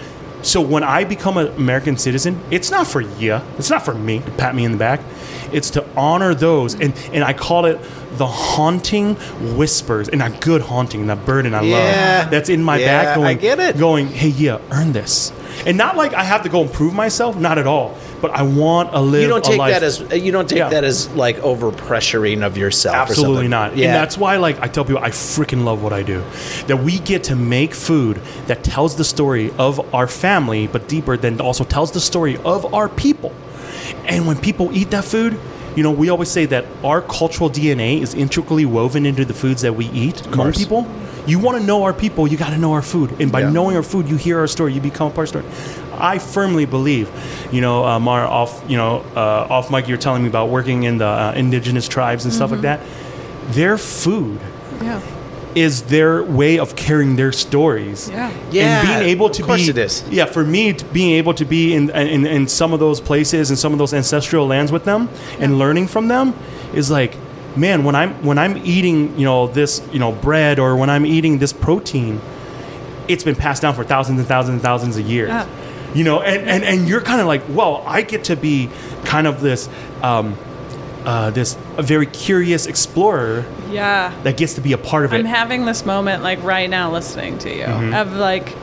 So 0.42 0.60
when 0.60 0.82
I 0.84 1.04
become 1.04 1.36
an 1.36 1.48
American 1.56 1.96
citizen, 1.96 2.40
it's 2.50 2.70
not 2.70 2.86
for 2.86 3.00
you. 3.00 3.40
It's 3.58 3.70
not 3.70 3.84
for 3.84 3.94
me 3.94 4.20
to 4.20 4.30
pat 4.32 4.54
me 4.54 4.64
in 4.64 4.72
the 4.72 4.78
back. 4.78 5.00
It's 5.52 5.70
to 5.70 5.84
honor 5.96 6.34
those. 6.34 6.74
And, 6.74 6.94
and 7.12 7.24
I 7.24 7.32
call 7.32 7.64
it 7.66 7.80
the 8.18 8.26
haunting 8.26 9.14
whispers 9.56 10.08
and 10.08 10.20
that 10.20 10.40
good 10.40 10.62
haunting, 10.62 11.00
and 11.02 11.10
that 11.10 11.24
burden 11.24 11.54
I 11.54 11.62
Yeah. 11.62 12.20
love 12.22 12.30
that's 12.30 12.48
in 12.48 12.62
my 12.62 12.78
Yeah, 12.78 12.86
back 13.04 13.14
going, 13.16 13.26
I 13.28 13.34
get 13.34 13.58
it. 13.60 13.78
going, 13.78 14.08
hey, 14.08 14.28
yeah, 14.28 14.58
earn 14.70 14.92
this. 14.92 15.32
And 15.66 15.76
not 15.76 15.96
like 15.96 16.14
I 16.14 16.22
have 16.24 16.42
to 16.44 16.48
go 16.48 16.62
and 16.62 16.72
prove 16.72 16.94
myself, 16.94 17.36
not 17.36 17.58
at 17.58 17.66
all. 17.66 17.96
But 18.20 18.32
I 18.32 18.42
want 18.42 18.92
to 18.92 19.00
live 19.00 19.22
You 19.22 19.28
don't 19.28 19.44
take 19.44 19.58
that 19.58 19.82
as 19.82 20.00
you 20.12 20.32
don't 20.32 20.48
take 20.48 20.58
Yeah. 20.58 20.70
that 20.70 20.84
as 20.84 21.08
like 21.10 21.38
over 21.38 21.70
pressuring 21.70 22.44
of 22.44 22.56
yourself. 22.58 22.96
Absolutely 22.96 23.34
something. 23.36 23.50
not. 23.50 23.76
Yeah. 23.76 23.86
And 23.86 23.94
that's 23.94 24.18
why, 24.18 24.36
like, 24.36 24.60
I 24.60 24.66
tell 24.68 24.84
people, 24.84 25.02
I 25.02 25.10
freaking 25.10 25.64
love 25.64 25.82
what 25.82 25.92
I 25.92 26.02
do. 26.02 26.24
That 26.66 26.78
we 26.78 26.98
get 26.98 27.24
to 27.24 27.36
make 27.36 27.74
food 27.74 28.20
that 28.46 28.62
tells 28.64 28.96
the 28.96 29.04
story 29.04 29.52
of 29.58 29.94
our 29.94 30.06
family, 30.06 30.66
but 30.66 30.88
deeper 30.88 31.16
than 31.16 31.40
also 31.40 31.64
tells 31.64 31.92
the 31.92 32.00
story 32.00 32.36
of 32.44 32.72
our 32.74 32.88
people. 32.88 33.32
And 34.06 34.26
when 34.26 34.36
people 34.36 34.70
eat 34.76 34.90
that 34.90 35.04
food, 35.04 35.38
you 35.76 35.82
know, 35.82 35.90
we 35.92 36.08
always 36.08 36.28
say 36.30 36.44
that 36.46 36.64
our 36.82 37.00
cultural 37.00 37.48
DNA 37.48 38.00
is 38.02 38.14
intricately 38.14 38.64
woven 38.66 39.06
into 39.06 39.24
the 39.24 39.34
foods 39.34 39.62
that 39.62 39.74
we 39.74 39.86
eat. 39.90 40.22
Course. 40.32 40.58
people, 40.58 40.86
you 41.28 41.38
want 41.38 41.58
to 41.58 41.64
know 41.64 41.84
our 41.84 41.92
people, 41.92 42.26
you 42.26 42.36
got 42.36 42.50
to 42.50 42.58
know 42.58 42.72
our 42.72 42.82
food. 42.82 43.20
And 43.20 43.30
by 43.30 43.40
Yeah. 43.40 43.50
knowing 43.50 43.76
our 43.76 43.82
food, 43.82 44.08
you 44.08 44.16
hear 44.16 44.38
our 44.38 44.46
story, 44.46 44.72
you 44.72 44.80
become 44.80 45.08
a 45.08 45.10
part 45.10 45.28
of 45.28 45.36
our 45.36 45.42
story. 45.42 45.98
I 46.00 46.18
firmly 46.18 46.64
believe, 46.64 47.08
you 47.52 47.60
know, 47.60 47.84
uh, 47.84 47.98
Mara, 47.98 48.26
off, 48.28 48.62
you 48.68 48.76
know, 48.76 49.02
uh, 49.16 49.46
off 49.54 49.70
mic, 49.70 49.88
you're 49.88 49.98
telling 49.98 50.22
me 50.22 50.28
about 50.28 50.48
working 50.48 50.84
in 50.84 50.98
the 50.98 51.06
uh, 51.06 51.32
indigenous 51.36 51.88
tribes 51.88 52.24
and 52.24 52.32
stuff 52.32 52.50
like 52.52 52.60
that. 52.62 52.80
Their 53.50 53.76
food 53.78 54.38
Yeah. 54.82 55.00
is 55.54 55.82
their 55.82 56.22
way 56.22 56.58
of 56.58 56.76
carrying 56.76 57.16
their 57.16 57.32
stories. 57.32 58.08
Yeah. 58.12 58.30
Yeah, 58.52 58.62
and 58.80 58.86
being 58.88 59.10
able 59.10 59.28
to 59.30 59.42
of 59.42 59.48
course 59.48 59.64
be, 59.64 59.70
it 59.70 59.78
is. 59.78 60.04
Yeah, 60.10 60.26
for 60.26 60.44
me, 60.44 60.72
to 60.72 60.84
being 60.92 61.12
able 61.16 61.34
to 61.34 61.44
be 61.44 61.74
in, 61.74 61.90
in 61.90 62.26
in 62.26 62.46
some 62.46 62.72
of 62.72 62.78
those 62.80 63.00
places 63.00 63.50
and 63.50 63.58
some 63.58 63.72
of 63.72 63.78
those 63.78 63.92
ancestral 63.92 64.46
lands 64.46 64.70
with 64.70 64.84
them 64.84 65.08
and 65.40 65.58
learning 65.58 65.88
from 65.88 66.08
them 66.08 66.32
is 66.74 66.90
like, 66.90 67.16
man, 67.56 67.84
when 67.84 67.94
I'm 67.94 68.14
when 68.24 68.38
I'm 68.38 68.56
eating, 68.58 69.18
you 69.18 69.24
know, 69.24 69.46
this, 69.48 69.82
you 69.92 69.98
know, 69.98 70.12
bread 70.12 70.58
or 70.58 70.76
when 70.76 70.90
I'm 70.90 71.04
eating 71.06 71.38
this 71.38 71.52
protein, 71.52 72.20
it's 73.08 73.24
been 73.24 73.36
passed 73.36 73.62
down 73.62 73.74
for 73.74 73.84
thousands 73.84 74.18
and 74.18 74.28
thousands 74.28 74.54
and 74.54 74.62
thousands 74.62 74.96
of 74.96 75.06
years. 75.06 75.28
Yeah. 75.28 75.46
You 75.94 76.04
know, 76.04 76.20
and, 76.20 76.46
and, 76.48 76.64
and 76.64 76.86
you're 76.88 77.00
kind 77.00 77.20
of 77.20 77.26
like, 77.26 77.42
well, 77.48 77.82
I 77.86 78.02
get 78.02 78.24
to 78.24 78.36
be 78.36 78.68
kind 79.06 79.26
of 79.26 79.40
this, 79.40 79.70
um, 80.02 80.36
uh, 81.04 81.30
this 81.30 81.56
a 81.78 81.82
very 81.82 82.04
curious 82.04 82.66
explorer 82.66 83.46
Yeah. 83.70 84.12
that 84.24 84.36
gets 84.36 84.54
to 84.54 84.60
be 84.60 84.74
a 84.74 84.78
part 84.78 85.06
of 85.06 85.14
it. 85.14 85.16
I'm 85.16 85.24
having 85.24 85.64
this 85.64 85.86
moment 85.86 86.22
like 86.22 86.42
right 86.42 86.68
now 86.68 86.90
listening 86.92 87.38
to 87.38 87.48
you 87.54 87.64
Mm-hmm. 87.64 87.94
of 87.94 88.12
like 88.12 88.54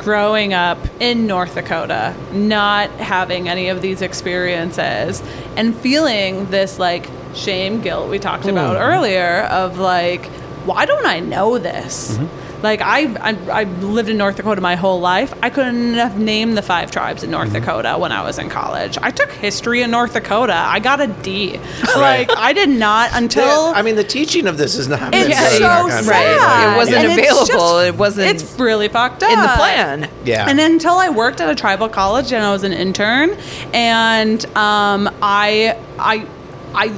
growing 0.00 0.54
up 0.54 0.78
in 1.00 1.28
North 1.28 1.54
Dakota, 1.54 2.14
not 2.32 2.90
having 2.90 3.48
any 3.48 3.68
of 3.68 3.80
these 3.80 4.02
experiences 4.02 5.22
and 5.56 5.76
feeling 5.76 6.46
this 6.50 6.80
like 6.80 7.08
shame, 7.36 7.80
guilt 7.80 8.08
we 8.08 8.18
talked 8.18 8.46
about 8.46 8.74
Mm-hmm. 8.76 8.82
earlier 8.82 9.42
of 9.50 9.78
like, 9.78 10.26
why 10.64 10.86
don't 10.86 11.06
I 11.06 11.20
know 11.20 11.58
this? 11.58 12.16
Mm-hmm. 12.16 12.42
Like 12.62 12.80
I, 12.80 13.02
I, 13.20 13.60
I 13.60 13.64
lived 13.64 14.08
in 14.08 14.16
North 14.16 14.36
Dakota 14.36 14.62
my 14.62 14.76
whole 14.76 14.98
life. 14.98 15.32
I 15.42 15.50
couldn't 15.50 15.94
have 15.94 16.18
named 16.18 16.56
the 16.56 16.62
five 16.62 16.90
tribes 16.90 17.22
in 17.22 17.30
Mm-hmm. 17.30 17.38
North 17.38 17.52
Dakota 17.52 17.96
when 17.98 18.12
I 18.12 18.22
was 18.22 18.38
in 18.38 18.48
college. 18.48 18.96
I 19.02 19.10
took 19.10 19.30
history 19.30 19.82
in 19.82 19.90
North 19.90 20.14
Dakota. 20.14 20.54
I 20.56 20.80
got 20.80 21.00
a 21.02 21.06
D. 21.06 21.60
Like 21.94 22.30
I 22.34 22.54
did 22.54 22.70
not 22.70 23.10
until 23.12 23.44
Yeah, 23.72 23.78
I 23.78 23.82
mean, 23.82 23.94
the 23.94 24.02
teaching 24.04 24.46
of 24.46 24.56
this 24.56 24.74
is 24.74 24.88
not. 24.88 25.10
it's 25.14 25.36
so 25.58 25.68
country. 25.68 25.96
Right. 26.08 26.36
sad. 26.38 26.72
It 26.72 26.76
wasn't 26.78 26.96
And 26.96 27.12
available. 27.20 27.46
just- 27.46 27.86
It 27.88 27.94
wasn't 27.96 28.30
It's 28.30 28.58
really 28.58 28.88
fucked 28.88 29.22
up 29.22 29.30
in 29.30 29.38
the 29.40 29.48
plan. 29.48 30.10
Yeah. 30.24 30.46
And 30.48 30.58
until 30.58 30.94
I 30.94 31.10
worked 31.10 31.42
at 31.42 31.50
a 31.50 31.54
tribal 31.54 31.90
college 31.90 32.32
and 32.32 32.42
I 32.42 32.50
was 32.52 32.64
an 32.64 32.72
intern, 32.72 33.36
and 33.74 34.44
um, 34.56 35.10
I 35.22 35.78
I 35.98 36.26
I 36.74 36.88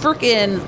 freaking 0.00 0.62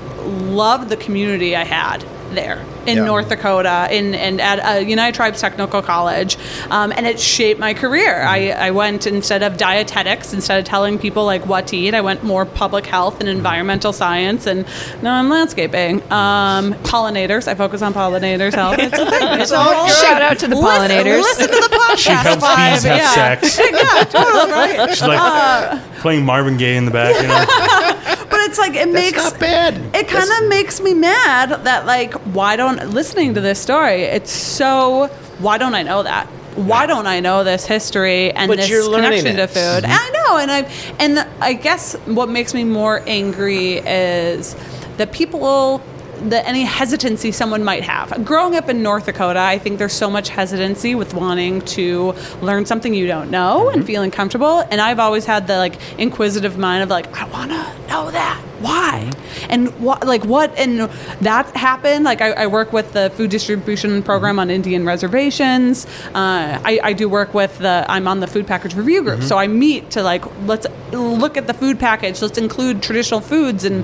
loved 0.53 0.89
the 0.89 0.97
community 0.97 1.55
I 1.55 1.63
had 1.63 2.01
there 2.31 2.65
in 2.85 2.97
Yeah. 2.97 3.05
North 3.05 3.29
Dakota 3.29 3.87
in 3.91 4.13
and 4.15 4.41
at 4.41 4.59
uh, 4.59 4.79
United 4.79 5.15
Tribes 5.15 5.41
Technical 5.41 5.81
College, 5.81 6.37
um, 6.69 6.91
and 6.95 7.05
it 7.05 7.19
shaped 7.19 7.59
my 7.59 7.73
career. 7.73 8.21
I, 8.23 8.49
I 8.51 8.71
went 8.71 9.07
instead 9.07 9.43
of 9.43 9.57
dietetics, 9.57 10.33
instead 10.33 10.59
of 10.59 10.65
telling 10.65 10.97
people 10.99 11.25
like 11.25 11.45
what 11.45 11.67
to 11.67 11.77
eat, 11.77 11.93
I 11.93 12.01
went 12.01 12.23
more 12.23 12.45
public 12.45 12.85
health 12.85 13.19
and 13.19 13.29
environmental 13.29 13.93
science, 13.93 14.47
and 14.47 14.65
now 15.01 15.15
I'm 15.19 15.29
landscaping. 15.29 16.01
Um, 16.11 16.73
pollinators, 16.83 17.47
I 17.47 17.55
focus 17.55 17.81
on 17.81 17.93
pollinators 17.93 18.53
health. 18.53 18.77
It's 18.79 18.97
a 18.97 19.09
thing. 19.09 19.39
It's 19.39 19.51
a 19.51 19.61
whole 19.61 19.87
Shout 19.87 20.21
out 20.21 20.39
to 20.39 20.47
the 20.47 20.55
pollinators. 20.55 21.21
Listen, 21.21 21.47
to 21.47 21.53
the 21.53 21.77
podcast. 21.89 21.97
She 21.97 22.09
helps 22.11 22.43
vibe, 22.43 22.73
bees 22.73 22.83
have 22.83 22.97
yeah. 22.97 23.13
sex. 23.13 23.59
yeah, 23.71 24.03
totally 24.05 24.51
right. 24.51 24.89
She's 24.89 25.01
like 25.01 25.81
playing 25.99 26.25
Marvin 26.25 26.57
Gaye 26.57 26.77
in 26.77 26.85
the 26.85 26.91
back. 26.91 27.15
You 27.21 27.27
know? 27.27 28.17
But 28.31 28.39
it's 28.49 28.57
like 28.57 28.71
it 28.75 28.91
That's 28.91 28.93
makes 28.93 29.17
not 29.31 29.39
bad. 29.41 29.75
It 29.93 30.07
kind 30.07 30.29
of 30.41 30.47
makes 30.49 30.79
me 30.79 30.93
mad 30.93 31.49
that 31.65 31.85
like 31.85 32.13
why 32.33 32.55
don't 32.55 32.70
listening 32.77 33.33
to 33.35 33.41
this 33.41 33.59
story? 33.59 34.03
It's 34.03 34.31
so 34.31 35.07
why 35.39 35.57
don't 35.57 35.73
I 35.73 35.83
know 35.83 36.03
that? 36.03 36.27
Why 36.55 36.85
don't 36.85 37.07
I 37.07 37.19
know 37.19 37.43
this 37.43 37.65
history 37.65 38.31
and 38.31 38.49
But 38.49 38.57
this 38.57 38.87
connection 38.87 39.37
to 39.37 39.47
food? 39.47 39.83
Mm-hmm. 39.83 39.91
I 39.91 40.09
know, 40.09 40.37
and 40.37 40.51
I 40.51 40.71
and 40.99 41.19
I 41.39 41.53
guess 41.53 41.95
what 42.05 42.29
makes 42.29 42.53
me 42.53 42.63
more 42.63 43.01
angry 43.07 43.77
is 43.77 44.55
that 44.97 45.11
people 45.11 45.81
that 46.29 46.47
any 46.47 46.63
hesitancy 46.63 47.31
someone 47.31 47.63
might 47.63 47.83
have. 47.83 48.23
Growing 48.25 48.55
up 48.55 48.69
in 48.69 48.83
North 48.83 49.05
Dakota, 49.05 49.39
I 49.39 49.57
think 49.57 49.79
there's 49.79 49.93
so 49.93 50.09
much 50.09 50.29
hesitancy 50.29 50.95
with 50.95 51.13
wanting 51.13 51.61
to 51.61 52.13
learn 52.41 52.65
something 52.65 52.93
you 52.93 53.07
don't 53.07 53.29
know 53.31 53.41
Mm-hmm. 53.61 53.79
and 53.79 53.85
feeling 53.85 54.11
comfortable. 54.11 54.59
And 54.71 54.79
I've 54.79 54.99
always 54.99 55.25
had 55.25 55.47
the 55.47 55.57
like 55.57 55.75
inquisitive 55.99 56.57
mind 56.57 56.83
of 56.83 56.89
like, 56.89 57.07
I 57.15 57.25
want 57.25 57.51
to 57.51 57.87
know 57.87 58.11
that. 58.11 58.41
Why? 58.59 59.11
And 59.49 59.69
what, 59.79 60.05
like, 60.05 60.23
what? 60.23 60.55
And 60.57 60.81
that 61.21 61.49
happened. 61.55 62.05
Like, 62.05 62.21
I, 62.21 62.31
I 62.31 62.47
work 62.47 62.71
with 62.71 62.93
the 62.93 63.09
food 63.15 63.31
distribution 63.31 64.03
program 64.03 64.37
on 64.37 64.51
Indian 64.51 64.85
reservations. 64.85 65.87
Uh, 66.13 66.61
I, 66.63 66.79
I 66.83 66.93
do 66.93 67.09
work 67.09 67.33
with 67.33 67.57
the. 67.57 67.83
I'm 67.89 68.07
on 68.07 68.19
the 68.19 68.27
food 68.27 68.45
package 68.45 68.75
review 68.75 69.01
group, 69.01 69.23
so 69.23 69.37
I 69.37 69.47
meet 69.47 69.89
to 69.91 70.03
like 70.03 70.23
let's 70.45 70.67
look 70.91 71.37
at 71.37 71.47
the 71.47 71.55
food 71.55 71.79
package. 71.79 72.21
Let's 72.21 72.37
include 72.37 72.83
traditional 72.83 73.19
foods 73.19 73.65
and 73.65 73.83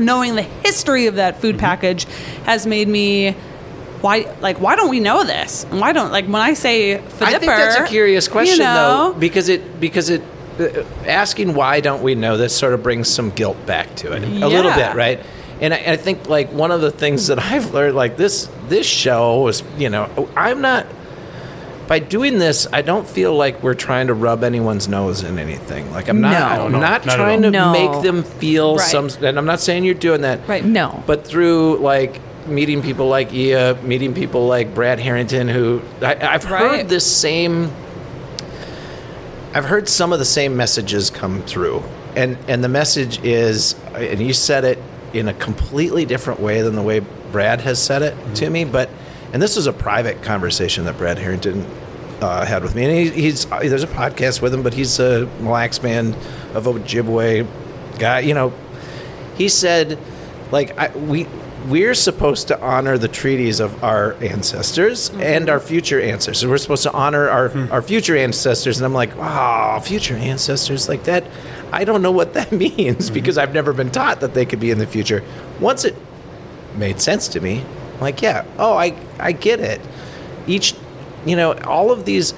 knowing 0.00 0.34
the 0.34 0.42
history 0.42 1.06
of 1.06 1.16
that 1.16 1.40
food 1.40 1.58
package 1.58 2.04
has 2.44 2.66
made 2.66 2.88
me 2.88 3.32
why 4.00 4.34
like 4.40 4.60
why 4.60 4.76
don't 4.76 4.88
we 4.88 5.00
know 5.00 5.24
this? 5.24 5.64
And 5.64 5.80
why 5.80 5.92
don't 5.92 6.10
like 6.10 6.24
when 6.24 6.36
i 6.36 6.54
say 6.54 6.98
FDPIR, 6.98 7.22
I 7.22 7.30
think 7.38 7.42
that's 7.52 7.76
a 7.76 7.86
curious 7.86 8.28
question, 8.28 8.58
you 8.58 8.64
know, 8.64 9.12
though, 9.12 9.18
because 9.18 9.48
it 9.48 9.78
because 9.80 10.08
it 10.08 10.22
uh, 10.58 10.84
asking 11.06 11.54
why 11.54 11.80
don't 11.80 12.02
we 12.02 12.14
know 12.14 12.36
this 12.36 12.56
sort 12.56 12.72
of 12.72 12.82
brings 12.82 13.08
some 13.08 13.30
guilt 13.30 13.64
back 13.66 13.94
to 13.96 14.12
it 14.12 14.24
a 14.24 14.48
little 14.48 14.72
bit, 14.72 14.94
right? 14.94 15.20
and 15.60 15.74
I, 15.74 15.76
I 15.76 15.96
think 15.96 16.28
like 16.28 16.50
one 16.50 16.70
of 16.70 16.80
the 16.80 16.90
things 16.90 17.26
that 17.28 17.38
I've 17.52 17.72
learned, 17.72 17.94
like 17.94 18.16
this 18.16 18.48
this 18.68 18.86
show 18.86 19.42
was, 19.42 19.62
you 19.76 19.90
know, 19.90 20.28
I'm 20.36 20.60
not 20.60 20.86
by 21.90 21.98
doing 21.98 22.38
this, 22.38 22.68
I 22.72 22.82
don't 22.82 23.04
feel 23.04 23.34
like 23.34 23.64
we're 23.64 23.74
trying 23.74 24.06
to 24.06 24.14
rub 24.14 24.44
anyone's 24.44 24.86
nose 24.86 25.24
in 25.24 25.40
anything. 25.40 25.90
Like 25.90 26.08
I'm 26.08 26.20
not, 26.20 26.30
No. 26.30 26.66
I'm 26.66 26.72
No, 26.72 26.78
not 26.78 27.04
not 27.04 27.08
at 27.08 27.16
trying 27.16 27.42
to 27.42 27.48
all. 27.48 27.52
No. 27.52 27.72
make 27.72 28.02
them 28.04 28.22
feel 28.22 28.76
Right. 28.76 28.88
some. 28.88 29.08
And 29.20 29.36
I'm 29.36 29.44
not 29.44 29.58
saying 29.58 29.82
you're 29.82 29.94
doing 29.94 30.20
that, 30.20 30.38
Right. 30.46 30.64
No. 30.64 31.02
But 31.04 31.26
through 31.26 31.78
like 31.78 32.20
meeting 32.46 32.80
people 32.80 33.08
like 33.08 33.32
Yia, 33.32 33.76
meeting 33.82 34.14
people 34.14 34.46
like 34.46 34.72
Brad 34.72 35.00
Harrington, 35.00 35.48
who 35.48 35.82
I, 36.00 36.14
I've 36.14 36.48
Right. 36.48 36.76
heard 36.76 36.88
this 36.88 37.04
same. 37.04 37.72
I've 39.52 39.64
heard 39.64 39.88
some 39.88 40.12
of 40.12 40.20
the 40.20 40.24
same 40.24 40.56
messages 40.56 41.10
come 41.10 41.42
through, 41.42 41.82
and 42.14 42.36
and 42.46 42.62
the 42.62 42.68
message 42.68 43.18
is, 43.24 43.74
and 43.96 44.20
you 44.20 44.32
said 44.32 44.64
it 44.64 44.78
in 45.12 45.26
a 45.26 45.34
completely 45.34 46.04
different 46.04 46.38
way 46.38 46.62
than 46.62 46.76
the 46.76 46.82
way 46.82 47.00
Brad 47.32 47.62
has 47.62 47.80
said 47.82 48.02
it 48.02 48.14
to 48.36 48.44
mm-hmm. 48.44 48.52
me, 48.52 48.64
but. 48.64 48.88
And 49.32 49.40
this 49.40 49.56
is 49.56 49.68
a 49.68 49.72
private 49.72 50.22
conversation 50.24 50.86
that 50.86 50.98
Brad 50.98 51.16
Harrington 51.16 51.64
uh, 52.20 52.44
had 52.44 52.62
with 52.62 52.74
me, 52.74 52.84
and 52.84 52.92
he, 52.92 53.22
he's 53.22 53.50
uh, 53.50 53.60
there's 53.60 53.82
a 53.82 53.88
podcast 53.88 54.42
with 54.42 54.52
him, 54.52 54.62
but 54.62 54.74
he's 54.74 54.98
a 54.98 55.26
Mille 55.40 55.52
Lacs 55.52 55.78
Band 55.78 56.14
of 56.54 56.64
Ojibwe 56.64 57.46
guy. 57.98 58.20
You 58.20 58.34
know, 58.34 58.52
he 59.36 59.48
said, 59.48 59.98
like 60.50 60.78
I, 60.78 60.96
we 60.96 61.26
we're 61.68 61.94
supposed 61.94 62.48
to 62.48 62.60
honor 62.60 62.96
the 62.96 63.08
treaties 63.08 63.60
of 63.60 63.84
our 63.84 64.14
ancestors 64.22 65.10
mm-hmm. 65.10 65.22
and 65.22 65.50
our 65.50 65.60
future 65.60 66.00
ancestors. 66.00 66.48
We're 66.48 66.58
supposed 66.58 66.84
to 66.84 66.92
honor 66.92 67.28
our 67.28 67.48
hmm. 67.48 67.72
our 67.72 67.82
future 67.82 68.16
ancestors, 68.16 68.78
and 68.78 68.86
I'm 68.86 68.94
like, 68.94 69.16
wow, 69.16 69.80
future 69.80 70.16
ancestors 70.16 70.88
like 70.88 71.04
that. 71.04 71.24
I 71.72 71.84
don't 71.84 72.02
know 72.02 72.12
what 72.12 72.34
that 72.34 72.52
means 72.66 73.06
mm-hmm. 73.06 73.14
because 73.14 73.38
I've 73.38 73.54
never 73.54 73.72
been 73.72 73.90
taught 73.90 74.20
that 74.20 74.34
they 74.34 74.46
could 74.46 74.60
be 74.60 74.70
in 74.70 74.78
the 74.78 74.86
future. 74.86 75.22
Once 75.58 75.84
it 75.84 75.96
made 76.76 77.00
sense 77.00 77.28
to 77.28 77.40
me, 77.40 77.64
I'm 77.94 78.00
like, 78.00 78.22
yeah, 78.22 78.44
oh, 78.58 78.76
I 78.76 78.96
I 79.18 79.32
get 79.32 79.60
it. 79.60 79.80
Each, 80.46 80.74
you 81.26 81.36
know, 81.36 81.52
all 81.52 81.90
of 81.90 82.04
these. 82.04 82.34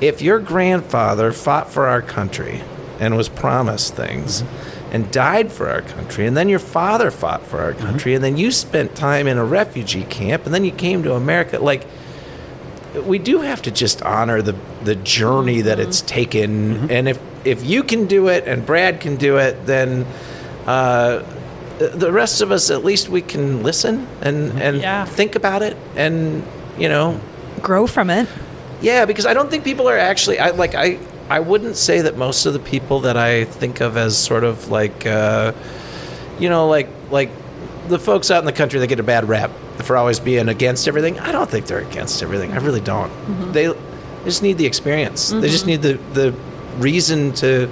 If 0.00 0.22
your 0.22 0.38
grandfather 0.38 1.32
fought 1.32 1.72
for 1.72 1.86
our 1.86 2.02
country 2.02 2.62
and 3.00 3.16
was 3.16 3.28
promised 3.28 3.94
things 3.96 4.42
mm-hmm. 4.42 4.94
and 4.94 5.10
died 5.10 5.50
for 5.50 5.68
our 5.68 5.82
country, 5.82 6.26
and 6.26 6.36
then 6.36 6.48
your 6.48 6.60
father 6.60 7.10
fought 7.10 7.44
for 7.44 7.60
our 7.60 7.72
mm-hmm. 7.72 7.84
country, 7.84 8.14
and 8.14 8.22
then 8.22 8.36
you 8.36 8.52
spent 8.52 8.94
time 8.94 9.26
in 9.26 9.38
a 9.38 9.44
refugee 9.44 10.04
camp, 10.04 10.44
and 10.46 10.54
then 10.54 10.64
you 10.64 10.70
came 10.70 11.02
to 11.02 11.14
America, 11.14 11.58
like 11.58 11.84
we 13.04 13.18
do 13.18 13.40
have 13.40 13.60
to 13.62 13.70
just 13.70 14.02
honor 14.02 14.40
the 14.40 14.54
the 14.84 14.94
journey 14.94 15.62
that 15.62 15.78
mm-hmm. 15.78 15.88
it's 15.88 16.00
taken, 16.02 16.90
and 16.90 17.08
if 17.08 17.18
if 17.44 17.64
you 17.64 17.82
can 17.82 18.06
do 18.06 18.28
it 18.28 18.46
and 18.46 18.64
Brad 18.64 19.00
can 19.00 19.16
do 19.16 19.38
it, 19.38 19.66
then. 19.66 20.06
Uh, 20.66 21.22
the- 21.78 21.88
the 21.88 22.12
rest 22.12 22.40
of 22.40 22.50
us, 22.50 22.70
at 22.70 22.84
least 22.84 23.08
we 23.08 23.22
can 23.22 23.62
listen 23.62 24.06
and, 24.20 24.60
and 24.60 24.82
Yeah. 24.82 25.04
think 25.04 25.36
about 25.36 25.62
it, 25.62 25.76
and 25.96 26.42
you 26.76 26.88
know, 26.88 27.20
Grow 27.62 27.86
from 27.86 28.10
it. 28.10 28.28
yeah, 28.80 29.04
because 29.04 29.26
I 29.26 29.34
don't 29.34 29.50
think 29.50 29.64
people 29.64 29.88
are 29.88 29.98
actually. 29.98 30.38
I 30.38 30.50
like. 30.50 30.74
I. 30.74 30.98
I 31.30 31.40
wouldn't 31.40 31.76
say 31.76 32.00
that 32.00 32.16
most 32.16 32.46
of 32.46 32.54
the 32.54 32.58
people 32.58 33.00
that 33.00 33.18
I 33.18 33.44
think 33.44 33.82
of 33.82 33.98
as 33.98 34.16
sort 34.16 34.44
of 34.44 34.70
like, 34.70 35.04
uh, 35.04 35.52
you 36.38 36.48
know, 36.48 36.68
like 36.68 36.88
like 37.10 37.30
the 37.88 37.98
folks 37.98 38.30
out 38.30 38.38
in 38.38 38.46
the 38.46 38.52
country 38.52 38.80
that 38.80 38.86
get 38.86 39.00
a 39.00 39.02
bad 39.02 39.28
rap 39.28 39.50
for 39.82 39.96
always 39.96 40.20
being 40.20 40.48
against 40.48 40.88
everything. 40.88 41.18
I 41.18 41.32
don't 41.32 41.48
think 41.50 41.66
they're 41.66 41.80
against 41.80 42.22
everything. 42.22 42.52
I 42.52 42.58
really 42.58 42.80
don't. 42.80 43.12
They, 43.52 43.66
they 43.66 43.74
just 44.24 44.42
need 44.42 44.58
the 44.58 44.66
experience. 44.66 45.30
They 45.30 45.48
just 45.48 45.66
mm-hmm. 45.66 45.82
need 45.82 45.82
the 46.14 46.30
the 46.30 46.32
reason 46.78 47.32
to, 47.34 47.70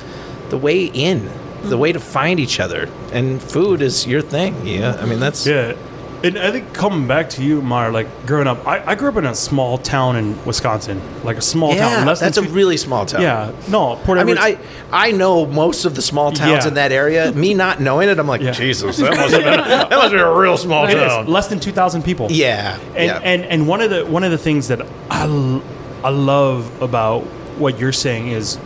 the 0.51 0.59
way 0.59 0.85
in, 0.85 1.25
the 1.25 1.31
mm-hmm. 1.31 1.79
way 1.79 1.93
to 1.93 2.01
find 2.01 2.41
each 2.41 2.61
other. 2.61 2.89
And 3.13 3.43
food 3.43 3.83
is 3.83 4.07
your 4.07 4.23
thing. 4.23 4.67
Yeah, 4.67 4.97
I 5.01 5.07
mean 5.07 5.21
that's 5.21 5.47
Yeah. 5.47 5.77
And 6.25 6.39
I 6.39 6.51
think 6.51 6.73
coming 6.73 7.07
back 7.07 7.31
to 7.31 7.43
you, 7.43 7.61
Mar, 7.63 7.91
like 7.91 8.27
growing 8.27 8.47
up, 8.47 8.67
I, 8.67 8.85
I 8.85 8.95
grew 8.95 9.09
up 9.09 9.17
in 9.17 9.27
a 9.27 9.35
small 9.35 9.79
town 9.79 10.17
in 10.17 10.45
Wisconsin, 10.45 11.01
like 11.25 11.37
a 11.37 11.43
small 11.43 11.75
yeah. 11.75 11.97
town. 11.97 12.07
less 12.07 12.21
than 12.21 12.33
that's 12.33 12.39
a 12.39 12.43
really 12.43 12.77
small 12.77 13.07
town. 13.07 13.23
Yeah, 13.23 13.53
no, 13.69 13.97
Port 13.97 14.19
I 14.19 14.25
mean, 14.25 14.39
I 14.39 14.59
I 14.91 15.13
know 15.13 15.47
most 15.47 15.85
of 15.85 15.95
the 15.95 16.03
small 16.03 16.33
towns 16.33 16.65
Yeah. 16.65 16.69
in 16.69 16.75
that 16.75 16.93
area. 16.93 17.33
Me 17.33 17.55
not 17.55 17.81
knowing 17.81 18.09
it, 18.09 18.19
I'm 18.19 18.27
like, 18.27 18.41
Yeah. 18.41 18.53
Jesus, 18.53 18.97
that 18.97 19.17
must 19.17 19.35
have 19.35 19.45
been 19.45 19.59
that 19.59 19.91
must 19.91 20.13
be 20.13 20.19
a 20.19 20.33
real 20.33 20.57
small 20.57 20.85
It 20.85 20.95
is, 20.95 21.13
town. 21.13 21.27
less 21.27 21.49
than 21.49 21.61
two 21.61 21.73
thousand 21.73 22.03
people. 22.03 22.29
Yeah, 22.31 22.79
and 22.97 23.07
yeah. 23.07 23.21
and 23.23 23.45
and 23.45 23.69
one 23.69 23.81
of 23.81 23.91
the 23.91 24.05
one 24.07 24.25
of 24.25 24.31
the 24.31 24.39
things 24.39 24.69
that 24.69 24.81
I 25.11 25.61
I 26.03 26.11
love 26.11 26.83
about 26.83 27.23
what 27.59 27.79
you're 27.79 27.93
saying 27.93 28.29
is 28.29 28.59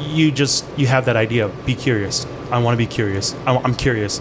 you 0.00 0.30
just 0.30 0.64
you 0.76 0.86
have 0.86 1.06
that 1.06 1.16
idea 1.16 1.44
of 1.46 1.66
be 1.66 1.74
curious 1.74 2.26
i 2.50 2.58
want 2.58 2.72
to 2.72 2.78
be 2.78 2.86
curious 2.86 3.34
I, 3.46 3.56
am 3.56 3.74
curious 3.74 4.20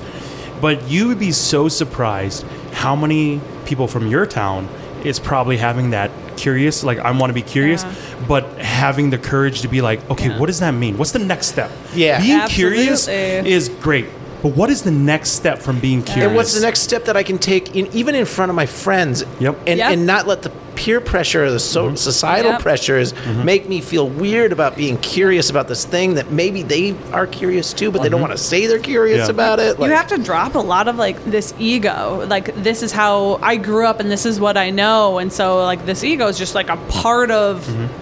but 0.59 0.89
you 0.89 1.07
would 1.07 1.19
be 1.19 1.31
so 1.31 1.69
surprised 1.69 2.45
how 2.83 2.95
many 2.95 3.41
people 3.65 3.87
from 3.87 4.07
your 4.07 4.25
town 4.25 4.67
is 5.03 5.19
probably 5.19 5.57
having 5.57 5.89
that 5.91 6.09
curious 6.37 6.83
like 6.83 6.99
i 6.99 7.11
want 7.11 7.29
to 7.29 7.33
be 7.33 7.41
curious 7.41 7.83
Yeah. 7.83 7.93
but 8.27 8.43
having 8.59 9.09
the 9.09 9.17
courage 9.17 9.61
to 9.61 9.67
be 9.67 9.81
like 9.81 9.99
okay 10.11 10.29
what 10.39 10.45
does 10.47 10.59
that 10.59 10.71
mean 10.83 10.97
what's 10.97 11.11
the 11.11 11.19
next 11.33 11.47
step 11.47 11.71
Yeah. 11.93 12.21
being 12.21 12.47
curious 12.47 13.07
is 13.07 13.69
great 13.69 14.05
but 14.43 14.49
what 14.55 14.69
is 14.69 14.83
the 14.83 14.91
next 14.91 15.31
step 15.31 15.57
from 15.59 15.79
being 15.79 16.03
curious 16.03 16.27
and 16.27 16.35
what's 16.35 16.53
the 16.53 16.61
next 16.61 16.81
step 16.81 17.05
that 17.05 17.17
I 17.17 17.23
can 17.23 17.39
take, 17.39 17.75
in, 17.75 17.87
even 17.91 18.13
in 18.13 18.25
front 18.25 18.51
of 18.51 18.55
my 18.55 18.67
friends, 18.67 19.23
Yep. 19.39 19.55
and, 19.65 19.77
Yep. 19.79 19.91
and 19.91 20.05
not 20.05 20.27
let 20.27 20.43
the 20.43 20.51
peer 20.77 21.01
pressure 21.01 21.43
or 21.45 21.51
the 21.51 21.59
so, 21.59 21.87
mm-hmm. 21.87 21.95
societal 21.95 22.51
Yep. 22.53 22.61
pressures 22.61 23.11
mm-hmm. 23.13 23.43
make 23.43 23.67
me 23.67 23.81
feel 23.81 24.07
weird 24.07 24.51
about 24.53 24.75
being 24.77 24.97
curious 24.97 25.49
about 25.49 25.67
this 25.67 25.83
thing 25.85 26.13
that 26.13 26.31
maybe 26.31 26.61
they 26.61 26.95
are 27.11 27.25
curious 27.27 27.73
too, 27.73 27.91
but 27.91 28.03
they 28.03 28.09
don't 28.09 28.19
mm-hmm. 28.21 28.29
want 28.29 28.37
to 28.37 28.43
say 28.51 28.67
they're 28.67 28.77
curious 28.79 29.25
Yeah. 29.27 29.31
about 29.37 29.59
it. 29.59 29.79
you 29.79 29.85
have 29.85 30.07
to 30.07 30.17
drop 30.19 30.53
a 30.55 30.59
lot 30.59 30.87
of 30.87 30.95
like 30.97 31.17
this 31.25 31.53
ego 31.59 32.25
like 32.27 32.53
this 32.55 32.83
is 32.83 32.91
how 32.91 33.39
i 33.41 33.55
grew 33.55 33.85
up 33.85 33.99
and 33.99 34.11
this 34.11 34.25
is 34.25 34.39
what 34.39 34.57
i 34.57 34.69
know 34.69 35.17
and 35.17 35.31
so 35.33 35.63
like 35.63 35.85
this 35.85 36.03
ego 36.03 36.27
is 36.27 36.37
just 36.37 36.53
like 36.55 36.69
a 36.69 36.77
part 37.03 37.31
of 37.31 37.53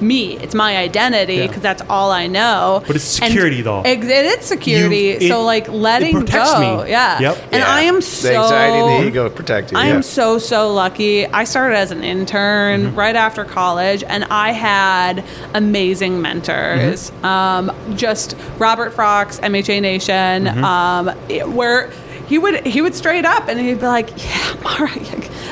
me 0.02 0.38
it's 0.38 0.56
my 0.56 0.78
identity 0.78 1.36
Yeah. 1.36 1.48
because 1.48 1.62
that's 1.62 1.84
all 1.90 2.12
i 2.12 2.28
know 2.28 2.84
But 2.88 2.96
it's 2.98 3.20
And 3.22 3.32
security, 3.32 3.62
though. 3.62 3.82
ex- 3.82 4.06
it 4.06 4.26
is 4.26 4.46
security 4.46 5.18
You- 5.22 5.28
so 5.30 5.42
it- 5.42 5.44
like 5.54 5.68
it 5.68 5.72
letting 5.88 6.16
protects 6.20 6.54
go 6.54 6.84
me. 6.84 6.90
yeah 6.92 7.20
Yep. 7.20 7.36
and 7.54 7.62
Yeah. 7.62 7.78
i 7.80 7.82
am 7.92 8.02
so 8.02 8.28
the 8.28 8.34
so 8.34 8.44
anxiety 8.44 8.78
and 8.78 9.04
the 9.04 9.08
ego 9.08 9.30
protect 9.30 9.72
you. 9.72 9.78
I 9.78 9.88
yeah. 9.88 9.96
am 9.96 10.04
so 10.04 10.38
so 10.40 10.74
lucky. 10.74 11.26
I 11.28 11.44
started 11.46 11.76
as 11.78 11.92
an 11.92 12.04
intern 12.04 12.65
Mm-hmm. 12.74 12.96
right 12.96 13.16
after 13.16 13.46
college, 13.46 14.04
and 14.04 14.24
I 14.26 14.52
had 14.52 15.24
amazing 15.54 16.22
mentors. 16.22 17.12
Mm-hmm. 17.12 17.26
Um, 17.26 17.72
just 17.98 18.36
Robert 18.58 18.94
Frox, 18.94 19.40
MHA 19.40 19.82
Nation, 19.82 20.46
Mm-hmm. 20.46 20.64
um, 20.64 21.10
it- 21.30 21.48
where 21.50 21.92
he 22.28 22.38
would 22.38 22.66
he 22.66 22.82
would 22.82 22.96
straight 22.96 23.26
up 23.26 23.48
and 23.48 23.60
he'd 23.60 23.80
be 23.80 23.86
like, 23.86 24.10
"Yeah, 24.24 24.56
Mara, 24.64 24.90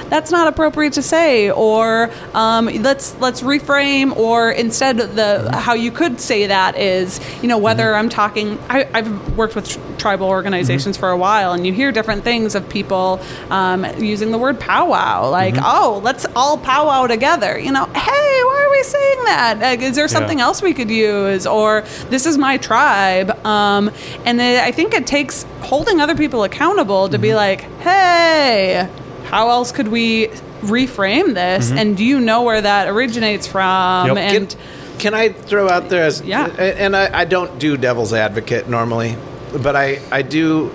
that's 0.09 0.31
not 0.31 0.47
appropriate 0.47 0.93
to 0.93 1.01
say," 1.01 1.51
or 1.51 2.09
um, 2.33 2.65
"Let's 2.65 3.15
let's 3.19 3.41
reframe," 3.41 4.15
or 4.15 4.51
instead 4.51 4.97
the 4.97 5.23
Mm-hmm. 5.23 5.53
how 5.59 5.73
you 5.73 5.91
could 5.91 6.19
say 6.19 6.47
that 6.47 6.77
is, 6.77 7.19
you 7.41 7.47
know, 7.47 7.57
whether 7.57 7.95
I'm 7.95 8.09
talking. 8.09 8.59
I, 8.69 8.87
I've 8.93 9.37
worked 9.37 9.55
with 9.55 9.67
tr- 9.69 9.79
tribal 9.97 10.27
organizations 10.27 10.97
for 10.97 11.09
a 11.09 11.17
while, 11.17 11.53
and 11.53 11.65
you 11.65 11.73
hear 11.73 11.91
different 11.91 12.23
things 12.23 12.55
of 12.55 12.67
people 12.69 13.19
um, 13.49 13.85
using 13.99 14.31
the 14.31 14.37
word 14.37 14.59
powwow, 14.59 15.29
like, 15.29 15.55
"Oh, 15.57 16.01
let's 16.03 16.25
all 16.35 16.57
powwow 16.57 17.07
together." 17.07 17.57
You 17.57 17.71
know, 17.71 17.85
hey, 17.85 18.43
why 18.43 18.65
are 18.67 18.71
we 18.71 18.83
saying 18.83 19.23
that? 19.25 19.57
Like, 19.61 19.81
is 19.81 19.95
there 19.95 20.07
something 20.07 20.39
Yeah. 20.39 20.45
else 20.45 20.61
we 20.61 20.73
could 20.73 20.89
use? 20.91 21.45
Or 21.47 21.83
this 22.09 22.25
is 22.25 22.37
my 22.37 22.57
tribe. 22.57 23.31
Um, 23.45 23.89
and 24.25 24.39
then 24.39 24.63
I 24.63 24.71
think 24.71 24.93
it 24.93 25.07
takes 25.07 25.45
holding 25.61 25.99
other 26.01 26.15
people 26.15 26.43
accountable 26.43 26.62
to 26.71 27.19
be 27.19 27.29
mm-hmm. 27.29 27.35
like, 27.35 27.61
hey, 27.81 28.89
how 29.25 29.49
else 29.49 29.71
could 29.71 29.87
we 29.87 30.27
reframe 30.61 31.33
this? 31.33 31.69
Mm-hmm. 31.69 31.77
And 31.77 31.97
do 31.97 32.05
you 32.05 32.19
know 32.19 32.43
where 32.43 32.61
that 32.61 32.87
originates 32.87 33.47
from? 33.47 34.07
Yep. 34.07 34.15
Can, 34.15 34.35
And 34.35 34.55
can 34.99 35.13
I 35.13 35.29
throw 35.29 35.69
out 35.69 35.89
there 35.89 36.03
as 36.03 36.21
Yeah. 36.21 36.47
and 36.47 36.95
I, 36.95 37.21
I 37.21 37.25
don't 37.25 37.59
do 37.59 37.77
devil's 37.77 38.13
advocate 38.13 38.69
normally, 38.69 39.17
but 39.61 39.75
I 39.75 40.01
I 40.11 40.21
do. 40.21 40.71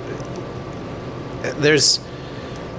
There's 1.59 2.01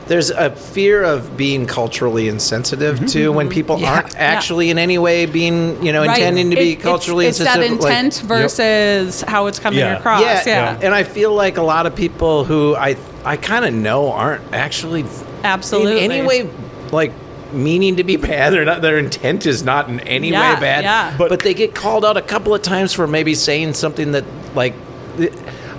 there's 0.10 0.30
a 0.32 0.50
fear 0.50 1.04
of 1.04 1.38
being 1.38 1.66
culturally 1.66 2.28
insensitive 2.28 3.06
to 3.08 3.30
when 3.32 3.48
people 3.48 3.76
Mm-hmm. 3.78 3.84
Yeah. 3.86 3.94
aren't 3.94 4.14
Yeah. 4.14 4.20
actually 4.20 4.70
in 4.72 4.78
any 4.78 4.98
way 4.98 5.26
being 5.26 5.82
you 5.86 5.94
know 5.94 6.04
Right. 6.06 6.18
intending 6.18 6.50
to 6.50 6.56
be 6.58 6.72
It- 6.72 6.80
it's- 6.80 6.84
culturally 6.84 7.28
it's, 7.28 7.38
that 7.38 7.58
insensitive. 7.62 7.80
like- 7.84 7.92
intent 7.94 8.22
versus 8.28 9.22
how 9.28 9.46
it's 9.48 9.60
coming 9.60 9.80
Yeah. 9.80 9.98
across. 9.98 10.22
yeah, 10.22 10.42
Yeah, 10.46 10.78
and 10.82 10.94
I 10.94 11.04
feel 11.04 11.32
like 11.34 11.58
a 11.58 11.62
lot 11.62 11.86
of 11.86 11.96
people 11.96 12.44
who 12.44 12.76
I 12.76 12.98
I 13.24 13.38
kind 13.38 13.64
of 13.66 13.74
know 13.74 14.12
aren't 14.12 14.42
actually 14.52 15.06
absolutely. 15.44 16.04
in 16.04 16.12
any 16.12 16.26
way 16.28 16.50
like 16.92 17.12
meaning 17.54 17.96
to 17.98 18.04
be 18.04 18.16
bad. 18.16 18.54
They're 18.54 18.64
not. 18.66 18.82
Their 18.82 18.98
intent 19.00 19.46
is 19.46 19.64
not 19.64 19.90
in 19.90 20.00
any 20.02 20.30
Yeah, 20.30 20.54
way 20.56 20.60
bad. 20.62 20.84
yeah. 20.84 21.12
But, 21.18 21.30
But- 21.30 21.40
they 21.42 21.54
get 21.54 21.74
called 21.76 22.04
out 22.06 22.16
a 22.18 22.22
couple 22.22 22.54
of 22.56 22.62
times 22.62 22.94
for 22.94 23.06
maybe 23.08 23.34
saying 23.36 23.74
something 23.76 24.12
that 24.14 24.24
like. 24.56 24.74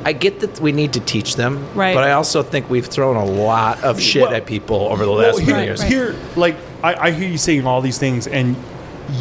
Th- 0.05 0.07
I 0.07 0.13
get 0.13 0.41
that 0.41 0.61
we 0.61 0.73
need 0.73 0.93
to 0.95 1.01
teach 1.01 1.37
them, 1.37 1.65
Right. 1.75 1.95
But 1.95 2.05
I 2.05 2.13
also 2.13 2.43
think 2.43 2.69
we've 2.71 2.87
thrown 2.87 3.17
a 3.17 3.25
lot 3.25 3.83
of 3.85 4.01
shit 4.01 4.23
Well- 4.23 4.35
at 4.35 4.47
people 4.47 4.89
over 4.91 5.05
the 5.05 5.11
Well, 5.13 5.21
last 5.21 5.39
few 5.39 5.55
here, 5.55 5.65
years. 5.65 5.83
here, 5.83 6.15
like 6.37 6.57
I, 6.83 7.09
I 7.09 7.11
hear 7.13 7.29
you 7.29 7.39
saying 7.39 7.67
all 7.67 7.81
these 7.81 7.99
things, 7.99 8.27
and 8.27 8.57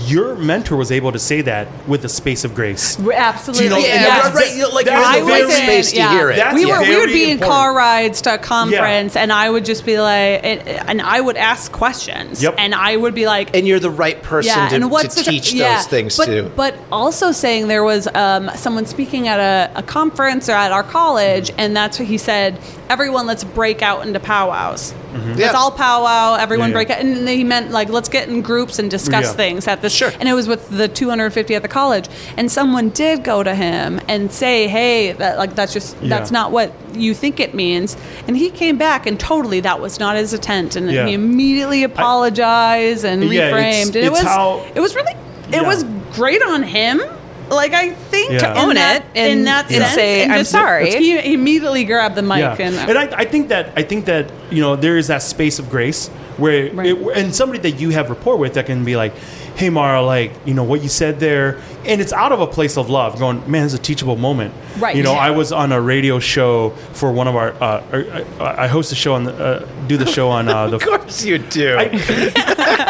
your 0.05 0.35
mentor 0.35 0.75
was 0.75 0.91
able 0.91 1.11
to 1.11 1.19
say 1.19 1.41
that 1.41 1.67
with 1.87 2.03
a 2.05 2.09
space 2.09 2.43
of 2.43 2.53
grace. 2.55 2.99
Absolutely. 2.99 3.59
Do 3.59 3.63
you 3.63 3.69
know- 3.69 3.77
Yeah, 3.87 4.01
Yes. 4.01 4.25
right, 4.25 4.35
right, 4.35 4.55
you- 4.55 4.73
like 4.73 4.87
I 4.87 5.17
in 5.17 5.25
the 5.25 5.31
was 5.31 5.41
in- 5.43 5.63
space 5.63 5.89
to 5.91 5.97
yeah. 5.97 6.11
hear 6.11 6.29
it. 6.31 6.35
That's 6.37 6.55
we 6.55 6.65
were 6.65 6.79
we 6.81 6.95
would 6.95 7.09
very 7.09 7.13
be 7.13 7.31
in 7.31 7.39
car 7.39 7.73
rides 7.73 8.21
to 8.21 8.35
a 8.35 8.37
conference, 8.37 9.15
and 9.15 9.31
I 9.33 9.49
would 9.49 9.65
just 9.65 9.85
be 9.85 9.99
like, 9.99 10.41
and, 10.43 10.67
and 10.67 11.01
I 11.01 11.19
would 11.21 11.37
ask 11.37 11.71
questions, 11.71 12.41
Yep. 12.43 12.55
and 12.57 12.75
I 12.75 12.95
would 12.95 13.15
be 13.15 13.25
like, 13.25 13.55
and 13.55 13.67
you're 13.67 13.79
the 13.79 13.89
right 13.89 14.21
person 14.21 14.53
yeah, 14.57 14.69
to, 14.69 14.75
and 14.75 14.91
what's 14.91 15.15
to 15.15 15.23
the- 15.23 15.31
teach 15.31 15.53
yeah, 15.53 15.77
those 15.77 15.87
things 15.87 16.17
but, 16.17 16.25
to. 16.25 16.43
But 16.55 16.75
also 16.91 17.31
saying 17.31 17.67
there 17.67 17.83
was 17.83 18.07
um, 18.13 18.49
someone 18.55 18.85
speaking 18.85 19.27
at 19.27 19.39
a, 19.39 19.79
a 19.79 19.83
conference 19.83 20.49
or 20.49 20.53
at 20.53 20.71
our 20.71 20.83
college, 20.83 21.51
and 21.57 21.75
that's 21.75 21.99
what 21.99 22.07
he 22.07 22.17
said. 22.17 22.59
Everyone, 22.89 23.27
let's 23.27 23.43
break 23.43 23.81
out 23.83 24.05
into 24.07 24.19
powwows. 24.19 24.93
Let's 25.35 25.53
all 25.55 25.71
powwow. 25.71 26.35
Everyone 26.35 26.69
Yeah, 26.69 26.73
break 26.73 26.89
yeah. 26.89 26.95
out, 26.95 27.01
and 27.01 27.27
then 27.27 27.37
he 27.37 27.43
meant 27.43 27.71
like 27.71 27.89
let's 27.89 28.09
get 28.09 28.29
in 28.29 28.41
groups 28.41 28.79
and 28.79 28.89
discuss 28.89 29.25
Yeah. 29.25 29.33
things 29.33 29.67
at 29.67 29.78
this. 29.81 29.93
Sure. 29.93 30.11
And 30.19 30.27
it 30.29 30.33
was 30.33 30.47
with 30.47 30.69
the 30.69 30.87
250 30.87 31.55
at 31.55 31.61
the 31.61 31.67
college, 31.67 32.07
and 32.37 32.51
someone 32.51 32.89
did 32.89 33.23
go 33.23 33.43
to 33.43 33.53
him 33.55 33.99
and 34.07 34.31
say, 34.31 34.67
"Hey, 34.67 35.11
that 35.13 35.37
like 35.37 35.55
that's 35.55 35.73
just 35.73 35.95
Yeah. 36.01 36.09
that's 36.09 36.31
not 36.31 36.51
what 36.51 36.71
you 36.93 37.13
think 37.13 37.39
it 37.39 37.53
means." 37.53 37.95
And 38.27 38.35
he 38.37 38.49
came 38.49 38.77
back 38.77 39.05
and 39.05 39.19
totally 39.19 39.59
that 39.61 39.79
was 39.81 39.99
not 39.99 40.15
his 40.15 40.33
intent, 40.33 40.75
and 40.75 40.91
Yeah. 40.91 41.05
he 41.07 41.13
immediately 41.13 41.83
apologized 41.83 43.05
and 43.05 43.23
Yeah, 43.31 43.47
it's- 43.47 43.53
reframed. 43.87 43.95
and 43.95 44.05
it 44.05 44.11
was 44.11 44.21
how- 44.21 44.61
it 44.75 44.79
was 44.79 44.95
really 44.95 45.13
it 45.51 45.61
Yeah. 45.63 45.67
was 45.67 45.83
great 46.13 46.43
on 46.43 46.61
him. 46.63 47.01
Like 47.49 47.73
I 47.73 47.89
think 48.11 48.33
Yeah. 48.33 48.37
to 48.39 48.45
To 48.45 48.59
own 48.61 48.75
that, 48.75 48.97
it 48.97 49.03
and- 49.15 49.39
in 49.39 49.45
that 49.45 49.65
and 49.71 49.77
sense, 49.81 49.95
say, 49.95 50.21
and 50.21 50.31
"I'm 50.31 50.43
sorry." 50.43 50.91
He 50.91 51.19
he 51.19 51.33
immediately 51.33 51.83
grabbed 51.83 52.13
the 52.13 52.21
mic 52.21 52.37
Yeah. 52.39 52.55
and, 52.59 52.75
uh, 52.77 52.85
and 52.89 52.97
I, 52.99 53.09
I 53.17 53.25
think 53.25 53.49
that 53.49 53.71
I 53.75 53.81
think 53.81 54.05
that 54.05 54.27
you 54.51 54.61
know 54.61 54.75
there 54.75 54.97
is 54.97 55.07
that 55.07 55.23
space 55.23 55.57
of 55.57 55.67
grace 55.67 56.11
where 56.37 56.69
Right. 56.71 56.89
it, 56.89 56.97
and 57.15 57.33
somebody 57.33 57.59
that 57.67 57.79
you 57.81 57.89
have 57.89 58.09
rapport 58.09 58.37
with 58.37 58.53
that 58.53 58.67
can 58.67 58.83
be 58.85 58.95
like, 58.95 59.13
hey 59.59 59.69
Mara, 59.69 60.01
like 60.01 60.31
you 60.45 60.53
know 60.53 60.63
what 60.63 60.81
you 60.81 60.87
said 60.87 61.19
there, 61.19 61.59
and 61.85 61.99
it's 61.99 62.13
out 62.13 62.31
of 62.31 62.39
a 62.39 62.47
place 62.47 62.77
of 62.77 62.89
love. 62.89 63.19
Going, 63.19 63.49
man, 63.51 63.65
it's 63.65 63.73
a 63.73 63.77
teachable 63.77 64.15
moment. 64.15 64.53
Right. 64.77 64.95
You 64.95 65.03
know, 65.03 65.11
Yeah. 65.11 65.19
I 65.19 65.31
was 65.31 65.51
on 65.51 65.73
a 65.73 65.81
radio 65.81 66.19
show 66.19 66.69
for 66.93 67.11
one 67.11 67.27
of 67.27 67.35
our. 67.35 67.51
Uh, 67.61 68.25
I, 68.39 68.63
I 68.63 68.67
host 68.67 68.93
a 68.93 68.95
show 68.95 69.13
on 69.15 69.25
the, 69.25 69.35
uh, 69.35 69.67
do 69.87 69.97
the 69.97 70.05
show 70.05 70.29
on 70.29 70.47
uh, 70.47 70.67
the. 70.69 70.75
of 70.77 70.81
course 70.83 71.25
you 71.25 71.39
do. 71.39 71.75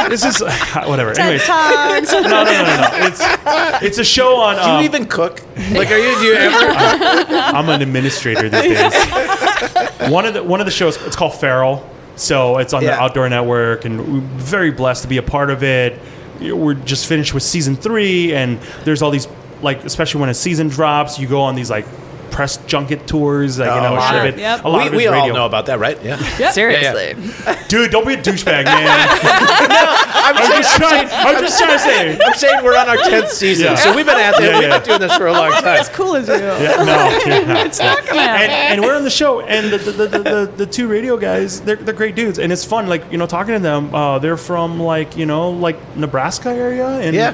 this 0.09 0.24
is 0.24 0.41
whatever. 0.86 1.13
TED 1.15 1.26
Anyways, 1.26 1.45
Talks. 1.47 2.11
no, 2.11 2.22
no, 2.22 2.30
no, 2.30 2.43
no, 2.43 2.63
no. 2.63 2.89
It's 3.07 3.22
it's 3.84 3.97
a 3.97 4.05
show 4.05 4.36
on. 4.39 4.55
do 4.55 4.61
um, 4.61 4.80
you 4.80 4.86
even 4.86 5.07
cook? 5.07 5.41
Like, 5.72 5.89
are 5.89 5.97
you? 5.97 6.15
Do 6.20 6.26
you 6.26 6.34
ever? 6.36 7.36
I'm 7.36 7.67
an 7.70 7.82
administrator 7.82 8.47
these 8.47 8.61
days. 8.61 10.11
one 10.11 10.28
of 10.28 10.36
the 10.36 10.43
one 10.43 10.59
of 10.59 10.67
the 10.67 10.72
shows 10.72 11.01
it's 11.01 11.15
called 11.15 11.34
Feral, 11.34 11.89
so 12.15 12.59
it's 12.59 12.74
on 12.74 12.84
the 12.84 12.93
Outdoor 12.93 13.28
Network, 13.28 13.86
and 13.86 14.13
we're 14.13 14.20
very 14.38 14.70
blessed 14.70 15.01
to 15.01 15.07
be 15.07 15.17
a 15.17 15.24
part 15.24 15.49
of 15.49 15.63
it. 15.63 15.99
We're 16.39 16.73
just 16.73 17.07
finished 17.07 17.33
with 17.33 17.43
season 17.43 17.75
three, 17.75 18.33
and 18.33 18.59
there's 18.83 19.01
all 19.01 19.11
these 19.11 19.27
like, 19.61 19.83
especially 19.83 20.21
when 20.21 20.29
a 20.29 20.33
season 20.33 20.69
drops, 20.69 21.19
you 21.19 21.27
go 21.27 21.41
on 21.41 21.55
these 21.55 21.69
like 21.69 21.85
press 22.39 22.55
junket 22.67 23.05
tours. 23.05 23.59
Like, 23.59 23.67
you 23.67 23.81
know, 23.81 23.89
Oh, 23.89 23.93
a 23.93 23.95
lot 23.99 24.11
sure. 24.11 24.19
of 24.21 24.25
it. 24.27 24.39
Yep. 24.39 24.63
A 24.63 24.69
lot 24.69 24.81
we 24.83 24.87
of 24.87 24.93
we 24.93 25.03
it's 25.03 25.07
all 25.11 25.19
radio. 25.19 25.33
know 25.35 25.45
about 25.45 25.65
that, 25.65 25.77
right? 25.77 26.01
Yeah. 26.01 26.15
Seriously. 26.51 27.15
Dude, 27.67 27.91
don't 27.91 28.07
be 28.07 28.13
a 28.13 28.17
douchebag, 28.17 28.63
man. 28.63 28.87
I'm, 29.19 30.37
I'm 30.37 30.47
just 30.47 30.59
just 30.61 30.77
trying. 30.77 31.07
I'm 31.11 31.43
just 31.43 31.59
trying 31.59 31.73
to 31.73 31.79
say. 31.79 32.17
I'm 32.25 32.33
saying 32.33 32.63
we're 32.63 32.77
on 32.77 32.87
our 32.87 32.95
tenth 32.95 33.29
season, 33.31 33.65
Yeah. 33.65 33.75
so 33.75 33.93
we've 33.93 34.05
been 34.05 34.17
at 34.17 34.37
this. 34.37 34.49
Yeah, 34.49 34.59
we've 34.59 34.69
been 34.69 34.83
doing 34.83 34.99
this 35.01 35.17
for 35.17 35.27
a 35.27 35.33
long 35.33 35.51
time. 35.51 35.79
as 35.79 35.89
cool 35.89 36.15
as 36.15 36.27
you. 36.29 36.33
Yeah, 36.35 36.83
no, 36.83 36.95
yeah. 37.25 37.63
It's 37.65 37.79
not 37.79 38.05
gonna 38.05 38.21
happen. 38.21 38.41
and, 38.49 38.51
and 38.51 38.81
we're 38.81 38.95
on 38.95 39.03
the 39.03 39.09
show, 39.09 39.41
and 39.41 39.69
the 39.71 39.77
the, 39.77 39.91
the, 39.91 40.07
the, 40.07 40.19
the 40.23 40.51
the 40.57 40.65
two 40.65 40.87
radio 40.87 41.17
guys, 41.17 41.59
they're, 41.61 41.75
they're 41.75 41.93
great 41.93 42.15
dudes, 42.15 42.39
and 42.39 42.51
it's 42.53 42.63
fun. 42.63 42.87
Like 42.87 43.11
you 43.11 43.17
know, 43.17 43.25
talking 43.27 43.53
to 43.53 43.59
them, 43.59 43.93
uh, 43.93 44.19
they're 44.19 44.37
from 44.37 44.79
like 44.79 45.17
you 45.17 45.25
know 45.25 45.49
like 45.51 45.77
Nebraska 45.97 46.49
area, 46.49 46.87
and 46.87 47.13
Yeah. 47.15 47.33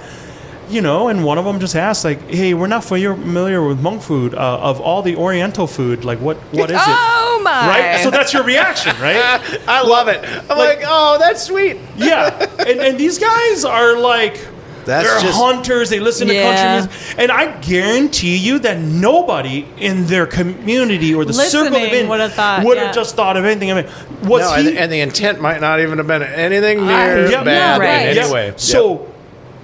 You 0.68 0.82
know, 0.82 1.08
and 1.10 1.24
one 1.24 1.38
of 1.38 1.46
them 1.46 1.60
just 1.60 1.76
asked 1.76 2.04
like, 2.04 2.28
"Hey, 2.30 2.54
we're 2.54 2.68
not 2.68 2.84
familiar 2.84 3.66
with 3.66 3.82
Hmong 3.82 4.02
food. 4.02 4.34
Uh, 4.34 4.58
of 4.60 4.82
all 4.82 5.02
the 5.02 5.16
Oriental 5.16 5.68
food, 5.68 6.04
like 6.04 6.20
what 6.20 6.38
what 6.52 6.72
is 6.72 6.78
it?" 6.78 6.84
Oh 6.88 7.42
my! 7.44 7.68
Right. 7.68 8.04
So 8.04 8.10
that's 8.10 8.34
your 8.34 8.44
reaction, 8.44 8.96
right? 9.00 9.18
I 9.68 9.82
love 9.84 10.08
it. 10.08 10.24
I'm 10.50 10.58
like, 10.58 10.82
oh, 10.86 11.18
that's 11.20 11.44
sweet. 11.44 11.78
yeah. 11.96 12.30
And 12.60 12.80
and 12.80 12.98
these 13.00 13.20
guys 13.20 13.64
are 13.66 13.98
like. 13.98 14.40
That's 14.86 15.10
they're 15.10 15.20
just- 15.20 15.40
hunters. 15.40 15.90
They 15.90 16.00
listen 16.00 16.28
to 16.28 16.34
Yeah. 16.36 16.44
country 16.44 16.88
music, 16.92 17.16
and 17.18 17.32
I 17.32 17.60
guarantee 17.60 18.38
you 18.38 18.60
that 18.60 18.78
nobody 18.78 19.66
in 19.80 20.06
their 20.06 20.28
community 20.28 21.12
or 21.16 21.26
the 21.26 21.34
circle 21.34 21.72
Listening 21.72 21.92
they're 21.92 22.02
in 22.04 22.08
would've 22.08 22.34
thought, 22.34 22.64
would 22.64 22.78
have 22.78 22.88
yeah. 22.90 22.92
just 22.92 23.16
thought 23.16 23.36
of 23.36 23.46
anything. 23.46 23.72
I 23.72 23.82
mean, 23.82 23.92
was 24.26 24.42
no, 24.42 24.54
he? 24.62 24.70
and, 24.70 24.78
and 24.78 24.92
the 24.92 25.00
intent 25.00 25.42
might 25.42 25.60
not 25.60 25.80
even 25.80 25.98
have 25.98 26.06
been 26.06 26.22
anything 26.22 26.82
I- 26.82 26.84
near 26.84 27.30
yep, 27.32 27.46
bad 27.46 27.82
right. 27.82 28.10
in 28.10 28.16
yep. 28.16 28.26
any 28.26 28.34
way. 28.34 28.54
So, 28.58 29.12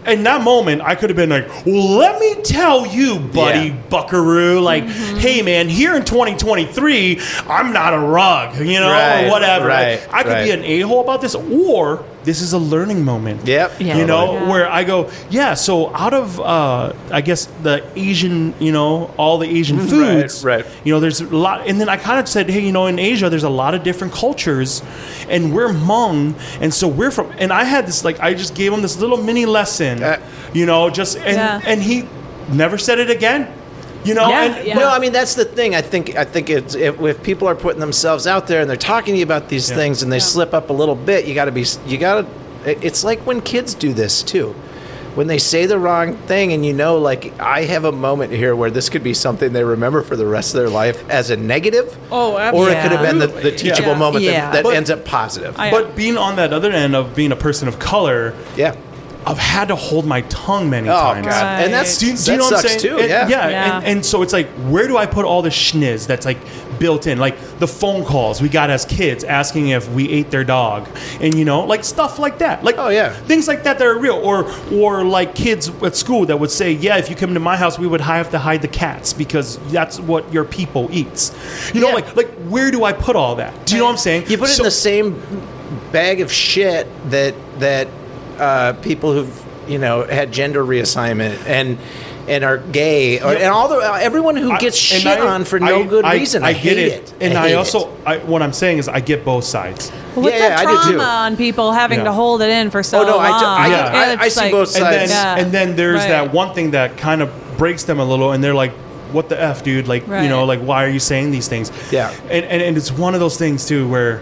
in 0.07 0.23
that 0.23 0.41
moment, 0.41 0.81
I 0.81 0.95
could 0.95 1.09
have 1.09 1.17
been 1.17 1.29
like, 1.29 1.47
"Well, 1.65 1.97
let 1.97 2.19
me 2.19 2.35
tell 2.43 2.85
you, 2.87 3.19
buddy, 3.19 3.67
Yeah. 3.69 3.75
Buckaroo. 3.89 4.59
Like, 4.59 4.83
Mm-hmm. 4.85 5.17
hey, 5.17 5.41
man, 5.41 5.69
here 5.69 5.95
in 5.95 6.03
2023, 6.05 7.19
I'm 7.47 7.71
not 7.73 7.93
a 7.93 7.99
rug, 7.99 8.57
you 8.57 8.79
know, 8.79 8.89
Right, 8.91 9.25
or 9.25 9.29
whatever. 9.31 9.67
right, 9.67 9.99
Like, 10.01 10.13
I 10.13 10.23
could 10.23 10.31
right. 10.33 10.43
be 10.45 10.51
an 10.51 10.63
a 10.63 10.79
hole 10.81 11.01
about 11.01 11.21
this, 11.21 11.35
or 11.35 12.03
this 12.23 12.41
is 12.41 12.53
a 12.53 12.57
learning 12.59 13.03
moment. 13.03 13.47
Yep. 13.47 13.79
Yeah. 13.79 13.97
You 13.97 14.05
know, 14.05 14.33
Yeah. 14.33 14.49
where 14.49 14.69
I 14.69 14.83
go, 14.83 15.09
yeah. 15.29 15.53
So 15.55 15.93
out 15.95 16.13
of, 16.13 16.39
uh, 16.39 16.93
I 17.11 17.21
guess 17.21 17.47
the 17.63 17.83
Asian, 17.95 18.53
you 18.59 18.71
know, 18.71 19.09
all 19.17 19.37
the 19.39 19.47
Asian 19.49 19.79
foods, 19.79 20.39
Mm-hmm. 20.39 20.47
right. 20.47 20.65
You 20.83 20.93
know, 20.93 20.99
there's 20.99 21.21
a 21.21 21.25
lot, 21.25 21.67
and 21.67 21.79
then 21.81 21.89
I 21.89 21.97
kind 21.97 22.19
of 22.19 22.27
said, 22.27 22.49
hey, 22.49 22.61
you 22.61 22.71
know, 22.71 22.85
in 22.87 22.99
Asia, 22.99 23.29
there's 23.29 23.43
a 23.43 23.49
lot 23.49 23.73
of 23.73 23.81
different 23.83 24.13
cultures, 24.13 24.81
and 25.29 25.53
we're 25.53 25.69
Hmong, 25.69 26.35
and 26.61 26.73
so 26.73 26.87
we're 26.87 27.11
from, 27.11 27.31
and 27.39 27.51
I 27.51 27.63
had 27.63 27.87
this 27.87 28.03
like, 28.05 28.19
I 28.19 28.33
just 28.33 28.53
gave 28.55 28.71
him 28.71 28.81
this 28.81 28.97
little 28.99 29.17
mini 29.17 29.45
lesson, 29.45 30.03
Uh, 30.03 30.17
you 30.53 30.65
know, 30.65 30.89
just 30.89 31.17
and 31.17 31.37
Yeah. 31.37 31.61
and 31.65 31.81
he 31.81 32.03
never 32.51 32.77
said 32.77 32.99
it 32.99 33.09
again, 33.09 33.47
you 34.03 34.13
know, 34.13 34.27
Yeah, 34.29 34.43
and 34.57 34.67
yeah. 34.67 34.77
No, 34.79 34.89
I 34.89 34.99
mean 34.99 35.11
that's 35.11 35.35
the 35.35 35.45
thing. 35.45 35.75
I 35.75 35.81
think 35.81 36.15
I 36.15 36.23
think 36.25 36.49
it's 36.49 36.75
if, 36.75 36.99
if 37.01 37.21
people 37.23 37.47
are 37.47 37.55
putting 37.55 37.79
themselves 37.79 38.27
out 38.27 38.47
there 38.47 38.61
and 38.61 38.69
they're 38.69 38.77
talking 38.77 39.13
to 39.13 39.17
you 39.19 39.23
about 39.23 39.49
these 39.49 39.69
Yeah. 39.69 39.75
things 39.75 40.03
and 40.03 40.11
they 40.11 40.19
slip 40.19 40.53
up 40.53 40.69
a 40.69 40.73
little 40.73 40.95
bit, 40.95 41.25
you 41.25 41.33
got 41.35 41.45
to 41.45 41.51
be 41.51 41.65
you 41.85 41.97
got 41.97 42.21
to. 42.65 42.85
It's 42.85 43.03
like 43.03 43.19
when 43.25 43.41
kids 43.41 43.73
do 43.73 43.93
this 43.93 44.21
too. 44.23 44.55
When 45.13 45.27
they 45.27 45.39
say 45.39 45.65
the 45.65 45.77
wrong 45.77 46.15
thing, 46.15 46.53
and 46.53 46.65
you 46.65 46.71
know, 46.71 46.97
like 46.97 47.37
I 47.37 47.65
have 47.65 47.83
a 47.83 47.91
moment 47.91 48.31
here 48.31 48.55
where 48.55 48.71
this 48.71 48.87
could 48.87 49.03
be 49.03 49.13
something 49.13 49.51
they 49.51 49.63
remember 49.65 50.03
for 50.03 50.15
the 50.15 50.25
rest 50.25 50.55
of 50.55 50.61
their 50.61 50.69
life 50.69 51.03
as 51.09 51.29
a 51.31 51.35
negative, 51.35 51.97
Oh, 52.09 52.37
absolutely. 52.37 52.73
or 52.73 52.77
it 52.77 52.81
could 52.81 52.91
have 52.93 53.01
been 53.01 53.19
the, 53.19 53.27
the 53.27 53.51
teachable 53.51 53.89
Yeah. 53.91 53.97
moment 53.97 54.23
Yeah. 54.23 54.31
that, 54.39 54.53
that 54.53 54.63
But- 54.63 54.75
ends 54.75 54.89
up 54.89 55.03
positive. 55.03 55.55
I- 55.59 55.69
but 55.69 55.97
being 55.97 56.17
on 56.17 56.37
that 56.37 56.53
other 56.53 56.71
end 56.71 56.95
of 56.95 57.13
being 57.13 57.33
a 57.33 57.35
person 57.35 57.67
of 57.67 57.77
color, 57.77 58.33
yeah. 58.55 58.73
I've 59.25 59.37
had 59.37 59.67
to 59.67 59.75
hold 59.75 60.05
my 60.05 60.21
tongue 60.21 60.69
many 60.69 60.89
Oh 60.89 60.93
times. 60.93 61.27
god, 61.27 61.63
and 61.63 61.71
that's 61.73 61.99
Do 61.99 62.07
you, 62.07 62.13
do 62.13 62.17
that 62.17 62.31
you 62.31 62.37
know 62.37 62.43
what 62.45 62.53
I'm 62.53 62.59
sucks 62.61 62.81
saying? 62.81 62.95
too. 62.95 62.99
And- 63.01 63.09
yeah. 63.09 63.27
yeah, 63.27 63.49
Yeah. 63.49 63.75
And, 63.77 63.85
and 63.85 64.05
so 64.05 64.23
it's 64.23 64.33
like, 64.33 64.47
where 64.69 64.87
do 64.87 64.97
I 64.97 65.05
put 65.05 65.25
all 65.25 65.41
the 65.43 65.49
schniz 65.49 66.07
that's 66.07 66.25
like 66.25 66.39
built 66.79 67.05
in? 67.05 67.19
Like 67.19 67.37
the 67.59 67.67
phone 67.67 68.03
calls 68.03 68.41
we 68.41 68.49
got 68.49 68.71
as 68.71 68.83
kids 68.85 69.23
asking 69.23 69.67
if 69.69 69.87
we 69.91 70.09
ate 70.09 70.31
their 70.31 70.43
dog, 70.43 70.89
and 71.21 71.35
you 71.35 71.45
know, 71.45 71.65
like 71.65 71.83
stuff 71.83 72.17
like 72.17 72.39
that. 72.39 72.63
Like, 72.63 72.75
Oh, 72.79 72.89
yeah. 72.89 73.13
things 73.13 73.47
like 73.47 73.61
that 73.63 73.77
that 73.77 73.85
are 73.87 73.99
real. 73.99 74.15
Or, 74.15 74.51
or 74.73 75.03
like 75.03 75.35
kids 75.35 75.69
at 75.83 75.95
school 75.95 76.25
that 76.25 76.39
would 76.39 76.49
say, 76.51 76.71
yeah, 76.71 76.97
if 76.97 77.07
you 77.09 77.15
come 77.15 77.35
to 77.35 77.39
my 77.39 77.55
house, 77.57 77.77
we 77.77 77.85
would 77.87 78.01
have 78.01 78.31
to 78.31 78.39
hide 78.39 78.63
the 78.63 78.67
cats 78.67 79.13
because 79.13 79.57
that's 79.71 79.99
what 79.99 80.33
your 80.33 80.45
people 80.45 80.89
eats. 80.91 81.31
You 81.75 81.81
know, 81.81 81.89
Yeah. 81.89 81.93
like, 81.95 82.15
like 82.15 82.31
where 82.49 82.71
do 82.71 82.83
I 82.85 82.93
put 82.93 83.15
all 83.15 83.35
that? 83.35 83.67
Do 83.67 83.75
you 83.75 83.79
know 83.81 83.85
what 83.85 83.91
I'm 83.91 83.97
saying? 83.97 84.23
You 84.29 84.39
put 84.39 84.49
it 84.49 84.53
So- 84.53 84.63
in 84.63 84.65
the 84.65 84.71
same 84.71 85.21
bag 85.91 86.21
of 86.21 86.31
shit 86.31 86.87
that 87.11 87.35
that 87.59 87.87
uh, 88.41 88.73
people 88.81 89.13
who've 89.13 89.45
you 89.69 89.77
know 89.77 90.03
had 90.03 90.31
gender 90.31 90.63
reassignment 90.65 91.45
and 91.45 91.77
and 92.27 92.43
are 92.43 92.57
gay 92.59 93.19
or, 93.19 93.31
Yep. 93.33 93.41
and 93.41 93.51
all 93.51 93.67
the 93.67 93.77
everyone 94.01 94.35
who 94.35 94.49
gets 94.59 94.91
and 94.91 95.01
shit 95.01 95.19
I- 95.19 95.25
on 95.27 95.43
for 95.45 95.59
no 95.59 95.81
I- 95.81 95.85
good 95.85 96.05
I- 96.05 96.13
reason. 96.15 96.43
I, 96.43 96.49
I, 96.49 96.53
hate 96.53 96.75
get 96.75 96.77
it, 96.77 97.13
and 97.21 97.37
I, 97.37 97.49
I, 97.51 97.53
also. 97.53 97.95
I, 98.05 98.17
what 98.19 98.41
I'm 98.41 98.53
saying 98.53 98.77
is, 98.79 98.87
I 98.87 98.99
get 98.99 99.23
both 99.25 99.43
sides. 99.43 99.89
What's 100.15 100.35
Yeah, 100.35 100.49
the 100.49 100.49
yeah, 100.49 100.59
I 100.59 100.65
do 100.65 100.81
trauma 100.81 100.91
too. 100.91 100.99
on 100.99 101.37
people 101.37 101.71
having 101.71 101.99
Yeah. 101.99 102.05
to 102.05 102.11
hold 102.11 102.41
it 102.41 102.49
in 102.49 102.69
for 102.69 102.83
so 102.83 103.01
Oh, 103.01 103.05
no, 103.05 103.17
I 103.19 103.29
long? 103.29 103.39
do- 103.39 103.45
I- 103.45 103.67
Yeah. 103.67 103.91
I- 104.17 104.23
I 104.23 104.25
It's 104.25 104.35
see 104.35 104.41
like- 104.41 104.51
both 104.51 104.75
and 104.75 104.85
then 104.85 105.07
sides. 105.07 105.11
Yeah. 105.11 105.37
and 105.37 105.51
then 105.51 105.75
there's 105.75 105.99
Right. 106.01 106.09
that 106.09 106.33
one 106.33 106.53
thing 106.53 106.71
that 106.71 106.97
kind 106.97 107.21
of 107.21 107.29
breaks 107.57 107.83
them 107.83 107.99
a 107.99 108.05
little 108.05 108.31
and 108.33 108.43
they're 108.43 108.53
like 108.55 108.71
what 109.11 109.27
the 109.29 109.39
f 109.41 109.61
dude 109.63 109.87
like 109.89 110.07
you 110.07 110.29
know 110.29 110.45
like 110.45 110.61
why 110.61 110.85
are 110.85 110.89
you 110.89 110.99
saying 110.99 111.31
these 111.31 111.47
things 111.49 111.69
Yeah. 111.91 112.11
and, 112.29 112.45
and 112.45 112.61
and 112.61 112.77
it's 112.77 112.91
one 112.91 113.13
of 113.13 113.19
those 113.19 113.35
things 113.37 113.65
too 113.67 113.85
where 113.87 114.21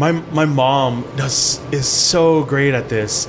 my 0.00 0.12
my 0.40 0.44
mom 0.46 1.04
does 1.16 1.60
is 1.72 1.86
so 1.86 2.42
great 2.52 2.74
at 2.74 2.88
this 2.88 3.26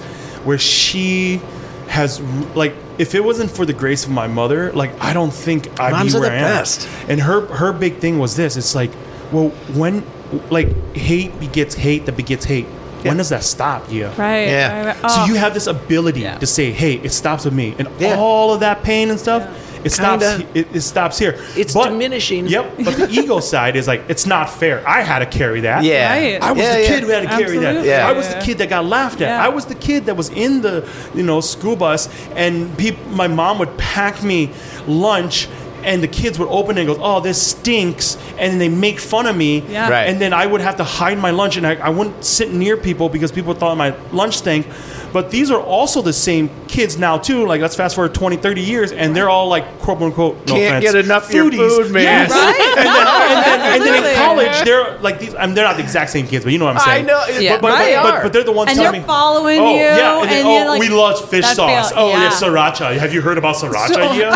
where 0.48 0.58
she 0.58 1.40
has 1.88 2.22
like 2.56 2.74
if 2.98 3.14
it 3.14 3.24
wasn't 3.24 3.52
for 3.52 3.66
the 3.66 3.74
grace 3.74 4.06
of 4.06 4.12
my 4.12 4.28
mother 4.28 4.72
like 4.74 4.92
i 5.04 5.12
don't 5.14 5.34
think 5.34 5.68
i'd 5.80 5.92
Moms 5.92 6.14
be 6.14 6.18
are 6.18 6.22
where 6.22 6.30
the 6.30 6.36
i 6.36 6.40
am 6.40 6.56
best. 6.60 6.88
and 7.10 7.20
her 7.22 7.46
her 7.62 7.72
big 7.74 7.98
thing 8.04 8.18
was 8.18 8.36
this 8.36 8.56
it's 8.58 8.74
like 8.74 8.92
well 9.34 9.50
when 9.82 10.04
like 10.50 10.70
hate 10.96 11.38
begets 11.40 11.76
hate 11.76 12.06
that 12.06 12.16
begets 12.16 12.46
hate 12.46 12.66
when 13.04 13.18
does 13.18 13.30
that 13.30 13.44
stop 13.44 13.82
yeah 13.90 14.14
Right. 14.16 14.46
Yeah. 14.48 14.86
right, 14.86 14.86
right. 15.02 15.12
so 15.12 15.18
Oh. 15.22 15.26
you 15.26 15.36
have 15.36 15.54
this 15.54 15.66
ability 15.68 16.22
Yeah. 16.22 16.38
to 16.38 16.46
say, 16.46 16.72
"Hey, 16.72 16.94
it 17.08 17.12
stops 17.12 17.46
with 17.46 17.54
me," 17.62 17.74
and 17.80 17.88
Yeah. 18.00 18.16
all 18.16 18.54
of 18.54 18.60
that 18.60 18.84
pain 18.84 19.10
and 19.10 19.20
stuff, 19.20 19.42
It 19.84 19.92
stops. 19.92 20.24
Kinda. 20.38 20.48
It, 20.54 20.76
it 20.76 20.82
stops 20.82 21.18
here. 21.18 21.36
It's 21.56 21.74
diminishing. 21.74 22.48
Yep. 22.48 22.78
But 22.86 22.98
the 22.98 23.10
ego 23.10 23.40
side 23.54 23.76
is 23.76 23.88
like 23.88 24.04
it's 24.10 24.26
not 24.26 24.50
fair. 24.50 24.88
I 24.88 25.02
had 25.02 25.20
to 25.20 25.26
carry 25.26 25.62
that. 25.62 25.84
Yeah. 25.84 26.12
Right. 26.12 26.42
I 26.42 26.52
was 26.52 26.62
Yeah, 26.62 26.76
the 26.76 26.82
yeah. 26.82 26.88
kid 26.88 27.04
who 27.04 27.10
had 27.10 27.22
to 27.24 27.28
carry 27.30 27.58
that. 27.60 27.86
Yeah. 27.86 28.08
I 28.08 28.12
was 28.14 28.28
the 28.34 28.42
kid 28.42 28.58
that 28.60 28.70
got 28.70 28.86
laughed 28.86 29.22
at. 29.22 29.28
Yeah. 29.30 29.46
I 29.46 29.50
was 29.50 29.66
the 29.66 29.76
kid 29.76 30.06
that 30.06 30.16
was 30.18 30.30
in 30.30 30.62
the 30.62 30.88
you 31.14 31.24
know 31.24 31.42
school 31.42 31.76
bus, 31.76 32.10
and 32.32 32.78
peop- 32.78 33.06
my 33.08 33.28
mom 33.28 33.60
would 33.60 33.78
pack 33.78 34.24
me 34.24 34.52
lunch. 34.88 35.48
And 35.84 36.04
the 36.04 36.08
kids 36.08 36.38
would 36.38 36.48
open 36.50 36.78
it 36.78 36.82
and 36.86 36.96
go, 36.96 37.04
"Oh, 37.04 37.22
this 37.22 37.42
stinks," 37.42 38.16
and 38.38 38.52
then 38.54 38.60
they 38.60 38.70
make 38.70 39.00
fun 39.00 39.26
of 39.26 39.36
me. 39.36 39.62
Yeah. 39.68 39.90
Right. 39.90 40.04
And 40.08 40.22
then 40.22 40.32
I 40.32 40.46
would 40.46 40.62
have 40.62 40.76
to 40.78 40.84
hide 40.84 41.18
my 41.18 41.32
lunch, 41.32 41.58
and 41.58 41.66
I, 41.66 41.74
I 41.74 41.90
wouldn't 41.90 42.24
sit 42.24 42.54
near 42.54 42.78
people 42.78 43.10
because 43.10 43.32
people 43.32 43.56
thought 43.56 43.76
my 43.78 43.96
lunch 44.12 44.38
stank. 44.38 44.68
But 45.14 45.30
these 45.32 45.52
are 45.52 45.60
also 45.62 46.02
the 46.02 46.14
same 46.14 46.50
kids 46.68 46.98
now 46.98 47.18
too. 47.18 47.46
Like 47.46 47.62
let's 47.62 47.76
fast 47.76 47.96
forward 47.96 48.14
20, 48.14 48.38
30 48.38 48.62
years, 48.62 48.92
and 48.92 49.16
they're 49.16 49.30
all 49.30 49.48
like 49.48 49.80
quote 49.80 50.02
unquote 50.02 50.38
no 50.48 50.54
Can't 50.56 50.78
offense, 50.78 50.94
get 50.94 51.06
enough 51.06 51.28
of 51.30 51.36
your 51.36 51.46
foodies. 51.52 51.58
food, 51.84 51.92
man. 51.92 52.04
Yes. 52.04 52.32
Right? 52.32 52.78
And 52.78 52.88
then, 52.88 53.08
and 53.08 53.46
then, 53.46 53.74
and 53.74 53.84
then 53.84 54.06
in 54.06 54.16
college, 54.16 54.66
they're 54.66 54.98
like 55.00 55.20
these. 55.20 55.36
I 55.36 55.46
mean, 55.46 55.56
they're 55.56 55.66
not 55.66 55.78
the 55.78 55.84
exact 55.84 56.12
same 56.12 56.28
kids, 56.28 56.44
but 56.46 56.54
you 56.54 56.60
know 56.60 56.66
what 56.66 56.78
I'm 56.78 56.82
saying. 56.84 57.10
I 57.10 57.26
saying. 57.26 57.36
know. 57.36 57.40
Yeah, 57.42 57.56
but, 57.56 57.62
but, 57.62 57.78
they 57.80 57.96
but, 57.96 58.14
are. 58.16 58.24
but 58.24 58.34
they're 58.34 58.44
the 58.44 58.52
ones 58.52 58.70
And 58.70 58.78
telling 58.78 58.92
they're 58.94 59.02
me, 59.02 59.08
following 59.08 59.60
oh, 59.60 59.72
you, 59.72 59.78
Yeah, 59.82 60.22
and, 60.22 60.30
then, 60.30 60.46
oh, 60.46 60.58
you're 60.58 60.68
like, 60.68 60.80
we 60.80 60.90
love 60.90 61.30
fish 61.30 61.46
sauce. 61.46 61.90
feel- 61.92 62.00
oh, 62.00 62.10
yeah. 62.10 62.24
yeah, 62.24 62.30
sriracha. 62.32 62.98
Have 62.98 63.14
you 63.14 63.22
heard 63.22 63.38
about 63.38 63.56
sriracha? 63.58 63.88
So- 63.94 64.14
yeah. 64.14 64.30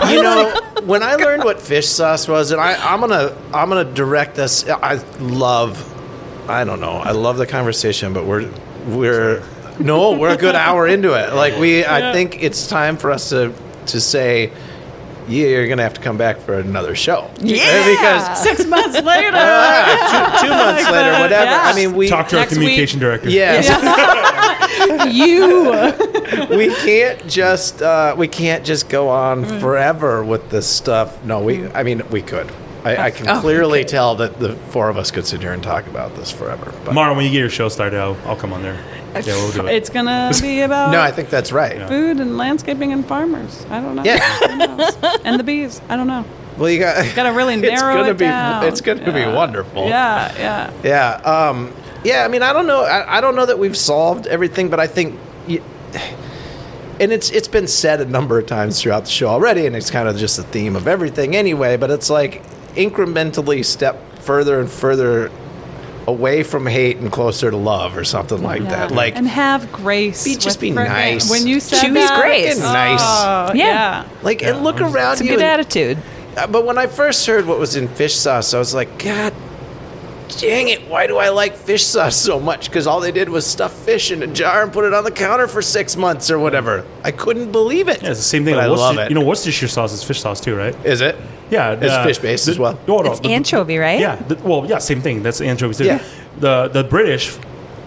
Never. 0.00 0.12
you 0.14 0.22
know, 0.22 0.54
when 0.84 1.02
I 1.02 1.16
learned 1.16 1.44
what 1.44 1.60
fish 1.60 1.86
sauce 1.88 2.26
was, 2.28 2.50
and 2.50 2.60
I, 2.60 2.74
I'm 2.92 3.00
gonna 3.00 3.36
I'm 3.52 3.68
gonna 3.68 3.84
direct 3.92 4.34
this. 4.36 4.66
I 4.68 4.94
love, 5.18 5.92
I 6.48 6.64
don't 6.64 6.80
know, 6.80 6.92
I 6.96 7.10
love 7.12 7.36
the 7.38 7.46
conversation, 7.46 8.12
but 8.12 8.24
we're 8.24 8.50
we're 8.86 9.42
no, 9.78 10.12
we're 10.18 10.34
a 10.34 10.36
good 10.36 10.54
hour 10.54 10.86
into 10.86 11.14
it. 11.14 11.34
Like 11.34 11.56
we, 11.58 11.84
I 11.84 12.12
think 12.12 12.42
it's 12.42 12.66
time 12.68 12.96
for 12.96 13.10
us 13.10 13.28
to 13.30 13.52
to 13.86 14.00
say, 14.00 14.50
yeah, 15.28 15.46
you're 15.48 15.68
gonna 15.68 15.82
have 15.82 15.94
to 15.94 16.00
come 16.00 16.16
back 16.16 16.38
for 16.38 16.58
another 16.58 16.94
show. 16.94 17.30
Yeah. 17.40 17.88
because 17.88 18.42
Six 18.42 18.66
months 18.66 18.94
later. 19.02 19.30
ah, 19.32 20.38
two, 20.40 20.46
two 20.48 20.52
months 20.54 20.84
later, 20.90 21.20
whatever. 21.20 21.50
Yeah. 21.50 21.62
I 21.64 21.74
mean, 21.74 21.94
we 21.94 22.08
Talk 22.08 22.28
to 22.28 22.36
our 22.36 22.42
Next 22.42 22.54
communication 22.54 23.00
director. 23.00 23.28
Yes, 23.30 23.66
you. 25.12 26.56
we 26.56 26.68
can't 26.74 27.26
just 27.28 27.82
uh, 27.82 28.14
we 28.16 28.28
can't 28.28 28.64
just 28.64 28.88
go 28.88 29.08
on 29.08 29.44
forever 29.60 30.24
with 30.24 30.50
this 30.50 30.66
stuff. 30.68 31.22
No, 31.24 31.40
we. 31.42 31.66
I 31.68 31.82
mean, 31.82 32.02
we 32.10 32.22
could. 32.22 32.50
I, 32.84 33.06
I 33.06 33.10
can 33.10 33.28
Oh, 33.28 33.40
clearly 33.40 33.84
tell 33.84 34.14
that 34.16 34.38
the 34.38 34.54
four 34.54 34.88
of 34.88 34.96
us 34.96 35.10
could 35.10 35.26
sit 35.26 35.40
here 35.40 35.52
and 35.52 35.60
talk 35.60 35.88
about 35.88 36.14
this 36.14 36.30
forever. 36.30 36.72
But 36.84 36.94
Mara, 36.94 37.14
when 37.14 37.24
you 37.24 37.32
get 37.32 37.38
your 37.40 37.50
show 37.50 37.68
started, 37.68 37.98
I'll, 37.98 38.16
I'll 38.24 38.36
come 38.36 38.52
on 38.52 38.62
there. 38.62 38.80
Yeah, 39.24 39.34
we'll 39.34 39.52
do 39.52 39.66
it. 39.66 39.74
It's 39.74 39.88
gonna 39.90 40.32
be 40.40 40.60
about 40.62 40.90
no, 40.90 41.00
I 41.00 41.10
think 41.10 41.28
that's 41.30 41.52
right. 41.52 41.88
food 41.88 42.20
and 42.20 42.36
landscaping 42.36 42.92
and 42.92 43.06
farmers. 43.06 43.64
I 43.70 43.80
don't 43.80 43.94
know. 43.96 44.02
Yeah. 44.04 44.18
Who 44.48 44.56
knows? 44.56 44.96
and 45.24 45.38
the 45.38 45.44
bees. 45.44 45.80
I 45.88 45.96
don't 45.96 46.06
know. 46.06 46.24
Well, 46.58 46.70
you 46.70 46.78
got 46.80 47.14
Gotta 47.14 47.32
really 47.32 47.56
narrow 47.60 47.74
it's 47.74 47.82
gonna 47.82 48.10
it 48.10 48.18
be 48.18 48.24
down. 48.24 48.64
it's 48.64 48.80
gonna 48.80 49.12
be 49.12 49.26
wonderful. 49.26 49.86
Yeah, 49.88 50.34
yeah. 50.38 50.72
Yeah. 50.82 51.10
Um, 51.48 51.72
yeah. 52.02 52.24
I 52.24 52.28
mean, 52.28 52.42
I 52.42 52.52
don't 52.52 52.66
know. 52.66 52.82
I, 52.82 53.18
I 53.18 53.20
don't 53.20 53.36
know 53.36 53.46
that 53.46 53.58
we've 53.58 53.76
solved 53.76 54.26
everything, 54.26 54.68
but 54.70 54.80
I 54.80 54.86
think, 54.86 55.18
y 55.48 55.60
and 56.98 57.12
it's 57.12 57.30
it's 57.30 57.48
been 57.48 57.66
said 57.68 58.00
a 58.00 58.06
number 58.06 58.38
of 58.38 58.46
times 58.46 58.80
throughout 58.80 59.04
the 59.04 59.10
show 59.10 59.28
already, 59.28 59.66
and 59.66 59.76
it's 59.76 59.90
kind 59.90 60.08
of 60.08 60.16
just 60.16 60.36
the 60.38 60.42
theme 60.44 60.76
of 60.76 60.88
everything 60.88 61.36
anyway. 61.36 61.76
But 61.76 61.90
it's 61.90 62.08
like 62.08 62.42
incrementally 62.74 63.64
step 63.64 64.00
further 64.20 64.58
and 64.60 64.70
further 64.70 65.30
away 66.08 66.42
from 66.42 66.66
hate 66.66 66.98
and 66.98 67.10
closer 67.10 67.50
to 67.50 67.56
love, 67.56 67.96
or 67.96 68.04
something 68.04 68.42
like 68.42 68.62
Yeah. 68.62 68.68
that. 68.70 68.90
Like. 68.92 69.16
and 69.16 69.26
have 69.26 69.72
grace. 69.72 70.24
Be- 70.24 70.36
just 70.36 70.60
be 70.60 70.70
nice. 70.70 71.28
When 71.30 71.46
you 71.46 71.58
said 71.60 71.80
Choose 71.82 71.94
that, 71.94 72.20
grace. 72.20 72.58
Nice. 72.58 73.00
Oh, 73.02 73.50
Yeah. 73.54 73.66
yeah. 73.66 74.04
like 74.22 74.42
and 74.42 74.62
look 74.62 74.80
around 74.80 75.12
It's 75.12 75.20
a 75.20 75.24
you. 75.24 75.30
good 75.30 75.40
and- 75.40 75.60
attitude. 75.60 75.98
Uh, 76.36 76.46
But 76.46 76.64
when 76.64 76.78
I 76.78 76.86
first 76.86 77.26
heard 77.26 77.46
what 77.46 77.58
was 77.58 77.76
in 77.76 77.88
fish 77.88 78.14
sauce, 78.14 78.54
I 78.54 78.58
was 78.58 78.74
like, 78.74 79.02
God 79.02 79.32
dang 80.40 80.68
it, 80.68 80.88
why 80.88 81.06
do 81.06 81.16
I 81.18 81.28
like 81.30 81.56
fish 81.56 81.84
sauce 81.84 82.16
so 82.16 82.38
much? 82.40 82.66
Because 82.68 82.86
all 82.86 83.00
they 83.00 83.12
did 83.12 83.28
was 83.28 83.46
stuff 83.46 83.72
fish 83.72 84.10
in 84.10 84.22
a 84.22 84.26
jar 84.26 84.62
and 84.62 84.72
put 84.72 84.84
it 84.84 84.92
on 84.92 85.04
the 85.04 85.10
counter 85.10 85.46
for 85.46 85.62
six 85.62 85.96
months 85.96 86.30
or 86.30 86.38
whatever. 86.38 86.84
I 87.04 87.10
couldn't 87.12 87.52
believe 87.52 87.88
it. 87.88 88.02
yeah, 88.02 88.10
it's 88.10 88.18
the 88.18 88.24
same 88.24 88.44
thing. 88.44 88.54
But 88.54 88.64
I 88.64 88.66
love 88.66 88.98
it. 88.98 89.08
You 89.08 89.14
know, 89.14 89.22
Worcestershire 89.24 89.68
sauce 89.68 89.92
is 89.92 90.02
fish 90.02 90.20
sauce 90.20 90.40
too, 90.40 90.54
right? 90.56 90.74
Is 90.84 91.00
it? 91.00 91.16
Yeah, 91.50 91.72
It's 91.72 91.92
uh, 91.92 92.02
fish-based 92.04 92.48
as 92.48 92.58
well. 92.58 92.78
No, 92.88 92.98
no, 92.98 93.12
It's 93.12 93.20
the- 93.20 93.32
anchovy, 93.32 93.78
right? 93.78 94.00
Yeah. 94.00 94.16
The, 94.16 94.36
well, 94.36 94.66
yeah, 94.66 94.78
same 94.78 95.00
thing. 95.00 95.22
That's 95.22 95.40
anchovies. 95.40 95.80
Yeah. 95.80 96.02
The 96.40 96.68
the 96.68 96.84
British 96.84 97.36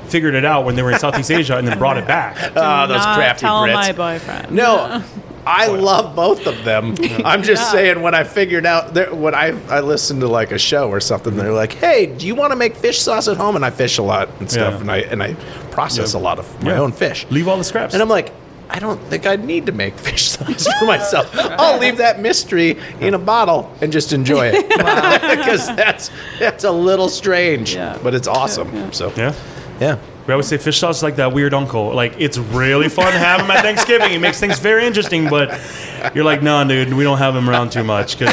figured 0.07 0.33
it 0.33 0.43
out 0.45 0.65
when 0.65 0.75
they 0.75 0.81
were 0.81 0.91
in 0.91 0.99
Southeast 1.05 1.29
Asia 1.31 1.57
and 1.57 1.67
then 1.67 1.77
brought 1.77 1.97
it 1.97 2.07
back. 2.07 2.35
Oh, 2.55 2.87
those 2.87 2.97
Not 2.97 3.15
crafty 3.17 3.41
tell 3.41 3.61
Brits. 3.63 3.73
my 3.73 3.91
boyfriend. 3.91 4.51
No, 4.51 5.03
I 5.45 5.67
love 5.67 6.15
both 6.15 6.47
of 6.47 6.63
them. 6.63 6.95
I'm 7.25 7.43
just 7.43 7.61
Yeah. 7.63 7.71
saying 7.71 8.01
when 8.01 8.13
I 8.15 8.23
figured 8.23 8.65
out 8.65 8.93
there, 8.93 9.13
when 9.13 9.33
I 9.35 9.47
I 9.69 9.79
listened 9.81 10.21
to 10.21 10.27
like 10.27 10.51
a 10.51 10.57
show 10.59 10.89
or 10.89 10.99
something, 10.99 11.35
they're 11.37 11.53
like, 11.53 11.73
"Hey, 11.73 12.05
do 12.07 12.25
you 12.27 12.35
want 12.35 12.51
to 12.51 12.55
make 12.57 12.75
fish 12.75 12.99
sauce 13.01 13.27
at 13.27 13.37
home?" 13.37 13.55
And 13.55 13.63
I 13.65 13.69
fish 13.71 13.97
a 13.99 14.03
lot 14.03 14.29
and 14.39 14.49
stuff, 14.49 14.73
Yeah. 14.75 14.79
and 14.81 14.91
I 14.91 14.97
and 15.11 15.21
I 15.23 15.33
process 15.71 16.13
Yeah. 16.13 16.19
a 16.19 16.21
lot 16.21 16.39
of 16.39 16.63
my 16.63 16.71
Yeah. 16.71 16.79
own 16.81 16.91
fish. 16.91 17.25
Leave 17.29 17.47
all 17.47 17.57
the 17.57 17.63
scraps. 17.63 17.93
And 17.93 18.01
I'm 18.01 18.09
like, 18.09 18.31
I 18.71 18.77
don't 18.79 18.99
think 19.05 19.25
I'd 19.25 19.43
need 19.43 19.65
to 19.65 19.71
make 19.71 19.95
fish 19.97 20.29
sauce 20.29 20.67
for 20.79 20.85
myself. 20.85 21.29
I'll 21.35 21.79
leave 21.79 21.97
that 21.97 22.19
mystery 22.19 22.77
in 22.99 23.13
a 23.15 23.19
bottle 23.19 23.75
and 23.81 23.91
just 23.91 24.13
enjoy 24.13 24.51
it 24.53 24.69
because 25.37 25.67
that's 25.75 26.11
that's 26.37 26.63
a 26.63 26.71
little 26.71 27.09
strange, 27.09 27.73
Yeah. 27.75 27.97
but 28.03 28.13
it's 28.13 28.27
awesome. 28.27 28.93
So 28.93 29.11
yeah. 29.17 29.33
yeah. 29.79 29.97
We 30.27 30.33
always 30.33 30.45
say 30.45 30.57
fish 30.59 30.77
sauce 30.77 30.97
is 30.97 31.03
like 31.03 31.15
that 31.15 31.33
weird 31.33 31.55
uncle. 31.55 31.91
Like 31.91 32.13
it's 32.19 32.37
really 32.37 32.87
fun 32.87 33.11
to 33.11 33.17
have 33.17 33.41
him 33.41 33.49
at 33.49 33.63
Thanksgiving. 33.63 34.11
It 34.13 34.19
makes 34.21 34.39
things 34.39 34.59
very 34.59 34.85
interesting, 34.85 35.27
but 35.27 35.59
you're 36.13 36.23
like, 36.23 36.43
no, 36.43 36.63
dude, 36.67 36.93
we 36.93 37.03
don't 37.03 37.17
have 37.17 37.35
him 37.35 37.49
around 37.49 37.71
too 37.71 37.83
much 37.83 38.19
because 38.19 38.31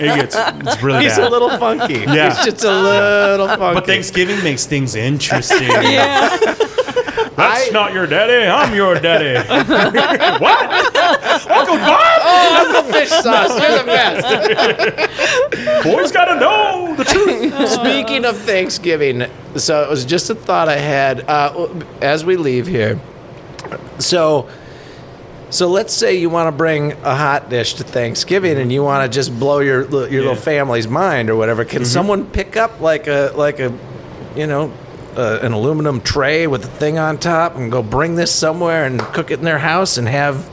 you 0.00 0.06
know 0.08 0.12
it 0.12 0.16
gets 0.20 0.34
it's 0.66 0.82
really 0.82 1.04
He's 1.04 1.16
bad. 1.16 1.28
a 1.28 1.30
little 1.30 1.50
funky. 1.56 2.00
Yeah. 2.00 2.34
He's 2.34 2.44
just 2.46 2.64
a 2.64 2.72
little 2.82 3.46
funky. 3.46 3.74
but 3.74 3.86
Thanksgiving 3.86 4.42
makes 4.42 4.66
things 4.66 4.96
interesting. 4.96 5.68
Yeah. 5.70 6.36
That's 7.40 7.68
I- 7.68 7.72
not 7.72 7.92
your 7.92 8.06
daddy. 8.06 8.46
I'm 8.46 8.74
your 8.74 8.94
daddy. 9.00 9.34
what? 10.42 10.70
Uncle 11.50 11.76
Bob? 11.76 12.20
Oh, 12.22 12.88
fish 12.92 13.08
sauce. 13.08 13.60
You're 13.60 13.78
the 13.78 13.84
best. 13.84 15.82
Boys 15.84 16.12
gotta 16.12 16.38
know 16.38 16.94
the 16.96 17.04
truth. 17.04 17.68
Speaking 17.68 18.24
of 18.24 18.36
Thanksgiving, 18.38 19.24
so 19.56 19.82
it 19.82 19.90
was 19.90 20.04
just 20.04 20.30
a 20.30 20.34
thought 20.34 20.68
I 20.68 20.76
had 20.76 21.28
uh, 21.28 21.68
as 22.00 22.24
we 22.24 22.36
leave 22.36 22.66
here. 22.66 23.00
So, 23.98 24.48
so 25.50 25.68
let's 25.68 25.92
say 25.92 26.16
you 26.16 26.30
want 26.30 26.48
to 26.48 26.52
bring 26.56 26.92
a 26.92 27.14
hot 27.14 27.50
dish 27.50 27.74
to 27.74 27.84
Thanksgiving, 27.84 28.58
and 28.58 28.72
you 28.72 28.82
want 28.82 29.10
to 29.10 29.14
just 29.14 29.38
blow 29.38 29.58
your 29.60 29.82
your 30.08 30.22
little 30.22 30.34
family's 30.36 30.88
mind 30.88 31.30
or 31.30 31.36
whatever. 31.36 31.64
Can 31.64 31.84
someone 31.84 32.26
pick 32.30 32.56
up 32.56 32.80
like 32.80 33.06
a 33.06 33.32
like 33.34 33.60
a, 33.60 33.76
you 34.36 34.46
know, 34.46 34.72
uh, 35.16 35.38
an 35.42 35.52
aluminum 35.52 36.00
tray 36.00 36.46
with 36.46 36.64
a 36.64 36.68
thing 36.68 36.98
on 36.98 37.18
top, 37.18 37.56
and 37.56 37.70
go 37.70 37.82
bring 37.82 38.16
this 38.16 38.32
somewhere 38.32 38.84
and 38.84 39.00
cook 39.00 39.30
it 39.30 39.38
in 39.38 39.44
their 39.44 39.58
house 39.58 39.96
and 39.98 40.08
have 40.08 40.48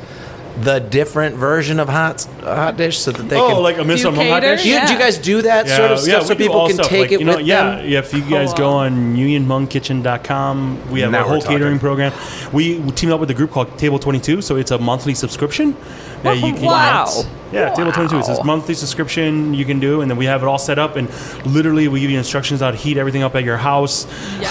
the 0.62 0.80
different 0.80 1.36
version 1.36 1.80
of 1.80 1.88
hot 1.88 2.24
hot 2.42 2.78
dish 2.78 2.98
so 2.98 3.12
that 3.12 3.30
they 3.30 3.38
Oh, 3.38 3.50
can 3.50 3.62
like 3.62 3.78
a 3.78 3.84
miss 3.86 4.02
Do 4.02 4.10
you 4.10 4.16
hot 4.16 4.40
dish? 4.40 4.64
do 4.64 4.70
you, 4.70 4.88
do 4.88 4.94
you 4.94 4.98
guys 4.98 5.20
do 5.20 5.42
that 5.44 5.68
sort 5.68 5.92
of 5.92 6.00
stuff 6.00 6.26
so 6.26 6.36
people 6.36 6.56
all 6.56 6.66
can 6.68 6.78
stuff. 6.78 6.88
take 6.90 7.02
Like, 7.02 7.12
it 7.12 7.20
you 7.20 7.26
know, 7.28 7.38
with 7.38 7.46
yeah, 7.46 7.76
them? 7.76 7.88
Yeah, 7.88 8.00
if 8.00 8.12
you 8.12 8.28
guys 8.28 8.56
go 8.56 8.70
on 8.72 9.16
unionhmongkitchen.com, 9.16 10.90
we 10.92 11.02
have 11.02 11.12
Now 11.12 11.26
a 11.26 11.28
whole 11.28 11.42
catering 11.42 11.80
program. 11.80 12.12
We, 12.52 12.80
we 12.80 12.92
teamed 12.92 13.14
up 13.14 13.20
with 13.20 13.30
a 13.30 13.34
group 13.36 13.52
called 13.52 13.78
Table 13.78 14.00
22, 14.00 14.42
so 14.42 14.56
it's 14.56 14.72
a 14.72 14.78
monthly 14.80 15.14
subscription. 15.14 15.76
That 16.24 16.38
you 16.38 16.54
can 16.54 16.64
Wow. 16.64 17.24
Yeah, 17.50 17.74
Table 17.74 17.94
22. 17.94 18.20
It's 18.20 18.28
this 18.28 18.44
monthly 18.44 18.74
subscription 18.74 19.54
you 19.54 19.64
can 19.64 19.80
do, 19.80 20.02
and 20.02 20.12
then 20.12 20.18
we 20.18 20.26
have 20.26 20.44
it 20.44 20.48
all 20.48 20.58
set 20.58 20.78
up, 20.78 20.98
and 20.98 21.08
literally 21.46 21.88
we 21.88 22.02
give 22.02 22.12
you 22.12 22.18
instructions 22.18 22.60
how 22.60 22.72
to 22.72 22.76
heat 22.78 22.98
everything 22.98 23.24
up 23.24 23.36
at 23.36 23.46
your 23.46 23.56
house. 23.56 24.04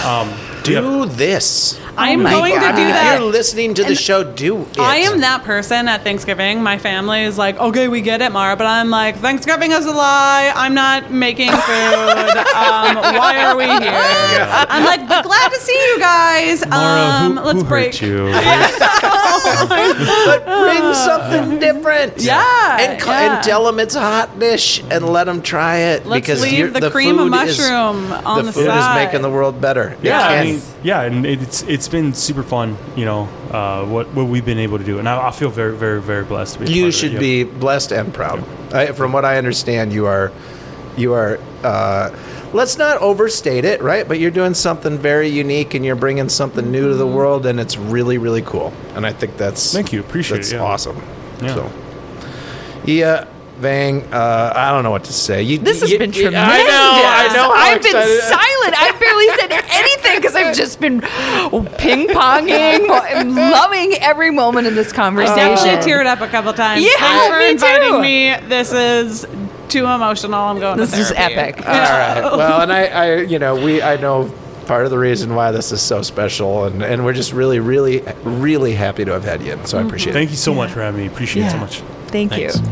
Um, 0.07 0.31
we 0.67 0.73
have- 0.73 0.83
Do 0.85 1.05
this. 1.05 1.79
I 1.99 2.11
am 2.11 2.23
my 2.23 2.31
going 2.31 2.55
God. 2.55 2.71
to 2.71 2.77
do 2.77 2.79
mean, 2.79 2.89
if 2.89 2.95
that. 2.95 3.21
you're 3.21 3.31
listening 3.31 3.75
to 3.75 3.85
the 3.85 3.95
show, 3.95 4.23
do 4.25 4.63
it. 4.63 4.79
I 4.79 4.97
am 4.99 5.21
that 5.21 5.45
person 5.45 5.89
at 5.89 6.05
Thanksgiving. 6.05 6.63
My 6.63 6.79
family 6.79 7.23
is 7.25 7.37
like, 7.39 7.59
okay, 7.59 7.89
we 7.89 8.01
get 8.01 8.21
it, 8.23 8.33
Mara, 8.33 8.57
but 8.57 8.67
I'm 8.67 8.89
like, 8.91 9.17
Thanksgiving 9.17 9.73
is 9.73 9.85
a 9.87 9.93
lie. 9.93 10.53
I'm 10.55 10.73
not 10.75 11.11
making 11.11 11.49
food. 11.53 11.59
um, 11.59 12.97
why 12.97 13.45
are 13.45 13.57
we 13.57 13.65
here? 13.65 14.47
I'm 14.69 14.85
like, 14.85 15.07
but 15.07 15.23
glad 15.25 15.49
to 15.53 15.61
see 15.61 15.73
you 15.93 15.99
guys. 16.01 16.67
Mara, 16.67 17.27
um, 17.27 17.37
who, 17.37 17.43
let's 17.45 17.59
who 17.61 17.65
break. 17.69 17.95
hurt 17.95 18.03
you? 18.03 18.33
But 20.27 20.45
bring 20.45 20.95
something 20.95 21.59
different. 21.75 22.19
Yeah, 22.19 22.79
And, 22.81 23.01
co- 23.01 23.11
yeah. 23.11 23.37
and 23.37 23.45
tell 23.45 23.65
them 23.65 23.79
it's 23.81 23.95
a 23.95 24.01
hot 24.01 24.39
dish 24.39 24.83
and 24.91 25.09
let 25.09 25.25
them 25.25 25.43
try 25.43 25.77
it. 25.79 26.07
Let's 26.07 26.21
because 26.27 26.43
leave 26.43 26.59
you're- 26.59 26.71
the 26.81 26.91
cream 26.91 27.19
of 27.19 27.31
food 27.31 27.49
is- 27.49 27.59
mushroom 27.59 28.13
on 28.13 28.39
the 28.39 28.43
the 28.45 28.53
food 28.53 28.67
side. 28.67 29.01
is 29.01 29.05
making 29.07 29.23
the 29.23 29.31
world 29.31 29.61
better. 29.61 29.89
It 29.91 29.99
Yeah, 30.03 30.21
I 30.21 30.45
mean, 30.45 30.61
yeah, 30.83 31.03
and 31.03 31.27
it's 31.27 31.63
it's 31.63 31.89
been 31.89 32.15
super 32.15 32.43
fun, 32.43 32.77
you 32.97 33.05
know, 33.05 33.29
uh, 33.51 33.85
what 33.85 34.07
what 34.15 34.27
we've 34.27 34.45
been 34.45 34.59
able 34.61 34.79
to 34.79 34.85
do, 34.85 34.99
and 34.99 35.09
I, 35.09 35.29
I 35.29 35.31
feel 35.31 35.51
very, 35.51 35.75
very, 35.77 36.01
very 36.01 36.25
blessed 36.25 36.55
to 36.55 36.61
be. 36.65 36.73
you 36.73 36.91
should 36.91 37.13
yeah. 37.15 37.19
be 37.19 37.45
blessed 37.45 37.93
and 37.93 38.13
proud. 38.15 38.43
I, 38.73 38.87
from 38.93 39.13
what 39.13 39.25
I 39.25 39.39
understand, 39.39 39.93
you 39.93 40.07
are, 40.07 40.31
you 40.97 41.13
are. 41.15 41.39
Uh, 41.65 42.11
let's 42.53 42.79
not 42.79 42.99
overstate 42.99 43.65
it, 43.65 43.83
right? 43.83 44.07
But 44.07 44.19
you're 44.21 44.31
doing 44.31 44.55
something 44.55 44.99
very 44.99 45.29
unique, 45.29 45.75
and 45.75 45.85
you're 45.85 45.97
bringing 45.97 46.29
something 46.29 46.71
new 46.71 46.89
to 46.89 46.95
the 46.95 47.07
world, 47.07 47.47
and 47.47 47.59
it's 47.59 47.77
really, 47.77 48.19
really 48.19 48.43
cool. 48.43 48.73
And 48.95 49.05
I 49.07 49.13
think 49.13 49.37
that's 49.37 49.73
Thank 49.73 49.93
you. 49.93 50.01
Appreciate 50.01 50.37
it, 50.39 50.41
that's 50.43 50.53
yeah. 50.53 50.61
awesome. 50.63 51.01
Yeah. 51.43 51.55
So, 51.55 51.71
Yeah, 52.85 53.25
Vang. 53.59 54.03
Uh, 54.13 54.53
I 54.55 54.71
don't 54.71 54.85
know 54.85 54.91
what 54.91 55.05
to 55.05 55.13
say. 55.15 55.43
You, 55.43 55.57
This 55.59 55.81
has 55.81 55.91
you- 55.91 55.99
been 55.99 56.13
you- 56.13 56.23
tremendous. 56.25 56.55
I 56.55 56.63
know. 56.63 57.03
I 57.05 57.29
know. 57.35 57.43
how 57.55 57.73
I've 57.73 57.83
been 57.83 57.97
excited- 57.97 58.21
silent. 58.23 58.75
I 58.79 58.93
barely 59.01 59.29
said 59.41 59.65
anything 59.71 60.17
because 60.21 60.37
I've 60.37 60.55
just 60.55 60.79
been 60.79 61.01
ping 61.79 62.07
ponging. 62.09 62.87
I'm 62.91 63.35
loving 63.35 63.95
every 63.95 64.31
moment 64.31 64.67
of 64.67 64.75
this 64.75 64.93
conversation. 64.93 65.39
I 65.39 65.55
Definitely 65.57 65.91
teared 65.93 66.07
up 66.07 66.21
a 66.21 66.29
couple 66.29 66.53
times. 66.53 66.83
Yeah, 66.85 66.91
Thanks 66.99 67.27
for 67.29 67.39
me 67.39 67.51
inviting 67.51 67.93
too. 67.93 68.01
me. 68.03 68.37
This 68.49 68.73
is 68.73 69.27
too 69.69 69.87
emotional. 69.87 70.35
I'm 70.35 70.59
going. 70.61 70.77
To. 70.77 70.83
This 70.85 70.93
to 70.93 71.01
is 71.01 71.13
epic. 71.17 71.67
All 71.67 71.73
right. 71.75 72.21
Well, 72.23 72.61
and 72.61 72.71
I, 72.73 72.85
I, 72.87 73.17
you 73.23 73.39
know, 73.39 73.55
we, 73.57 73.81
I 73.83 73.97
know 73.97 74.31
part 74.67 74.85
of 74.85 74.91
the 74.91 74.99
reason 74.99 75.35
why 75.35 75.53
this 75.53 75.73
is 75.73 75.81
so 75.81 76.03
special, 76.03 76.65
and, 76.65 76.83
and 76.83 77.05
we're 77.05 77.13
just 77.13 77.33
really, 77.33 77.61
really, 77.61 78.03
really 78.25 78.75
happy 78.75 79.05
to 79.05 79.13
have 79.13 79.25
had 79.25 79.43
you 79.43 79.53
in. 79.53 79.65
So 79.65 79.79
I 79.79 79.83
appreciate 79.83 80.11
it. 80.11 80.15
Thank 80.15 80.31
you 80.31 80.37
so 80.37 80.55
much 80.55 80.73
for 80.73 80.81
having 80.81 81.01
me. 81.01 81.07
Appreciate 81.07 81.47
it 81.47 81.51
so 81.51 81.59
much. 81.59 81.81
Thank 82.09 82.33
Thanks. 82.33 82.59
you. 82.59 82.63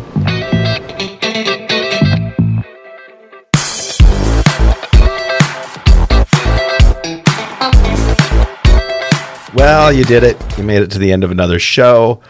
Well, 9.54 9.92
you 9.92 10.04
did 10.04 10.24
it. 10.24 10.36
You 10.58 10.64
made 10.64 10.82
it 10.82 10.90
to 10.90 10.98
the 10.98 11.12
end 11.12 11.22
of 11.22 11.30
another 11.30 11.60
show. 11.60 12.20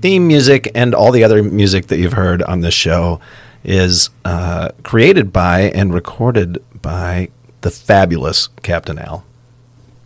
Theme 0.04 0.28
music 0.28 0.70
and 0.74 0.94
all 0.94 1.10
the 1.12 1.24
other 1.24 1.42
music 1.42 1.86
that 1.86 1.96
you've 1.96 2.12
heard 2.12 2.42
on 2.42 2.60
this 2.60 2.74
show 2.74 3.18
is 3.64 4.10
uh, 4.26 4.68
created 4.82 5.32
by 5.32 5.62
and 5.62 5.94
recorded 5.94 6.62
by 6.82 7.26
the 7.62 7.70
fabulous 7.70 8.48
Captain 8.62 8.98
Al. 8.98 9.24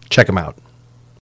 Check 0.09 0.29
him 0.29 0.39
out. 0.39 0.57